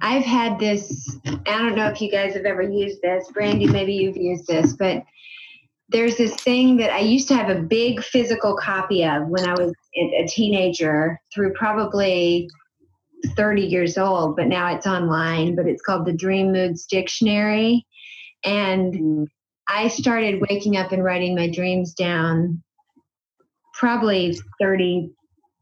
I've 0.00 0.24
had 0.24 0.58
this. 0.58 1.16
I 1.24 1.58
don't 1.58 1.74
know 1.74 1.88
if 1.88 2.00
you 2.00 2.10
guys 2.10 2.34
have 2.34 2.44
ever 2.44 2.62
used 2.62 3.02
this, 3.02 3.30
Brandy. 3.32 3.66
Maybe 3.66 3.94
you've 3.94 4.16
used 4.16 4.46
this, 4.46 4.74
but 4.74 5.02
there's 5.88 6.16
this 6.16 6.34
thing 6.36 6.76
that 6.76 6.92
I 6.92 7.00
used 7.00 7.28
to 7.28 7.34
have 7.34 7.48
a 7.48 7.62
big 7.62 8.02
physical 8.02 8.56
copy 8.56 9.04
of 9.04 9.26
when 9.28 9.48
I 9.48 9.52
was 9.54 9.72
a 9.96 10.22
a 10.22 10.26
teenager, 10.28 11.20
through 11.34 11.54
probably 11.54 12.48
30 13.36 13.62
years 13.62 13.98
old, 13.98 14.36
but 14.36 14.46
now 14.46 14.74
it's 14.74 14.86
online. 14.86 15.56
But 15.56 15.66
it's 15.66 15.82
called 15.82 16.06
the 16.06 16.12
Dream 16.12 16.52
Moods 16.52 16.86
Dictionary, 16.86 17.86
and 18.44 19.28
I 19.68 19.88
started 19.88 20.42
waking 20.48 20.76
up 20.76 20.92
and 20.92 21.04
writing 21.04 21.34
my 21.34 21.50
dreams 21.50 21.94
down 21.94 22.62
probably 23.74 24.38
30 24.60 25.10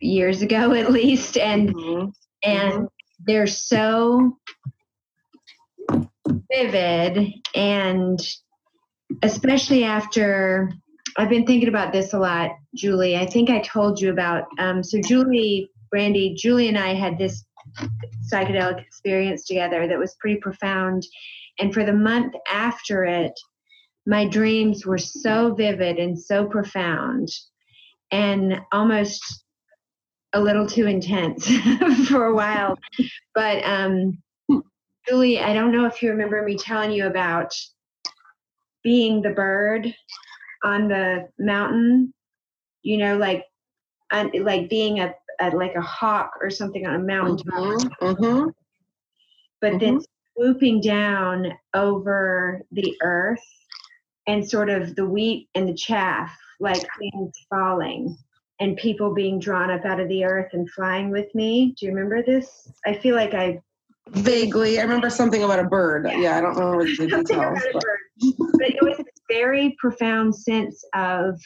years 0.01 0.43
ago 0.43 0.73
at 0.73 0.91
least 0.91 1.37
and 1.37 1.74
Mhm. 1.74 2.12
and 2.45 2.89
they're 3.27 3.47
so 3.47 4.37
vivid 6.53 7.33
and 7.55 8.19
especially 9.23 9.85
after 9.85 10.70
I've 11.19 11.31
been 11.31 11.47
thinking 11.47 11.69
about 11.70 11.95
this 11.95 12.12
a 12.12 12.19
lot, 12.19 12.51
Julie. 12.74 13.16
I 13.16 13.24
think 13.24 13.49
I 13.49 13.61
told 13.61 13.99
you 14.01 14.11
about 14.11 14.45
um, 14.59 14.83
so 14.83 15.01
Julie, 15.01 15.70
Brandy, 15.91 16.35
Julie 16.37 16.69
and 16.69 16.77
I 16.77 16.93
had 16.93 17.16
this 17.16 17.43
psychedelic 18.32 18.81
experience 18.81 19.44
together 19.44 19.86
that 19.86 19.98
was 19.98 20.16
pretty 20.20 20.40
profound. 20.40 21.05
And 21.59 21.73
for 21.73 21.85
the 21.85 21.93
month 21.93 22.35
after 22.51 23.05
it, 23.05 23.32
my 24.07 24.27
dreams 24.27 24.86
were 24.86 24.98
so 24.98 25.55
vivid 25.55 25.98
and 25.98 26.19
so 26.19 26.47
profound 26.47 27.28
and 28.11 28.61
almost 28.73 29.44
a 30.32 30.40
little 30.40 30.66
too 30.66 30.86
intense 30.86 31.48
for 32.09 32.27
a 32.27 32.35
while. 32.35 32.78
But 33.35 33.65
um, 33.65 34.23
Julie, 35.09 35.40
I 35.40 35.53
don't 35.53 35.73
know 35.73 35.86
if 35.86 36.03
you 36.03 36.11
remember 36.11 36.43
me 36.43 36.57
telling 36.57 36.93
you 36.93 37.07
about 37.07 37.53
being 38.82 39.23
the 39.23 39.31
bird 39.31 39.93
on 40.62 40.89
the 40.89 41.28
mountain. 41.39 42.12
You 42.82 42.98
know, 42.98 43.16
like 43.16 43.44
like 44.12 44.69
being 44.69 45.01
a, 45.01 45.12
a 45.41 45.51
like 45.51 45.75
a 45.75 45.81
hawk 45.81 46.33
or 46.41 46.51
something 46.51 46.87
on 46.87 46.95
a 46.95 46.99
mountain, 46.99 47.47
Mhm. 47.51 47.91
Mhm. 48.01 48.53
but 49.61 49.79
then 49.81 50.01
swooping 50.37 50.81
down 50.81 51.53
over 51.75 52.63
the 52.73 52.95
earth 53.03 53.45
and 54.27 54.49
sort 54.49 54.69
of 54.71 54.95
the 54.97 55.07
wheat 55.07 55.49
and 55.55 55.69
the 55.69 55.75
chaff, 55.75 56.37
like 56.61 56.83
things 56.99 57.35
falling 57.49 58.17
and 58.61 58.77
people 58.79 59.13
being 59.15 59.39
drawn 59.39 59.71
up 59.71 59.85
out 59.85 60.01
of 60.01 60.09
the 60.09 60.25
earth 60.25 60.53
and 60.55 60.71
flying 60.71 61.11
with 61.11 61.33
me. 61.35 61.75
Do 61.79 61.87
you 61.87 61.93
remember 61.93 62.23
this? 62.23 62.71
I 62.87 62.95
feel 62.95 63.15
like 63.15 63.35
I 63.35 63.61
Vaguely, 64.11 64.79
I 64.79 64.83
remember 64.85 65.11
something 65.11 65.43
about 65.43 65.59
a 65.59 65.65
bird. 65.65 66.09
Yeah, 66.17 66.37
I 66.39 66.41
don't 66.41 66.57
remember 66.57 66.85
the 66.85 67.07
details. 67.25 67.59
but- 67.73 67.85
but 68.59 68.69
it 68.71 68.81
was 68.83 68.99
a 69.01 69.05
very 69.29 69.75
profound 69.81 70.33
sense 70.35 70.83
of, 70.95 71.41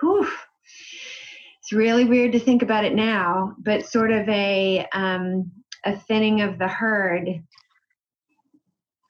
whew, 0.00 0.26
it's 1.72 1.78
really 1.78 2.04
weird 2.04 2.32
to 2.32 2.38
think 2.38 2.62
about 2.62 2.84
it 2.84 2.94
now, 2.94 3.54
but 3.58 3.86
sort 3.86 4.12
of 4.12 4.28
a 4.28 4.86
um, 4.92 5.50
a 5.86 5.96
thinning 5.96 6.42
of 6.42 6.58
the 6.58 6.68
herd. 6.68 7.28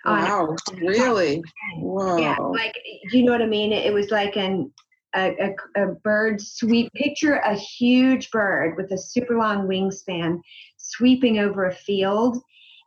Wow, 0.04 0.54
really? 0.76 1.42
Wow. 1.78 2.18
Yeah, 2.18 2.36
like 2.36 2.74
do 3.10 3.18
you 3.18 3.24
know 3.24 3.32
what 3.32 3.42
I 3.42 3.46
mean? 3.46 3.72
It 3.72 3.92
was 3.92 4.10
like 4.10 4.36
an 4.36 4.72
a, 5.16 5.54
a, 5.76 5.82
a 5.82 5.86
bird 6.04 6.40
sweep. 6.40 6.92
Picture 6.94 7.34
a 7.34 7.56
huge 7.56 8.30
bird 8.30 8.76
with 8.76 8.92
a 8.92 8.98
super 8.98 9.36
long 9.36 9.66
wingspan 9.66 10.38
sweeping 10.76 11.38
over 11.38 11.66
a 11.66 11.74
field, 11.74 12.38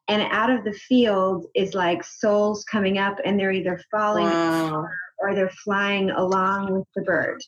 and 0.07 0.21
out 0.31 0.49
of 0.49 0.63
the 0.63 0.73
field 0.73 1.47
is 1.53 1.73
like 1.73 2.01
souls 2.05 2.63
coming 2.63 2.97
up, 2.97 3.17
and 3.25 3.37
they're 3.37 3.51
either 3.51 3.81
falling 3.91 4.23
wow. 4.23 4.85
or 5.19 5.35
they're 5.35 5.49
flying 5.49 6.11
along 6.11 6.73
with 6.73 6.87
the 6.95 7.01
bird. 7.01 7.41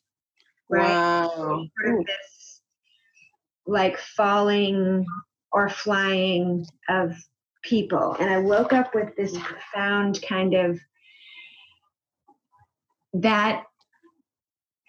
Right? 0.70 0.88
Wow. 0.90 1.66
Sort 1.84 2.00
of 2.00 2.06
this 2.06 2.62
like 3.68 3.98
falling 3.98 5.06
or 5.52 5.70
flying 5.70 6.66
of 6.90 7.14
people. 7.64 8.16
And 8.20 8.30
I 8.30 8.40
woke 8.40 8.74
up 8.74 8.96
with 8.96 9.16
this 9.16 9.36
mm. 9.36 9.42
profound 9.42 10.22
kind 10.28 10.54
of 10.54 10.80
that 13.14 13.64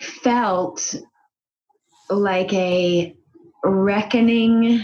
felt 0.00 0.94
like 2.10 2.52
a 2.52 3.14
reckoning 3.64 4.82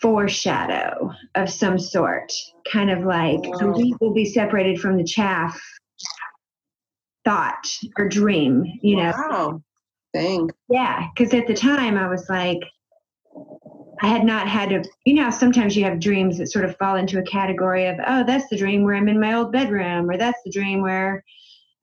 foreshadow 0.00 1.12
of 1.34 1.48
some 1.48 1.78
sort, 1.78 2.32
kind 2.70 2.90
of 2.90 3.04
like 3.04 3.42
the 3.42 3.72
wheat 3.74 3.96
will 4.00 4.12
be 4.12 4.26
separated 4.26 4.80
from 4.80 4.96
the 4.96 5.04
chaff 5.04 5.60
thought 7.24 7.66
or 7.96 8.08
dream, 8.08 8.64
you 8.82 8.96
know. 8.96 9.12
Wow. 9.16 9.62
Dang. 10.14 10.50
Yeah, 10.68 11.08
because 11.14 11.32
at 11.34 11.46
the 11.46 11.54
time 11.54 11.96
I 11.96 12.08
was 12.08 12.28
like, 12.28 12.58
I 14.02 14.06
had 14.06 14.24
not 14.24 14.48
had 14.48 14.70
to, 14.70 14.82
you 15.04 15.14
know, 15.14 15.30
sometimes 15.30 15.76
you 15.76 15.84
have 15.84 16.00
dreams 16.00 16.38
that 16.38 16.50
sort 16.50 16.64
of 16.64 16.76
fall 16.78 16.96
into 16.96 17.18
a 17.18 17.22
category 17.22 17.86
of, 17.86 17.96
oh, 18.06 18.24
that's 18.24 18.48
the 18.48 18.56
dream 18.56 18.82
where 18.82 18.94
I'm 18.94 19.08
in 19.08 19.20
my 19.20 19.34
old 19.34 19.52
bedroom, 19.52 20.10
or 20.10 20.16
that's 20.16 20.40
the 20.44 20.50
dream 20.50 20.80
where 20.80 21.22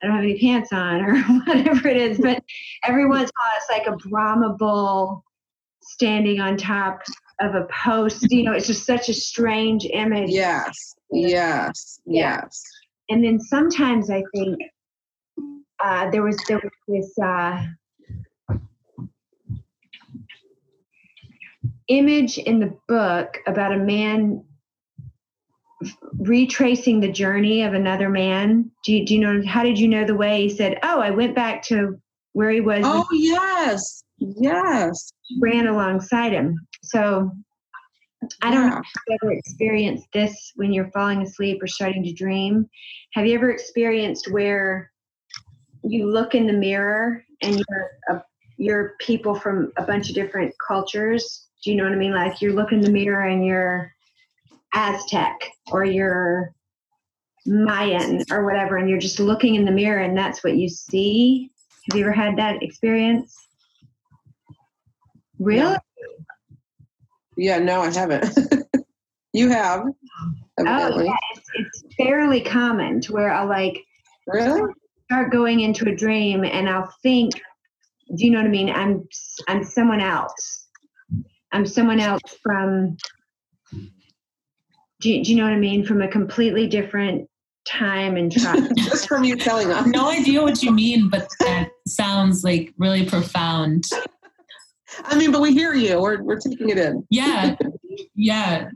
I 0.01 0.07
don't 0.07 0.15
have 0.15 0.23
any 0.23 0.39
pants 0.39 0.73
on, 0.73 1.01
or 1.05 1.21
whatever 1.21 1.87
it 1.87 1.97
is. 1.97 2.17
But 2.17 2.43
every 2.83 3.07
once 3.07 3.29
in 3.29 3.33
a 3.37 3.39
while, 3.39 3.57
it's 3.57 3.69
like 3.69 3.87
a 3.87 4.09
Brahma 4.09 4.55
bull 4.57 5.23
standing 5.83 6.39
on 6.39 6.57
top 6.57 7.01
of 7.39 7.53
a 7.55 7.67
post. 7.71 8.31
You 8.31 8.43
know, 8.43 8.53
it's 8.53 8.67
just 8.67 8.85
such 8.85 9.09
a 9.09 9.13
strange 9.13 9.85
image. 9.85 10.31
Yes. 10.31 10.95
Yes. 11.11 12.01
Yeah. 12.05 12.41
Yes. 12.41 12.63
and 13.09 13.23
then 13.23 13.39
sometimes 13.39 14.09
I 14.09 14.23
think 14.35 14.57
uh, 15.83 16.09
there 16.09 16.23
was 16.23 16.37
there 16.47 16.59
was 16.61 16.71
this 16.87 17.17
uh, 17.19 17.63
image 21.87 22.37
in 22.37 22.59
the 22.59 22.77
book 22.87 23.37
about 23.47 23.73
a 23.73 23.77
man 23.77 24.43
retracing 26.19 26.99
the 26.99 27.11
journey 27.11 27.61
of 27.61 27.73
another 27.73 28.09
man. 28.09 28.71
Do 28.83 28.93
you, 28.93 29.05
do 29.05 29.13
you 29.13 29.19
know 29.19 29.41
how 29.45 29.63
did 29.63 29.79
you 29.79 29.87
know 29.87 30.05
the 30.05 30.15
way 30.15 30.41
he 30.41 30.49
said, 30.49 30.79
"Oh, 30.83 30.99
I 30.99 31.11
went 31.11 31.35
back 31.35 31.61
to 31.63 31.99
where 32.33 32.49
he 32.51 32.61
was 32.61 32.83
Oh 32.85 33.05
yes. 33.11 34.03
Yes. 34.17 35.13
ran 35.39 35.67
alongside 35.67 36.31
him." 36.31 36.59
So 36.83 37.31
I 38.41 38.51
don't 38.51 38.67
know 38.67 38.73
Yeah. 38.73 38.79
if 38.79 38.85
you've 39.09 39.19
ever 39.23 39.33
experienced 39.33 40.07
this 40.13 40.51
when 40.55 40.73
you're 40.73 40.91
falling 40.91 41.21
asleep 41.21 41.61
or 41.61 41.67
starting 41.67 42.03
to 42.03 42.13
dream. 42.13 42.67
Have 43.13 43.25
you 43.27 43.35
ever 43.35 43.51
experienced 43.51 44.31
where 44.31 44.91
you 45.83 46.09
look 46.09 46.33
in 46.33 46.47
the 46.47 46.53
mirror 46.53 47.23
and 47.41 47.55
you're 47.55 47.89
a, 48.09 48.23
you're 48.57 48.95
people 48.99 49.35
from 49.35 49.71
a 49.77 49.83
bunch 49.83 50.09
of 50.09 50.15
different 50.15 50.53
cultures? 50.67 51.46
Do 51.67 51.73
you 51.73 51.77
know 51.79 51.83
what 51.83 51.91
I 51.91 51.97
mean? 51.97 52.13
Like 52.13 52.41
you 52.41 52.53
look 52.53 52.71
in 52.71 52.79
the 52.79 52.89
mirror 52.89 53.23
and 53.23 53.45
you're 53.45 53.93
Aztec 54.73 55.51
or 55.69 55.83
you're 55.83 56.53
Mayan 57.45 58.23
or 58.31 58.45
whatever, 58.45 58.77
and 58.77 58.89
you're 58.89 58.97
just 58.97 59.19
looking 59.19 59.55
in 59.55 59.65
the 59.65 59.71
mirror 59.71 59.99
and 59.99 60.17
that's 60.17 60.45
what 60.45 60.55
you 60.55 60.69
see. 60.69 61.51
Have 61.91 61.99
you 61.99 62.05
ever 62.05 62.13
had 62.13 62.37
that 62.37 62.63
experience? 62.63 63.35
Really? 65.39 65.75
Yeah. 67.35 67.59
No, 67.59 67.81
I 67.81 67.91
haven't. 67.91 68.33
you 69.33 69.49
have. 69.49 69.81
Oh, 70.59 71.01
yeah, 71.01 71.11
it's, 71.35 71.49
it's 71.53 71.95
fairly 71.97 72.39
common 72.39 73.01
to 73.01 73.11
where 73.11 73.33
I'll 73.33 73.49
like 73.49 73.83
Really? 74.25 74.61
start 75.11 75.33
going 75.33 75.59
into 75.59 75.89
a 75.89 75.93
dream 75.93 76.45
and 76.45 76.69
I'll 76.69 76.93
think, 77.03 77.33
do 78.15 78.23
you 78.23 78.31
know 78.31 78.37
what 78.37 78.47
I 78.47 78.51
mean? 78.51 78.69
I'm 78.69 79.05
I'm 79.49 79.65
someone 79.65 79.99
else. 79.99 80.66
I'm 81.51 81.65
someone 81.65 81.99
else 81.99 82.21
from. 82.41 82.97
Do 84.99 85.11
you, 85.11 85.23
do 85.23 85.31
you 85.31 85.37
know 85.37 85.43
what 85.43 85.53
I 85.53 85.59
mean? 85.59 85.85
From 85.85 86.01
a 86.01 86.07
completely 86.07 86.67
different 86.67 87.29
time 87.67 88.17
and 88.17 88.31
time. 88.41 88.75
Just 88.75 89.07
from 89.07 89.23
you 89.23 89.35
telling 89.35 89.71
us. 89.71 89.85
no 89.87 90.09
idea 90.09 90.41
what 90.41 90.63
you 90.63 90.71
mean, 90.71 91.09
but 91.09 91.27
that 91.39 91.69
sounds 91.87 92.43
like 92.43 92.73
really 92.77 93.05
profound. 93.05 93.83
I 95.03 95.17
mean, 95.17 95.31
but 95.31 95.41
we 95.41 95.53
hear 95.53 95.73
you. 95.73 96.01
We're 96.01 96.23
we're 96.23 96.39
taking 96.39 96.69
it 96.69 96.77
in. 96.77 97.05
Yeah. 97.09 97.55
Yeah. 98.15 98.69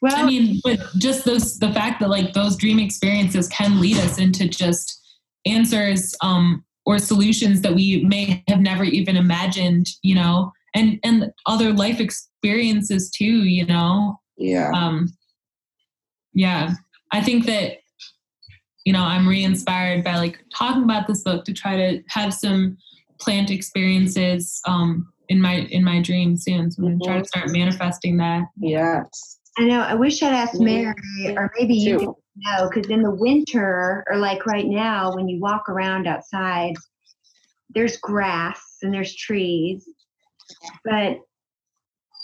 well, 0.00 0.16
I 0.16 0.24
mean, 0.24 0.60
but 0.64 0.80
just 0.98 1.24
those 1.24 1.58
the 1.58 1.72
fact 1.72 2.00
that 2.00 2.08
like 2.08 2.32
those 2.32 2.56
dream 2.56 2.78
experiences 2.78 3.48
can 3.48 3.80
lead 3.80 3.98
us 3.98 4.18
into 4.18 4.48
just 4.48 5.00
answers 5.44 6.14
um 6.22 6.64
or 6.84 6.98
solutions 6.98 7.60
that 7.62 7.74
we 7.74 8.04
may 8.04 8.42
have 8.48 8.60
never 8.60 8.84
even 8.84 9.16
imagined 9.16 9.88
you 10.02 10.14
know 10.14 10.52
and 10.74 10.98
and 11.04 11.30
other 11.46 11.72
life 11.72 12.00
experiences 12.00 13.10
too 13.10 13.44
you 13.44 13.66
know 13.66 14.18
Yeah. 14.36 14.70
um 14.74 15.12
yeah 16.34 16.74
i 17.12 17.20
think 17.20 17.46
that 17.46 17.78
you 18.84 18.92
know 18.92 19.02
i'm 19.02 19.28
re-inspired 19.28 20.02
by 20.04 20.16
like 20.16 20.38
talking 20.56 20.82
about 20.84 21.06
this 21.06 21.22
book 21.22 21.44
to 21.44 21.52
try 21.52 21.76
to 21.76 22.02
have 22.08 22.32
some 22.34 22.76
plant 23.20 23.50
experiences 23.50 24.60
um 24.66 25.12
in 25.28 25.40
my 25.40 25.66
in 25.70 25.84
my 25.84 26.00
dream 26.00 26.36
soon 26.36 26.70
so 26.70 26.82
i'm 26.82 26.98
gonna 26.98 27.04
try 27.04 27.18
to 27.20 27.28
start 27.28 27.50
manifesting 27.50 28.16
that 28.16 28.42
Yes. 28.60 29.38
I 29.58 29.64
know. 29.64 29.80
I 29.82 29.92
wish 29.94 30.22
I'd 30.22 30.32
asked 30.32 30.58
Mary, 30.58 30.94
or 31.36 31.50
maybe 31.58 31.74
you 31.74 31.98
Too. 31.98 32.16
know, 32.36 32.70
because 32.72 32.90
in 32.90 33.02
the 33.02 33.10
winter, 33.14 34.02
or 34.08 34.16
like 34.16 34.46
right 34.46 34.66
now, 34.66 35.14
when 35.14 35.28
you 35.28 35.40
walk 35.42 35.68
around 35.68 36.06
outside, 36.06 36.72
there's 37.68 37.98
grass 37.98 38.78
and 38.80 38.94
there's 38.94 39.14
trees, 39.14 39.86
but 40.84 41.18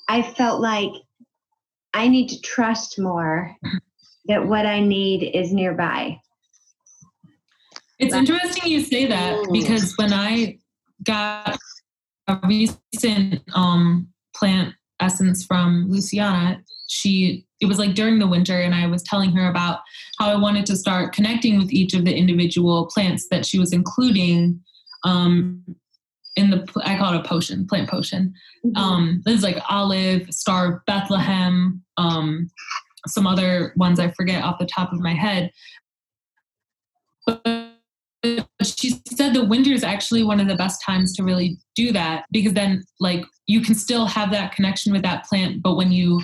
I 0.09 0.23
felt 0.23 0.61
like 0.61 0.93
I 1.95 2.09
need 2.09 2.29
to 2.29 2.41
trust 2.41 2.99
more 2.99 3.57
that 4.27 4.47
what 4.47 4.67
I 4.67 4.81
need 4.81 5.23
is 5.35 5.53
nearby. 5.53 6.21
It's 7.99 8.13
Right. 8.15 8.21
interesting 8.21 8.71
you 8.71 8.81
say 8.81 9.07
that 9.07 9.37
Mm. 9.37 9.53
because 9.53 9.95
when 9.97 10.13
I 10.13 10.59
got 11.03 11.59
a 12.29 12.39
recent 12.47 13.43
um, 13.55 14.09
plant 14.35 14.75
essence 15.01 15.45
from 15.45 15.89
Luciana, 15.89 16.63
she 16.89 17.45
it 17.61 17.67
was 17.67 17.79
like 17.79 17.95
during 17.95 18.21
the 18.21 18.27
winter, 18.27 18.61
and 18.61 18.73
I 18.73 18.87
was 18.87 19.03
telling 19.03 19.33
her 19.33 19.49
about 19.49 19.81
how 20.19 20.29
I 20.29 20.37
wanted 20.37 20.65
to 20.67 20.77
start 20.77 21.13
connecting 21.13 21.59
with 21.59 21.73
each 21.73 21.93
of 21.93 22.05
the 22.05 22.15
individual 22.15 22.87
plants 22.87 23.27
that 23.31 23.45
she 23.45 23.59
was 23.59 23.73
including 23.73 24.61
um, 25.05 25.65
in 26.39 26.51
the 26.51 26.65
I 26.85 26.97
call 26.97 27.13
it 27.13 27.21
a 27.21 27.29
potion, 27.29 27.67
plant 27.67 27.91
potion. 27.91 28.33
Um, 28.77 29.23
there's 29.25 29.43
like 29.43 29.59
olive, 29.69 30.33
star 30.33 30.75
of 30.75 30.87
Bethlehem, 30.87 31.83
um, 31.97 32.49
some 33.07 33.27
other 33.27 33.73
ones 33.77 33.99
I 33.99 34.11
forget 34.13 34.45
off 34.45 34.59
the 34.59 34.67
top 34.67 34.93
of 34.93 35.01
my 35.01 35.15
head. 35.15 35.51
But 37.27 37.69
she 38.63 39.01
said 39.17 39.35
the 39.35 39.45
winter 39.45 39.73
is 39.73 39.85
actually 39.85 40.23
one 40.23 40.41
of 40.41 40.49
the 40.49 40.55
best 40.55 40.83
times 40.83 41.13
to 41.17 41.25
really 41.25 41.59
do 41.75 41.93
that 41.93 42.25
because 42.31 42.53
then 42.53 42.85
like 43.01 43.25
you 43.47 43.61
can 43.61 43.75
still 43.75 44.07
have 44.07 44.31
that 44.31 44.55
connection 44.55 44.93
with 44.93 45.03
that 45.03 45.25
plant, 45.25 45.63
but 45.63 45.75
when 45.75 45.91
you 45.91 46.23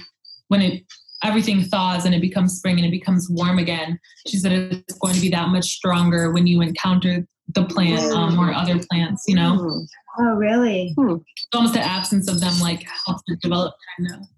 when 0.48 0.60
it 0.62 0.84
everything 1.24 1.62
thaws 1.62 2.04
and 2.04 2.14
it 2.14 2.20
becomes 2.20 2.56
spring 2.56 2.76
and 2.76 2.86
it 2.86 2.90
becomes 2.90 3.28
warm 3.30 3.58
again, 3.58 3.98
she 4.28 4.36
said 4.36 4.52
it's 4.52 4.98
going 4.98 5.14
to 5.14 5.20
be 5.20 5.30
that 5.30 5.48
much 5.48 5.64
stronger 5.64 6.32
when 6.32 6.46
you 6.46 6.60
encounter 6.60 7.26
the 7.48 7.64
plant 7.64 8.12
um, 8.12 8.38
or 8.38 8.52
other 8.52 8.78
plants. 8.90 9.24
You 9.26 9.36
know, 9.36 9.58
Mm. 9.58 9.86
oh, 10.20 10.34
really? 10.34 10.94
it's 10.96 11.46
almost 11.54 11.74
the 11.74 11.80
absence 11.84 12.28
of 12.30 12.40
them 12.40 12.58
like 12.60 12.86
helps 13.06 13.22
it 13.26 13.40
develop 13.40 13.74
kind 13.98 14.12
of. 14.12 14.28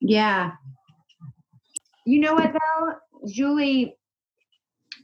Yeah. 0.00 0.52
You 2.06 2.20
know 2.20 2.34
what, 2.34 2.52
though, 2.52 2.94
Julie, 3.28 3.96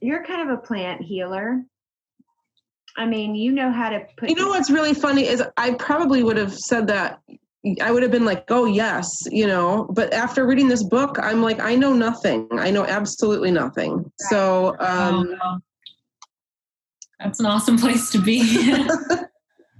you're 0.01 0.25
kind 0.25 0.49
of 0.51 0.59
a 0.59 0.61
plant 0.61 1.03
healer. 1.03 1.63
I 2.97 3.05
mean, 3.05 3.35
you 3.35 3.53
know 3.53 3.71
how 3.71 3.91
to 3.91 4.07
put. 4.17 4.31
You 4.31 4.37
know 4.37 4.49
what's 4.49 4.71
really 4.71 4.95
funny 4.95 5.27
is 5.27 5.43
I 5.59 5.73
probably 5.75 6.23
would 6.23 6.39
have 6.39 6.55
said 6.55 6.87
that. 6.89 7.21
I 7.83 7.91
would 7.91 8.03
have 8.05 8.13
been 8.13 8.25
like, 8.25 8.45
oh, 8.51 8.65
yes, 8.67 9.13
you 9.31 9.47
know, 9.47 9.89
but 9.93 10.13
after 10.15 10.47
reading 10.47 10.69
this 10.69 10.85
book, 10.85 11.19
I'm 11.21 11.43
like, 11.43 11.59
I 11.61 11.75
know 11.75 11.93
nothing. 11.93 12.49
I 12.53 12.71
know 12.71 12.85
absolutely 12.85 13.51
nothing. 13.51 14.11
So, 14.31 14.77
um, 14.79 15.35
Um, 15.43 15.63
that's 17.19 17.41
an 17.41 17.47
awesome 17.47 17.79
place 17.85 18.11
to 18.11 18.19
be. 18.19 18.63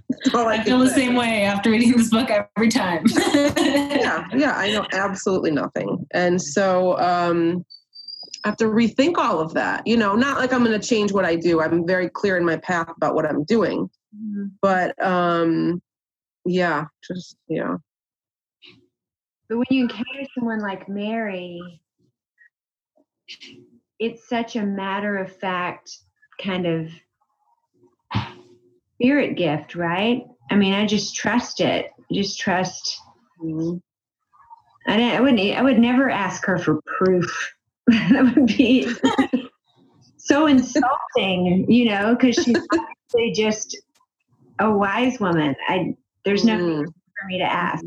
that's 0.09 0.33
all 0.33 0.47
I 0.47 0.63
feel 0.63 0.79
the 0.79 0.89
same 0.89 1.15
way 1.15 1.43
after 1.43 1.71
reading 1.71 1.95
this 1.95 2.09
book 2.09 2.29
every 2.29 2.69
time. 2.69 3.05
yeah, 3.33 4.27
yeah, 4.35 4.53
I 4.55 4.71
know 4.71 4.85
absolutely 4.93 5.51
nothing. 5.51 6.05
And 6.13 6.41
so 6.41 6.97
um 6.99 7.65
I 8.43 8.49
have 8.49 8.57
to 8.57 8.65
rethink 8.65 9.17
all 9.17 9.39
of 9.39 9.53
that. 9.55 9.85
You 9.85 9.97
know, 9.97 10.15
not 10.15 10.37
like 10.37 10.53
I'm 10.53 10.63
going 10.63 10.79
to 10.79 10.87
change 10.87 11.11
what 11.11 11.25
I 11.25 11.35
do. 11.35 11.59
I'm 11.59 11.85
very 11.85 12.07
clear 12.07 12.37
in 12.37 12.45
my 12.45 12.57
path 12.57 12.87
about 12.95 13.15
what 13.15 13.25
I'm 13.25 13.43
doing. 13.43 13.89
Mhm. 14.15 14.51
But 14.61 15.01
um 15.03 15.81
yeah, 16.45 16.85
just 17.05 17.37
yeah. 17.49 17.75
But 19.49 19.57
when 19.57 19.65
you 19.69 19.83
encounter 19.83 20.25
someone 20.37 20.59
like 20.59 20.89
Mary, 20.89 21.81
it's 23.99 24.27
such 24.27 24.55
a 24.55 24.63
matter 24.63 25.17
of 25.17 25.35
fact 25.35 25.89
kind 26.41 26.65
of 26.65 26.89
spirit 28.97 29.37
gift, 29.37 29.75
right? 29.75 30.23
I 30.49 30.55
mean, 30.55 30.73
I 30.73 30.85
just 30.85 31.15
trust 31.15 31.61
it. 31.61 31.91
Just 32.11 32.39
trust. 32.39 32.99
Mhm. 33.41 33.81
I, 34.87 35.17
I 35.17 35.21
wouldn't. 35.21 35.39
I 35.39 35.61
would 35.61 35.79
never 35.79 36.09
ask 36.09 36.45
her 36.45 36.57
for 36.57 36.81
proof. 36.97 37.53
that 37.87 38.33
would 38.35 38.47
be 38.47 38.89
so 40.17 40.47
insulting, 40.47 41.69
you 41.69 41.89
know, 41.89 42.15
because 42.15 42.35
she's 42.35 42.57
obviously 42.57 43.31
just 43.33 43.77
a 44.59 44.71
wise 44.71 45.19
woman. 45.19 45.55
I 45.67 45.95
there's 46.25 46.43
no 46.43 46.57
Mm. 46.57 46.85
for 46.85 47.27
me 47.27 47.37
to 47.37 47.45
ask. 47.45 47.85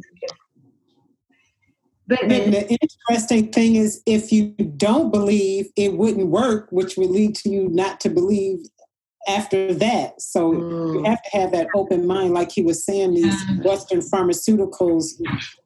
But 2.07 2.23
And 2.23 2.53
the 2.53 2.77
interesting 3.09 3.53
thing 3.53 3.77
is, 3.77 4.03
if 4.05 4.33
you 4.33 4.49
don't 4.77 5.13
believe, 5.13 5.71
it 5.77 5.97
wouldn't 5.97 6.27
work, 6.27 6.69
which 6.71 6.97
would 6.97 7.11
lead 7.11 7.37
to 7.37 7.49
you 7.51 7.69
not 7.69 8.01
to 8.01 8.11
believe 8.11 8.67
after 9.29 9.73
that. 9.75 10.21
So 10.21 10.53
you 10.53 10.59
Mm. 11.03 11.07
have 11.07 11.23
to 11.23 11.31
have 11.39 11.53
that 11.53 11.69
open 11.75 12.07
mind, 12.07 12.33
like 12.35 12.51
he 12.53 12.63
was 12.63 12.85
saying. 12.85 13.15
These 13.15 13.35
Western 13.63 14.01
pharmaceuticals 14.01 15.21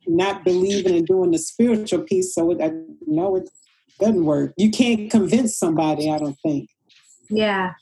not 0.06 0.44
believing 0.44 0.96
and 0.96 1.06
doing 1.06 1.30
the 1.30 1.38
spiritual 1.38 2.00
piece. 2.00 2.34
So 2.34 2.50
it, 2.50 2.60
I 2.60 2.72
know 3.06 3.36
it 3.36 3.48
doesn't 4.00 4.24
work. 4.24 4.52
You 4.56 4.70
can't 4.70 5.10
convince 5.10 5.56
somebody. 5.58 6.10
I 6.10 6.18
don't 6.18 6.38
think. 6.42 6.68
yeah, 7.30 7.72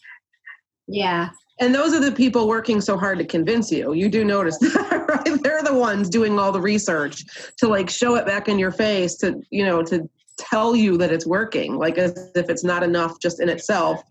yeah, 0.88 1.30
And 1.60 1.74
those 1.74 1.94
are 1.94 2.00
the 2.00 2.12
people 2.12 2.48
working 2.48 2.80
so 2.80 2.96
hard 2.98 3.18
to 3.18 3.24
convince 3.24 3.70
you. 3.72 3.92
You 3.94 4.08
do 4.08 4.24
notice 4.24 4.58
that, 4.60 5.04
right? 5.08 5.42
They're 5.42 5.62
the 5.62 5.74
ones 5.74 6.08
doing 6.08 6.38
all 6.38 6.52
the 6.52 6.60
research 6.60 7.24
to 7.58 7.68
like 7.68 7.88
show 7.88 8.16
it 8.16 8.26
back 8.26 8.48
in 8.48 8.58
your 8.58 8.72
face 8.72 9.16
to, 9.18 9.40
you 9.50 9.64
know, 9.64 9.82
to 9.84 10.08
tell 10.38 10.74
you 10.74 10.96
that 10.98 11.12
it's 11.12 11.26
working, 11.26 11.76
like 11.76 11.98
as 11.98 12.30
if 12.34 12.48
it's 12.50 12.64
not 12.64 12.82
enough 12.82 13.18
just 13.20 13.40
in 13.40 13.48
itself. 13.48 14.02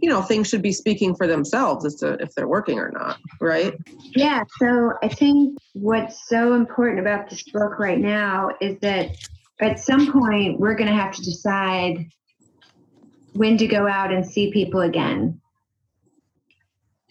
You 0.00 0.10
know, 0.10 0.22
things 0.22 0.48
should 0.48 0.62
be 0.62 0.72
speaking 0.72 1.14
for 1.14 1.26
themselves 1.26 1.84
as 1.84 1.96
to 1.96 2.14
if 2.14 2.34
they're 2.34 2.48
working 2.48 2.78
or 2.78 2.90
not, 2.90 3.18
right? 3.40 3.74
yeah. 4.14 4.42
So 4.58 4.92
I 5.02 5.08
think 5.08 5.58
what's 5.74 6.28
so 6.28 6.54
important 6.54 7.00
about 7.00 7.28
this 7.28 7.42
book 7.50 7.78
right 7.78 7.98
now 7.98 8.50
is 8.60 8.78
that 8.80 9.10
at 9.60 9.78
some 9.78 10.12
point 10.12 10.58
we're 10.58 10.74
going 10.74 10.88
to 10.88 10.94
have 10.94 11.12
to 11.14 11.22
decide 11.22 12.06
when 13.32 13.58
to 13.58 13.66
go 13.66 13.86
out 13.86 14.12
and 14.12 14.24
see 14.26 14.50
people 14.52 14.80
again. 14.80 15.40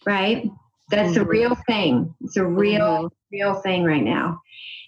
Right? 0.06 0.50
That's 0.90 1.18
a 1.18 1.22
Mhm. 1.22 1.28
real 1.28 1.56
thing. 1.68 2.16
It's 2.22 2.38
a 2.38 2.46
real, 2.46 3.12
real 3.32 3.56
thing 3.56 3.84
right 3.84 4.04
now. 4.04 4.42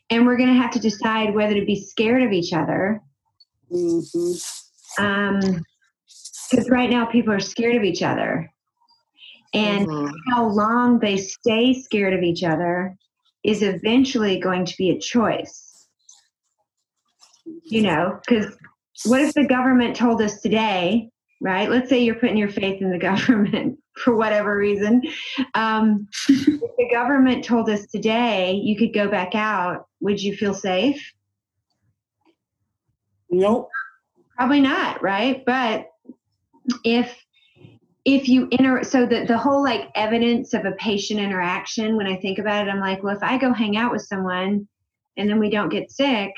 And 0.09 0.25
we're 0.25 0.37
going 0.37 0.49
to 0.49 0.61
have 0.61 0.71
to 0.71 0.79
decide 0.79 1.33
whether 1.33 1.55
to 1.55 1.65
be 1.65 1.75
scared 1.75 2.23
of 2.23 2.31
each 2.31 2.53
other. 2.53 3.01
hmm 3.69 5.57
Because 6.49 6.69
right 6.69 6.89
now 6.89 7.05
people 7.05 7.33
are 7.33 7.39
scared 7.39 7.75
of 7.75 7.83
each 7.83 8.01
other. 8.01 8.51
And 9.53 9.87
Mhm. 9.87 10.13
how 10.29 10.47
long 10.47 10.99
they 10.99 11.17
stay 11.17 11.73
scared 11.73 12.13
of 12.13 12.23
each 12.23 12.43
other 12.43 12.97
is 13.43 13.63
eventually 13.63 14.39
going 14.39 14.65
to 14.65 14.77
be 14.77 14.89
a 14.91 14.99
choice. 14.99 15.87
You 17.63 17.81
know, 17.81 18.19
because 18.27 18.57
what 19.05 19.21
if 19.21 19.33
the 19.33 19.45
government 19.45 19.95
told 19.95 20.21
us 20.21 20.41
today, 20.41 21.09
right? 21.41 21.69
Let's 21.69 21.89
say 21.89 22.03
you're 22.03 22.15
putting 22.15 22.37
your 22.37 22.49
faith 22.49 22.81
in 22.81 22.91
the 22.91 22.97
government 23.09 23.79
for 24.03 24.15
whatever 24.15 24.55
reason. 24.57 25.03
Um, 25.53 26.07
if 26.27 26.71
the 26.77 26.89
government 26.91 27.43
told 27.43 27.69
us 27.69 27.87
today 27.87 28.53
you 28.53 28.77
could 28.77 28.93
go 28.93 29.09
back 29.09 29.33
out, 29.35 29.87
would 30.01 30.21
you 30.21 30.35
feel 30.35 30.53
safe? 30.53 31.13
Nope. 33.29 33.69
Probably 34.35 34.61
not, 34.61 35.01
right? 35.01 35.43
But 35.45 35.87
if 36.83 37.15
if 38.05 38.29
you 38.29 38.47
enter 38.53 38.83
so 38.83 39.05
the, 39.05 39.25
the 39.25 39.37
whole 39.37 39.63
like 39.63 39.89
evidence 39.95 40.53
of 40.53 40.65
a 40.65 40.71
patient 40.73 41.19
interaction 41.19 41.97
when 41.97 42.07
i 42.07 42.15
think 42.15 42.39
about 42.39 42.67
it 42.67 42.71
i'm 42.71 42.79
like 42.79 43.03
well 43.03 43.15
if 43.15 43.23
i 43.23 43.37
go 43.37 43.53
hang 43.53 43.77
out 43.77 43.91
with 43.91 44.01
someone 44.01 44.67
and 45.17 45.29
then 45.29 45.39
we 45.39 45.49
don't 45.49 45.69
get 45.69 45.91
sick 45.91 46.33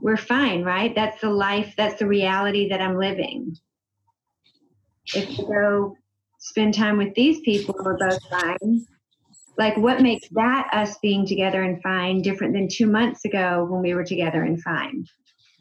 we're 0.00 0.16
fine 0.16 0.62
right? 0.62 0.94
That's 0.94 1.20
the 1.20 1.30
life 1.30 1.74
that's 1.76 1.98
the 1.98 2.06
reality 2.06 2.68
that 2.68 2.80
i'm 2.80 2.98
living. 2.98 3.56
If 5.14 5.38
you 5.38 5.46
go 5.46 5.96
spend 6.38 6.74
time 6.74 6.98
with 6.98 7.14
these 7.14 7.40
people 7.40 7.74
we're 7.78 7.96
both 7.96 8.22
fine. 8.28 8.86
Like 9.56 9.76
what 9.76 10.02
makes 10.02 10.28
that 10.30 10.68
us 10.72 10.98
being 10.98 11.26
together 11.26 11.62
and 11.62 11.82
fine 11.82 12.22
different 12.22 12.52
than 12.52 12.68
two 12.68 12.86
months 12.86 13.24
ago 13.24 13.66
when 13.68 13.82
we 13.82 13.94
were 13.94 14.04
together 14.04 14.42
and 14.42 14.62
fine. 14.62 15.04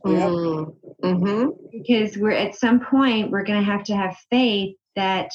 Mm. 0.06 0.76
Mhm. 1.04 1.52
because 1.72 2.18
we're 2.18 2.32
at 2.32 2.56
some 2.56 2.80
point 2.80 3.30
we're 3.32 3.44
going 3.44 3.60
to 3.60 3.66
have 3.66 3.84
to 3.86 3.96
have 3.96 4.16
faith 4.30 4.78
that 4.96 5.30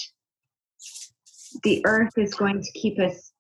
the 1.63 1.85
earth 1.85 2.17
is 2.17 2.35
going 2.35 2.63
to 2.63 2.73
keep 2.73 2.99
us 2.99 3.33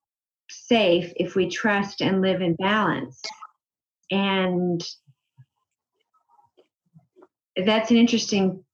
safe 0.51 1.12
if 1.16 1.35
we 1.35 1.49
trust 1.49 2.03
and 2.03 2.20
live 2.20 2.43
in 2.43 2.55
balance. 2.57 3.20
And 4.11 4.82
that's 7.57 7.90
an 7.90 7.97
interesting 7.97 8.65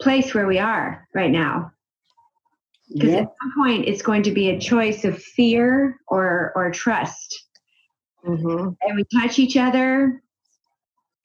place 0.00 0.34
where 0.34 0.46
we 0.46 0.58
are 0.58 1.08
right 1.14 1.30
now. 1.30 1.72
Because 2.92 3.10
Yep. 3.12 3.22
at 3.22 3.32
some 3.42 3.52
point, 3.64 3.88
it's 3.88 4.02
going 4.02 4.22
to 4.24 4.30
be 4.30 4.50
a 4.50 4.60
choice 4.60 5.04
of 5.04 5.20
fear 5.22 5.98
or 6.08 6.52
or 6.54 6.70
trust. 6.70 7.46
hmm 8.22 8.68
And 8.82 8.96
we 8.96 9.04
touch 9.04 9.38
each 9.38 9.56
other. 9.56 10.22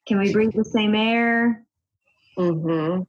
Can 0.06 0.18
we 0.18 0.32
breathe 0.32 0.52
the 0.54 0.64
same 0.64 0.94
air? 0.94 1.64
hmm 2.36 3.00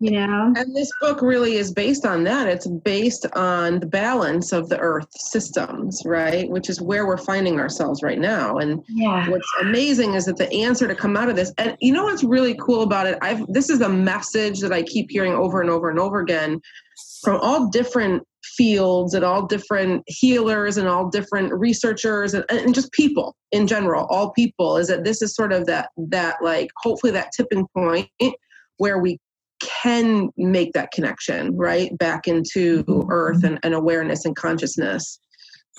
You 0.00 0.10
know? 0.10 0.52
And 0.56 0.76
this 0.76 0.90
book 1.00 1.22
really 1.22 1.54
is 1.54 1.72
based 1.72 2.04
on 2.04 2.24
that. 2.24 2.48
It's 2.48 2.66
based 2.66 3.26
on 3.34 3.80
the 3.80 3.86
balance 3.86 4.52
of 4.52 4.68
the 4.68 4.78
Earth 4.78 5.08
systems, 5.12 6.02
right? 6.04 6.48
Which 6.50 6.68
is 6.68 6.80
where 6.80 7.06
we're 7.06 7.16
finding 7.16 7.60
ourselves 7.60 8.02
right 8.02 8.18
now. 8.18 8.58
And 8.58 8.82
Yeah. 8.88 9.28
what's 9.30 9.48
amazing 9.60 10.14
is 10.14 10.24
that 10.26 10.36
the 10.36 10.52
answer 10.52 10.88
to 10.88 10.94
come 10.94 11.16
out 11.16 11.28
of 11.28 11.36
this, 11.36 11.52
and 11.58 11.76
you 11.80 11.92
know 11.92 12.04
what's 12.04 12.24
really 12.24 12.54
cool 12.54 12.82
about 12.82 13.06
it? 13.06 13.18
I've 13.22 13.46
this 13.46 13.70
is 13.70 13.80
a 13.80 13.88
message 13.88 14.60
that 14.60 14.72
I 14.72 14.82
keep 14.82 15.10
hearing 15.10 15.34
over 15.34 15.60
and 15.60 15.70
over 15.70 15.90
and 15.90 15.98
over 15.98 16.20
again 16.20 16.60
from 17.22 17.38
all 17.40 17.68
different 17.68 18.22
fields 18.44 19.14
and 19.14 19.24
all 19.24 19.46
different 19.46 20.02
healers 20.06 20.76
and 20.76 20.88
all 20.88 21.08
different 21.08 21.52
researchers 21.54 22.34
and, 22.34 22.44
and 22.50 22.74
just 22.74 22.90
people 22.92 23.36
in 23.52 23.66
general, 23.66 24.06
all 24.10 24.32
people, 24.32 24.76
is 24.76 24.88
that 24.88 25.04
this 25.04 25.22
is 25.22 25.34
sort 25.34 25.52
of 25.52 25.66
that 25.66 25.90
that 25.96 26.36
like 26.42 26.70
hopefully 26.78 27.12
that 27.12 27.30
tipping 27.36 27.66
point 27.76 28.08
where 28.78 28.98
we 28.98 29.18
can 29.60 30.28
make 30.36 30.72
that 30.72 30.90
connection 30.90 31.56
right 31.56 31.96
back 31.98 32.26
into 32.26 32.84
earth 33.10 33.44
and, 33.44 33.60
and 33.62 33.74
awareness 33.74 34.24
and 34.24 34.34
consciousness 34.34 35.20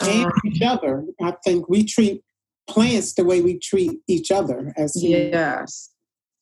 and 0.02 0.26
Um, 0.26 0.32
each 0.46 0.62
other. 0.62 1.04
I 1.22 1.34
think 1.44 1.68
we 1.68 1.84
treat 1.84 2.22
plants 2.68 3.14
the 3.14 3.26
way 3.26 3.42
we 3.42 3.60
treat 3.60 4.00
each 4.08 4.32
other 4.32 4.74
as 4.78 4.96
humans. 4.96 5.32
yes 5.34 5.90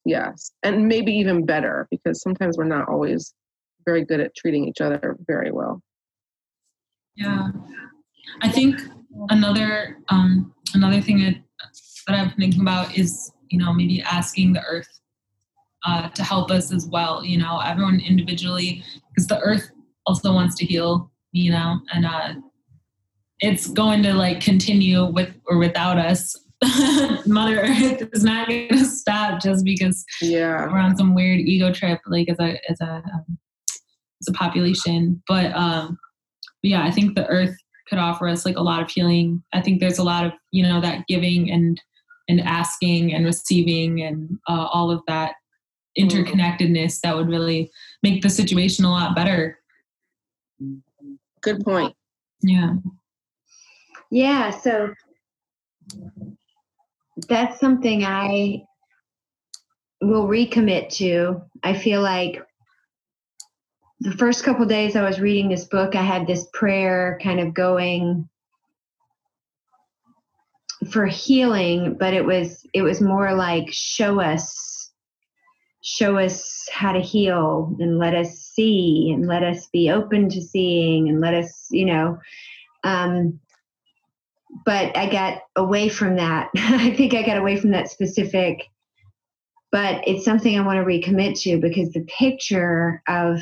yes 0.06 0.52
and 0.62 0.88
maybe 0.88 1.12
even 1.12 1.46
better 1.48 1.88
because 1.90 2.22
sometimes 2.22 2.58
we're 2.60 2.64
not 2.64 2.88
always 2.88 3.34
very 3.86 4.06
good 4.06 4.20
at 4.20 4.36
treating 4.36 4.68
each 4.68 4.82
other 4.82 5.18
very 5.28 5.52
well 5.52 5.82
Yeah, 7.16 7.50
I 8.42 8.50
think 8.50 8.80
another 9.30 9.98
um, 10.10 10.54
another 10.74 11.02
thing 11.02 11.20
that 11.20 11.36
that 12.08 12.20
I'm 12.20 12.32
thinking 12.32 12.62
about 12.62 12.98
is 12.98 13.32
you 13.50 13.58
know 13.58 13.74
maybe 13.74 14.02
asking 14.02 14.54
the 14.54 14.64
earth 14.64 14.90
uh, 15.86 16.10
to 16.10 16.24
help 16.24 16.52
us 16.52 16.72
as 16.72 16.88
well. 16.88 17.24
You 17.24 17.38
know, 17.38 17.60
everyone 17.60 18.00
individually 18.00 18.84
because 19.10 19.28
the 19.28 19.40
earth 19.40 19.70
also 20.06 20.34
wants 20.34 20.56
to 20.58 20.66
heal. 20.66 21.12
You 21.34 21.52
know, 21.52 21.80
and 21.94 22.06
uh, 22.06 22.34
it's 23.40 23.68
going 23.68 24.04
to 24.04 24.14
like 24.14 24.42
continue 24.42 25.06
with 25.06 25.34
or 25.48 25.58
without 25.58 25.98
us. 25.98 26.38
Mother 27.26 27.62
Earth 27.62 28.08
is 28.14 28.24
not 28.24 28.48
going 28.48 28.68
to 28.70 28.86
stop 28.86 29.42
just 29.42 29.66
because 29.66 30.06
yeah 30.22 30.68
we're 30.68 30.78
on 30.78 30.96
some 30.96 31.16
weird 31.16 31.40
ego 31.40 31.74
trip, 31.74 32.00
like 32.06 32.30
as 32.30 32.40
a 32.40 32.60
as 32.70 32.80
a 32.82 33.02
um, 33.14 33.40
as 34.22 34.28
a 34.28 34.38
population. 34.38 35.22
But 35.28 35.56
um, 35.56 35.98
yeah, 36.64 36.84
I 36.84 36.92
think 36.92 37.16
the 37.16 37.28
earth 37.28 37.56
could 37.88 38.00
offer 38.00 38.28
us 38.28 38.46
like 38.46 38.58
a 38.58 38.62
lot 38.62 38.82
of 38.82 38.90
healing. 38.90 39.44
I 39.54 39.62
think 39.62 39.80
there's 39.80 40.00
a 40.00 40.04
lot 40.04 40.26
of 40.26 40.32
you 40.52 40.64
know 40.64 40.80
that 40.82 41.06
giving 41.08 41.52
and 41.52 41.82
and 42.30 42.42
asking 42.42 43.14
and 43.14 43.26
receiving 43.26 44.02
and 44.02 44.38
uh, 44.48 44.68
all 44.72 44.92
of 44.92 45.02
that 45.08 45.34
interconnectedness 46.00 47.02
that 47.02 47.16
would 47.16 47.28
really 47.28 47.70
make 48.02 48.22
the 48.22 48.30
situation 48.30 48.86
a 48.86 48.90
lot 48.90 49.16
better. 49.16 49.60
good 51.42 51.64
point 51.64 51.96
Yeah. 52.42 52.76
Yeah, 54.10 54.52
so 54.52 54.94
that's 57.28 57.60
something 57.60 58.04
I 58.04 58.64
will 60.02 60.28
recommit 60.28 60.90
to. 60.98 61.42
I 61.64 61.74
feel 61.78 62.02
like 62.02 62.42
the 64.02 64.18
first 64.18 64.44
couple 64.44 64.66
days 64.66 64.96
I 64.96 65.04
was 65.04 65.22
reading 65.22 65.48
this 65.48 65.66
book, 65.66 65.96
I 65.96 66.02
had 66.02 66.26
this 66.26 66.48
prayer 66.54 67.20
kind 67.22 67.40
of 67.40 67.54
going 67.54 68.28
for 70.92 71.06
healing, 71.06 71.98
but 72.00 72.16
it 72.16 72.26
was 72.26 72.66
it 72.74 72.82
was 72.82 73.00
more 73.00 73.36
like 73.36 73.68
show 73.70 74.20
us 74.20 74.92
show 75.84 76.18
us 76.18 76.68
how 76.72 76.92
to 76.92 77.00
heal 77.00 77.76
and 77.80 78.00
let 78.00 78.16
us 78.16 78.40
see 78.40 79.12
and 79.14 79.28
let 79.28 79.44
us 79.44 79.68
be 79.68 79.92
open 79.92 80.30
to 80.30 80.42
seeing 80.42 81.10
and 81.10 81.22
let 81.22 81.34
us, 81.34 81.68
you 81.72 81.86
know, 81.86 82.20
um, 82.84 83.40
but 84.66 84.96
I 84.96 85.10
got 85.10 85.42
away 85.56 85.90
from 85.90 86.16
that. 86.18 86.50
I 86.56 86.92
think 86.96 87.14
I 87.14 87.24
got 87.24 87.38
away 87.38 87.56
from 87.56 87.72
that 87.72 87.90
specific, 87.90 88.64
but 89.72 90.08
it's 90.08 90.26
something 90.26 90.58
I 90.58 90.66
want 90.66 90.78
to 90.78 90.86
recommit 90.86 91.40
to 91.42 91.60
because 91.60 91.92
the 91.92 92.06
picture 92.20 93.02
of 93.08 93.42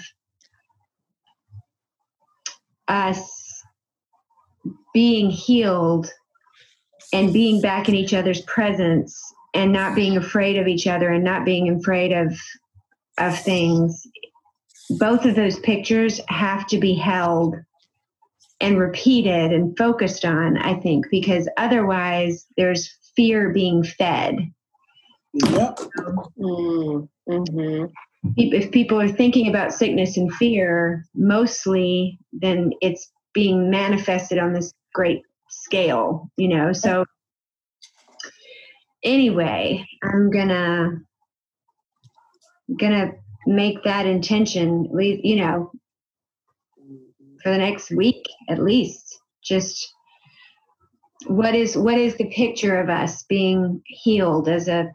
us 2.89 3.63
being 4.93 5.29
healed 5.29 6.11
and 7.13 7.31
being 7.31 7.61
back 7.61 7.87
in 7.87 7.95
each 7.95 8.13
other's 8.13 8.41
presence 8.41 9.17
and 9.53 9.71
not 9.71 9.95
being 9.95 10.17
afraid 10.17 10.57
of 10.57 10.67
each 10.67 10.87
other 10.87 11.09
and 11.09 11.23
not 11.23 11.45
being 11.45 11.69
afraid 11.69 12.11
of 12.11 12.37
of 13.17 13.37
things 13.39 14.07
both 14.89 15.25
of 15.25 15.35
those 15.35 15.59
pictures 15.59 16.19
have 16.27 16.65
to 16.67 16.79
be 16.79 16.95
held 16.95 17.55
and 18.61 18.79
repeated 18.79 19.53
and 19.53 19.77
focused 19.77 20.25
on, 20.25 20.57
I 20.57 20.75
think, 20.79 21.05
because 21.11 21.47
otherwise 21.57 22.45
there's 22.57 22.97
fear 23.15 23.51
being 23.53 23.83
fed. 23.83 24.51
Yep. 25.33 25.79
mm, 26.39 27.07
hmm 27.27 27.85
If 28.35 28.71
people 28.71 28.99
are 28.99 29.07
thinking 29.07 29.47
about 29.47 29.73
sickness 29.73 30.17
and 30.17 30.31
fear, 30.33 31.05
mostly, 31.15 32.19
then 32.33 32.71
it's 32.81 33.11
being 33.33 33.69
manifested 33.69 34.37
on 34.37 34.53
this 34.53 34.73
great 34.93 35.21
scale, 35.49 36.29
you 36.37 36.49
know. 36.49 36.73
So, 36.73 37.05
anyway, 39.03 39.85
I'm 40.03 40.29
gonna 40.31 40.99
gonna 42.77 43.13
make 43.47 43.83
that 43.83 44.05
intention, 44.05 44.89
you 44.99 45.35
know, 45.37 45.71
for 47.41 47.51
the 47.51 47.57
next 47.57 47.91
week 47.91 48.25
at 48.49 48.59
least. 48.59 49.19
Just 49.43 49.93
what 51.27 51.55
is 51.55 51.77
what 51.77 51.97
is 51.97 52.15
the 52.15 52.29
picture 52.29 52.79
of 52.79 52.89
us 52.89 53.23
being 53.23 53.81
healed 53.85 54.47
as 54.47 54.67
a 54.67 54.91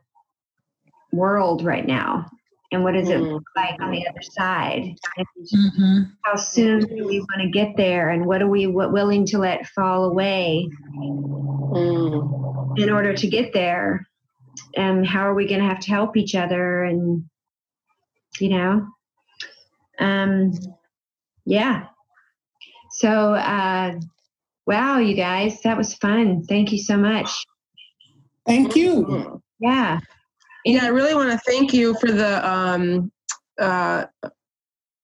world 1.13 1.65
right 1.65 1.87
now, 1.87 2.27
and 2.75 2.85
what 2.85 2.95
does 2.95 3.09
it 3.09 3.21
look 3.21 3.45
like 3.57 3.81
on 3.81 3.91
the 3.91 4.07
other 4.07 4.23
side? 4.23 4.95
And 5.17 5.27
hmm 5.51 6.03
how 6.23 6.37
soon 6.37 6.81
do 6.81 7.07
we 7.07 7.21
want 7.21 7.43
to 7.43 7.51
get 7.51 7.77
there, 7.77 8.09
and 8.11 8.25
what 8.25 8.41
are 8.41 8.49
we 8.49 8.65
w- 8.67 8.91
willing 8.91 9.27
to 9.27 9.39
let 9.39 9.67
fall 9.67 10.05
away 10.05 10.69
Mm. 11.73 12.79
in 12.79 12.91
order 12.91 13.13
to 13.15 13.27
get 13.29 13.53
there? 13.53 14.07
And 14.77 15.07
how 15.07 15.29
are 15.29 15.35
we 15.35 15.47
going 15.47 15.61
to 15.61 15.67
have 15.67 15.81
to 15.81 15.91
help 15.91 16.17
each 16.17 16.35
other? 16.35 16.85
And 16.85 17.25
you 18.41 18.49
know, 18.51 18.87
um, 19.99 20.53
yeah. 21.45 21.87
So, 22.93 23.35
uh, 23.35 23.99
wow, 24.67 24.99
you 24.99 25.15
guys, 25.15 25.61
that 25.63 25.77
was 25.77 25.95
fun. 25.95 26.45
Thank 26.45 26.73
you 26.73 26.79
so 26.79 26.97
much. 26.97 27.31
Thank 28.47 28.77
you. 28.77 29.05
Mm. 29.05 29.41
Yeah. 29.61 30.01
Yeah, 30.65 30.85
I 30.85 30.89
really 30.89 31.15
want 31.15 31.31
to 31.31 31.39
thank 31.47 31.73
you 31.73 31.95
for 32.01 32.11
the 32.11 32.49
um, 32.49 33.12
uh, 33.59 34.07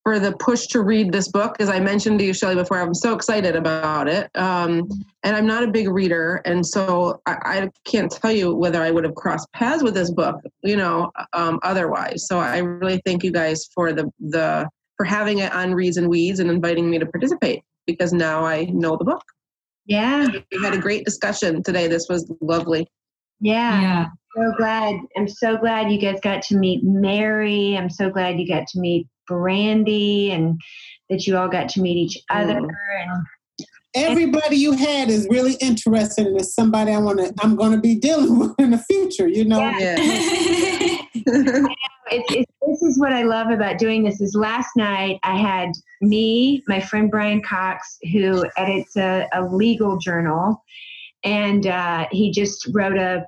for 0.03 0.19
the 0.19 0.33
push 0.39 0.67
to 0.69 0.83
read 0.83 1.13
this 1.13 1.29
book. 1.29 1.57
As 1.61 1.69
I 1.69 1.79
mentioned 1.79 2.19
to 2.19 2.25
you, 2.25 2.33
Shelly, 2.33 2.55
before, 2.55 2.81
I'm 2.81 2.95
so 2.95 3.15
excited 3.15 3.55
about 3.55 4.09
it. 4.09 4.31
Um, 4.35 4.89
and 5.23 5.37
I'm 5.37 5.47
not 5.47 5.63
a 5.63 5.69
big 5.69 5.89
reader, 5.89 6.41
and 6.47 6.65
so 6.65 7.21
I, 7.27 7.37
I 7.45 7.71
can't 7.85 8.11
tell 8.11 8.33
you 8.33 8.55
whether 8.55 8.83
I 8.83 8.91
would 8.91 9.05
have 9.05 9.15
crossed 9.15 9.53
paths 9.53 9.83
with 9.83 9.95
this 9.95 10.11
book, 10.11 10.41
you 10.63 10.77
know, 10.77 11.11
um, 11.35 11.61
otherwise. 11.63 12.27
So 12.27 12.39
I 12.39 12.59
really 12.59 13.01
thank 13.05 13.23
you 13.23 13.31
guys 13.31 13.69
for 13.75 13.93
the 13.93 14.11
the 14.19 14.69
for 14.97 15.05
having 15.05 15.39
it 15.39 15.53
on 15.53 15.75
Reads 15.75 15.97
and 15.97 16.09
Weeds 16.09 16.41
and 16.41 16.51
inviting 16.51 16.91
me 16.91 16.99
to 16.99 17.07
participate 17.07 17.63
because 17.87 18.13
now 18.13 18.45
I 18.45 18.65
know 18.65 18.97
the 18.97 19.05
book. 19.05 19.23
Yeah. 19.87 20.29
We 20.53 20.63
had 20.63 20.75
a 20.75 20.79
great 20.79 21.05
discussion 21.05 21.63
today. 21.63 21.89
This 21.89 22.07
was 22.09 22.31
lovely. 22.41 22.87
Yeah. 23.41 23.81
Yeah. 23.81 24.07
So 24.37 24.53
glad. 24.57 24.97
I'm 25.17 25.29
so 25.29 25.57
glad 25.57 25.91
you 25.91 25.99
guys 25.99 26.21
got 26.23 26.43
to 26.43 26.57
meet 26.57 26.85
Mary. 26.85 27.77
I'm 27.77 27.91
so 27.91 28.11
glad 28.11 28.39
you 28.39 28.47
got 28.47 28.67
to 28.69 28.81
meet 28.81 29.07
Brandy 29.27 30.31
and 30.31 30.61
that 31.09 31.27
you 31.27 31.37
all 31.37 31.49
got 31.49 31.69
to 31.71 31.81
meet 31.81 31.97
each 31.97 32.19
other. 32.31 32.55
Mm. 32.55 32.69
And 33.13 33.27
Everybody 33.93 34.55
you 34.55 34.73
had 34.73 35.11
is 35.11 35.27
really 35.31 35.55
interested 35.55 36.27
and 36.29 36.41
is 36.41 36.55
somebody 36.55 36.93
I 36.93 36.99
want 36.99 37.19
to 37.19 37.35
I'm 37.43 37.57
going 37.57 37.73
to 37.73 37.81
be 37.81 37.97
dealing 37.97 38.39
with 38.39 38.55
in 38.59 38.71
the 38.71 38.79
future, 38.79 39.27
you 39.27 39.45
know. 39.45 39.59
Yeah. 39.59 39.97
Yeah. 39.99 40.99
it's, 42.13 42.35
it's, 42.35 42.53
this 42.67 42.83
is 42.83 43.01
what 43.01 43.13
I 43.13 43.25
love 43.25 43.51
about 43.51 43.79
doing 43.79 44.05
this. 44.05 44.21
Is 44.21 44.37
last 44.37 44.71
night 44.77 45.19
I 45.25 45.37
had 45.37 45.73
me, 46.01 46.63
my 46.69 46.81
friend 46.81 47.11
Brian 47.11 47.43
Cox, 47.43 47.99
who 48.13 48.45
edits 48.57 48.97
a, 48.97 49.27
a 49.33 49.43
legal 49.43 49.99
journal, 49.99 50.63
and 51.25 51.67
uh, 51.67 52.07
he 52.11 52.31
just 52.31 52.69
wrote 52.73 52.99
a 52.99 53.27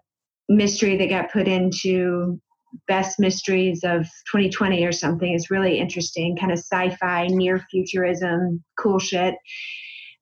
mystery 0.49 0.97
that 0.97 1.09
got 1.09 1.33
put 1.33 1.49
into 1.49 2.41
best 2.89 3.21
mysteries 3.21 3.81
of 3.85 4.03
2020 4.31 4.85
or 4.85 4.93
something. 4.93 5.35
It's 5.35 5.51
really 5.51 5.79
interesting, 5.79 6.37
kind 6.37 6.53
of 6.53 6.59
sci-fi, 6.59 7.27
near 7.29 7.63
futurism, 7.71 8.63
cool 8.79 8.99
shit 8.99 9.35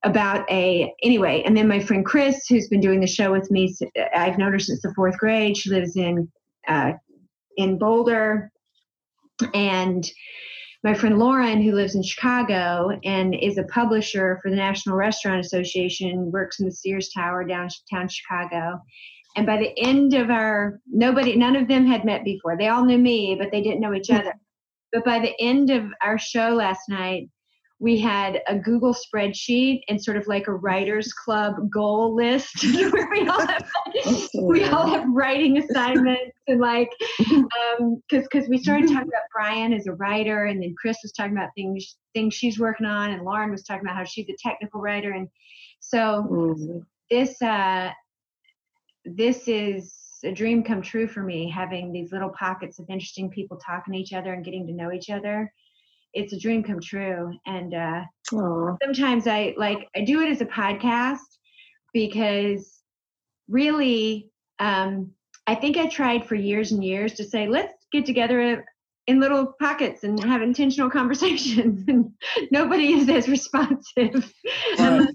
about 0.02 0.50
a 0.50 0.92
anyway 1.02 1.42
and 1.44 1.54
then 1.54 1.68
my 1.68 1.78
friend 1.78 2.06
chris 2.06 2.46
who's 2.48 2.68
been 2.68 2.80
doing 2.80 3.00
the 3.00 3.06
show 3.06 3.30
with 3.30 3.50
me 3.50 3.74
i've 4.14 4.38
known 4.38 4.52
her 4.52 4.58
since 4.58 4.80
the 4.80 4.92
fourth 4.94 5.18
grade 5.18 5.56
she 5.56 5.68
lives 5.68 5.94
in 5.94 6.26
uh, 6.68 6.92
in 7.58 7.78
boulder 7.78 8.50
and 9.52 10.10
my 10.82 10.94
friend 10.94 11.18
lauren 11.18 11.62
who 11.62 11.72
lives 11.72 11.94
in 11.94 12.02
chicago 12.02 12.90
and 13.04 13.34
is 13.34 13.58
a 13.58 13.64
publisher 13.64 14.38
for 14.42 14.50
the 14.50 14.56
national 14.56 14.96
restaurant 14.96 15.40
association 15.40 16.30
works 16.32 16.60
in 16.60 16.66
the 16.66 16.72
sears 16.72 17.10
tower 17.14 17.44
downtown 17.44 18.08
chicago. 18.08 18.80
And 19.36 19.46
by 19.46 19.58
the 19.58 19.72
end 19.78 20.14
of 20.14 20.30
our 20.30 20.80
nobody 20.88 21.36
none 21.36 21.54
of 21.54 21.68
them 21.68 21.86
had 21.86 22.04
met 22.04 22.24
before. 22.24 22.56
They 22.56 22.68
all 22.68 22.84
knew 22.84 22.98
me 22.98 23.36
but 23.38 23.50
they 23.52 23.62
didn't 23.62 23.80
know 23.80 23.94
each 23.94 24.08
hmm. 24.08 24.16
other. 24.16 24.34
But 24.92 25.04
by 25.04 25.20
the 25.20 25.34
end 25.40 25.70
of 25.70 25.84
our 26.02 26.18
show 26.18 26.50
last 26.50 26.88
night 26.88 27.28
we 27.80 27.98
had 27.98 28.42
a 28.46 28.56
Google 28.58 28.94
spreadsheet 28.94 29.80
and 29.88 30.02
sort 30.02 30.18
of 30.18 30.26
like 30.28 30.46
a 30.46 30.52
writers 30.52 31.14
club 31.14 31.70
goal 31.70 32.14
list. 32.14 32.62
Where 32.92 33.08
we 33.10 33.26
all 33.26 33.46
have 33.46 33.70
we 34.42 34.64
all 34.64 34.86
have 34.86 35.06
writing 35.08 35.56
assignments 35.56 36.36
and 36.46 36.60
like 36.60 36.90
um 37.80 38.02
because 38.08 38.28
because 38.30 38.48
we 38.48 38.58
started 38.58 38.88
talking 38.88 39.08
about 39.08 39.22
Brian 39.34 39.72
as 39.72 39.86
a 39.86 39.92
writer 39.92 40.44
and 40.44 40.62
then 40.62 40.74
Chris 40.80 40.98
was 41.02 41.12
talking 41.12 41.32
about 41.32 41.48
things 41.56 41.96
things 42.12 42.34
she's 42.34 42.58
working 42.58 42.86
on 42.86 43.10
and 43.10 43.24
Lauren 43.24 43.50
was 43.50 43.64
talking 43.64 43.86
about 43.86 43.96
how 43.96 44.04
she's 44.04 44.28
a 44.28 44.36
technical 44.38 44.80
writer 44.80 45.12
and 45.12 45.26
so 45.80 46.26
mm-hmm. 46.30 46.78
this 47.10 47.40
uh 47.40 47.90
this 49.06 49.48
is 49.48 49.96
a 50.22 50.32
dream 50.32 50.62
come 50.62 50.82
true 50.82 51.08
for 51.08 51.22
me 51.22 51.48
having 51.48 51.92
these 51.92 52.12
little 52.12 52.28
pockets 52.38 52.78
of 52.78 52.90
interesting 52.90 53.30
people 53.30 53.56
talking 53.56 53.94
to 53.94 53.98
each 53.98 54.12
other 54.12 54.34
and 54.34 54.44
getting 54.44 54.66
to 54.66 54.72
know 54.74 54.92
each 54.92 55.08
other 55.08 55.50
it's 56.12 56.32
a 56.32 56.38
dream 56.38 56.62
come 56.62 56.80
true. 56.80 57.32
And 57.46 57.74
uh, 57.74 58.02
sometimes 58.82 59.26
I 59.26 59.54
like 59.56 59.88
I 59.96 60.02
do 60.02 60.20
it 60.20 60.30
as 60.30 60.40
a 60.40 60.46
podcast 60.46 61.18
because 61.92 62.80
really, 63.48 64.30
um, 64.58 65.12
I 65.46 65.54
think 65.54 65.76
I 65.76 65.86
tried 65.86 66.26
for 66.26 66.34
years 66.34 66.72
and 66.72 66.84
years 66.84 67.14
to 67.14 67.24
say 67.24 67.48
let's 67.48 67.74
get 67.92 68.06
together 68.06 68.64
in 69.06 69.18
little 69.18 69.54
pockets 69.60 70.04
and 70.04 70.22
have 70.24 70.42
intentional 70.42 70.90
conversations. 70.98 71.84
And 71.88 72.12
nobody 72.50 72.92
is 72.92 73.08
as 73.08 73.28
responsive. 73.28 74.32
Um, 74.78 75.08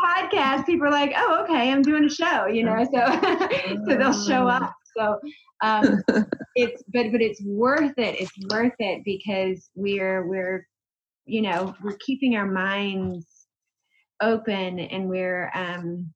podcast 0.00 0.66
people 0.66 0.86
are 0.86 0.90
like 0.90 1.12
oh 1.16 1.44
okay 1.44 1.70
i'm 1.70 1.82
doing 1.82 2.04
a 2.04 2.08
show 2.08 2.46
you 2.46 2.64
know 2.64 2.84
so 2.92 3.86
so 3.86 3.96
they'll 3.96 4.24
show 4.26 4.48
up 4.48 4.74
so 4.96 5.18
um, 5.62 6.02
it's 6.54 6.82
but 6.92 7.12
but 7.12 7.20
it's 7.20 7.42
worth 7.44 7.98
it. 7.98 8.20
It's 8.20 8.32
worth 8.50 8.74
it 8.78 9.02
because 9.04 9.70
we're 9.74 10.26
we're 10.26 10.66
you 11.26 11.42
know 11.42 11.74
we're 11.82 11.96
keeping 12.04 12.36
our 12.36 12.46
minds 12.46 13.26
open 14.22 14.80
and 14.80 15.08
we're 15.08 15.50
um, 15.54 16.12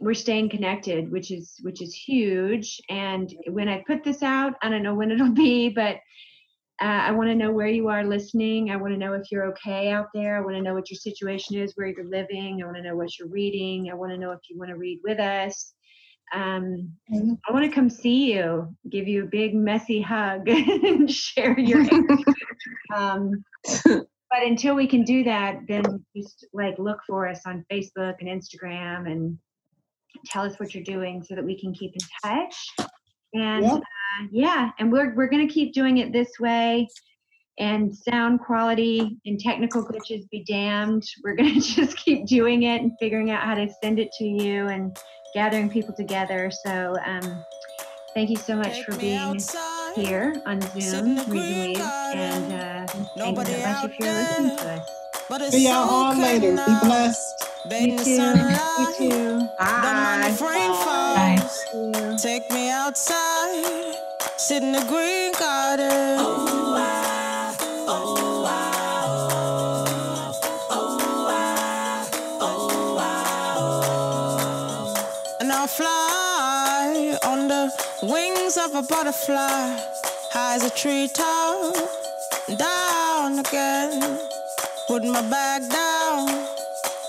we're 0.00 0.14
staying 0.14 0.50
connected, 0.50 1.10
which 1.10 1.30
is 1.30 1.54
which 1.62 1.82
is 1.82 1.94
huge. 1.94 2.80
And 2.88 3.32
when 3.48 3.68
I 3.68 3.84
put 3.86 4.04
this 4.04 4.22
out, 4.22 4.54
I 4.62 4.68
don't 4.68 4.82
know 4.82 4.94
when 4.94 5.10
it'll 5.10 5.32
be, 5.32 5.68
but 5.68 5.96
uh, 6.82 7.06
I 7.06 7.12
want 7.12 7.28
to 7.28 7.36
know 7.36 7.52
where 7.52 7.68
you 7.68 7.88
are 7.88 8.04
listening. 8.04 8.70
I 8.70 8.76
want 8.76 8.92
to 8.92 8.98
know 8.98 9.12
if 9.12 9.30
you're 9.30 9.46
okay 9.52 9.92
out 9.92 10.08
there. 10.12 10.36
I 10.36 10.40
want 10.40 10.56
to 10.56 10.62
know 10.62 10.74
what 10.74 10.90
your 10.90 10.98
situation 10.98 11.56
is, 11.56 11.72
where 11.76 11.86
you're 11.86 12.08
living. 12.08 12.60
I 12.60 12.66
want 12.66 12.76
to 12.78 12.82
know 12.82 12.96
what 12.96 13.16
you're 13.16 13.28
reading. 13.28 13.90
I 13.90 13.94
want 13.94 14.10
to 14.10 14.18
know 14.18 14.32
if 14.32 14.40
you 14.50 14.58
want 14.58 14.70
to 14.70 14.76
read 14.76 15.00
with 15.04 15.20
us 15.20 15.74
um, 16.32 16.92
mm-hmm. 17.12 17.34
I 17.48 17.52
want 17.52 17.64
to 17.64 17.74
come 17.74 17.90
see 17.90 18.32
you, 18.32 18.74
give 18.90 19.06
you 19.06 19.24
a 19.24 19.26
big 19.26 19.54
messy 19.54 20.00
hug, 20.00 20.48
and 20.48 21.10
share 21.10 21.58
your. 21.58 21.80
um, 22.94 23.44
but 23.84 24.42
until 24.42 24.74
we 24.74 24.86
can 24.86 25.04
do 25.04 25.24
that, 25.24 25.60
then 25.68 26.04
just 26.16 26.46
like 26.52 26.78
look 26.78 26.98
for 27.06 27.28
us 27.28 27.42
on 27.46 27.64
Facebook 27.70 28.14
and 28.20 28.28
Instagram 28.28 29.10
and 29.10 29.38
tell 30.26 30.44
us 30.44 30.58
what 30.58 30.74
you're 30.74 30.84
doing 30.84 31.22
so 31.22 31.34
that 31.34 31.44
we 31.44 31.58
can 31.58 31.72
keep 31.72 31.92
in 31.92 32.30
touch. 32.30 32.88
And 33.34 33.64
yeah, 33.64 33.74
uh, 33.74 34.26
yeah 34.30 34.70
and 34.78 34.90
we're 34.90 35.14
we're 35.14 35.28
gonna 35.28 35.48
keep 35.48 35.72
doing 35.72 35.98
it 35.98 36.12
this 36.12 36.30
way. 36.40 36.88
And 37.58 37.94
sound 37.94 38.40
quality 38.40 39.18
and 39.26 39.38
technical 39.38 39.84
glitches 39.84 40.28
be 40.30 40.44
damned. 40.44 41.04
We're 41.22 41.34
gonna 41.36 41.60
just 41.60 41.96
keep 41.96 42.26
doing 42.26 42.64
it 42.64 42.82
and 42.82 42.92
figuring 42.98 43.30
out 43.30 43.42
how 43.42 43.54
to 43.54 43.68
send 43.82 43.98
it 43.98 44.10
to 44.18 44.24
you 44.24 44.66
and 44.66 44.96
gathering 45.34 45.68
people 45.70 45.94
together. 45.94 46.50
So 46.64 46.96
um, 47.04 47.44
thank 48.14 48.30
you 48.30 48.36
so 48.36 48.56
much 48.56 48.82
for 48.84 48.96
being 48.96 49.38
here 49.94 50.34
on 50.46 50.60
Zoom, 50.80 51.16
Reason 51.30 51.82
and 52.14 52.52
uh, 52.52 52.86
thank 52.86 53.38
you 53.38 53.44
so 53.44 53.52
much 53.60 53.84
if 53.84 53.98
you're 53.98 54.08
listening 54.12 54.56
to 54.58 54.70
us. 54.70 54.88
See 55.50 55.64
y'all 55.68 55.88
all 55.88 56.16
later. 56.18 56.50
Be 56.50 56.56
blessed. 56.82 57.48
You 57.70 57.98
too. 58.04 58.12
You 58.78 59.10
too. 59.10 59.38
Bye. 59.58 59.82
Bye. 59.82 61.38
Take 62.22 62.50
me 62.52 62.70
outside, 62.70 63.94
sit 64.38 64.62
in 64.62 64.72
the 64.72 64.84
green 64.88 65.32
garden. 65.32 66.18
Oh, 66.20 66.53
wings 78.54 78.74
of 78.74 78.84
a 78.84 78.86
butterfly, 78.86 79.76
high 80.30 80.54
as 80.56 80.64
a 80.64 80.70
treetop, 80.70 81.74
down 82.56 83.38
again. 83.38 84.18
Putting 84.86 85.12
my 85.12 85.22
bag 85.22 85.68
down, 85.70 86.46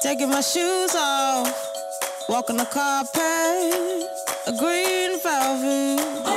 taking 0.02 0.30
my 0.30 0.42
shoes 0.42 0.96
off, 0.96 2.28
walking 2.30 2.58
the 2.58 2.66
carpet, 2.66 3.20
a 4.48 4.54
green 4.58 5.20
velvet. 5.20 6.35